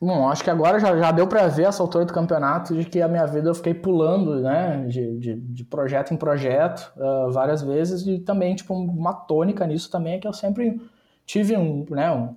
bom, 0.00 0.28
acho 0.28 0.42
que 0.42 0.50
agora 0.50 0.80
já, 0.80 0.96
já 0.96 1.12
deu 1.12 1.26
para 1.26 1.46
ver 1.46 1.66
essa 1.66 1.82
altura 1.82 2.04
do 2.04 2.12
campeonato 2.12 2.74
de 2.74 2.84
que 2.84 3.00
a 3.00 3.08
minha 3.08 3.26
vida 3.26 3.48
eu 3.48 3.54
fiquei 3.54 3.74
pulando, 3.74 4.40
né, 4.40 4.86
de, 4.88 5.18
de, 5.18 5.34
de 5.36 5.64
projeto 5.64 6.12
em 6.12 6.16
projeto 6.16 6.92
uh, 6.96 7.30
várias 7.30 7.62
vezes 7.62 8.06
e 8.06 8.18
também, 8.18 8.56
tipo, 8.56 8.74
uma 8.74 9.14
tônica 9.14 9.66
nisso 9.66 9.90
também 9.90 10.14
é 10.14 10.18
que 10.18 10.26
eu 10.26 10.32
sempre 10.32 10.80
tive 11.24 11.56
um, 11.56 11.86
né, 11.90 12.10
um, 12.10 12.36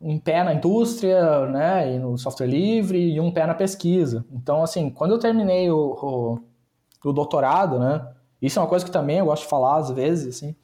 um 0.00 0.18
pé 0.18 0.44
na 0.44 0.54
indústria, 0.54 1.46
né, 1.46 1.94
e 1.94 1.98
no 1.98 2.16
software 2.16 2.46
livre 2.46 2.98
e 2.98 3.20
um 3.20 3.32
pé 3.32 3.46
na 3.46 3.54
pesquisa. 3.54 4.24
Então, 4.30 4.62
assim, 4.62 4.90
quando 4.90 5.12
eu 5.12 5.18
terminei 5.18 5.70
o, 5.70 5.76
o, 6.00 7.08
o 7.08 7.12
doutorado, 7.12 7.78
né, 7.78 8.06
isso 8.40 8.58
é 8.58 8.62
uma 8.62 8.68
coisa 8.68 8.84
que 8.84 8.90
também 8.90 9.18
eu 9.18 9.26
gosto 9.26 9.42
de 9.42 9.48
falar 9.48 9.76
às 9.76 9.90
vezes, 9.90 10.36
assim, 10.36 10.54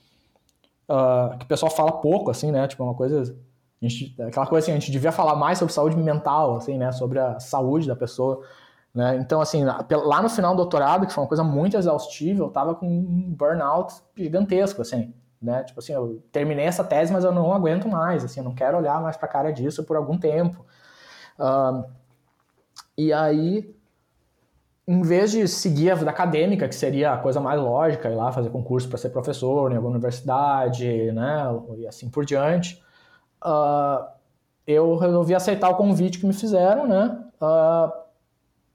uh, 0.89 1.37
que 1.37 1.45
o 1.45 1.49
pessoal 1.49 1.71
fala 1.71 1.93
pouco, 1.93 2.31
assim, 2.31 2.53
né, 2.53 2.67
tipo, 2.69 2.85
uma 2.85 2.95
coisa, 2.95 3.37
gente, 3.83 4.15
aquela 4.23 4.47
coisa 4.47 4.65
assim, 4.65 4.73
a 4.73 4.79
gente 4.79 4.93
devia 4.93 5.11
falar 5.11 5.35
mais 5.35 5.59
sobre 5.59 5.75
saúde 5.75 5.97
mental, 5.97 6.57
assim, 6.57 6.79
né, 6.79 6.93
sobre 6.93 7.19
a 7.19 7.41
saúde 7.41 7.89
da 7.89 7.97
pessoa, 7.97 8.41
né, 8.95 9.17
então, 9.17 9.41
assim, 9.41 9.65
lá 9.65 10.23
no 10.23 10.29
final 10.29 10.55
do 10.55 10.59
doutorado, 10.59 11.07
que 11.09 11.13
foi 11.13 11.25
uma 11.25 11.29
coisa 11.29 11.43
muito 11.43 11.77
exaustiva, 11.77 12.45
eu 12.45 12.51
tava 12.51 12.77
com 12.77 12.87
um 12.87 13.35
burnout 13.37 13.95
gigantesco, 14.17 14.81
assim, 14.81 15.13
né? 15.41 15.63
Tipo 15.65 15.81
assim, 15.81 15.93
eu 15.93 16.23
terminei 16.33 16.65
essa 16.67 16.85
tese, 16.85 17.13
mas 17.13 17.25
eu 17.25 17.33
não 17.33 17.53
aguento 17.53 17.89
mais, 17.89 18.25
assim, 18.25 18.41
eu 18.41 18.45
não 18.45 18.55
quero 18.55 18.79
olhar 18.79 19.01
mais 19.01 19.17
para 19.17 19.27
a 19.27 19.33
cara 19.33 19.53
disso 19.53 19.85
por 19.85 19.97
algum 19.97 20.19
tempo. 20.19 20.65
Uh, 21.39 21.85
e 22.97 23.13
aí, 23.13 23.75
em 24.87 25.03
vez 25.03 25.31
de 25.33 25.49
seguir 25.49 25.91
a 25.91 25.95
vida 25.95 26.11
acadêmica, 26.11 26.69
que 26.69 26.75
seria 26.75 27.13
a 27.13 27.19
coisa 27.19 27.41
mais 27.41 27.61
lógica, 27.61 28.11
ir 28.11 28.15
lá 28.15 28.31
fazer 28.33 28.51
concurso 28.51 28.89
para 28.89 28.99
ser 28.99 29.11
professor 29.11 29.73
em 29.73 29.77
alguma 29.77 29.95
universidade, 29.95 31.11
né, 31.13 31.45
e 31.79 31.87
assim 31.87 32.09
por 32.11 32.25
diante, 32.25 32.83
uh, 33.45 34.07
eu 34.67 34.97
resolvi 34.97 35.35
aceitar 35.35 35.71
o 35.71 35.77
convite 35.77 36.19
que 36.19 36.27
me 36.27 36.33
fizeram, 36.33 36.87
né, 36.87 37.19
uh, 37.41 37.93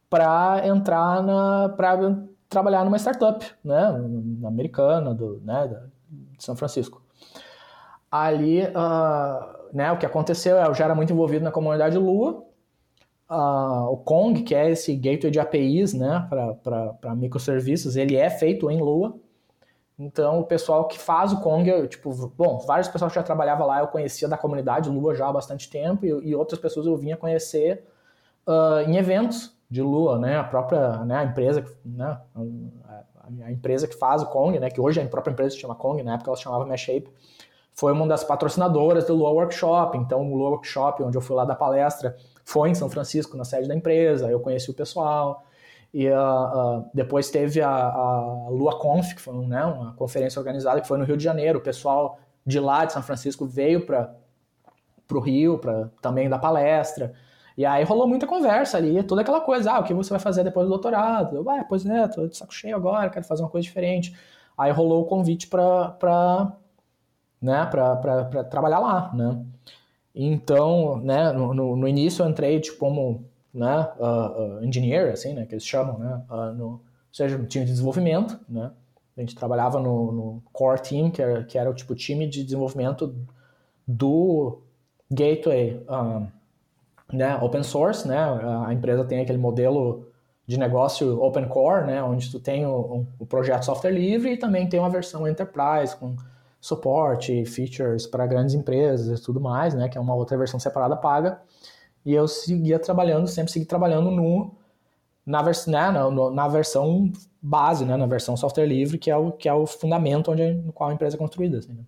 para 0.10 0.68
entrar 0.68 1.22
na, 1.22 1.70
para 1.70 2.18
trabalhar 2.50 2.84
numa 2.84 2.98
startup, 2.98 3.46
né, 3.64 3.88
americana, 4.44 5.14
do, 5.14 5.40
né, 5.46 5.80
de 6.40 6.46
São 6.46 6.56
Francisco. 6.56 7.02
Ali, 8.12 8.64
uh, 8.64 9.74
né, 9.74 9.92
o 9.92 9.98
que 9.98 10.06
aconteceu 10.06 10.58
é, 10.58 10.68
eu 10.68 10.74
já 10.74 10.86
era 10.86 10.96
muito 10.96 11.14
envolvido 11.14 11.46
na 11.46 11.52
comunidade 11.52 11.98
Lua, 11.98 12.44
uh, 13.30 13.92
o 13.92 13.98
Kong, 13.98 14.42
que 14.42 14.56
é 14.56 14.72
esse 14.72 14.96
gateway 14.96 15.30
de 15.30 15.40
APIs, 15.40 15.94
né, 15.94 16.28
para 16.64 17.16
microserviços, 17.16 17.96
ele 17.96 18.16
é 18.16 18.30
feito 18.30 18.72
em 18.72 18.82
Lua, 18.82 19.16
então, 20.00 20.40
o 20.40 20.46
pessoal 20.46 20.88
que 20.88 20.98
faz 20.98 21.34
o 21.34 21.42
Kong, 21.42 21.70
eu, 21.70 21.86
tipo, 21.86 22.10
bom, 22.38 22.60
várias 22.60 22.88
pessoas 22.88 23.12
que 23.12 23.20
já 23.20 23.24
trabalhavam 23.24 23.68
lá 23.68 23.82
eu 23.82 23.88
conhecia 23.88 24.30
da 24.30 24.38
comunidade 24.38 24.90
Lua 24.90 25.14
já 25.14 25.28
há 25.28 25.34
bastante 25.34 25.70
tempo 25.70 26.06
e, 26.06 26.30
e 26.30 26.34
outras 26.34 26.58
pessoas 26.58 26.86
eu 26.86 26.96
vinha 26.96 27.18
conhecer 27.18 27.84
uh, 28.48 28.80
em 28.90 28.96
eventos 28.96 29.54
de 29.70 29.82
Lua, 29.82 30.18
né? 30.18 30.38
A 30.38 30.44
própria 30.46 31.04
né, 31.04 31.18
a 31.18 31.24
empresa, 31.26 31.66
né? 31.84 32.18
A 33.44 33.52
empresa 33.52 33.88
que 33.88 33.96
faz 33.96 34.22
o 34.22 34.28
Kong, 34.28 34.60
né, 34.60 34.70
que 34.70 34.80
hoje 34.80 35.02
a 35.02 35.06
própria 35.08 35.32
empresa 35.32 35.52
se 35.52 35.62
chama 35.62 35.76
Kong, 35.76 36.02
na 36.04 36.16
época 36.16 36.30
ela 36.30 36.38
se 36.38 36.44
chamava 36.44 36.66
Meshape, 36.66 37.10
foi 37.80 37.94
uma 37.94 38.06
das 38.06 38.26
patrocinadoras 38.26 39.06
do 39.06 39.16
Lua 39.16 39.30
Workshop. 39.30 39.98
Então, 39.98 40.30
o 40.30 40.36
Lua 40.36 40.50
Workshop, 40.50 41.02
onde 41.02 41.18
eu 41.18 41.22
fui 41.22 41.34
lá 41.34 41.46
dar 41.46 41.56
palestra, 41.56 42.18
foi 42.44 42.70
em 42.70 42.76
São 42.76 42.90
Francisco, 42.90 43.38
na 43.38 43.46
sede 43.46 43.70
da 43.70 43.76
empresa. 43.76 44.30
Eu 44.30 44.42
conheci 44.42 44.70
o 44.70 44.74
pessoal. 44.74 45.46
E 45.94 46.10
uh, 46.10 46.14
uh, 46.14 46.90
depois 46.94 47.30
teve 47.32 47.62
a, 47.62 47.70
a 47.70 48.50
Lua 48.50 48.78
Conf, 48.78 49.14
que 49.16 49.22
foi 49.22 49.34
né, 49.46 49.64
uma 49.64 49.94
conferência 49.94 50.40
organizada 50.40 50.82
que 50.82 50.88
foi 50.88 50.98
no 50.98 51.06
Rio 51.06 51.16
de 51.16 51.24
Janeiro. 51.24 51.60
O 51.60 51.62
pessoal 51.62 52.20
de 52.46 52.60
lá 52.60 52.84
de 52.84 52.92
São 52.92 53.02
Francisco 53.02 53.46
veio 53.46 53.86
para 53.86 54.14
o 55.14 55.20
Rio 55.20 55.58
para 55.58 55.90
também 56.02 56.30
dar 56.30 56.40
palestra. 56.40 57.14
E 57.60 57.66
aí 57.66 57.84
rolou 57.84 58.08
muita 58.08 58.26
conversa 58.26 58.78
ali, 58.78 59.04
toda 59.04 59.20
aquela 59.20 59.42
coisa, 59.42 59.74
ah, 59.74 59.80
o 59.82 59.84
que 59.84 59.94
você 59.94 60.12
vai 60.12 60.20
fazer 60.20 60.46
depois 60.46 60.66
do 60.66 60.70
doutorado? 60.70 61.36
Eu, 61.36 61.50
ah, 61.50 61.66
pois 61.68 61.86
é, 61.86 62.08
tô 62.08 62.26
de 62.26 62.38
saco 62.38 62.54
cheio 62.54 62.74
agora, 62.74 63.10
quero 63.10 63.26
fazer 63.26 63.44
uma 63.44 63.50
coisa 63.50 63.68
diferente. 63.68 64.16
Aí 64.58 64.72
rolou 64.72 65.02
o 65.02 65.06
convite 65.06 65.46
para 65.46 66.56
né, 67.42 67.66
para 67.66 68.46
trabalhar 68.46 68.80
lá, 68.80 69.14
né? 69.14 69.46
Então, 70.16 71.02
né, 71.02 71.34
no, 71.34 71.54
no, 71.54 71.76
no 71.76 71.86
início 71.86 72.24
eu 72.24 72.30
entrei 72.30 72.62
tipo, 72.62 72.78
como 72.78 73.26
né, 73.54 73.90
uh, 74.00 74.60
uh, 74.60 74.64
engineer, 74.64 75.12
assim, 75.12 75.34
né, 75.34 75.46
que 75.46 75.54
eles 75.54 75.66
chamam, 75.66 76.00
né, 76.00 76.24
uh, 76.30 76.54
no, 76.54 76.66
ou 76.66 76.82
seja, 77.12 77.38
no 77.38 77.46
time 77.46 77.66
de 77.66 77.72
desenvolvimento, 77.72 78.40
né? 78.48 78.72
A 79.18 79.20
gente 79.20 79.36
trabalhava 79.36 79.82
no, 79.82 80.14
no 80.14 80.44
core 80.54 80.82
team, 80.82 81.12
que 81.12 81.22
era, 81.22 81.44
que 81.44 81.58
era 81.58 81.70
o 81.70 81.74
tipo 81.74 81.94
time 81.94 82.26
de 82.26 82.42
desenvolvimento 82.42 83.14
do 83.86 84.62
gateway 85.12 85.84
né, 87.12 87.38
open 87.42 87.64
source, 87.64 88.08
né, 88.08 88.18
a 88.66 88.74
empresa 88.74 89.04
tem 89.04 89.22
aquele 89.22 89.38
modelo 89.38 90.08
de 90.46 90.58
negócio 90.58 91.22
open 91.22 91.48
core, 91.48 91.86
né, 91.86 92.04
onde 92.04 92.32
tu 92.32 92.40
tem 92.40 92.66
o, 92.66 93.06
o 93.20 93.26
projeto 93.26 93.64
software 93.64 93.92
livre 93.92 94.34
e 94.34 94.38
também 94.38 94.68
tem 94.68 94.80
uma 94.80 94.90
versão 94.90 95.28
enterprise 95.28 95.96
com 95.96 96.16
suporte, 96.60 97.46
features 97.46 98.06
para 98.06 98.28
grandes 98.28 98.54
empresas 98.54 99.20
e 99.20 99.24
tudo 99.24 99.40
mais, 99.40 99.74
né, 99.74 99.88
que 99.88 99.98
é 99.98 100.02
uma 100.02 100.16
outra 100.16 100.38
versão 100.38 100.60
separada 100.60 100.96
paga. 100.96 101.40
E 102.06 102.14
eu 102.14 102.28
seguia 102.28 102.80
trabalhando, 102.80 103.28
sempre 103.28 103.52
segui 103.52 103.66
trabalhando 103.66 104.10
no 104.12 104.52
na, 105.26 105.42
vers 105.42 105.68
né, 105.68 105.92
na, 105.92 106.10
na 106.32 106.48
versão 106.48 107.12
base, 107.42 107.86
né, 107.86 107.96
na 107.96 108.06
versão 108.08 108.36
software 108.36 108.66
livre, 108.66 108.98
que 108.98 109.12
é 109.12 109.16
o 109.16 109.32
que 109.32 109.48
é 109.48 109.54
o 109.54 109.66
fundamento 109.66 110.32
onde 110.32 110.54
no 110.54 110.74
qual 110.74 110.90
a 110.90 110.94
empresa 110.94 111.16
é 111.16 111.20
construída. 111.20 111.60
Assim, 111.60 111.74
né. 111.74 111.84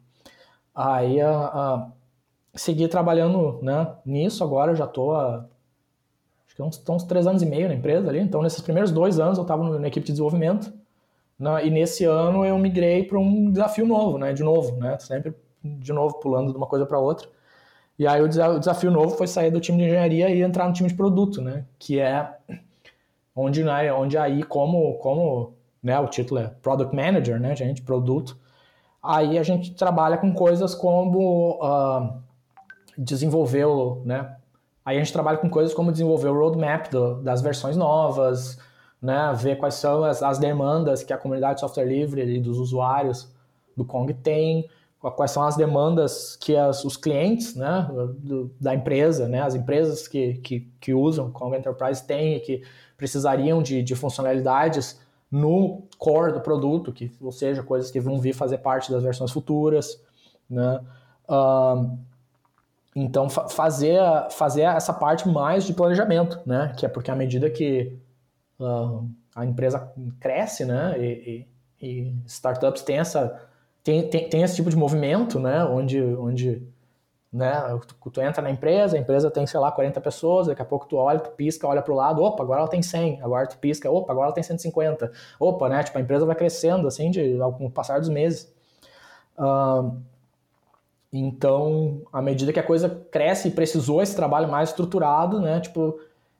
Aí 0.73 1.19
a, 1.19 1.31
a 1.31 1.91
segui 2.53 2.87
trabalhando 2.87 3.59
né, 3.61 3.87
nisso 4.05 4.43
agora, 4.43 4.75
já 4.75 4.85
estou 4.85 5.15
há 5.15 5.45
acho 6.45 6.55
que 6.55 6.61
uns, 6.61 6.83
uns 6.89 7.03
três 7.03 7.25
anos 7.25 7.41
e 7.41 7.45
meio 7.45 7.67
na 7.67 7.75
empresa 7.75 8.09
ali. 8.09 8.19
Então, 8.19 8.41
nesses 8.41 8.61
primeiros 8.61 8.91
dois 8.91 9.19
anos 9.19 9.37
eu 9.37 9.43
estava 9.43 9.79
na 9.79 9.87
equipe 9.87 10.05
de 10.05 10.11
desenvolvimento. 10.11 10.73
Né, 11.39 11.65
e 11.65 11.69
nesse 11.71 12.05
ano 12.05 12.45
eu 12.45 12.57
migrei 12.59 13.03
para 13.03 13.17
um 13.17 13.51
desafio 13.51 13.85
novo, 13.87 14.17
né? 14.17 14.31
De 14.31 14.43
novo, 14.43 14.75
né? 14.77 14.99
Sempre 14.99 15.33
de 15.63 15.91
novo 15.91 16.19
pulando 16.19 16.51
de 16.51 16.57
uma 16.57 16.67
coisa 16.67 16.85
para 16.85 16.99
outra. 16.99 17.27
E 17.97 18.07
aí 18.07 18.21
o 18.21 18.27
desafio 18.27 18.91
novo 18.91 19.15
foi 19.15 19.27
sair 19.27 19.51
do 19.51 19.59
time 19.59 19.77
de 19.77 19.85
engenharia 19.85 20.29
e 20.29 20.41
entrar 20.41 20.67
no 20.67 20.73
time 20.73 20.89
de 20.89 20.95
produto, 20.95 21.41
né? 21.41 21.65
Que 21.79 21.99
é 21.99 22.35
onde, 23.35 23.63
né, 23.63 23.91
onde 23.93 24.17
aí 24.17 24.43
como 24.43 24.95
como 24.95 25.53
né, 25.81 25.99
o 25.99 26.07
título 26.07 26.41
é 26.41 26.47
Product 26.61 26.95
Manager, 26.95 27.39
né, 27.39 27.55
gente, 27.55 27.81
produto. 27.81 28.37
Aí 29.01 29.39
a 29.39 29.43
gente 29.43 29.73
trabalha 29.73 30.17
com 30.17 30.31
coisas 30.33 30.75
como 30.75 31.59
uh, 31.59 32.21
desenvolver 32.97 33.65
o, 33.65 34.01
né, 34.05 34.35
aí 34.85 34.97
a 34.97 34.99
gente 34.99 35.13
trabalha 35.13 35.37
com 35.37 35.49
coisas 35.49 35.73
como 35.73 35.91
desenvolver 35.91 36.29
o 36.29 36.37
roadmap 36.37 36.89
do, 36.89 37.21
das 37.21 37.41
versões 37.41 37.77
novas, 37.77 38.57
né, 39.01 39.33
ver 39.35 39.57
quais 39.57 39.75
são 39.75 40.03
as, 40.03 40.21
as 40.21 40.37
demandas 40.37 41.03
que 41.03 41.13
a 41.13 41.17
comunidade 41.17 41.55
de 41.55 41.61
software 41.61 41.85
livre 41.85 42.23
e 42.23 42.39
dos 42.39 42.57
usuários 42.57 43.31
do 43.75 43.85
Kong 43.85 44.13
tem, 44.13 44.69
quais 44.99 45.31
são 45.31 45.43
as 45.43 45.55
demandas 45.55 46.35
que 46.35 46.55
as, 46.55 46.85
os 46.85 46.95
clientes 46.95 47.55
né, 47.55 47.87
do, 48.19 48.51
da 48.59 48.75
empresa, 48.75 49.27
né, 49.27 49.41
as 49.41 49.55
empresas 49.55 50.07
que, 50.07 50.35
que, 50.35 50.71
que 50.79 50.93
usam 50.93 51.31
Kong 51.31 51.57
Enterprise 51.57 52.05
têm 52.05 52.35
e 52.35 52.39
que 52.39 52.61
precisariam 52.95 53.63
de, 53.63 53.81
de 53.81 53.95
funcionalidades 53.95 54.99
no 55.31 55.83
core 55.97 56.33
do 56.33 56.41
produto, 56.41 56.91
que, 56.91 57.11
ou 57.21 57.31
seja, 57.31 57.63
coisas 57.63 57.89
que 57.89 57.99
vão 57.99 58.19
vir 58.19 58.33
fazer 58.33 58.59
parte 58.59 58.91
das 58.91 59.01
versões 59.01 59.31
futuras, 59.31 59.99
né? 60.49 60.81
Uh, 61.27 61.97
então, 62.95 63.29
fa 63.29 63.47
fazer, 63.47 63.99
fazer 64.31 64.63
essa 64.63 64.93
parte 64.93 65.27
mais 65.27 65.63
de 65.63 65.73
planejamento, 65.73 66.39
né? 66.45 66.73
Que 66.77 66.85
é 66.85 66.89
porque 66.89 67.09
à 67.09 67.15
medida 67.15 67.49
que 67.49 67.97
uh, 68.59 69.07
a 69.35 69.45
empresa 69.45 69.91
cresce, 70.19 70.65
né? 70.65 70.95
E, 70.99 71.47
e, 71.81 71.87
e 71.87 72.15
startups 72.25 72.81
têm, 72.81 72.99
essa, 72.99 73.41
tem, 73.83 74.09
tem, 74.09 74.29
tem, 74.29 74.43
esse 74.43 74.55
tipo 74.55 74.69
de 74.69 74.75
movimento, 74.75 75.39
né? 75.39 75.63
Onde, 75.63 76.01
onde 76.01 76.61
né? 77.31 77.53
Tu, 77.87 78.09
tu, 78.11 78.21
entra 78.21 78.41
na 78.41 78.51
empresa, 78.51 78.97
a 78.97 78.99
empresa 78.99 79.31
tem, 79.31 79.47
sei 79.47 79.59
lá, 79.59 79.71
40 79.71 80.01
pessoas, 80.01 80.47
daqui 80.47 80.61
a 80.61 80.65
pouco 80.65 80.85
tu 80.85 80.97
olha, 80.97 81.19
tu 81.19 81.31
pisca, 81.31 81.65
olha 81.65 81.81
pro 81.81 81.95
lado, 81.95 82.21
opa, 82.21 82.43
agora 82.43 82.59
ela 82.59 82.69
tem 82.69 82.81
100, 82.81 83.21
agora 83.21 83.47
tu 83.47 83.57
pisca, 83.57 83.89
opa, 83.89 84.11
agora 84.11 84.27
ela 84.27 84.33
tem 84.33 84.43
150, 84.43 85.11
opa, 85.39 85.69
né? 85.69 85.81
Tipo, 85.81 85.97
a 85.97 86.01
empresa 86.01 86.25
vai 86.25 86.35
crescendo, 86.35 86.87
assim, 86.87 87.09
de, 87.09 87.37
com 87.57 87.67
o 87.67 87.71
passar 87.71 87.99
dos 87.99 88.09
meses. 88.09 88.53
Uh, 89.37 89.97
então, 91.11 92.01
à 92.11 92.21
medida 92.21 92.53
que 92.53 92.59
a 92.59 92.63
coisa 92.63 92.89
cresce 93.11 93.49
e 93.49 93.51
precisou 93.51 94.01
esse 94.01 94.15
trabalho 94.15 94.49
mais 94.49 94.69
estruturado, 94.69 95.39
né? 95.41 95.59
Tipo, 95.59 95.99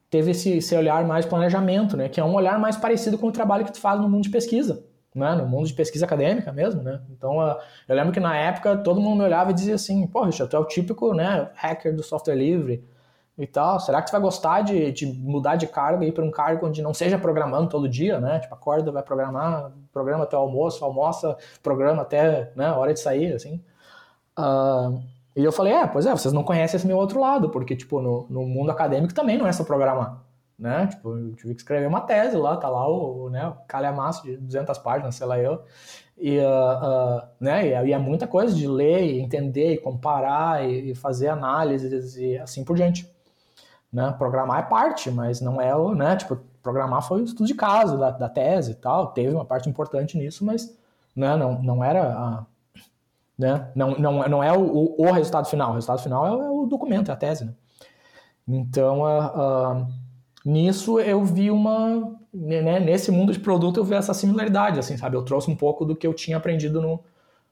teve 0.09 0.31
esse, 0.31 0.57
esse 0.57 0.75
olhar 0.75 1.05
mais 1.05 1.25
planejamento, 1.25 1.97
né? 1.97 2.09
Que 2.09 2.19
é 2.19 2.23
um 2.23 2.33
olhar 2.33 2.59
mais 2.59 2.77
parecido 2.77 3.17
com 3.17 3.27
o 3.27 3.31
trabalho 3.31 3.65
que 3.65 3.73
tu 3.73 3.79
faz 3.79 3.99
no 3.99 4.09
mundo 4.09 4.23
de 4.23 4.29
pesquisa 4.29 4.83
né, 5.13 5.35
no 5.35 5.45
mundo 5.45 5.67
de 5.67 5.73
pesquisa 5.73 6.05
acadêmica 6.05 6.51
mesmo, 6.51 6.81
né? 6.81 7.01
Então, 7.09 7.37
uh, 7.39 7.57
eu 7.87 7.95
lembro 7.95 8.13
que 8.13 8.19
na 8.19 8.35
época 8.35 8.77
todo 8.77 9.01
mundo 9.01 9.17
me 9.19 9.25
olhava 9.25 9.51
e 9.51 9.53
dizia 9.53 9.75
assim, 9.75 10.07
pô, 10.07 10.23
Richard, 10.23 10.49
tu 10.49 10.55
é 10.55 10.59
o 10.59 10.65
típico, 10.65 11.13
né, 11.13 11.49
hacker 11.55 11.95
do 11.95 12.01
software 12.01 12.35
livre 12.35 12.83
e 13.37 13.45
tal, 13.45 13.79
será 13.79 14.01
que 14.01 14.07
tu 14.07 14.11
vai 14.11 14.21
gostar 14.21 14.61
de, 14.61 14.91
de 14.91 15.05
mudar 15.05 15.55
de 15.55 15.67
cargo 15.67 16.03
ir 16.03 16.13
para 16.13 16.23
um 16.23 16.31
cargo 16.31 16.67
onde 16.67 16.81
não 16.81 16.93
seja 16.93 17.17
programando 17.17 17.69
todo 17.69 17.89
dia, 17.89 18.19
né? 18.19 18.39
Tipo, 18.39 18.53
acorda, 18.53 18.91
vai 18.91 19.03
programar, 19.03 19.71
programa 19.91 20.23
até 20.23 20.37
o 20.37 20.41
almoço, 20.41 20.83
almoça, 20.85 21.37
programa 21.61 22.03
até, 22.03 22.51
né, 22.55 22.71
hora 22.71 22.93
de 22.93 22.99
sair, 22.99 23.33
assim. 23.33 23.61
Uh, 24.37 25.01
e 25.35 25.43
eu 25.43 25.51
falei, 25.51 25.73
é, 25.73 25.87
pois 25.87 26.05
é, 26.05 26.11
vocês 26.11 26.33
não 26.33 26.43
conhecem 26.43 26.77
esse 26.77 26.87
meu 26.87 26.97
outro 26.97 27.19
lado, 27.19 27.49
porque, 27.49 27.75
tipo, 27.75 28.01
no, 28.01 28.27
no 28.29 28.45
mundo 28.45 28.71
acadêmico 28.71 29.13
também 29.13 29.37
não 29.37 29.47
é 29.47 29.51
só 29.51 29.63
programar 29.63 30.21
né? 30.61 30.85
Tipo, 30.85 31.17
eu 31.17 31.35
tive 31.35 31.55
que 31.55 31.61
escrever 31.61 31.87
uma 31.87 32.01
tese 32.01 32.37
lá, 32.37 32.55
tá 32.55 32.69
lá 32.69 32.87
o, 32.87 33.29
né, 33.31 33.47
o 33.47 33.53
calhamaço 33.67 34.23
de 34.23 34.37
200 34.37 34.77
páginas, 34.77 35.15
sei 35.15 35.25
lá 35.25 35.39
eu. 35.39 35.63
E, 36.15 36.37
uh, 36.37 36.43
uh, 36.43 37.21
né, 37.39 37.67
e 37.87 37.91
é 37.91 37.97
muita 37.97 38.27
coisa 38.27 38.53
de 38.55 38.67
ler, 38.67 39.03
e 39.03 39.19
entender, 39.19 39.73
e 39.73 39.77
comparar, 39.77 40.63
e, 40.63 40.91
e 40.91 40.95
fazer 40.95 41.29
análises 41.29 42.15
e 42.15 42.37
assim 42.37 42.63
por 42.63 42.75
diante. 42.75 43.11
Né? 43.91 44.13
Programar 44.19 44.59
é 44.59 44.69
parte, 44.69 45.09
mas 45.09 45.41
não 45.41 45.59
é 45.59 45.75
o, 45.75 45.95
né, 45.95 46.15
tipo, 46.15 46.37
programar 46.61 47.01
foi 47.01 47.21
o 47.21 47.25
estudo 47.25 47.47
de 47.47 47.55
caso 47.55 47.97
da, 47.97 48.11
da 48.11 48.29
tese 48.29 48.73
e 48.73 48.75
tal, 48.75 49.07
teve 49.07 49.33
uma 49.33 49.43
parte 49.43 49.67
importante 49.67 50.15
nisso, 50.15 50.45
mas 50.45 50.77
né, 51.15 51.35
não, 51.35 51.59
não 51.63 51.83
era 51.83 52.03
a, 52.13 52.45
né, 53.41 53.71
não, 53.73 53.95
não, 53.97 54.29
não 54.29 54.43
é 54.43 54.55
o, 54.55 54.95
o, 54.99 55.11
resultado 55.11 55.47
final, 55.47 55.71
o 55.71 55.73
resultado 55.73 55.99
final 56.03 56.27
é, 56.27 56.31
o, 56.31 56.63
é 56.63 56.67
documento, 56.67 57.09
é 57.09 57.13
a 57.13 57.17
tese, 57.17 57.45
né? 57.45 57.53
Então, 58.47 59.01
uh, 59.01 59.87
nisso 60.45 60.99
eu 60.99 61.25
vi 61.25 61.49
uma 61.49 62.19
né, 62.31 62.79
nesse 62.79 63.11
mundo 63.11 63.33
de 63.33 63.39
produto 63.39 63.79
eu 63.79 63.83
vi 63.83 63.95
essa 63.95 64.13
similaridade 64.13 64.79
assim 64.79 64.95
sabe? 64.95 65.15
Eu 65.15 65.23
trouxe 65.23 65.49
um 65.49 65.55
pouco 65.55 65.85
do 65.85 65.95
que 65.95 66.05
eu 66.05 66.13
tinha 66.13 66.37
aprendido 66.37 66.81
no, 66.81 67.03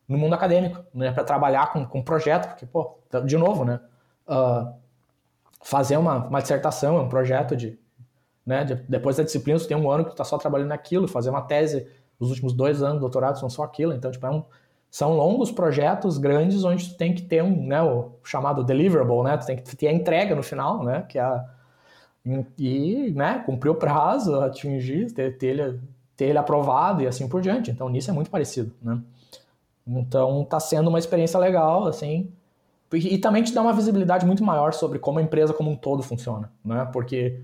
no 0.07 0.17
mundo 0.17 0.33
acadêmico 0.33 0.83
né? 0.93 1.11
Para 1.11 1.23
trabalhar 1.23 1.71
com, 1.71 1.85
com 1.85 2.01
projeto 2.01 2.49
porque 2.49 2.65
pô 2.65 2.97
de 3.25 3.37
novo 3.37 3.63
né? 3.65 3.79
Uh, 4.27 4.73
fazer 5.63 5.97
uma, 5.97 6.27
uma 6.27 6.41
dissertação 6.41 6.97
é 6.97 7.01
um 7.01 7.09
projeto 7.09 7.55
de 7.55 7.79
né? 8.45 8.63
De, 8.63 8.75
depois 8.75 9.17
da 9.17 9.23
disciplina 9.23 9.57
você 9.57 9.67
tem 9.67 9.77
um 9.77 9.89
ano 9.89 10.03
que 10.03 10.11
tu 10.11 10.15
tá 10.15 10.23
só 10.23 10.37
trabalhando 10.37 10.69
naquilo 10.69 11.07
fazer 11.07 11.29
uma 11.29 11.41
tese 11.41 11.87
os 12.19 12.29
últimos 12.29 12.53
dois 12.53 12.81
anos 12.81 12.95
do 12.95 13.01
doutorado 13.01 13.39
são 13.39 13.49
só 13.49 13.63
aquilo 13.63 13.93
então 13.93 14.11
tipo 14.11 14.25
é 14.25 14.31
um, 14.31 14.43
são 14.89 15.15
longos 15.15 15.51
projetos 15.51 16.17
grandes 16.17 16.63
onde 16.63 16.89
tu 16.89 16.97
tem 16.97 17.13
que 17.13 17.21
ter 17.21 17.43
um 17.43 17.67
né 17.67 17.81
o 17.81 18.11
chamado 18.23 18.63
deliverable 18.63 19.23
né 19.23 19.37
tu 19.37 19.45
tem 19.45 19.55
que 19.55 19.75
ter 19.75 19.87
a 19.87 19.93
entrega 19.93 20.35
no 20.35 20.43
final 20.43 20.83
né 20.83 21.05
que 21.07 21.17
é 21.17 21.21
a 21.21 21.45
e, 22.57 23.11
né, 23.15 23.41
cumprir 23.45 23.69
o 23.69 23.75
prazo, 23.75 24.39
atingir, 24.41 25.11
ter, 25.13 25.37
ter, 25.37 25.47
ele, 25.47 25.79
ter 26.15 26.25
ele 26.25 26.37
aprovado 26.37 27.01
e 27.01 27.07
assim 27.07 27.27
por 27.27 27.41
diante. 27.41 27.71
Então, 27.71 27.89
nisso 27.89 28.09
é 28.11 28.13
muito 28.13 28.29
parecido, 28.29 28.71
né? 28.81 29.01
Então, 29.87 30.43
está 30.43 30.59
sendo 30.59 30.89
uma 30.89 30.99
experiência 30.99 31.39
legal, 31.39 31.87
assim, 31.87 32.31
e, 32.93 33.17
também 33.17 33.43
te 33.43 33.53
dá 33.53 33.61
uma 33.61 33.73
visibilidade 33.73 34.25
muito 34.25 34.43
maior 34.43 34.73
sobre 34.73 34.99
como 34.99 35.19
a 35.19 35.21
empresa 35.21 35.53
como 35.53 35.71
um 35.71 35.75
todo 35.75 36.03
funciona, 36.03 36.51
né? 36.63 36.87
Porque 36.91 37.41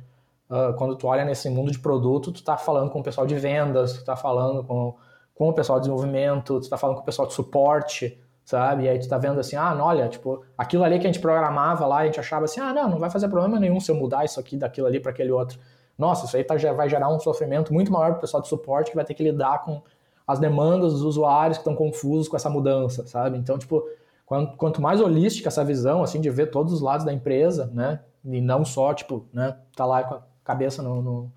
uh, 0.50 0.74
quando 0.76 0.96
tu 0.96 1.08
olha 1.08 1.26
nesse 1.26 1.50
mundo 1.50 1.72
de 1.72 1.80
produto, 1.80 2.32
tu 2.32 2.38
está 2.38 2.58
falando 2.58 2.92
com 2.92 3.00
o 3.00 3.04
pessoal 3.04 3.26
de 3.26 3.36
vendas, 3.36 3.94
tu 3.94 4.00
está 4.00 4.16
falando 4.16 4.64
com, 4.64 4.96
com 5.36 5.50
o 5.50 5.54
pessoal 5.54 5.80
de 5.80 5.84
desenvolvimento, 5.84 6.60
tu 6.60 6.64
está 6.64 6.78
falando 6.78 6.96
com 6.96 7.02
o 7.04 7.06
pessoal 7.06 7.28
de 7.28 7.34
suporte, 7.34 8.20
sabe? 8.46 8.86
E 8.86 8.90
aí 8.90 8.98
tu 8.98 9.08
tá 9.08 9.18
vendo 9.18 9.40
assim, 9.40 9.58
ah, 9.58 9.76
não, 9.76 9.86
olha, 9.86 10.08
tipo, 10.08 10.44
aquilo 10.58 10.84
ali 10.84 10.98
que 10.98 11.06
a 11.06 11.12
gente 11.12 11.22
programava 11.22 11.86
lá, 11.86 12.00
a 12.00 12.06
gente 12.06 12.20
achava 12.20 12.46
assim, 12.46 12.62
ah, 12.62 12.74
não, 12.74 12.90
não 12.90 13.00
vai 13.00 13.10
fazer 13.10 13.28
problema 13.28 13.60
nenhum 13.60 13.80
se 13.80 13.92
eu 13.92 13.96
mudar 13.96 14.24
isso 14.24 14.40
aqui 14.40 14.56
daquilo 14.56 14.88
ali 14.88 15.00
para 15.00 15.12
aquele 15.12 15.32
outro. 15.32 15.60
Nossa, 15.98 16.26
isso 16.26 16.38
aí 16.38 16.44
tá, 16.44 16.58
já 16.58 16.72
vai 16.74 16.90
gerar 16.90 17.10
um 17.10 17.20
sofrimento 17.20 17.74
muito 17.74 17.92
maior 17.92 18.14
pro 18.14 18.22
pessoal 18.22 18.42
de 18.42 18.48
suporte 18.48 18.92
que 18.92 18.96
vai 18.96 19.06
ter 19.06 19.14
que 19.14 19.24
lidar 19.24 19.64
com 19.64 19.82
as 20.26 20.40
demandas 20.40 20.94
dos 20.94 21.04
usuários 21.04 21.58
que 21.58 21.62
estão 21.62 21.76
confusos 21.76 22.28
com 22.28 22.36
essa 22.36 22.50
mudança, 22.50 23.06
sabe? 23.06 23.38
Então, 23.38 23.58
tipo, 23.58 23.84
quanto, 24.26 24.58
quanto 24.58 24.82
mais 24.82 25.02
holística 25.02 25.50
essa 25.50 25.64
visão, 25.64 26.02
assim, 26.02 26.22
de 26.22 26.30
ver 26.30 26.48
todos 26.48 26.74
os 26.74 26.82
lados 26.82 27.06
da 27.06 27.14
empresa, 27.14 27.70
né? 27.74 28.00
E 28.24 28.42
não 28.42 28.66
só, 28.66 28.94
tipo, 28.94 29.26
né, 29.34 29.56
tá 29.76 29.86
lá 29.86 30.04
com 30.04 30.16
a 30.16 30.22
cabeça 30.44 30.82
no, 30.82 31.02
no 31.02 31.32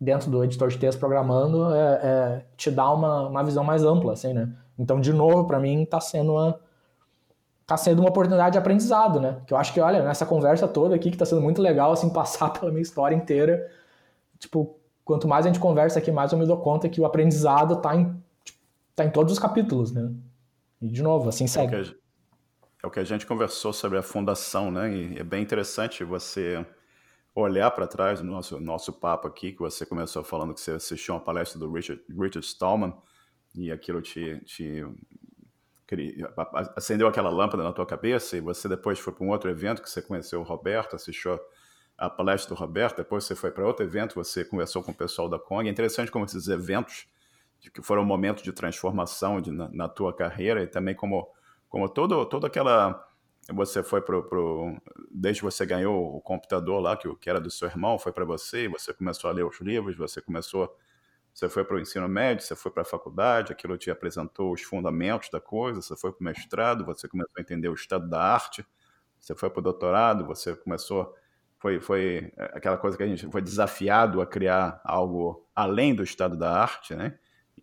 dentro 0.00 0.30
do 0.30 0.42
editor 0.42 0.68
de 0.68 0.78
texto 0.78 0.98
programando, 0.98 1.74
é, 1.74 2.00
é, 2.02 2.44
te 2.56 2.70
dá 2.70 2.90
uma, 2.90 3.28
uma 3.28 3.44
visão 3.44 3.62
mais 3.62 3.84
ampla, 3.84 4.14
assim, 4.14 4.32
né? 4.32 4.50
Então, 4.78 4.98
de 4.98 5.12
novo, 5.12 5.46
para 5.46 5.60
mim, 5.60 5.82
está 5.82 6.00
sendo 6.00 6.32
uma 6.32 6.58
tá 7.66 7.76
sendo 7.76 8.00
uma 8.00 8.08
oportunidade 8.08 8.54
de 8.54 8.58
aprendizado, 8.58 9.20
né? 9.20 9.42
Que 9.46 9.54
eu 9.54 9.56
acho 9.56 9.72
que, 9.72 9.80
olha, 9.80 10.02
nessa 10.02 10.26
conversa 10.26 10.66
toda 10.66 10.96
aqui, 10.96 11.08
que 11.08 11.14
está 11.14 11.24
sendo 11.24 11.40
muito 11.40 11.62
legal, 11.62 11.92
assim, 11.92 12.10
passar 12.12 12.50
pela 12.50 12.72
minha 12.72 12.82
história 12.82 13.14
inteira, 13.14 13.70
tipo, 14.40 14.76
quanto 15.04 15.28
mais 15.28 15.46
a 15.46 15.48
gente 15.48 15.60
conversa 15.60 16.00
aqui, 16.00 16.10
mais 16.10 16.32
eu 16.32 16.38
me 16.38 16.46
dou 16.46 16.56
conta 16.56 16.88
que 16.88 17.00
o 17.00 17.04
aprendizado 17.04 17.74
está 17.74 17.94
em, 17.94 18.06
tipo, 18.42 18.58
tá 18.96 19.04
em 19.04 19.10
todos 19.10 19.32
os 19.32 19.38
capítulos, 19.38 19.92
né? 19.92 20.10
E, 20.82 20.88
de 20.88 21.00
novo, 21.00 21.28
assim 21.28 21.46
segue. 21.46 21.76
É 21.76 21.80
o 21.80 21.84
que 21.84 21.90
a, 21.90 21.94
é 22.82 22.86
o 22.86 22.90
que 22.90 23.00
a 23.00 23.04
gente 23.04 23.24
conversou 23.24 23.72
sobre 23.72 23.98
a 23.98 24.02
fundação, 24.02 24.70
né? 24.70 24.92
E 24.92 25.18
é 25.20 25.22
bem 25.22 25.40
interessante 25.40 26.02
você 26.02 26.66
olhar 27.40 27.70
para 27.70 27.86
trás 27.86 28.20
no 28.20 28.30
nosso, 28.30 28.60
nosso 28.60 28.92
papo 28.92 29.28
aqui, 29.28 29.52
que 29.52 29.58
você 29.58 29.84
começou 29.84 30.22
falando 30.22 30.54
que 30.54 30.60
você 30.60 30.72
assistiu 30.72 31.14
uma 31.14 31.20
palestra 31.20 31.58
do 31.58 31.70
Richard, 31.72 32.02
Richard 32.08 32.40
Stallman, 32.40 32.94
e 33.54 33.70
aquilo 33.70 34.00
te, 34.00 34.40
te 34.44 34.84
acendeu 36.76 37.08
aquela 37.08 37.30
lâmpada 37.30 37.62
na 37.62 37.72
tua 37.72 37.84
cabeça 37.84 38.36
e 38.36 38.40
você 38.40 38.68
depois 38.68 38.98
foi 38.98 39.12
para 39.12 39.24
um 39.24 39.30
outro 39.30 39.50
evento 39.50 39.82
que 39.82 39.90
você 39.90 40.00
conheceu 40.00 40.40
o 40.40 40.44
Roberto, 40.44 40.94
assistiu 40.94 41.38
a 41.98 42.08
palestra 42.08 42.54
do 42.54 42.58
Roberto, 42.58 42.98
depois 42.98 43.24
você 43.24 43.34
foi 43.34 43.50
para 43.50 43.66
outro 43.66 43.84
evento, 43.84 44.14
você 44.14 44.44
conversou 44.44 44.82
com 44.82 44.92
o 44.92 44.94
pessoal 44.94 45.28
da 45.28 45.38
Kong. 45.38 45.68
É 45.68 45.70
interessante 45.70 46.10
como 46.10 46.24
esses 46.24 46.48
eventos 46.48 47.06
que 47.74 47.82
foram 47.82 48.02
um 48.02 48.06
momento 48.06 48.42
de 48.42 48.52
transformação 48.52 49.40
de, 49.40 49.50
na, 49.50 49.68
na, 49.70 49.88
tua 49.88 50.14
carreira 50.14 50.62
e 50.62 50.66
também 50.66 50.94
como 50.94 51.28
como 51.68 51.88
todo 51.88 52.24
toda 52.24 52.46
aquela 52.46 53.06
você 53.52 53.82
foi 53.82 54.00
pro, 54.00 54.22
pro 54.24 54.76
desde 55.10 55.40
que 55.40 55.44
você 55.44 55.66
ganhou 55.66 56.16
o 56.16 56.20
computador 56.20 56.80
lá 56.80 56.96
que, 56.96 57.12
que 57.16 57.30
era 57.30 57.40
do 57.40 57.50
seu 57.50 57.68
irmão 57.68 57.98
foi 57.98 58.12
para 58.12 58.24
você, 58.24 58.68
você 58.68 58.92
começou 58.94 59.30
a 59.30 59.32
ler 59.32 59.44
os 59.44 59.60
livros, 59.60 59.96
você 59.96 60.20
começou 60.20 60.74
você 61.32 61.48
foi 61.48 61.64
para 61.64 61.76
o 61.76 61.80
ensino 61.80 62.08
médio, 62.08 62.44
você 62.44 62.56
foi 62.56 62.72
para 62.72 62.82
a 62.82 62.84
faculdade, 62.84 63.52
aquilo 63.52 63.78
te 63.78 63.90
apresentou 63.90 64.52
os 64.52 64.62
fundamentos 64.62 65.30
da 65.30 65.40
coisa, 65.40 65.80
você 65.80 65.96
foi 65.96 66.12
para 66.12 66.20
o 66.20 66.24
mestrado, 66.24 66.84
você 66.84 67.08
começou 67.08 67.32
a 67.38 67.40
entender 67.40 67.68
o 67.68 67.74
estado 67.74 68.08
da 68.08 68.20
arte, 68.20 68.66
você 69.18 69.34
foi 69.34 69.48
para 69.48 69.60
o 69.60 69.62
doutorado, 69.62 70.26
você 70.26 70.54
começou 70.56 71.14
foi, 71.58 71.78
foi 71.78 72.32
aquela 72.54 72.78
coisa 72.78 72.96
que 72.96 73.02
a 73.02 73.06
gente 73.06 73.30
foi 73.30 73.42
desafiado 73.42 74.22
a 74.22 74.26
criar 74.26 74.80
algo 74.82 75.46
além 75.54 75.94
do 75.94 76.02
estado 76.02 76.36
da 76.36 76.50
arte, 76.50 76.94
né? 76.94 77.18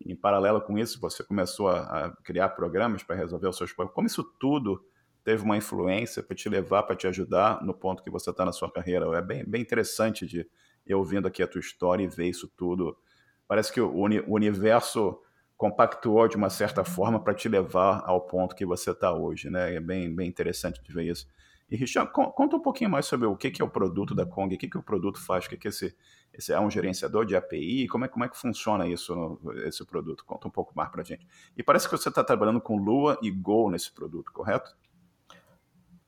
Em 0.05 0.15
paralelo 0.15 0.61
com 0.61 0.77
isso, 0.77 0.99
você 1.01 1.23
começou 1.23 1.69
a 1.69 2.15
criar 2.23 2.49
programas 2.49 3.01
para 3.01 3.15
resolver 3.15 3.47
os 3.47 3.57
seus 3.57 3.73
problemas. 3.73 3.95
Como 3.95 4.05
isso 4.05 4.23
tudo 4.39 4.85
teve 5.27 5.43
uma 5.43 5.57
influência 5.57 6.23
para 6.23 6.33
te 6.33 6.47
levar, 6.47 6.83
para 6.83 6.95
te 6.95 7.05
ajudar 7.05 7.61
no 7.61 7.73
ponto 7.73 8.01
que 8.01 8.09
você 8.09 8.29
está 8.29 8.45
na 8.45 8.53
sua 8.53 8.71
carreira? 8.71 9.05
É 9.13 9.21
bem, 9.21 9.43
bem 9.43 9.61
interessante 9.61 10.25
de 10.25 10.49
eu 10.85 10.99
ouvindo 10.99 11.27
aqui 11.27 11.43
a 11.43 11.47
tua 11.47 11.59
história 11.59 12.01
e 12.01 12.07
ver 12.07 12.29
isso 12.29 12.47
tudo. 12.55 12.97
Parece 13.45 13.73
que 13.73 13.81
o, 13.81 13.93
uni, 13.93 14.21
o 14.21 14.35
universo 14.35 15.21
compactuou 15.57 16.29
de 16.29 16.37
uma 16.37 16.49
certa 16.49 16.85
forma 16.85 17.21
para 17.21 17.33
te 17.33 17.49
levar 17.49 18.03
ao 18.05 18.21
ponto 18.21 18.55
que 18.55 18.65
você 18.65 18.91
está 18.91 19.11
hoje, 19.11 19.49
né? 19.49 19.75
É 19.75 19.81
bem, 19.81 20.15
bem 20.15 20.29
interessante 20.29 20.81
de 20.81 20.93
ver 20.93 21.03
isso. 21.03 21.27
E 21.69 21.75
Richard, 21.75 22.09
conta 22.13 22.55
um 22.55 22.61
pouquinho 22.61 22.89
mais 22.89 23.05
sobre 23.05 23.27
o 23.27 23.35
que 23.35 23.61
é 23.61 23.65
o 23.65 23.69
produto 23.69 24.15
da 24.15 24.25
Kong, 24.25 24.55
o 24.55 24.57
que, 24.57 24.69
que 24.69 24.77
o 24.77 24.81
produto 24.81 25.19
faz, 25.19 25.45
o 25.45 25.49
que, 25.49 25.57
que 25.57 25.67
esse, 25.67 25.93
esse 26.33 26.53
é 26.53 26.59
um 26.61 26.71
gerenciador 26.71 27.25
de 27.25 27.35
API, 27.35 27.85
como 27.89 28.05
é, 28.05 28.07
como 28.07 28.23
é 28.23 28.29
que 28.29 28.37
funciona 28.37 28.87
isso, 28.87 29.37
esse 29.65 29.85
produto? 29.85 30.23
Conta 30.23 30.47
um 30.47 30.51
pouco 30.51 30.71
mais 30.73 30.89
para 30.89 31.03
gente. 31.03 31.27
E 31.57 31.61
parece 31.61 31.89
que 31.89 31.97
você 31.97 32.07
está 32.07 32.23
trabalhando 32.23 32.61
com 32.61 32.77
Lua 32.77 33.19
e 33.21 33.29
Go 33.29 33.69
nesse 33.69 33.91
produto, 33.91 34.31
correto? 34.31 34.73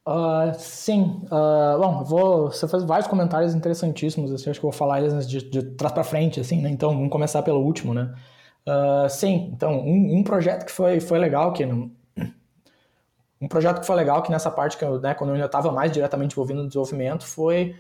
Uh, 0.10 0.58
sim. 0.58 1.22
Uh, 1.26 1.80
bom, 1.80 2.04
vou, 2.04 2.52
você 2.52 2.68
fez 2.68 2.84
vários 2.84 3.08
comentários 3.08 3.54
interessantíssimos, 3.54 4.32
assim, 4.32 4.50
acho 4.50 4.60
que 4.60 4.66
vou 4.66 4.72
falar 4.72 5.02
eles 5.02 5.30
de, 5.30 5.48
de 5.48 5.62
trás 5.62 5.94
para 5.94 6.04
frente, 6.04 6.40
assim, 6.40 6.60
né? 6.64 6.70
Então, 6.70 6.90
vamos 6.96 7.12
começar 7.12 7.44
pelo 7.44 7.60
último, 7.60 7.94
né? 7.94 8.12
Uh, 8.68 9.08
sim, 9.08 9.52
então, 9.54 9.80
um, 9.80 10.18
um, 10.18 10.24
projeto 10.24 10.66
que 10.66 10.72
foi, 10.72 11.00
foi 11.00 11.20
legal, 11.20 11.54
que 11.54 11.64
um 11.64 13.48
projeto 13.48 13.82
que 13.82 13.86
foi 13.86 13.96
legal, 13.96 14.24
que 14.24 14.32
nessa 14.32 14.50
parte, 14.50 14.78
que 14.80 14.84
eu, 14.84 15.00
né, 15.00 15.14
quando 15.14 15.30
eu 15.30 15.36
ainda 15.36 15.46
estava 15.46 15.72
mais 15.72 15.92
diretamente 15.92 16.34
envolvido 16.34 16.62
no 16.64 16.68
desenvolvimento, 16.68 17.26
foi 17.26 17.76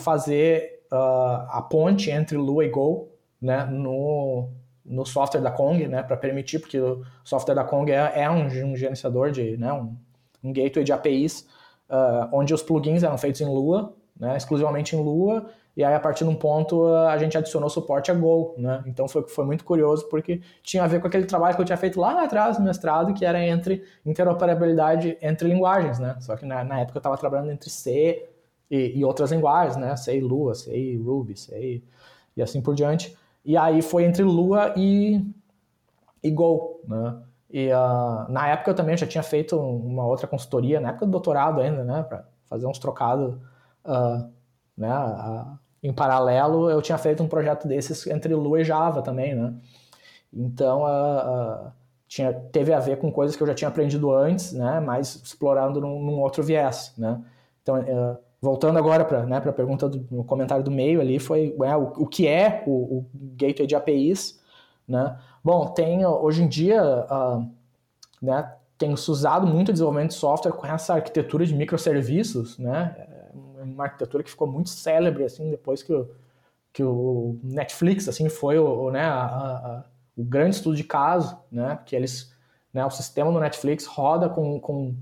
fazer 0.00 0.80
a 0.90 1.60
ponte 1.68 2.10
entre 2.10 2.36
Lua 2.38 2.64
e 2.64 2.70
Go 2.70 3.10
né, 3.40 3.66
no, 3.66 4.48
no 4.84 5.04
software 5.04 5.42
da 5.42 5.50
Kong, 5.50 5.86
né, 5.86 6.02
para 6.02 6.16
permitir, 6.16 6.60
porque 6.60 6.80
o 6.80 7.04
software 7.24 7.54
da 7.54 7.64
Kong 7.64 7.90
é, 7.90 8.22
é 8.22 8.30
um, 8.30 8.46
um, 8.46 8.76
gerenciador 8.76 9.30
de, 9.30 9.56
né, 9.58 9.72
um, 9.72 9.94
um 10.42 10.52
gateway 10.52 10.84
de 10.84 10.92
APIs, 10.92 11.46
uh, 11.90 12.28
onde 12.32 12.54
os 12.54 12.62
plugins 12.62 13.02
eram 13.02 13.18
feitos 13.18 13.40
em 13.40 13.46
Lua, 13.46 13.94
né, 14.18 14.36
exclusivamente 14.36 14.96
em 14.96 15.02
Lua, 15.02 15.50
e 15.78 15.84
aí, 15.84 15.94
a 15.94 16.00
partir 16.00 16.24
de 16.24 16.30
um 16.30 16.34
ponto, 16.34 16.84
a 16.88 17.16
gente 17.18 17.38
adicionou 17.38 17.70
suporte 17.70 18.10
a 18.10 18.14
Go, 18.14 18.52
né? 18.58 18.82
Então 18.84 19.06
foi, 19.06 19.22
foi 19.28 19.44
muito 19.44 19.64
curioso, 19.64 20.08
porque 20.08 20.40
tinha 20.60 20.82
a 20.82 20.88
ver 20.88 21.00
com 21.00 21.06
aquele 21.06 21.24
trabalho 21.24 21.54
que 21.54 21.62
eu 21.62 21.64
tinha 21.64 21.76
feito 21.76 22.00
lá 22.00 22.24
atrás 22.24 22.58
no 22.58 22.64
mestrado, 22.64 23.14
que 23.14 23.24
era 23.24 23.40
entre 23.46 23.84
interoperabilidade 24.04 25.16
entre 25.22 25.46
linguagens, 25.46 26.00
né? 26.00 26.16
Só 26.18 26.34
que 26.34 26.44
na, 26.44 26.64
na 26.64 26.80
época 26.80 26.96
eu 26.96 26.98
estava 26.98 27.16
trabalhando 27.16 27.52
entre 27.52 27.70
C 27.70 28.28
e, 28.68 28.98
e, 28.98 29.04
outras 29.04 29.30
linguagens, 29.30 29.76
né? 29.76 29.94
C 29.94 30.16
e 30.16 30.20
Lua, 30.20 30.52
C 30.56 30.76
e 30.76 30.96
Ruby, 30.96 31.36
C 31.36 31.56
e, 31.56 31.84
e 32.36 32.42
assim 32.42 32.60
por 32.60 32.74
diante. 32.74 33.16
E 33.44 33.56
aí 33.56 33.80
foi 33.80 34.02
entre 34.02 34.24
Lua 34.24 34.74
e, 34.76 35.24
e 36.24 36.28
Go, 36.32 36.80
né? 36.88 37.22
E 37.50 37.68
uh, 37.72 38.30
na 38.30 38.48
época 38.48 38.70
eu 38.70 38.74
também 38.74 38.96
já 38.96 39.06
tinha 39.06 39.22
feito 39.22 39.58
uma 39.58 40.06
outra 40.06 40.26
consultoria, 40.26 40.80
na 40.80 40.90
época 40.90 41.06
do 41.06 41.12
doutorado 41.12 41.60
ainda, 41.60 41.82
né? 41.84 42.02
Para 42.02 42.24
fazer 42.46 42.66
uns 42.66 42.78
trocados, 42.78 43.34
uh, 43.84 44.30
né? 44.76 44.94
Uh, 44.94 45.58
em 45.82 45.92
paralelo, 45.92 46.68
eu 46.70 46.82
tinha 46.82 46.98
feito 46.98 47.22
um 47.22 47.28
projeto 47.28 47.68
desses 47.68 48.06
entre 48.08 48.34
Lua 48.34 48.60
e 48.60 48.64
Java 48.64 49.00
também, 49.00 49.34
né? 49.34 49.54
Então, 50.32 50.84
tinha, 52.08 52.32
teve 52.32 52.72
a 52.72 52.80
ver 52.80 52.98
com 52.98 53.12
coisas 53.12 53.36
que 53.36 53.42
eu 53.42 53.46
já 53.46 53.54
tinha 53.54 53.68
aprendido 53.68 54.12
antes, 54.12 54.52
né? 54.52 54.80
Mas 54.80 55.16
explorando 55.16 55.80
num, 55.80 56.02
num 56.02 56.20
outro 56.20 56.42
viés, 56.42 56.92
né? 56.98 57.22
Então, 57.62 57.78
uh, 57.78 58.18
voltando 58.40 58.78
agora 58.78 59.04
para 59.04 59.26
né, 59.26 59.36
a 59.36 59.52
pergunta 59.52 59.88
do 59.88 60.24
comentário 60.24 60.64
do 60.64 60.70
meio 60.70 61.00
ali, 61.00 61.18
foi 61.18 61.54
é, 61.62 61.76
o, 61.76 61.82
o, 61.98 62.06
que 62.06 62.26
é 62.26 62.62
o, 62.66 62.70
o, 62.70 63.06
gateway 63.12 63.66
de 63.66 63.74
APIs, 63.74 64.40
né? 64.86 65.16
Bom, 65.42 65.66
tem 65.68 66.04
hoje 66.04 66.42
em 66.42 66.48
dia, 66.48 66.82
né? 68.20 68.52
Tem 68.76 68.94
se 68.96 69.10
usado 69.10 69.46
muito 69.46 69.72
desenvolvimento 69.72 70.10
de 70.10 70.16
software 70.16 70.52
com 70.52 70.66
essa 70.66 70.94
arquitetura 70.94 71.44
de 71.44 71.54
microserviços, 71.54 72.58
né? 72.58 72.94
uma 73.62 73.84
arquitetura 73.84 74.22
que 74.22 74.30
ficou 74.30 74.46
muito 74.46 74.70
célebre 74.70 75.24
assim 75.24 75.50
depois 75.50 75.82
que 75.82 75.92
o, 75.92 76.08
que 76.72 76.82
o 76.82 77.38
Netflix 77.42 78.08
assim 78.08 78.28
foi 78.28 78.58
o, 78.58 78.90
né, 78.90 79.02
a, 79.02 79.24
a, 79.24 79.84
o 80.16 80.24
grande 80.24 80.56
estudo 80.56 80.76
de 80.76 80.84
caso, 80.84 81.38
né, 81.50 81.78
que 81.84 81.94
eles, 81.94 82.32
né, 82.72 82.84
o 82.84 82.90
sistema 82.90 83.32
do 83.32 83.40
Netflix 83.40 83.86
roda 83.86 84.28
com, 84.28 84.60
com 84.60 84.94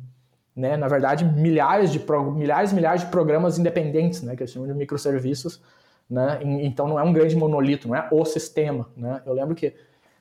né, 0.54 0.76
na 0.76 0.88
verdade 0.88 1.24
milhares 1.24 1.90
de 1.90 1.98
milhares 2.34 2.72
e 2.72 2.74
milhares 2.74 3.02
de 3.02 3.08
programas 3.08 3.58
independentes, 3.58 4.22
né, 4.22 4.36
que 4.36 4.42
eles 4.42 4.52
chamam 4.52 4.68
de 4.68 4.74
microserviços, 4.74 5.62
né, 6.08 6.38
então 6.42 6.86
não 6.86 6.98
é 6.98 7.02
um 7.02 7.12
grande 7.12 7.36
monolito, 7.36 7.88
não 7.88 7.96
é 7.96 8.08
o 8.10 8.24
sistema, 8.24 8.88
né. 8.96 9.22
Eu 9.26 9.32
lembro 9.32 9.54
que 9.54 9.74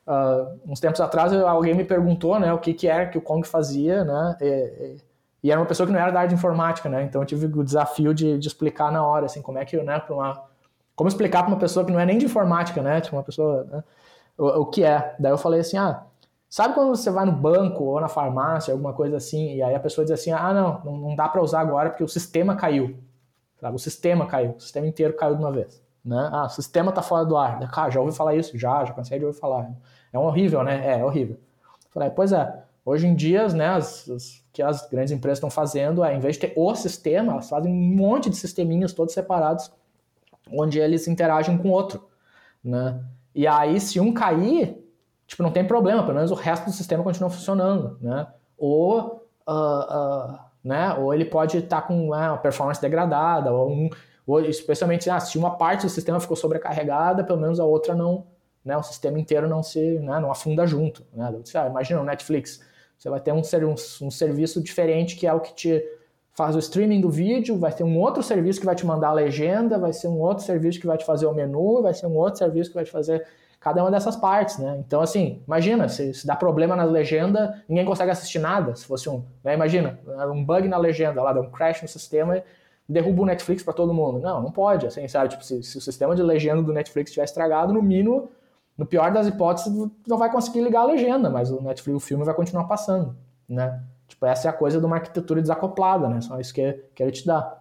uh, 0.08 0.60
uns 0.66 0.80
tempos 0.80 1.02
atrás 1.02 1.34
alguém 1.34 1.74
me 1.74 1.84
perguntou, 1.84 2.40
né, 2.40 2.54
o 2.54 2.60
que 2.60 2.74
que 2.74 2.88
era 2.88 3.08
que 3.08 3.18
o 3.18 3.22
Kong 3.22 3.48
fazia, 3.48 4.04
né, 4.04 4.38
e, 4.42 4.98
e, 5.44 5.52
era 5.52 5.60
uma 5.60 5.66
pessoa 5.66 5.86
que 5.86 5.94
não 5.94 6.00
era 6.00 6.12
da 6.12 6.20
área 6.20 6.30
de 6.30 6.36
informática, 6.36 6.90
né? 6.90 7.04
Então 7.04 7.22
eu 7.22 7.26
tive 7.26 7.46
o 7.46 7.64
desafio 7.64 8.14
de, 8.14 8.38
de 8.40 8.48
explicar 8.48 8.92
na 8.92 9.06
hora, 9.06 9.28
assim, 9.28 9.42
como 9.42 9.60
é 9.60 9.66
que, 9.66 9.78
né, 9.78 10.02
uma 10.10 10.44
como 10.96 11.10
explicar 11.10 11.44
para 11.44 11.52
uma 11.52 11.60
pessoa 11.60 11.86
que 11.86 11.92
não 11.92 12.00
é 12.00 12.06
nem 12.06 12.18
de 12.18 12.26
informática, 12.26 12.82
né? 12.82 13.02
Tipo, 13.02 13.18
uma 13.18 13.24
pessoa, 13.24 13.66
né? 13.66 13.84
o, 14.38 14.62
o, 14.62 14.66
que 14.66 14.84
é. 14.84 15.16
Daí 15.20 15.32
eu 15.32 15.38
falei 15.38 15.60
assim, 15.60 15.78
ah, 15.78 16.04
sabe 16.50 16.74
quando 16.74 16.96
você 16.96 17.12
vai 17.12 17.26
no 17.26 17.34
banco 17.34 17.84
ou 17.84 18.00
na 18.00 18.08
farmácia, 18.08 18.74
alguma 18.74 18.94
coisa 18.94 19.18
assim, 19.18 19.56
e 19.56 19.62
aí 19.62 19.76
a 19.76 19.80
pessoa 19.80 20.06
diz 20.06 20.14
assim, 20.14 20.32
ah, 20.32 20.54
não, 20.54 21.00
não, 21.00 21.16
dá 21.16 21.28
para 21.28 21.42
usar 21.42 21.60
agora 21.60 21.90
porque 21.90 22.04
o 22.04 22.08
sistema 22.08 22.56
caiu. 22.56 22.98
Sabe? 23.60 23.76
O 23.76 23.80
sistema 23.80 24.26
caiu, 24.26 24.52
o 24.52 24.60
sistema 24.60 24.88
inteiro 24.88 25.16
caiu 25.16 25.36
de 25.36 25.42
uma 25.42 25.52
vez. 25.52 25.84
Né? 26.04 26.30
Ah, 26.32 26.46
o 26.46 26.50
sistema 26.50 26.92
tá 26.92 27.02
fora 27.02 27.26
do 27.26 27.36
ar. 27.36 27.60
Ah, 27.76 27.90
já 27.90 28.00
ouvi 28.00 28.16
falar 28.16 28.36
isso? 28.36 28.58
Já, 28.58 28.86
já 28.86 28.94
cansei 28.94 29.20
de 29.20 29.26
ouvir 29.26 29.38
falar. 29.38 29.70
É 30.16 30.20
horrível, 30.20 30.64
né? 30.64 30.86
É, 30.86 31.00
é 31.00 31.06
horrível. 31.06 31.38
Falei, 31.92 32.10
pois 32.10 32.32
é, 32.32 32.64
Hoje 32.86 33.08
em 33.08 33.16
dia, 33.16 33.48
né, 33.48 33.70
as, 33.70 34.08
as, 34.08 34.46
que 34.54 34.62
as 34.62 34.88
grandes 34.88 35.12
empresas 35.12 35.40
estão 35.40 35.50
fazendo 35.50 36.04
é, 36.04 36.14
em 36.14 36.20
vez 36.20 36.36
de 36.36 36.42
ter 36.42 36.54
o 36.56 36.76
sistema, 36.76 37.34
elas 37.34 37.50
fazem 37.50 37.72
um 37.72 37.96
monte 37.96 38.30
de 38.30 38.36
sisteminhos 38.36 38.94
todos 38.94 39.12
separados, 39.12 39.72
onde 40.52 40.78
eles 40.78 41.08
interagem 41.08 41.58
com 41.58 41.70
o 41.70 41.72
outro, 41.72 42.08
né? 42.64 43.04
E 43.34 43.48
aí, 43.48 43.82
se 43.82 44.00
um 44.00 44.14
cair, 44.14 44.78
tipo, 45.26 45.42
não 45.42 45.52
tem 45.52 45.66
problema, 45.66 46.04
pelo 46.04 46.14
menos 46.14 46.30
o 46.30 46.36
resto 46.36 46.66
do 46.66 46.72
sistema 46.72 47.04
continua 47.04 47.30
funcionando, 47.32 47.98
né? 48.00 48.28
Ou, 48.56 49.28
uh, 49.48 49.52
uh, 49.52 50.40
né? 50.64 50.94
Ou 50.94 51.12
ele 51.12 51.26
pode 51.26 51.58
estar 51.58 51.82
tá 51.82 51.88
com 51.88 52.12
né, 52.12 52.30
uma 52.30 52.38
performance 52.38 52.80
degradada, 52.80 53.52
ou, 53.52 53.72
um, 53.72 53.90
ou 54.28 54.42
especialmente 54.42 55.10
ah, 55.10 55.20
se 55.20 55.40
uma 55.40 55.58
parte 55.58 55.88
do 55.88 55.90
sistema 55.90 56.20
ficou 56.20 56.38
sobrecarregada, 56.38 57.24
pelo 57.24 57.40
menos 57.40 57.60
a 57.60 57.66
outra 57.66 57.96
não, 57.96 58.28
né? 58.66 58.76
O 58.76 58.84
sistema 58.84 59.20
inteiro 59.20 59.48
não 59.48 59.62
se, 59.62 59.80
né, 60.00 60.20
não 60.20 60.32
afunda 60.32 60.66
junto, 60.66 61.06
né? 61.14 61.32
Ah, 61.54 61.68
imagina 61.68 62.02
o 62.02 62.04
Netflix, 62.04 62.60
você 62.98 63.10
vai 63.10 63.20
ter 63.20 63.32
um, 63.32 63.42
um, 63.42 63.76
um 64.08 64.12
serviço 64.12 64.62
diferente 64.62 65.16
que 65.16 65.28
é 65.28 65.34
o 65.34 65.40
que 65.40 65.54
te 65.54 65.84
faz 66.34 66.56
o 66.56 66.60
streaming 66.60 67.00
do 67.00 67.10
vídeo, 67.10 67.58
vai 67.58 67.72
ter 67.72 67.84
um 67.84 67.98
outro 67.98 68.22
serviço 68.22 68.60
que 68.60 68.66
vai 68.66 68.76
te 68.76 68.86
mandar 68.86 69.10
a 69.10 69.14
legenda, 69.14 69.78
vai 69.78 69.94
ser 69.94 70.08
um 70.08 70.20
outro 70.20 70.44
serviço 70.44 70.80
que 70.82 70.88
vai 70.88 70.98
te 70.98 71.06
fazer 71.06 71.26
o 71.28 71.34
menu, 71.34 71.82
vai 71.82 71.94
ser 71.94 72.08
um 72.08 72.18
outro 72.18 72.40
serviço 72.40 72.72
que 72.72 72.76
vai 72.76 72.84
te 72.84 72.92
fazer 72.92 73.26
cada 73.60 73.82
uma 73.82 73.90
dessas 73.90 74.16
partes, 74.18 74.58
né? 74.58 74.84
Então, 74.86 75.02
assim, 75.02 75.42
imagina, 75.48 75.88
se, 75.88 76.14
se 76.14 76.28
dá 76.28 76.36
problema 76.36 76.76
na 76.76 76.84
legenda, 76.84 77.64
ninguém 77.70 77.86
consegue 77.86 78.12
assistir 78.12 78.40
nada, 78.40 78.76
se 78.76 78.86
fosse 78.86 79.10
um, 79.10 79.24
né? 79.44 79.54
Imagina, 79.54 79.98
um 80.32 80.44
bug 80.44 80.68
na 80.68 80.78
legenda 80.78 81.22
lá, 81.22 81.32
dá 81.32 81.40
um 81.40 81.50
crash 81.50 81.82
no 81.82 81.88
sistema 81.88 82.44
derruba 82.88 83.24
o 83.24 83.26
Netflix 83.26 83.64
para 83.64 83.74
todo 83.74 83.94
mundo. 83.94 84.20
Não, 84.20 84.42
não 84.42 84.52
pode, 84.52 84.86
assim, 84.86 85.08
sabe? 85.08 85.30
Tipo, 85.30 85.44
se, 85.44 85.64
se 85.64 85.78
o 85.78 85.82
sistema 85.82 86.16
de 86.16 86.22
legenda 86.22 86.62
do 86.62 86.72
Netflix 86.72 87.10
estiver 87.10 87.26
estragado, 87.26 87.74
no 87.74 87.82
mínimo 87.82 88.32
no 88.78 88.86
pior 88.86 89.12
das 89.12 89.28
hipóteses, 89.28 89.72
não 90.08 90.18
vai 90.18 90.32
conseguir 90.32 90.62
ligar 90.62 90.82
a 90.82 90.86
legenda, 90.86 91.30
mas 91.30 91.50
o 91.50 91.62
Netflix, 91.62 91.96
o 91.96 92.06
filme 92.06 92.26
vai 92.26 92.34
continuar 92.34 92.66
passando, 92.66 93.16
né? 93.48 93.82
Tipo, 94.08 94.26
essa 94.26 94.48
é 94.48 94.50
a 94.50 94.54
coisa 94.54 94.80
de 94.80 94.86
uma 94.86 94.98
arquitetura 94.98 95.42
desacoplada, 95.42 96.08
né? 96.10 96.22
Só 96.22 96.40
isso 96.40 96.54
que, 96.54 96.74
que 96.94 97.02
ele 97.02 97.12
te 97.12 97.26
dá. 97.26 97.58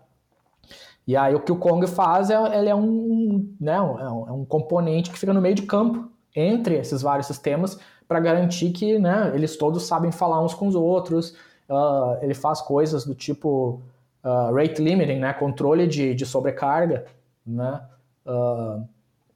E 1.06 1.16
aí 1.16 1.34
o 1.34 1.40
que 1.40 1.52
o 1.52 1.56
Kong 1.56 1.86
faz 1.86 2.30
é, 2.30 2.58
ele 2.58 2.68
é 2.68 2.74
um, 2.74 3.54
né, 3.60 3.74
é 3.74 3.80
um, 3.80 4.28
é 4.28 4.32
um 4.32 4.44
componente 4.44 5.10
que 5.10 5.18
fica 5.18 5.34
no 5.34 5.40
meio 5.40 5.54
de 5.54 5.62
campo 5.62 6.08
entre 6.34 6.76
esses 6.76 7.02
vários 7.02 7.26
sistemas 7.26 7.78
para 8.08 8.20
garantir 8.20 8.70
que 8.70 8.98
né, 8.98 9.30
eles 9.34 9.56
todos 9.56 9.86
sabem 9.86 10.10
falar 10.10 10.42
uns 10.42 10.54
com 10.54 10.66
os 10.66 10.74
outros. 10.74 11.36
Uh, 11.68 12.22
ele 12.22 12.34
faz 12.34 12.60
coisas 12.60 13.04
do 13.04 13.14
tipo 13.14 13.82
uh, 14.24 14.54
rate 14.54 14.82
limiting, 14.82 15.18
né, 15.18 15.32
controle 15.34 15.86
de, 15.86 16.14
de 16.14 16.26
sobrecarga, 16.26 17.06
né, 17.46 17.80
uh, 18.26 18.86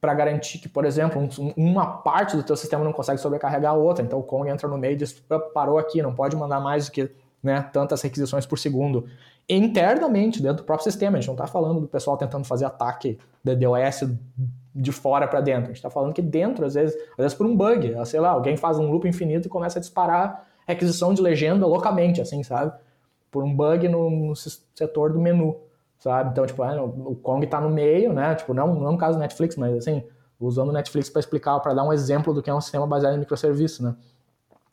para 0.01 0.14
garantir 0.14 0.59
que, 0.59 0.68
por 0.68 0.84
exemplo, 0.84 1.20
um, 1.20 1.53
uma 1.57 1.86
parte 1.86 2.36
do 2.36 2.42
teu 2.42 2.57
sistema 2.57 2.84
não 2.84 2.92
consegue 2.92 3.20
sobrecarregar 3.20 3.72
a 3.72 3.76
outra. 3.76 4.05
Então 4.05 4.18
o 4.18 4.22
Kong 4.22 4.49
entra 4.49 4.68
no 4.68 4.78
meio 4.78 4.92
e 4.92 4.96
diz, 4.96 5.12
parou 5.53 5.78
aqui, 5.78 6.01
não 6.03 6.14
pode 6.14 6.36
mandar 6.36 6.61
mais 6.61 6.86
do 6.86 6.92
que 6.92 7.11
né, 7.42 7.62
tantas 7.72 8.03
requisições 8.03 8.46
por 8.46 8.59
segundo. 8.59 9.07
Internamente, 9.49 10.42
dentro 10.42 10.59
do 10.59 10.64
próprio 10.64 10.84
sistema, 10.84 11.16
a 11.16 11.20
gente 11.20 11.28
não 11.28 11.34
está 11.34 11.46
falando 11.46 11.80
do 11.80 11.88
pessoal 11.88 12.16
tentando 12.16 12.44
fazer 12.44 12.66
ataque 12.66 13.18
da 13.42 13.55
DOS 13.55 14.05
de 14.74 14.92
fora 14.92 15.26
para 15.26 15.40
dentro. 15.40 15.64
A 15.64 15.66
gente 15.68 15.76
está 15.76 15.90
falando 15.90 16.12
que 16.12 16.22
dentro, 16.22 16.64
às 16.64 16.74
vezes, 16.74 16.94
às 17.12 17.16
vezes 17.16 17.34
por 17.34 17.46
um 17.46 17.57
bug, 17.57 17.94
sei 18.05 18.20
lá, 18.20 18.30
alguém 18.30 18.57
faz 18.57 18.78
um 18.78 18.90
loop 18.90 19.09
infinito 19.09 19.46
e 19.46 19.49
começa 19.49 19.78
a 19.78 19.80
disparar 19.80 20.46
requisição 20.66 21.14
de 21.14 21.22
legenda 21.22 21.66
loucamente, 21.66 22.20
assim, 22.20 22.42
sabe? 22.42 22.72
Por 23.30 23.42
um 23.42 23.55
bug 23.55 23.88
no, 23.88 24.11
no 24.11 24.36
setor 24.36 25.12
do 25.12 25.18
menu. 25.18 25.57
Sabe? 25.99 26.30
Então, 26.30 26.46
tipo, 26.46 26.64
é, 26.64 26.80
o 26.80 27.14
Kong 27.16 27.46
tá 27.46 27.61
no 27.61 27.70
meio, 27.70 28.12
né? 28.12 28.34
Tipo, 28.34 28.55
não, 28.55 28.74
não 28.74 28.92
no 28.92 28.99
caso 28.99 29.18
do 29.18 29.20
Netflix, 29.20 29.57
mas 29.57 29.76
assim, 29.76 30.03
usando 30.40 30.68
o 30.68 30.72
Netflix 30.72 31.11
para 31.11 31.20
explicar, 31.20 31.59
para 31.61 31.74
dar 31.74 31.84
um 31.84 31.92
exemplo 31.92 32.32
do 32.32 32.42
que 32.42 32.51
é 32.51 32.55
um 32.55 32.61
sistema 32.61 32.86
baseado 32.86 33.14
em 33.14 33.18
microserviço, 33.18 33.82
né? 33.82 33.96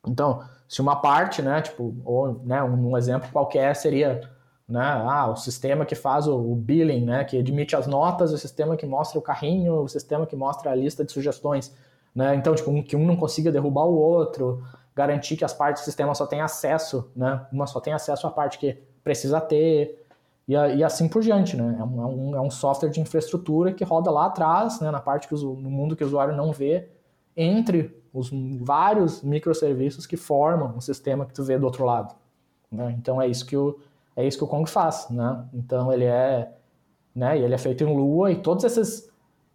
Então, 0.08 0.44
se 0.68 0.82
uma 0.82 0.96
parte, 0.96 1.42
né, 1.42 1.62
tipo, 1.62 1.96
ou, 2.06 2.42
né, 2.44 2.62
um, 2.64 2.92
um 2.92 2.98
exemplo 2.98 3.30
qualquer 3.32 3.76
seria, 3.76 4.22
né, 4.68 4.82
ah, 4.82 5.32
o 5.32 5.36
sistema 5.36 5.86
que 5.86 5.96
faz 5.96 6.28
o, 6.28 6.36
o, 6.36 6.56
billing, 6.56 7.06
né, 7.06 7.24
que 7.24 7.40
admite 7.40 7.76
as 7.76 7.88
notas, 7.88 8.32
o 8.32 8.38
sistema 8.38 8.78
que 8.78 8.86
mostra 8.86 9.18
o 9.18 9.22
carrinho, 9.22 9.82
o 9.82 9.88
sistema 9.88 10.28
que 10.28 10.36
mostra 10.36 10.72
a 10.72 10.76
lista 10.76 11.04
de 11.04 11.12
sugestões, 11.12 11.76
né? 12.14 12.36
Então, 12.36 12.56
tipo, 12.56 12.72
um, 12.72 12.82
que 12.82 12.96
um 12.96 13.06
não 13.06 13.18
consiga 13.18 13.52
derrubar 13.52 13.86
o 13.86 13.96
outro, 13.96 14.64
garantir 14.96 15.36
que 15.36 15.44
as 15.44 15.54
partes 15.54 15.82
do 15.82 15.86
sistema 15.86 16.16
só 16.16 16.26
tenham 16.26 16.46
acesso, 16.46 17.12
né? 17.16 17.46
Uma 17.52 17.68
só 17.68 17.82
tem 17.82 17.94
acesso 17.94 18.26
à 18.26 18.32
parte 18.32 18.58
que 18.58 18.78
precisa 19.04 19.42
ter, 19.42 20.05
e, 20.48 20.54
e 20.54 20.84
assim 20.84 21.08
por 21.08 21.22
diante, 21.22 21.58
né? 21.58 21.76
É 21.80 21.84
um, 21.84 22.36
é 22.36 22.42
um, 22.42 22.52
software 22.52 22.90
de 22.90 23.00
infraestrutura 23.00 23.74
que 23.74 23.84
roda 23.84 24.12
lá 24.12 24.28
atrás, 24.28 24.80
né? 24.80 24.92
na 24.92 25.00
parte 25.00 25.28
que 25.28 25.34
o, 25.34 25.38
no 25.56 25.70
mundo 25.70 25.96
que 25.96 26.04
o 26.04 26.08
usuário 26.08 26.36
não 26.36 26.52
vê, 26.52 26.88
entre 27.36 27.96
os 28.14 28.30
vários 28.62 29.22
microserviços 29.22 30.06
que 30.06 30.16
formam 30.16 30.78
o 30.78 30.82
sistema 30.82 31.26
que 31.26 31.34
tu 31.34 31.44
vê 31.44 31.58
do 31.58 31.66
outro 31.66 31.84
lado. 31.84 32.16
Né? 32.72 32.96
Então 32.98 33.22
é 33.22 33.28
isso 33.28 33.46
que 33.46 33.58
o 33.58 33.78
é 34.16 34.26
isso 34.26 34.38
que 34.38 34.44
o 34.46 34.48
Kong 34.48 34.70
faz, 34.70 35.10
né? 35.10 35.44
Então 35.54 35.92
ele 35.92 36.06
é, 36.06 36.50
né? 37.14 37.38
Ele 37.38 37.54
é 37.54 37.58
feito 37.58 37.84
em 37.84 37.94
Lua 37.94 38.32
e 38.32 38.38
todos 38.38 38.64
esses 38.64 39.10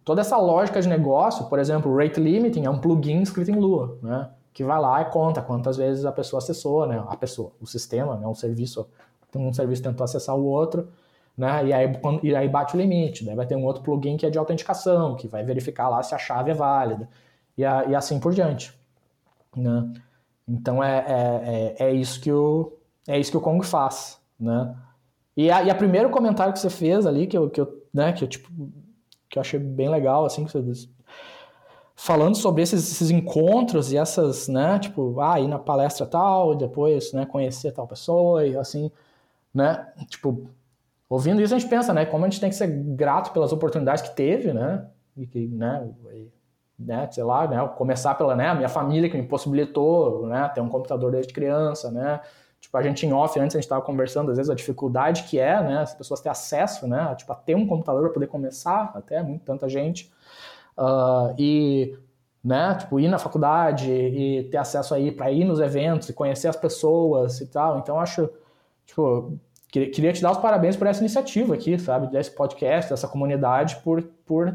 toda 0.05 0.21
essa 0.21 0.37
lógica 0.37 0.79
de 0.79 0.87
negócio, 0.87 1.45
por 1.45 1.57
exemplo, 1.57 1.91
o 1.91 1.97
rate 1.97 2.19
limiting 2.19 2.65
é 2.65 2.69
um 2.69 2.77
plugin 2.77 3.21
escrito 3.23 3.49
em 3.49 3.55
Lua, 3.55 3.97
né? 4.03 4.29
Que 4.53 4.63
vai 4.63 4.79
lá 4.79 5.01
e 5.01 5.05
conta 5.05 5.41
quantas 5.41 5.77
vezes 5.77 6.05
a 6.05 6.11
pessoa 6.11 6.37
acessou, 6.39 6.85
né? 6.85 7.03
A 7.07 7.17
pessoa, 7.17 7.53
o 7.59 7.65
sistema, 7.65 8.15
né? 8.17 8.27
O 8.27 8.35
serviço 8.35 8.87
um 9.35 9.53
serviço 9.53 9.83
tentou 9.83 10.03
acessar 10.03 10.35
o 10.35 10.45
outro, 10.45 10.89
né? 11.37 11.65
E 11.65 11.73
aí, 11.73 11.99
e 12.23 12.35
aí 12.35 12.49
bate 12.49 12.75
o 12.75 12.79
limite. 12.79 13.25
Daí 13.25 13.35
vai 13.35 13.45
ter 13.45 13.55
um 13.55 13.65
outro 13.65 13.83
plugin 13.83 14.17
que 14.17 14.25
é 14.25 14.29
de 14.29 14.37
autenticação, 14.37 15.15
que 15.15 15.27
vai 15.27 15.43
verificar 15.43 15.89
lá 15.89 16.01
se 16.03 16.13
a 16.13 16.17
chave 16.17 16.51
é 16.51 16.53
válida. 16.53 17.09
E, 17.57 17.65
a, 17.65 17.85
e 17.85 17.95
assim 17.95 18.19
por 18.19 18.33
diante. 18.33 18.73
Né? 19.55 19.93
Então 20.47 20.83
é, 20.83 21.05
é, 21.07 21.75
é, 21.79 21.89
é, 21.89 21.93
isso 21.93 22.19
que 22.21 22.31
o, 22.31 22.73
é 23.07 23.19
isso 23.19 23.31
que 23.31 23.37
o 23.37 23.41
Kong 23.41 23.65
faz. 23.65 24.19
Né? 24.39 24.75
E, 25.35 25.49
a, 25.49 25.63
e 25.63 25.69
a 25.69 25.75
primeiro 25.75 26.09
comentário 26.09 26.53
que 26.53 26.59
você 26.59 26.69
fez 26.69 27.05
ali, 27.05 27.27
que 27.27 27.37
eu, 27.37 27.49
que 27.49 27.61
eu, 27.61 27.85
né, 27.93 28.13
que 28.13 28.23
eu, 28.23 28.27
tipo, 28.27 28.49
que 29.29 29.37
eu 29.37 29.41
achei 29.41 29.59
bem 29.59 29.89
legal, 29.89 30.25
assim, 30.25 30.45
que 30.45 30.51
você 30.51 30.89
falando 31.95 32.35
sobre 32.35 32.63
esses, 32.63 32.91
esses, 32.91 33.11
encontros 33.11 33.91
e 33.91 33.97
essas, 33.97 34.47
né, 34.47 34.79
tipo, 34.79 35.19
ah, 35.21 35.39
ir 35.39 35.47
na 35.47 35.59
palestra 35.59 36.05
tal, 36.05 36.55
depois, 36.55 37.13
né, 37.13 37.25
conhecer 37.25 37.71
tal 37.71 37.87
pessoa 37.87 38.45
e 38.45 38.57
assim, 38.57 38.91
né? 39.53 39.87
Tipo, 40.07 40.49
ouvindo 41.09 41.41
isso 41.41 41.53
a 41.53 41.59
gente 41.59 41.69
pensa, 41.69 41.93
né? 41.93 42.05
Como 42.05 42.25
a 42.25 42.29
gente 42.29 42.39
tem 42.39 42.49
que 42.49 42.55
ser 42.55 42.67
grato 42.67 43.31
pelas 43.31 43.51
oportunidades 43.51 44.01
que 44.01 44.15
teve, 44.15 44.53
né? 44.53 44.85
E 45.15 45.27
que, 45.27 45.47
né? 45.47 45.89
E, 46.13 46.31
né? 46.79 47.07
Sei 47.11 47.23
lá, 47.23 47.47
né? 47.47 47.67
Começar 47.77 48.15
pela, 48.15 48.35
né? 48.35 48.49
A 48.49 48.55
minha 48.55 48.69
família 48.69 49.09
que 49.09 49.17
me 49.17 49.27
possibilitou, 49.27 50.27
né? 50.27 50.49
Ter 50.49 50.61
um 50.61 50.69
computador 50.69 51.11
desde 51.11 51.33
criança, 51.33 51.91
né? 51.91 52.21
Tipo, 52.61 52.77
a 52.77 52.83
gente 52.83 53.05
em 53.07 53.11
off, 53.11 53.39
antes 53.39 53.55
a 53.55 53.59
gente 53.59 53.65
estava 53.65 53.81
conversando, 53.81 54.29
às 54.29 54.37
vezes, 54.37 54.49
a 54.49 54.53
dificuldade 54.55 55.23
que 55.23 55.39
é, 55.39 55.61
né? 55.63 55.79
As 55.79 55.95
pessoas 55.95 56.21
terem 56.21 56.31
acesso, 56.31 56.87
né? 56.87 57.13
Tipo, 57.15 57.33
a 57.33 57.35
ter 57.35 57.55
um 57.55 57.67
computador 57.67 58.03
para 58.03 58.13
poder 58.13 58.27
começar, 58.27 58.91
até 58.93 59.21
muito, 59.23 59.43
tanta 59.43 59.67
gente. 59.67 60.11
Uh, 60.77 61.33
e, 61.39 61.97
né? 62.43 62.75
Tipo, 62.75 62.99
ir 62.99 63.07
na 63.07 63.17
faculdade 63.17 63.91
e 63.91 64.43
ter 64.43 64.57
acesso 64.57 64.93
aí 64.93 65.11
para 65.11 65.31
ir 65.31 65.43
nos 65.43 65.59
eventos 65.59 66.07
e 66.09 66.13
conhecer 66.13 66.47
as 66.47 66.55
pessoas 66.55 67.41
e 67.41 67.47
tal. 67.47 67.79
Então, 67.79 67.99
acho 67.99 68.29
Tipo, 68.91 69.39
queria 69.69 70.11
te 70.11 70.21
dar 70.21 70.31
os 70.31 70.37
parabéns 70.37 70.75
por 70.75 70.85
essa 70.85 70.99
iniciativa 70.99 71.53
aqui, 71.53 71.79
sabe? 71.79 72.07
Desse 72.07 72.31
podcast, 72.31 72.91
dessa 72.91 73.07
comunidade, 73.07 73.77
por, 73.77 74.03
por 74.25 74.53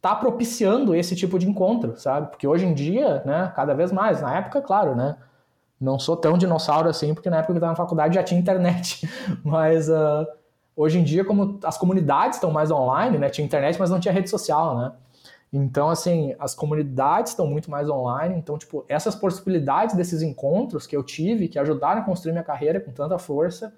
tá 0.00 0.14
propiciando 0.14 0.94
esse 0.94 1.16
tipo 1.16 1.36
de 1.36 1.48
encontro, 1.48 1.98
sabe? 1.98 2.28
Porque 2.28 2.46
hoje 2.46 2.64
em 2.64 2.72
dia, 2.72 3.24
né, 3.24 3.52
cada 3.56 3.74
vez 3.74 3.90
mais, 3.90 4.22
na 4.22 4.36
época, 4.36 4.62
claro, 4.62 4.94
né? 4.94 5.16
Não 5.80 5.98
sou 5.98 6.16
tão 6.16 6.38
dinossauro 6.38 6.88
assim, 6.88 7.12
porque 7.12 7.28
na 7.28 7.38
época 7.38 7.52
que 7.52 7.56
eu 7.56 7.58
estava 7.58 7.72
na 7.72 7.76
faculdade 7.76 8.14
já 8.14 8.22
tinha 8.22 8.38
internet. 8.40 9.08
Mas 9.44 9.88
uh, 9.88 10.24
hoje 10.76 11.00
em 11.00 11.02
dia, 11.02 11.24
como 11.24 11.58
as 11.64 11.76
comunidades 11.76 12.36
estão 12.36 12.52
mais 12.52 12.70
online, 12.70 13.18
né? 13.18 13.28
Tinha 13.28 13.44
internet, 13.44 13.78
mas 13.80 13.90
não 13.90 13.98
tinha 13.98 14.14
rede 14.14 14.30
social, 14.30 14.78
né? 14.78 14.92
Então, 15.56 15.88
assim, 15.88 16.34
as 16.38 16.54
comunidades 16.54 17.32
estão 17.32 17.46
muito 17.46 17.70
mais 17.70 17.88
online. 17.88 18.36
Então, 18.36 18.58
tipo, 18.58 18.84
essas 18.88 19.14
possibilidades 19.14 19.96
desses 19.96 20.20
encontros 20.20 20.86
que 20.86 20.94
eu 20.94 21.02
tive, 21.02 21.48
que 21.48 21.58
ajudaram 21.58 22.02
a 22.02 22.04
construir 22.04 22.32
minha 22.32 22.44
carreira 22.44 22.78
com 22.78 22.92
tanta 22.92 23.18
força, 23.18 23.72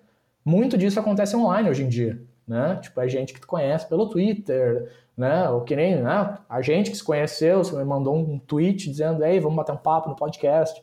muito 0.45 0.77
disso 0.77 0.99
acontece 0.99 1.37
online 1.37 1.71
hoje 1.71 1.85
em 1.85 1.89
dia, 1.89 2.21
né? 2.47 2.81
Tipo, 2.83 3.01
é 3.01 3.09
gente 3.09 3.33
que 3.33 3.41
tu 3.41 3.47
conhece 3.47 3.87
pelo 3.87 4.09
Twitter, 4.09 4.91
né? 5.17 5.49
Ou 5.51 5.61
que 5.61 5.77
nem, 5.77 6.03
né? 6.03 6.39
A 6.49 6.61
gente 6.61 6.91
que 6.91 6.97
se 6.97 7.05
conheceu, 7.05 7.63
você 7.63 7.77
me 7.77 7.85
mandou 7.85 8.17
um 8.17 8.41
tweet 8.41 8.91
dizendo, 8.91 9.25
ei, 9.25 9.39
vamos 9.39 9.57
bater 9.57 9.71
um 9.71 9.77
papo 9.77 10.09
no 10.09 10.17
podcast, 10.17 10.83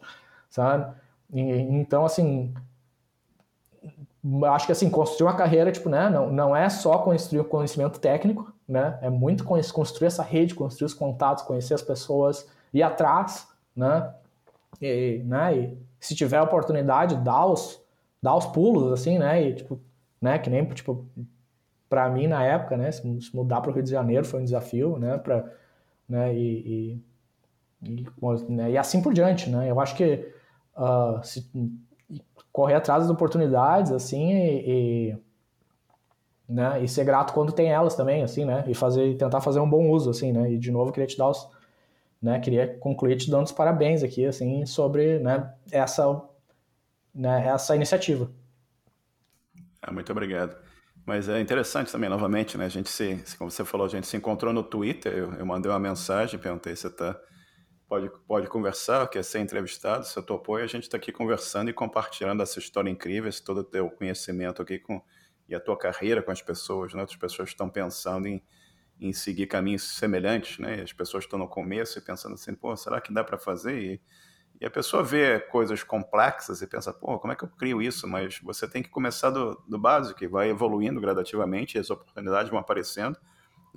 sabe? 0.50 0.96
E, 1.34 1.42
então, 1.42 2.06
assim, 2.06 2.54
acho 4.54 4.66
que 4.66 4.72
assim, 4.72 4.90
construir 4.90 5.28
uma 5.28 5.36
carreira, 5.36 5.74
tipo, 5.74 5.90
né, 5.90 6.10
não, 6.10 6.32
não 6.32 6.56
é 6.56 6.70
só 6.70 7.00
construir 7.00 7.42
o 7.42 7.46
conhecimento 7.46 8.00
técnico, 8.00 8.55
né, 8.68 8.98
é 9.02 9.10
muito 9.10 9.44
construir 9.44 10.08
essa 10.08 10.24
rede, 10.24 10.56
construir 10.56 10.86
os 10.86 10.94
contatos, 10.94 11.44
conhecer 11.44 11.74
as 11.74 11.82
pessoas, 11.82 12.50
ir 12.74 12.82
atrás, 12.82 13.48
né, 13.76 14.14
e, 14.82 15.22
né, 15.26 15.58
e 15.58 15.78
se 16.00 16.16
tiver 16.16 16.42
oportunidade, 16.42 17.16
dar 17.18 17.46
os, 17.46 17.82
dar 18.22 18.36
os 18.36 18.46
pulos, 18.48 18.92
assim, 18.92 19.20
né, 19.20 19.42
e, 19.42 19.56
tipo, 19.56 19.80
né, 20.22 20.40
que 20.40 20.50
nem, 20.50 20.66
tipo, 20.66 21.06
para 21.88 22.10
mim, 22.10 22.28
na 22.28 22.44
época, 22.44 22.76
né, 22.76 22.92
se 22.92 23.06
mudar 23.34 23.62
para 23.62 23.72
o 23.72 23.74
Rio 23.74 23.84
de 23.84 23.92
Janeiro 23.92 24.26
foi 24.26 24.42
um 24.42 24.46
desafio, 24.46 24.98
né, 24.98 25.18
para, 25.18 25.52
né, 26.10 26.36
e, 26.36 27.00
e, 27.84 28.02
e, 28.02 28.52
né, 28.52 28.72
e 28.72 28.78
assim 28.78 29.02
por 29.02 29.14
diante, 29.14 29.50
né, 29.50 29.70
eu 29.70 29.80
acho 29.80 29.96
que 29.96 30.28
uh, 30.76 31.24
se, 31.24 31.50
correr 32.52 32.76
atrás 32.76 33.04
das 33.04 33.12
oportunidades, 33.12 33.92
assim, 33.92 34.34
e, 34.34 35.18
né, 36.48 36.84
e 36.84 36.88
ser 36.88 37.04
grato 37.04 37.34
quando 37.34 37.52
tem 37.52 37.72
elas 37.72 37.96
também, 37.96 38.24
assim, 38.24 38.46
né, 38.46 38.64
e 38.68 38.74
fazer, 38.74 39.16
tentar 39.18 39.42
fazer 39.42 39.60
um 39.60 39.70
bom 39.70 39.90
uso, 39.90 40.10
assim, 40.10 40.32
né, 40.32 40.52
e 40.52 40.58
de 40.58 40.72
novo 40.72 40.92
queria 40.92 41.08
te 41.08 41.18
dar 41.18 41.30
os, 41.30 41.50
né, 42.22 42.40
queria 42.40 42.78
concluir 42.78 43.18
te 43.18 43.30
dando 43.30 43.46
os 43.46 43.52
parabéns 43.52 44.04
aqui, 44.04 44.26
assim, 44.26 44.66
sobre, 44.66 45.20
né, 45.20 45.54
essa, 45.72 46.22
né, 47.14 47.48
essa 47.48 47.76
iniciativa. 47.76 48.30
Ah, 49.82 49.92
muito 49.92 50.12
obrigado. 50.12 50.56
Mas 51.06 51.30
é 51.30 51.40
interessante 51.40 51.92
também, 51.92 52.10
novamente, 52.10 52.58
né? 52.58 52.66
A 52.66 52.70
gente 52.70 52.90
se, 52.90 53.24
como 53.38 53.52
você 53.52 53.64
falou, 53.64 53.86
a 53.86 53.90
gente 53.90 54.08
se 54.08 54.18
encontrou 54.18 54.52
no 54.52 54.64
Twitter. 54.64 55.14
Eu, 55.14 55.34
eu 55.36 55.46
mandei 55.46 55.72
uma 55.72 55.78
mensagem, 55.78 56.40
perguntei 56.40 56.76
se 56.76 56.88
está 56.88 57.16
pode, 57.88 58.10
pode 58.28 58.48
conversar, 58.48 59.08
quer 59.08 59.24
ser 59.24 59.40
entrevistado, 59.40 60.06
se 60.06 60.18
eu 60.18 60.24
topou, 60.24 60.60
e 60.60 60.64
a 60.64 60.68
gente 60.68 60.84
está 60.84 60.98
aqui 60.98 61.12
conversando 61.12 61.70
e 61.70 61.74
compartilhando 61.74 62.42
essa 62.42 62.60
história 62.60 62.90
incrível, 62.90 63.30
esse 63.30 63.44
todo 63.44 63.60
o 63.60 63.64
teu 63.64 63.90
conhecimento 63.90 64.62
aqui 64.62 64.80
com, 64.80 65.02
e 65.48 65.56
a 65.56 65.60
tua 65.60 65.78
carreira 65.78 66.22
com 66.22 66.32
as 66.32 66.42
pessoas, 66.42 66.94
né? 66.94 67.02
Outras 67.02 67.20
pessoas 67.20 67.50
estão 67.50 67.70
pensando 67.70 68.28
em, 68.28 68.44
em 69.00 69.14
seguir 69.14 69.48
caminhos 69.48 69.84
semelhantes, 69.84 70.60
né? 70.60 70.82
As 70.82 70.94
pessoas 70.94 71.24
estão 71.24 71.38
no 71.38 71.48
começo 71.48 72.00
e 72.00 72.02
pensando 72.02 72.34
assim, 72.34 72.54
pô, 72.54 72.76
será 72.76 73.00
que 73.00 73.14
dá 73.14 73.24
para 73.24 73.38
fazer? 73.38 73.80
E, 73.80 74.02
e, 74.60 74.66
a 74.66 74.72
pessoa 74.72 75.04
vê 75.04 75.40
coisas 75.40 75.84
complexas 75.84 76.62
e 76.62 76.68
pensa, 76.68 76.94
pô, 76.94 77.20
como 77.20 77.34
é 77.34 77.36
que 77.36 77.44
eu 77.44 77.50
crio 77.50 77.82
isso? 77.82 78.08
Mas 78.08 78.40
você 78.40 78.68
tem 78.68 78.82
que 78.82 78.90
começar 78.90 79.30
do, 79.30 79.62
do 79.68 79.78
básico 79.78 80.24
e 80.24 80.28
vai 80.28 80.50
evoluindo 80.50 81.00
gradativamente, 81.00 81.78
e 81.78 81.80
as 81.80 81.90
oportunidades 81.90 82.50
vão 82.50 82.60
aparecendo, 82.60 83.18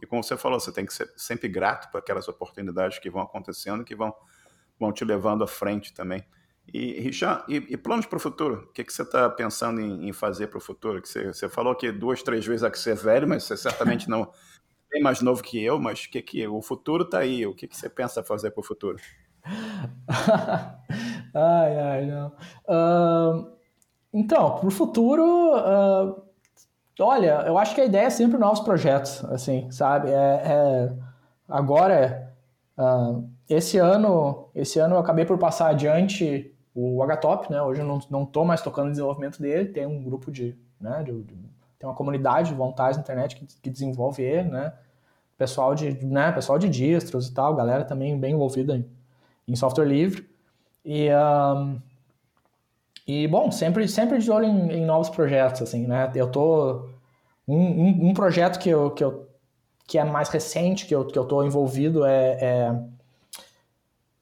e 0.00 0.06
como 0.06 0.22
você 0.22 0.36
falou, 0.36 0.60
você 0.60 0.72
tem 0.72 0.86
que 0.86 0.92
ser 0.92 1.12
sempre 1.16 1.48
grato 1.48 1.90
por 1.90 1.98
aquelas 1.98 2.28
oportunidades 2.28 2.98
que 2.98 3.10
vão 3.10 3.22
acontecendo, 3.22 3.84
que 3.84 3.96
vão, 3.96 4.14
vão 4.78 4.92
te 4.92 5.04
levando 5.04 5.42
à 5.42 5.46
frente 5.46 5.92
também. 5.92 6.24
E, 6.72 7.00
Richard, 7.00 7.44
e, 7.48 7.56
e 7.56 7.76
planos 7.76 8.06
para 8.06 8.16
o 8.16 8.20
futuro? 8.20 8.66
O 8.68 8.72
que, 8.72 8.84
que 8.84 8.92
você 8.92 9.02
está 9.02 9.28
pensando 9.30 9.80
em, 9.80 10.08
em 10.08 10.12
fazer 10.12 10.48
para 10.48 10.58
o 10.58 10.60
futuro? 10.60 11.00
Que 11.00 11.08
você, 11.08 11.26
você 11.26 11.48
falou 11.48 11.74
que 11.74 11.90
duas, 11.90 12.22
três 12.22 12.46
vezes 12.46 12.62
é 12.62 12.70
que 12.70 12.78
você 12.78 12.90
é 12.90 12.94
velho, 12.94 13.26
mas 13.26 13.44
você 13.44 13.56
certamente 13.56 14.08
não 14.08 14.30
é 14.92 15.00
mais 15.00 15.20
novo 15.20 15.42
que 15.42 15.62
eu, 15.62 15.78
mas 15.78 16.06
que, 16.06 16.20
que 16.20 16.46
o 16.46 16.60
futuro 16.60 17.04
está 17.04 17.18
aí. 17.20 17.46
O 17.46 17.54
que, 17.54 17.66
que 17.66 17.76
você 17.76 17.88
pensa 17.88 18.22
fazer 18.22 18.50
para 18.50 18.60
o 18.60 18.64
futuro? 18.64 18.98
ai, 21.34 21.78
ai, 21.78 22.06
não. 22.06 22.32
Uh, 22.68 23.52
então, 24.12 24.56
para 24.56 24.68
o 24.68 24.70
futuro, 24.70 25.24
uh, 25.24 26.28
Olha, 27.00 27.44
eu 27.46 27.56
acho 27.56 27.74
que 27.76 27.80
a 27.80 27.84
ideia 27.84 28.06
é 28.06 28.10
sempre 28.10 28.38
novos 28.38 28.58
projetos, 28.60 29.24
assim, 29.26 29.70
sabe? 29.70 30.10
É, 30.10 30.12
é 30.14 30.92
agora, 31.48 32.34
uh, 32.76 33.24
esse 33.48 33.78
ano, 33.78 34.48
esse 34.52 34.80
ano 34.80 34.96
eu 34.96 34.98
acabei 34.98 35.24
por 35.24 35.38
passar 35.38 35.68
adiante 35.68 36.52
o 36.80 37.02
HTOP, 37.02 37.50
né? 37.50 37.60
Hoje 37.60 37.80
eu 37.80 37.86
não, 37.86 37.98
não 38.08 38.24
tô 38.24 38.44
mais 38.44 38.62
tocando 38.62 38.86
no 38.86 38.90
desenvolvimento 38.92 39.42
dele, 39.42 39.70
tem 39.70 39.84
um 39.84 40.00
grupo 40.00 40.30
de, 40.30 40.56
né, 40.80 41.02
de, 41.02 41.12
de 41.24 41.34
tem 41.76 41.88
uma 41.88 41.94
comunidade 41.94 42.50
de 42.50 42.54
voluntários 42.54 42.96
na 42.96 43.02
internet 43.02 43.34
que, 43.34 43.46
que 43.60 43.68
desenvolve 43.70 44.22
ele, 44.22 44.48
né? 44.48 44.72
Pessoal 45.36 45.74
de, 45.74 46.04
né, 46.04 46.30
pessoal 46.30 46.58
de 46.58 46.68
distros 46.68 47.28
e 47.28 47.34
tal, 47.34 47.54
galera 47.54 47.84
também 47.84 48.18
bem 48.18 48.34
envolvida 48.34 48.76
em, 48.76 48.88
em 49.46 49.56
software 49.56 49.86
livre. 49.86 50.28
E, 50.84 51.08
um, 51.12 51.80
e 53.06 53.26
bom, 53.26 53.50
sempre, 53.50 53.88
sempre 53.88 54.18
de 54.18 54.30
olho 54.30 54.46
em, 54.46 54.72
em, 54.72 54.86
novos 54.86 55.08
projetos, 55.10 55.62
assim, 55.62 55.86
né? 55.86 56.10
Eu 56.14 56.30
tô 56.30 56.88
Um, 57.46 57.56
um, 57.56 58.08
um, 58.10 58.14
projeto 58.14 58.58
que, 58.58 58.68
eu, 58.68 58.90
que, 58.92 59.02
eu, 59.02 59.28
que 59.86 59.98
é 59.98 60.04
mais 60.04 60.28
recente, 60.28 60.86
que 60.86 60.94
eu 60.94 61.06
que 61.06 61.18
eu 61.18 61.44
envolvido, 61.44 62.04
é, 62.04 62.38
é, 62.40 62.82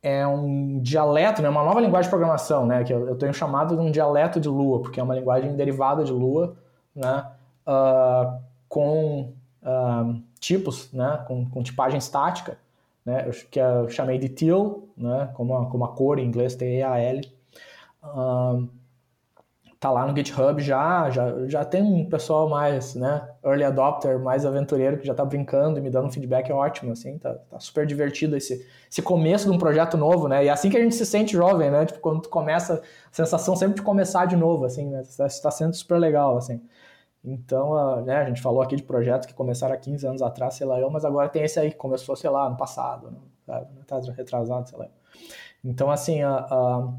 é, 0.06 0.24
um 0.24 0.78
dialeto, 0.78 1.42
né, 1.42 1.48
uma 1.48 1.64
nova 1.64 1.80
linguagem 1.80 2.04
de 2.04 2.10
programação, 2.10 2.64
né, 2.64 2.84
que 2.84 2.92
eu, 2.92 3.16
tenho 3.16 3.34
chamado 3.34 3.74
de 3.74 3.82
um 3.82 3.90
dialeto 3.90 4.38
de 4.38 4.48
Lua, 4.48 4.80
porque 4.80 5.00
é 5.00 5.02
uma 5.02 5.16
linguagem 5.16 5.56
derivada 5.56 6.04
de 6.04 6.12
Lua, 6.12 6.56
né, 6.94 7.26
uh, 7.66 8.40
com 8.68 9.32
uh, 9.64 10.22
tipos, 10.38 10.92
né, 10.92 11.24
com, 11.26 11.50
com 11.50 11.60
tipagem 11.60 11.98
estática, 11.98 12.56
né, 13.04 13.28
que 13.50 13.58
eu 13.58 13.88
chamei 13.88 14.16
de 14.16 14.28
teal, 14.28 14.84
né, 14.96 15.28
como 15.34 15.56
a, 15.56 15.66
como 15.66 15.84
a 15.84 15.88
cor 15.88 16.20
em 16.20 16.24
inglês, 16.26 16.54
T-E-A-L. 16.54 17.28
Uh, 18.04 18.68
tá 19.80 19.90
lá 19.90 20.06
no 20.06 20.16
GitHub 20.16 20.62
já, 20.62 21.10
já, 21.10 21.48
já 21.48 21.64
tem 21.64 21.82
um 21.82 22.08
pessoal 22.08 22.48
mais, 22.48 22.94
né, 22.94 23.28
early 23.46 23.64
adopter, 23.64 24.18
mais 24.18 24.44
aventureiro 24.44 24.98
que 24.98 25.06
já 25.06 25.14
tá 25.14 25.24
brincando 25.24 25.78
e 25.78 25.82
me 25.82 25.88
dando 25.88 26.10
feedback 26.10 26.50
ótimo, 26.50 26.92
assim, 26.92 27.16
tá, 27.18 27.34
tá 27.34 27.60
super 27.60 27.86
divertido 27.86 28.36
esse, 28.36 28.66
esse 28.90 29.00
começo 29.00 29.48
de 29.48 29.54
um 29.54 29.58
projeto 29.58 29.96
novo, 29.96 30.26
né, 30.26 30.44
e 30.44 30.48
é 30.48 30.50
assim 30.50 30.68
que 30.68 30.76
a 30.76 30.80
gente 30.80 30.94
se 30.94 31.06
sente 31.06 31.32
jovem, 31.32 31.70
né, 31.70 31.86
tipo, 31.86 32.00
quando 32.00 32.22
tu 32.22 32.28
começa, 32.28 32.74
a 32.74 33.14
sensação 33.14 33.54
sempre 33.54 33.76
de 33.76 33.82
começar 33.82 34.26
de 34.26 34.36
novo, 34.36 34.64
assim, 34.64 34.88
né, 34.88 35.02
tá, 35.16 35.26
tá 35.42 35.50
sendo 35.50 35.74
super 35.74 35.98
legal, 35.98 36.36
assim. 36.36 36.60
Então, 37.24 37.72
uh, 37.72 38.04
né, 38.04 38.16
a 38.18 38.24
gente 38.24 38.40
falou 38.40 38.62
aqui 38.62 38.76
de 38.76 38.82
projetos 38.82 39.26
que 39.26 39.34
começaram 39.34 39.74
há 39.74 39.78
15 39.78 40.06
anos 40.06 40.22
atrás, 40.22 40.54
sei 40.54 40.66
lá 40.66 40.80
eu, 40.80 40.90
mas 40.90 41.04
agora 41.04 41.28
tem 41.28 41.42
esse 41.42 41.58
aí 41.58 41.70
que 41.70 41.76
começou, 41.76 42.14
sei 42.16 42.30
lá, 42.30 42.48
no 42.48 42.56
passado, 42.56 43.10
né, 43.10 43.18
sabe, 43.44 43.66
tá 43.86 44.00
retrasado, 44.12 44.68
sei 44.68 44.78
lá. 44.78 44.86
Então, 45.64 45.90
assim, 45.90 46.22
uh, 46.24 46.28
uh, 46.28 46.94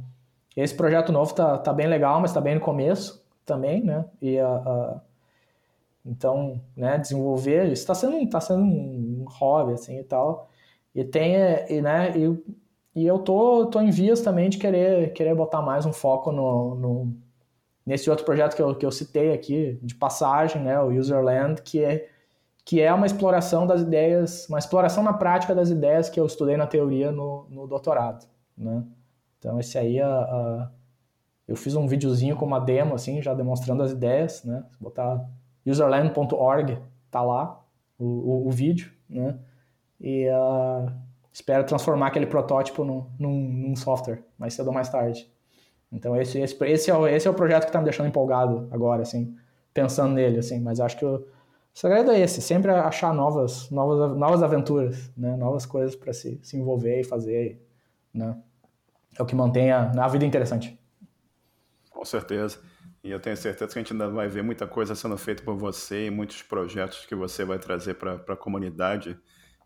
esse 0.56 0.76
projeto 0.76 1.12
novo 1.12 1.34
tá, 1.34 1.58
tá 1.58 1.72
bem 1.72 1.88
legal, 1.88 2.20
mas 2.20 2.34
tá 2.34 2.42
bem 2.42 2.56
no 2.56 2.62
começo 2.62 3.24
também, 3.46 3.82
né? 3.84 4.06
E 4.22 4.38
uh, 4.42 5.00
então, 6.08 6.62
né, 6.76 6.98
desenvolver, 6.98 7.66
isso 7.66 7.82
está 7.84 7.94
sendo, 7.94 8.30
tá 8.30 8.40
sendo 8.40 8.64
um 8.64 9.26
hobby, 9.28 9.74
assim, 9.74 10.00
e 10.00 10.04
tal. 10.04 10.50
E 10.96 11.04
tem, 11.04 11.36
e, 11.70 11.82
né, 11.82 12.14
e, 12.18 13.02
e 13.02 13.06
eu 13.06 13.20
tô, 13.20 13.68
tô 13.68 13.82
em 13.82 13.92
vias 13.92 14.22
também 14.22 14.50
de 14.50 14.58
querer, 14.58 15.14
querer 15.14 15.36
botar 15.36 15.62
mais 15.62 15.86
um 15.86 15.94
foco 15.94 16.32
no, 16.32 16.76
no, 16.76 17.14
nesse 17.86 18.10
outro 18.10 18.26
projeto 18.26 18.56
que 18.56 18.62
eu, 18.62 18.76
que 18.76 18.86
eu 18.86 18.92
citei 18.92 19.34
aqui, 19.34 19.78
de 19.84 19.96
passagem, 19.96 20.62
né, 20.64 20.80
o 20.80 20.88
Userland, 20.88 21.62
que 21.62 21.84
é, 21.84 22.10
que 22.64 22.82
é 22.82 22.94
uma 22.94 23.06
exploração 23.06 23.68
das 23.68 23.82
ideias, 23.82 24.48
uma 24.50 24.60
exploração 24.60 25.04
na 25.04 25.14
prática 25.14 25.54
das 25.54 25.70
ideias 25.70 26.10
que 26.10 26.20
eu 26.20 26.26
estudei 26.26 26.58
na 26.58 26.68
teoria 26.68 27.12
no, 27.12 27.48
no 27.50 27.68
doutorado, 27.68 28.26
né? 28.58 28.84
Então 29.40 29.60
esse 29.60 29.78
aí, 29.78 30.02
a, 30.02 30.08
a, 30.10 30.72
eu 31.48 31.56
fiz 31.56 31.76
um 31.76 31.88
videozinho 31.88 32.36
com 32.36 32.46
uma 32.46 32.60
demo, 32.60 32.96
assim, 32.96 33.22
já 33.22 33.34
demonstrando 33.34 33.84
as 33.84 33.92
ideias, 33.92 34.44
né? 34.44 34.66
Botar 34.82 35.30
userland.org, 35.70 36.80
tá 37.12 37.22
lá 37.22 37.64
o, 37.98 38.06
o, 38.06 38.48
o, 38.48 38.52
vídeo, 38.52 38.92
né? 39.10 39.38
E 40.00 40.28
uh, 40.30 40.92
espero 41.32 41.64
transformar 41.66 42.08
aquele 42.08 42.28
protótipo 42.28 42.84
no, 42.84 43.10
num, 43.20 43.40
num, 43.40 43.76
software, 43.76 44.24
mais 44.38 44.54
cedo 44.54 44.68
ou 44.68 44.74
mais 44.74 44.90
tarde. 44.90 45.30
Então 45.92 46.16
esse, 46.16 46.40
esse, 46.40 46.64
esse, 46.66 46.92
é, 46.92 46.96
o, 46.96 47.08
esse 47.08 47.28
é 47.28 47.32
o 47.32 47.34
projeto 47.34 47.64
que 47.64 47.70
está 47.70 47.80
me 47.80 47.86
deixando 47.86 48.08
empolgado 48.08 48.68
agora, 48.72 49.02
assim, 49.02 49.36
pensando 49.74 50.14
nele, 50.14 50.40
assim. 50.40 50.60
Mas 50.60 50.80
acho 50.80 50.98
que 50.98 51.06
o 51.06 51.26
segredo 51.74 52.12
é 52.12 52.20
esse, 52.20 52.42
sempre 52.42 52.72
achar 52.72 53.14
novas, 53.14 53.70
novas, 53.72 54.18
novas 54.18 54.44
aventuras, 54.44 55.12
né? 55.18 55.36
Novas 55.36 55.66
coisas 55.66 55.96
para 55.96 56.14
se, 56.14 56.40
se 56.44 56.58
envolver 56.58 57.02
e 57.02 57.04
fazer, 57.04 57.66
né? 58.14 58.38
é 59.18 59.24
o 59.24 59.26
que 59.26 59.36
mantém 59.36 59.72
a, 59.72 59.92
a 59.92 60.08
vida 60.08 60.26
interessante. 60.26 60.80
Com 61.90 62.06
certeza. 62.06 62.60
E 63.08 63.10
eu 63.10 63.22
tenho 63.22 63.38
certeza 63.38 63.72
que 63.72 63.80
a 63.80 63.82
gente 63.82 63.94
ainda 63.94 64.10
vai 64.10 64.28
ver 64.28 64.44
muita 64.44 64.68
coisa 64.68 64.94
sendo 64.94 65.18
feita 65.18 65.42
por 65.42 65.56
você 65.56 66.08
e 66.08 66.12
muitos 66.12 66.42
projetos 66.42 67.06
que 67.06 67.16
você 67.16 67.46
vai 67.46 67.58
trazer 67.58 67.94
para 67.94 68.16
a 68.16 68.36
comunidade. 68.36 69.18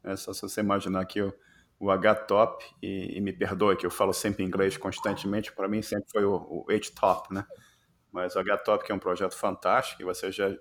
É 0.03 0.15
só 0.15 0.31
se 0.31 0.43
você 0.43 0.61
imaginar 0.61 1.03
que 1.05 1.23
o, 1.23 1.33
o 1.79 1.89
HTOP, 1.89 2.63
e, 2.83 3.17
e 3.17 3.19
me 3.19 3.33
perdoe 3.33 3.75
que 3.75 3.83
eu 3.83 3.89
falo 3.89 4.13
sempre 4.13 4.43
inglês 4.43 4.77
constantemente, 4.77 5.51
para 5.51 5.67
mim 5.67 5.81
sempre 5.81 6.05
foi 6.11 6.23
o, 6.23 6.35
o 6.35 6.65
HTOP, 6.69 7.33
né? 7.33 7.43
Mas 8.11 8.35
o 8.35 8.39
HTOP 8.39 8.85
que 8.85 8.91
é 8.91 8.95
um 8.95 8.99
projeto 8.99 9.35
fantástico, 9.35 10.03
e 10.03 10.05
você 10.05 10.31
já 10.31 10.55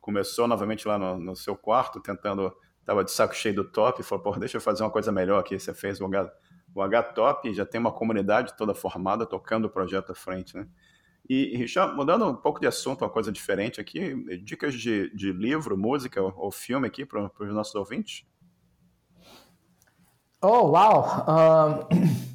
começou 0.00 0.48
novamente 0.48 0.88
lá 0.88 0.98
no, 0.98 1.18
no 1.18 1.36
seu 1.36 1.54
quarto, 1.54 2.00
tentando, 2.00 2.50
estava 2.80 3.04
de 3.04 3.10
saco 3.10 3.34
cheio 3.34 3.54
do 3.54 3.70
top, 3.70 4.00
e 4.00 4.02
falou, 4.02 4.24
pô, 4.24 4.38
deixa 4.40 4.56
eu 4.56 4.62
fazer 4.62 4.82
uma 4.82 4.90
coisa 4.90 5.12
melhor 5.12 5.40
aqui. 5.40 5.58
Você 5.58 5.74
fez 5.74 6.00
o 6.00 6.82
HTOP 6.82 7.52
já 7.52 7.66
tem 7.66 7.78
uma 7.78 7.92
comunidade 7.92 8.56
toda 8.56 8.74
formada 8.74 9.26
tocando 9.26 9.66
o 9.66 9.70
projeto 9.70 10.12
à 10.12 10.14
frente, 10.14 10.56
né? 10.56 10.66
E, 11.28 11.56
Richard, 11.56 11.96
mudando 11.96 12.26
um 12.26 12.34
pouco 12.34 12.60
de 12.60 12.66
assunto, 12.66 13.02
uma 13.02 13.10
coisa 13.10 13.32
diferente 13.32 13.80
aqui, 13.80 14.14
dicas 14.42 14.74
de, 14.74 15.14
de 15.14 15.32
livro, 15.32 15.76
música 15.76 16.20
ou, 16.20 16.50
filme 16.50 16.86
aqui 16.86 17.06
para 17.06 17.30
os 17.40 17.54
nossos 17.54 17.74
ouvintes? 17.74 18.26
Oh, 20.42 20.70
uau! 20.70 21.24
Uh... 21.26 22.34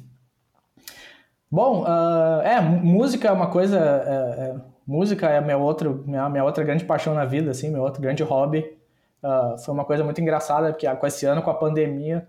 Bom, 1.52 1.82
uh, 1.82 2.40
é, 2.42 2.60
música 2.60 3.28
é 3.28 3.32
uma 3.32 3.48
coisa... 3.48 3.78
É, 3.78 4.10
é, 4.10 4.56
música 4.86 5.28
é 5.28 5.40
minha 5.40 5.56
outra, 5.56 5.88
minha, 5.88 6.28
minha 6.28 6.44
outra 6.44 6.64
grande 6.64 6.84
paixão 6.84 7.14
na 7.14 7.24
vida, 7.24 7.52
assim, 7.52 7.70
meu 7.70 7.82
outro 7.82 8.02
grande 8.02 8.22
hobby. 8.22 8.76
Uh, 9.22 9.56
foi 9.58 9.74
uma 9.74 9.84
coisa 9.84 10.02
muito 10.02 10.20
engraçada, 10.20 10.72
porque 10.72 10.92
com 10.96 11.06
esse 11.06 11.26
ano, 11.26 11.42
com 11.42 11.50
a 11.50 11.54
pandemia, 11.54 12.26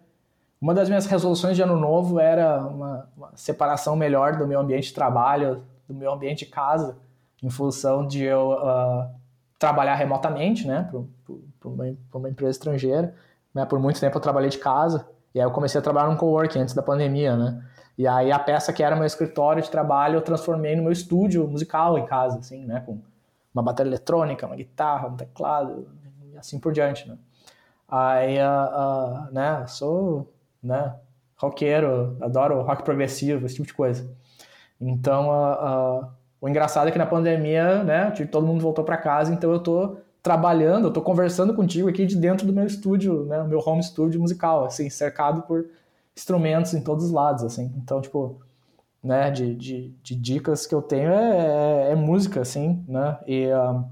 uma 0.62 0.76
das 0.76 0.88
minhas 0.88 1.08
resoluções 1.08 1.56
de 1.56 1.64
ano 1.64 1.76
novo 1.76 2.20
era 2.20 2.60
uma, 2.60 3.10
uma, 3.18 3.32
separação 3.36 3.96
melhor 3.96 4.36
do 4.38 4.46
meu 4.46 4.60
ambiente 4.60 4.90
de 4.90 4.94
trabalho, 4.94 5.64
do 5.92 5.98
meu 5.98 6.12
ambiente 6.12 6.46
de 6.46 6.52
casa, 6.52 6.98
em 7.42 7.50
função 7.50 8.06
de 8.06 8.24
eu 8.24 8.52
uh, 8.52 9.10
trabalhar 9.58 9.96
remotamente, 9.96 10.68
né, 10.68 10.90
para 11.60 11.70
uma, 11.70 11.96
uma, 12.14 12.30
empresa 12.30 12.52
estrangeira. 12.52 13.16
Né, 13.54 13.66
por 13.66 13.80
muito 13.80 14.00
tempo 14.00 14.18
eu 14.18 14.22
trabalhei 14.22 14.50
de 14.50 14.58
casa, 14.58 15.08
e 15.34 15.40
aí 15.40 15.46
eu 15.46 15.52
comecei 15.52 15.80
a 15.80 15.84
trabalhar 15.84 16.10
num 16.10 16.16
coworking 16.16 16.60
antes 16.60 16.74
da 16.74 16.82
pandemia, 16.82 17.36
né. 17.36 17.64
E 17.98 18.08
aí 18.08 18.32
a 18.32 18.40
peça 18.40 18.72
que 18.72 18.82
era 18.82 18.96
meu 18.96 19.06
escritório 19.06 19.62
de 19.62 19.70
trabalho 19.70 20.16
eu 20.16 20.22
transformei 20.22 20.76
no 20.76 20.84
meu 20.84 20.92
estúdio 20.92 21.48
musical 21.48 21.98
em 21.98 22.06
casa, 22.06 22.40
assim, 22.40 22.66
né, 22.66 22.82
com 22.86 23.00
uma 23.54 23.62
bateria 23.62 23.90
eletrônica, 23.90 24.46
uma 24.46 24.56
guitarra, 24.56 25.08
um 25.08 25.16
teclado, 25.16 25.88
e 26.32 26.38
assim 26.38 26.60
por 26.60 26.72
diante, 26.72 27.08
né. 27.08 27.18
Aí, 27.88 28.38
uh, 28.38 29.28
uh, 29.28 29.34
né, 29.34 29.66
sou 29.68 30.32
né? 30.62 30.96
Roqueiro, 31.36 32.18
adoro 32.22 32.62
rock 32.62 32.84
progressivo, 32.84 33.46
esse 33.46 33.56
tipo 33.56 33.68
de 33.68 33.74
coisa. 33.74 34.08
Então, 34.82 35.30
uh, 35.30 36.02
uh, 36.02 36.08
o 36.42 36.50
engraçado 36.50 36.88
é 36.88 36.92
que 36.92 36.98
na 36.98 37.06
pandemia, 37.06 37.84
né, 37.84 38.12
todo 38.32 38.48
mundo 38.48 38.62
voltou 38.62 38.84
para 38.84 38.98
casa, 38.98 39.34
então 39.34 39.52
eu 39.52 39.60
tô 39.60 39.98
trabalhando, 40.24 40.88
eu 40.88 40.94
tô 40.94 41.02
conversando 41.02 41.54
contigo 41.54 41.88
aqui 41.88 42.06
de 42.06 42.16
dentro 42.16 42.48
do 42.48 42.54
meu 42.54 42.66
estúdio, 42.66 43.26
né, 43.26 43.44
meu 43.44 43.60
home 43.60 43.84
studio 43.84 44.20
musical, 44.20 44.66
assim, 44.66 44.90
cercado 44.90 45.44
por 45.44 45.66
instrumentos 46.16 46.74
em 46.74 46.82
todos 46.82 47.06
os 47.06 47.12
lados, 47.12 47.44
assim. 47.44 47.72
Então, 47.78 48.02
tipo, 48.02 48.42
né, 49.04 49.30
de, 49.32 49.56
de, 49.56 49.90
de 50.04 50.16
dicas 50.16 50.66
que 50.66 50.76
eu 50.76 50.82
tenho 50.82 51.12
é, 51.12 51.90
é, 51.90 51.92
é 51.92 51.96
música, 51.96 52.42
assim, 52.42 52.84
né, 52.88 53.18
e, 53.28 53.48
uh, 53.48 53.86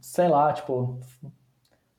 sei 0.00 0.28
lá, 0.28 0.52
tipo, 0.52 0.98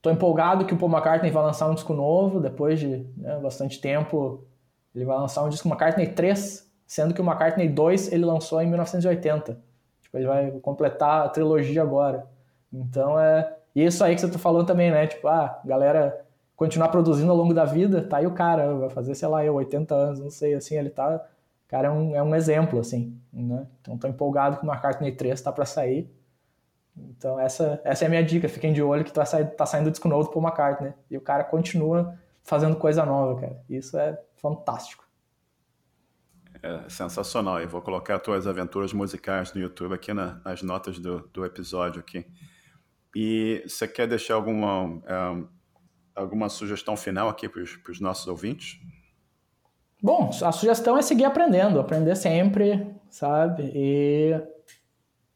Tô 0.01 0.09
empolgado 0.09 0.65
que 0.65 0.73
o 0.73 0.77
Paul 0.77 0.91
McCartney 0.91 1.29
vai 1.29 1.43
lançar 1.43 1.69
um 1.69 1.73
disco 1.73 1.93
novo, 1.93 2.39
depois 2.39 2.79
de 2.79 3.05
né, 3.17 3.37
bastante 3.39 3.81
tempo. 3.81 4.45
Ele 4.95 5.03
vai 5.03 5.17
lançar 5.17 5.43
um 5.43 5.49
disco 5.49 5.67
McCartney 5.67 6.07
3, 6.07 6.68
sendo 6.89 7.13
que 7.13 7.21
o 7.21 7.23
McCartney 7.23 7.69
2 7.69 8.11
ele 8.11 8.25
lançou 8.25 8.59
em 8.59 8.65
1980. 8.65 9.59
Tipo, 10.01 10.17
ele 10.17 10.25
vai 10.25 10.51
completar 10.59 11.27
a 11.27 11.29
trilogia 11.29 11.83
agora. 11.83 12.25
Então 12.73 13.19
é 13.19 13.55
isso 13.75 14.03
aí 14.03 14.15
que 14.15 14.21
você 14.21 14.27
tá 14.27 14.39
falando 14.39 14.65
também, 14.65 14.89
né? 14.89 15.05
Tipo, 15.05 15.27
ah, 15.27 15.61
galera 15.63 16.25
continuar 16.55 16.89
produzindo 16.89 17.31
ao 17.31 17.37
longo 17.37 17.53
da 17.53 17.63
vida, 17.63 18.01
tá 18.01 18.17
aí 18.17 18.25
o 18.25 18.33
cara, 18.33 18.73
vai 18.73 18.89
fazer, 18.89 19.13
sei 19.13 19.27
lá, 19.27 19.45
eu 19.45 19.53
80 19.53 19.93
anos, 19.93 20.19
não 20.19 20.31
sei, 20.31 20.55
assim, 20.55 20.77
ele 20.77 20.89
tá... 20.89 21.15
O 21.15 21.69
cara 21.69 21.89
é 21.89 21.91
um, 21.91 22.15
é 22.15 22.23
um 22.23 22.33
exemplo, 22.33 22.79
assim, 22.79 23.15
né? 23.31 23.67
Então 23.79 23.95
tô 23.95 24.07
empolgado 24.07 24.57
que 24.57 24.65
o 24.65 24.67
McCartney 24.67 25.11
3 25.11 25.39
tá 25.39 25.51
para 25.51 25.65
sair. 25.65 26.11
Então 26.97 27.39
essa, 27.39 27.79
essa 27.83 28.03
é 28.03 28.07
a 28.07 28.09
minha 28.09 28.23
dica, 28.23 28.49
fiquem 28.49 28.73
de 28.73 28.81
olho 28.81 29.05
que 29.05 29.13
tá, 29.13 29.23
sa 29.25 29.45
tá 29.45 29.67
saindo 29.67 29.91
disco 29.91 30.07
novo 30.07 30.31
Paul 30.31 30.43
McCartney. 30.43 30.91
E 31.11 31.15
o 31.15 31.21
cara 31.21 31.43
continua 31.43 32.17
fazendo 32.41 32.75
coisa 32.75 33.05
nova, 33.05 33.39
cara. 33.39 33.61
Isso 33.69 33.95
é 33.95 34.19
fantástico. 34.37 35.08
É 36.61 36.89
sensacional. 36.89 37.61
E 37.61 37.65
vou 37.65 37.81
colocar 37.81 38.15
as 38.15 38.21
tuas 38.21 38.47
aventuras 38.47 38.93
musicais 38.93 39.53
no 39.53 39.61
YouTube 39.61 39.93
aqui 39.93 40.13
na, 40.13 40.41
nas 40.43 40.61
notas 40.61 40.99
do, 40.99 41.27
do 41.33 41.45
episódio 41.45 41.99
aqui. 41.99 42.25
E 43.15 43.63
você 43.67 43.87
quer 43.87 44.07
deixar 44.07 44.35
alguma, 44.35 44.83
um, 44.83 45.47
alguma 46.15 46.49
sugestão 46.49 46.95
final 46.95 47.29
aqui 47.29 47.47
para 47.47 47.61
os 47.61 47.99
nossos 47.99 48.27
ouvintes? 48.27 48.79
Bom, 50.01 50.29
a 50.43 50.51
sugestão 50.51 50.97
é 50.97 51.01
seguir 51.01 51.25
aprendendo, 51.25 51.79
aprender 51.79 52.15
sempre, 52.15 52.95
sabe? 53.09 53.71
E 53.73 54.41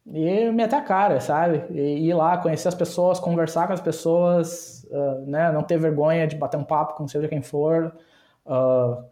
e 0.06 0.52
meter 0.52 0.76
a 0.76 0.82
cara, 0.82 1.22
sabe? 1.22 1.64
E 1.72 2.10
ir 2.10 2.14
lá, 2.14 2.38
conhecer 2.38 2.68
as 2.68 2.76
pessoas, 2.76 3.20
conversar 3.20 3.68
com 3.68 3.74
as 3.74 3.80
pessoas, 3.80 4.86
uh, 4.92 5.26
né? 5.26 5.52
Não 5.52 5.64
ter 5.64 5.78
vergonha 5.78 6.28
de 6.28 6.36
bater 6.36 6.58
um 6.58 6.64
papo 6.64 6.96
com 6.96 7.08
seja 7.08 7.28
quem 7.28 7.42
for, 7.42 7.96
uh, 8.46 9.04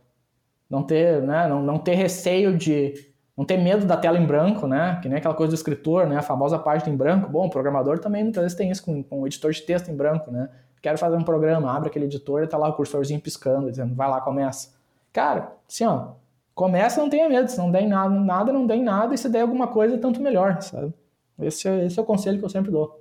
não 0.72 0.82
ter, 0.82 1.22
né? 1.22 1.48
Não, 1.50 1.62
não 1.62 1.78
ter 1.78 1.96
receio 1.96 2.58
de, 2.58 2.94
não 3.38 3.44
ter 3.44 3.58
medo 3.58 3.86
da 3.86 3.98
tela 3.98 4.18
em 4.18 4.26
branco, 4.26 4.66
né? 4.66 4.98
Que 5.02 5.10
nem 5.10 5.18
aquela 5.18 5.36
coisa 5.36 5.52
do 5.52 5.56
escritor, 5.56 6.08
né? 6.08 6.18
A 6.18 6.22
famosa 6.22 6.58
página 6.58 6.90
em 6.94 6.96
branco. 6.96 7.30
Bom, 7.30 7.46
o 7.46 7.50
programador 7.50 8.00
também 8.00 8.24
muitas 8.24 8.42
vezes 8.42 8.58
tem 8.58 8.72
isso 8.72 8.84
com, 8.86 9.04
com 9.04 9.22
o 9.22 9.28
editor 9.28 9.52
de 9.52 9.62
texto 9.64 9.90
em 9.90 9.96
branco, 9.96 10.32
né? 10.32 10.50
Quero 10.82 10.98
fazer 10.98 11.18
um 11.18 11.24
programa, 11.24 11.76
abre 11.76 11.90
aquele 11.90 12.06
editor 12.06 12.42
e 12.42 12.48
tá 12.48 12.58
lá 12.58 12.70
o 12.70 12.74
cursorzinho 12.74 13.20
piscando, 13.20 13.70
dizendo, 13.70 13.94
vai 13.94 14.10
lá, 14.10 14.22
começa. 14.22 14.74
Cara, 15.12 15.52
assim, 15.68 15.86
ó, 15.86 16.14
começa, 16.56 17.02
não 17.02 17.10
tenha 17.10 17.28
medo, 17.28 17.52
se 17.52 17.58
não 17.58 17.70
der 17.70 17.86
nada, 17.86 18.16
nada, 18.16 18.54
não 18.54 18.66
der 18.66 18.80
nada, 18.80 19.14
e 19.14 19.18
se 19.18 19.30
der 19.30 19.42
alguma 19.42 19.68
coisa, 19.68 19.98
tanto 19.98 20.22
melhor, 20.22 20.60
sabe? 20.62 20.92
Esse 21.38 21.68
é, 21.68 21.86
esse 21.86 22.00
é 22.00 22.02
o 22.02 22.06
conselho 22.06 22.40
que 22.40 22.46
eu 22.46 22.50
sempre 22.50 22.72
dou. 22.72 23.00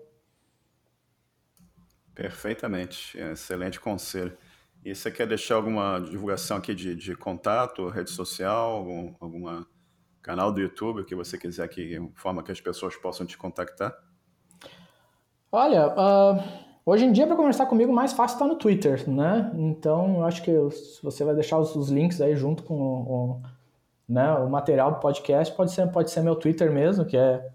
Perfeitamente, 2.15 3.17
excelente 3.19 3.81
conselho. 3.81 4.37
E 4.85 4.95
você 4.95 5.11
quer 5.11 5.27
deixar 5.27 5.57
alguma 5.57 5.99
divulgação 5.99 6.57
aqui 6.57 6.75
de, 6.75 6.95
de 6.95 7.15
contato, 7.15 7.89
rede 7.89 8.11
social, 8.11 8.73
algum, 8.73 9.15
alguma 9.21 9.67
canal 10.23 10.53
do 10.53 10.61
YouTube 10.61 11.05
que 11.05 11.15
você 11.15 11.37
quiser 11.37 11.69
que 11.69 12.01
forma 12.15 12.43
que 12.43 12.53
as 12.53 12.61
pessoas 12.61 12.97
possam 12.97 13.27
te 13.27 13.37
contactar? 13.37 13.95
Olha, 15.53 15.89
uh, 15.89 16.43
hoje 16.87 17.05
em 17.05 17.13
dia 17.13 17.27
para 17.27 17.37
conversar 17.37 17.67
comigo 17.67 17.93
mais 17.93 18.13
fácil 18.13 18.37
está 18.37 18.47
no 18.47 18.57
Twitter, 18.57 19.09
né? 19.09 19.51
Então 19.55 20.17
eu 20.17 20.25
acho 20.25 20.43
que 20.43 20.53
você 21.03 21.25
vai 21.25 21.35
deixar 21.35 21.59
os, 21.59 21.75
os 21.77 21.91
links 21.91 22.21
aí 22.21 22.35
junto 22.37 22.63
com 22.63 22.75
o, 22.75 23.13
o, 23.13 23.43
né, 24.09 24.33
o 24.35 24.49
material 24.49 24.93
do 24.93 25.01
podcast, 25.01 25.55
pode 25.55 25.73
ser, 25.73 25.87
pode 25.89 26.11
ser 26.11 26.23
meu 26.23 26.37
Twitter 26.37 26.73
mesmo, 26.73 27.05
que 27.05 27.17
é 27.17 27.51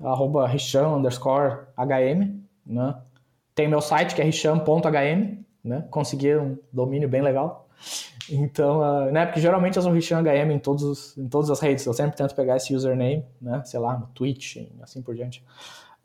arroba 0.00 0.46
underscore 0.96 1.66
hm, 1.78 2.42
né? 2.66 3.00
Tem 3.54 3.68
meu 3.68 3.80
site 3.80 4.14
que 4.14 4.22
é 4.22 4.24
richam.hm, 4.24 5.44
né? 5.64 5.86
Um 6.40 6.58
domínio 6.72 7.08
bem 7.08 7.22
legal. 7.22 7.68
Então, 8.30 8.80
uh, 8.80 9.10
né? 9.10 9.26
Porque 9.26 9.40
geralmente 9.40 9.76
eu 9.76 9.82
sou 9.82 9.92
Richan 9.92 10.22
HM 10.22 10.52
em, 10.52 10.58
todos 10.58 10.82
os, 10.82 11.18
em 11.18 11.28
todas 11.28 11.50
as 11.50 11.60
redes. 11.60 11.84
Eu 11.86 11.92
sempre 11.92 12.16
tento 12.16 12.34
pegar 12.34 12.56
esse 12.56 12.74
username, 12.74 13.24
né? 13.40 13.62
Sei 13.64 13.80
lá, 13.80 13.98
no 13.98 14.06
Twitch, 14.08 14.58
assim 14.82 15.02
por 15.02 15.14
diante. 15.14 15.44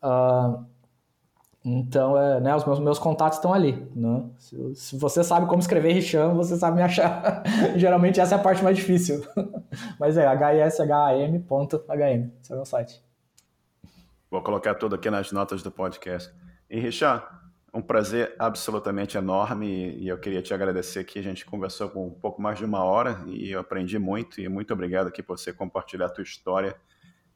Uh, 0.01 0.63
então, 1.67 2.15
é, 2.15 2.39
né, 2.39 2.55
os 2.55 2.63
meus, 2.63 2.79
meus 2.79 2.99
contatos 2.99 3.39
estão 3.39 3.51
ali. 3.51 3.87
Né? 3.95 4.23
Se, 4.37 4.75
se, 4.75 4.97
você 4.97 5.23
sabe 5.23 5.47
como 5.47 5.59
escrever 5.59 5.93
Richam, 5.93 6.35
você 6.35 6.55
sabe 6.55 6.77
me 6.77 6.83
achar. 6.83 7.41
Geralmente 7.75 8.19
essa 8.19 8.35
é 8.35 8.37
a 8.37 8.41
parte 8.41 8.63
mais 8.63 8.77
difícil. 8.77 9.25
Mas 9.99 10.15
é 10.15 10.31
hisham.hm. 10.31 10.61
Esse 12.39 12.51
é 12.51 12.53
o 12.53 12.57
meu 12.57 12.65
site. 12.65 13.03
Vou 14.29 14.43
colocar 14.43 14.75
tudo 14.75 14.93
aqui 14.93 15.09
nas 15.09 15.31
notas 15.31 15.63
do 15.63 15.71
podcast. 15.71 16.31
E 16.69 16.79
Richam, 16.79 17.19
um 17.75 17.81
prazer 17.81 18.33
absolutamente 18.39 19.17
enorme 19.17 19.97
e 19.97 20.07
eu 20.07 20.17
queria 20.17 20.41
te 20.41 20.53
agradecer 20.53 21.03
que 21.03 21.19
a 21.19 21.21
gente 21.21 21.45
conversou 21.45 21.89
por 21.89 21.99
um 21.99 22.09
pouco 22.09 22.41
mais 22.41 22.57
de 22.57 22.63
uma 22.63 22.81
hora 22.81 23.21
e 23.27 23.51
eu 23.51 23.59
aprendi 23.59 23.99
muito 23.99 24.39
e 24.39 24.47
muito 24.47 24.73
obrigado 24.73 25.07
aqui 25.07 25.21
por 25.21 25.37
você 25.37 25.51
compartilhar 25.51 26.05
a 26.05 26.09
tua 26.09 26.23
história 26.23 26.73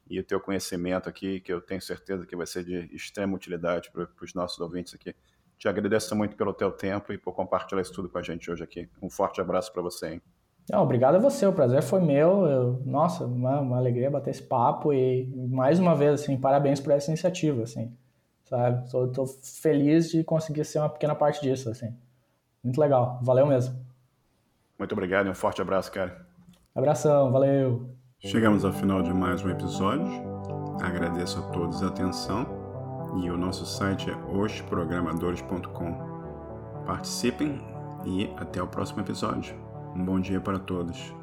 e 0.08 0.18
o 0.18 0.24
teu 0.24 0.40
conhecimento 0.40 1.10
aqui, 1.10 1.40
que 1.40 1.52
eu 1.52 1.60
tenho 1.60 1.80
certeza 1.82 2.26
que 2.26 2.34
vai 2.34 2.46
ser 2.46 2.64
de 2.64 2.88
extrema 2.90 3.36
utilidade 3.36 3.90
para 3.92 4.08
os 4.22 4.32
nossos 4.32 4.58
ouvintes 4.58 4.94
aqui. 4.94 5.14
Te 5.58 5.68
agradeço 5.68 6.16
muito 6.16 6.34
pelo 6.34 6.54
teu 6.54 6.72
tempo 6.72 7.12
e 7.12 7.18
por 7.18 7.34
compartilhar 7.34 7.82
isso 7.82 7.92
tudo 7.92 8.08
com 8.08 8.16
a 8.16 8.22
gente 8.22 8.50
hoje 8.50 8.64
aqui. 8.64 8.88
Um 9.02 9.10
forte 9.10 9.42
abraço 9.42 9.70
para 9.70 9.82
você, 9.82 10.14
hein? 10.14 10.22
Não, 10.70 10.82
obrigado 10.82 11.16
a 11.16 11.18
você, 11.18 11.46
o 11.46 11.52
prazer 11.52 11.82
foi 11.82 12.00
meu. 12.00 12.46
Eu, 12.46 12.82
nossa, 12.86 13.26
uma, 13.26 13.60
uma 13.60 13.76
alegria 13.76 14.10
bater 14.10 14.30
esse 14.30 14.42
papo 14.42 14.90
e 14.92 15.26
mais 15.50 15.78
uma 15.78 15.94
vez, 15.94 16.22
assim, 16.22 16.40
parabéns 16.40 16.80
por 16.80 16.92
essa 16.92 17.10
iniciativa, 17.10 17.62
assim 17.62 17.94
sabe? 18.50 18.90
Tô, 18.90 19.08
tô 19.08 19.26
feliz 19.26 20.10
de 20.10 20.24
conseguir 20.24 20.64
ser 20.64 20.80
uma 20.80 20.88
pequena 20.88 21.14
parte 21.14 21.40
disso, 21.40 21.70
assim. 21.70 21.94
Muito 22.62 22.78
legal, 22.78 23.18
valeu 23.22 23.46
mesmo. 23.46 23.78
Muito 24.78 24.92
obrigado 24.92 25.28
e 25.28 25.30
um 25.30 25.34
forte 25.34 25.62
abraço, 25.62 25.92
cara. 25.92 26.26
Abração, 26.74 27.30
valeu. 27.30 27.94
Chegamos 28.18 28.64
ao 28.64 28.72
final 28.72 29.02
de 29.02 29.14
mais 29.14 29.42
um 29.44 29.50
episódio. 29.50 30.10
Agradeço 30.82 31.38
a 31.38 31.42
todos 31.50 31.82
a 31.82 31.86
atenção 31.86 32.46
e 33.22 33.30
o 33.30 33.36
nosso 33.36 33.64
site 33.64 34.10
é 34.10 34.14
hosprogramadores.com. 34.14 36.10
Participem 36.86 37.60
e 38.04 38.30
até 38.36 38.62
o 38.62 38.66
próximo 38.66 39.00
episódio. 39.00 39.54
Um 39.94 40.04
bom 40.04 40.20
dia 40.20 40.40
para 40.40 40.58
todos. 40.58 41.19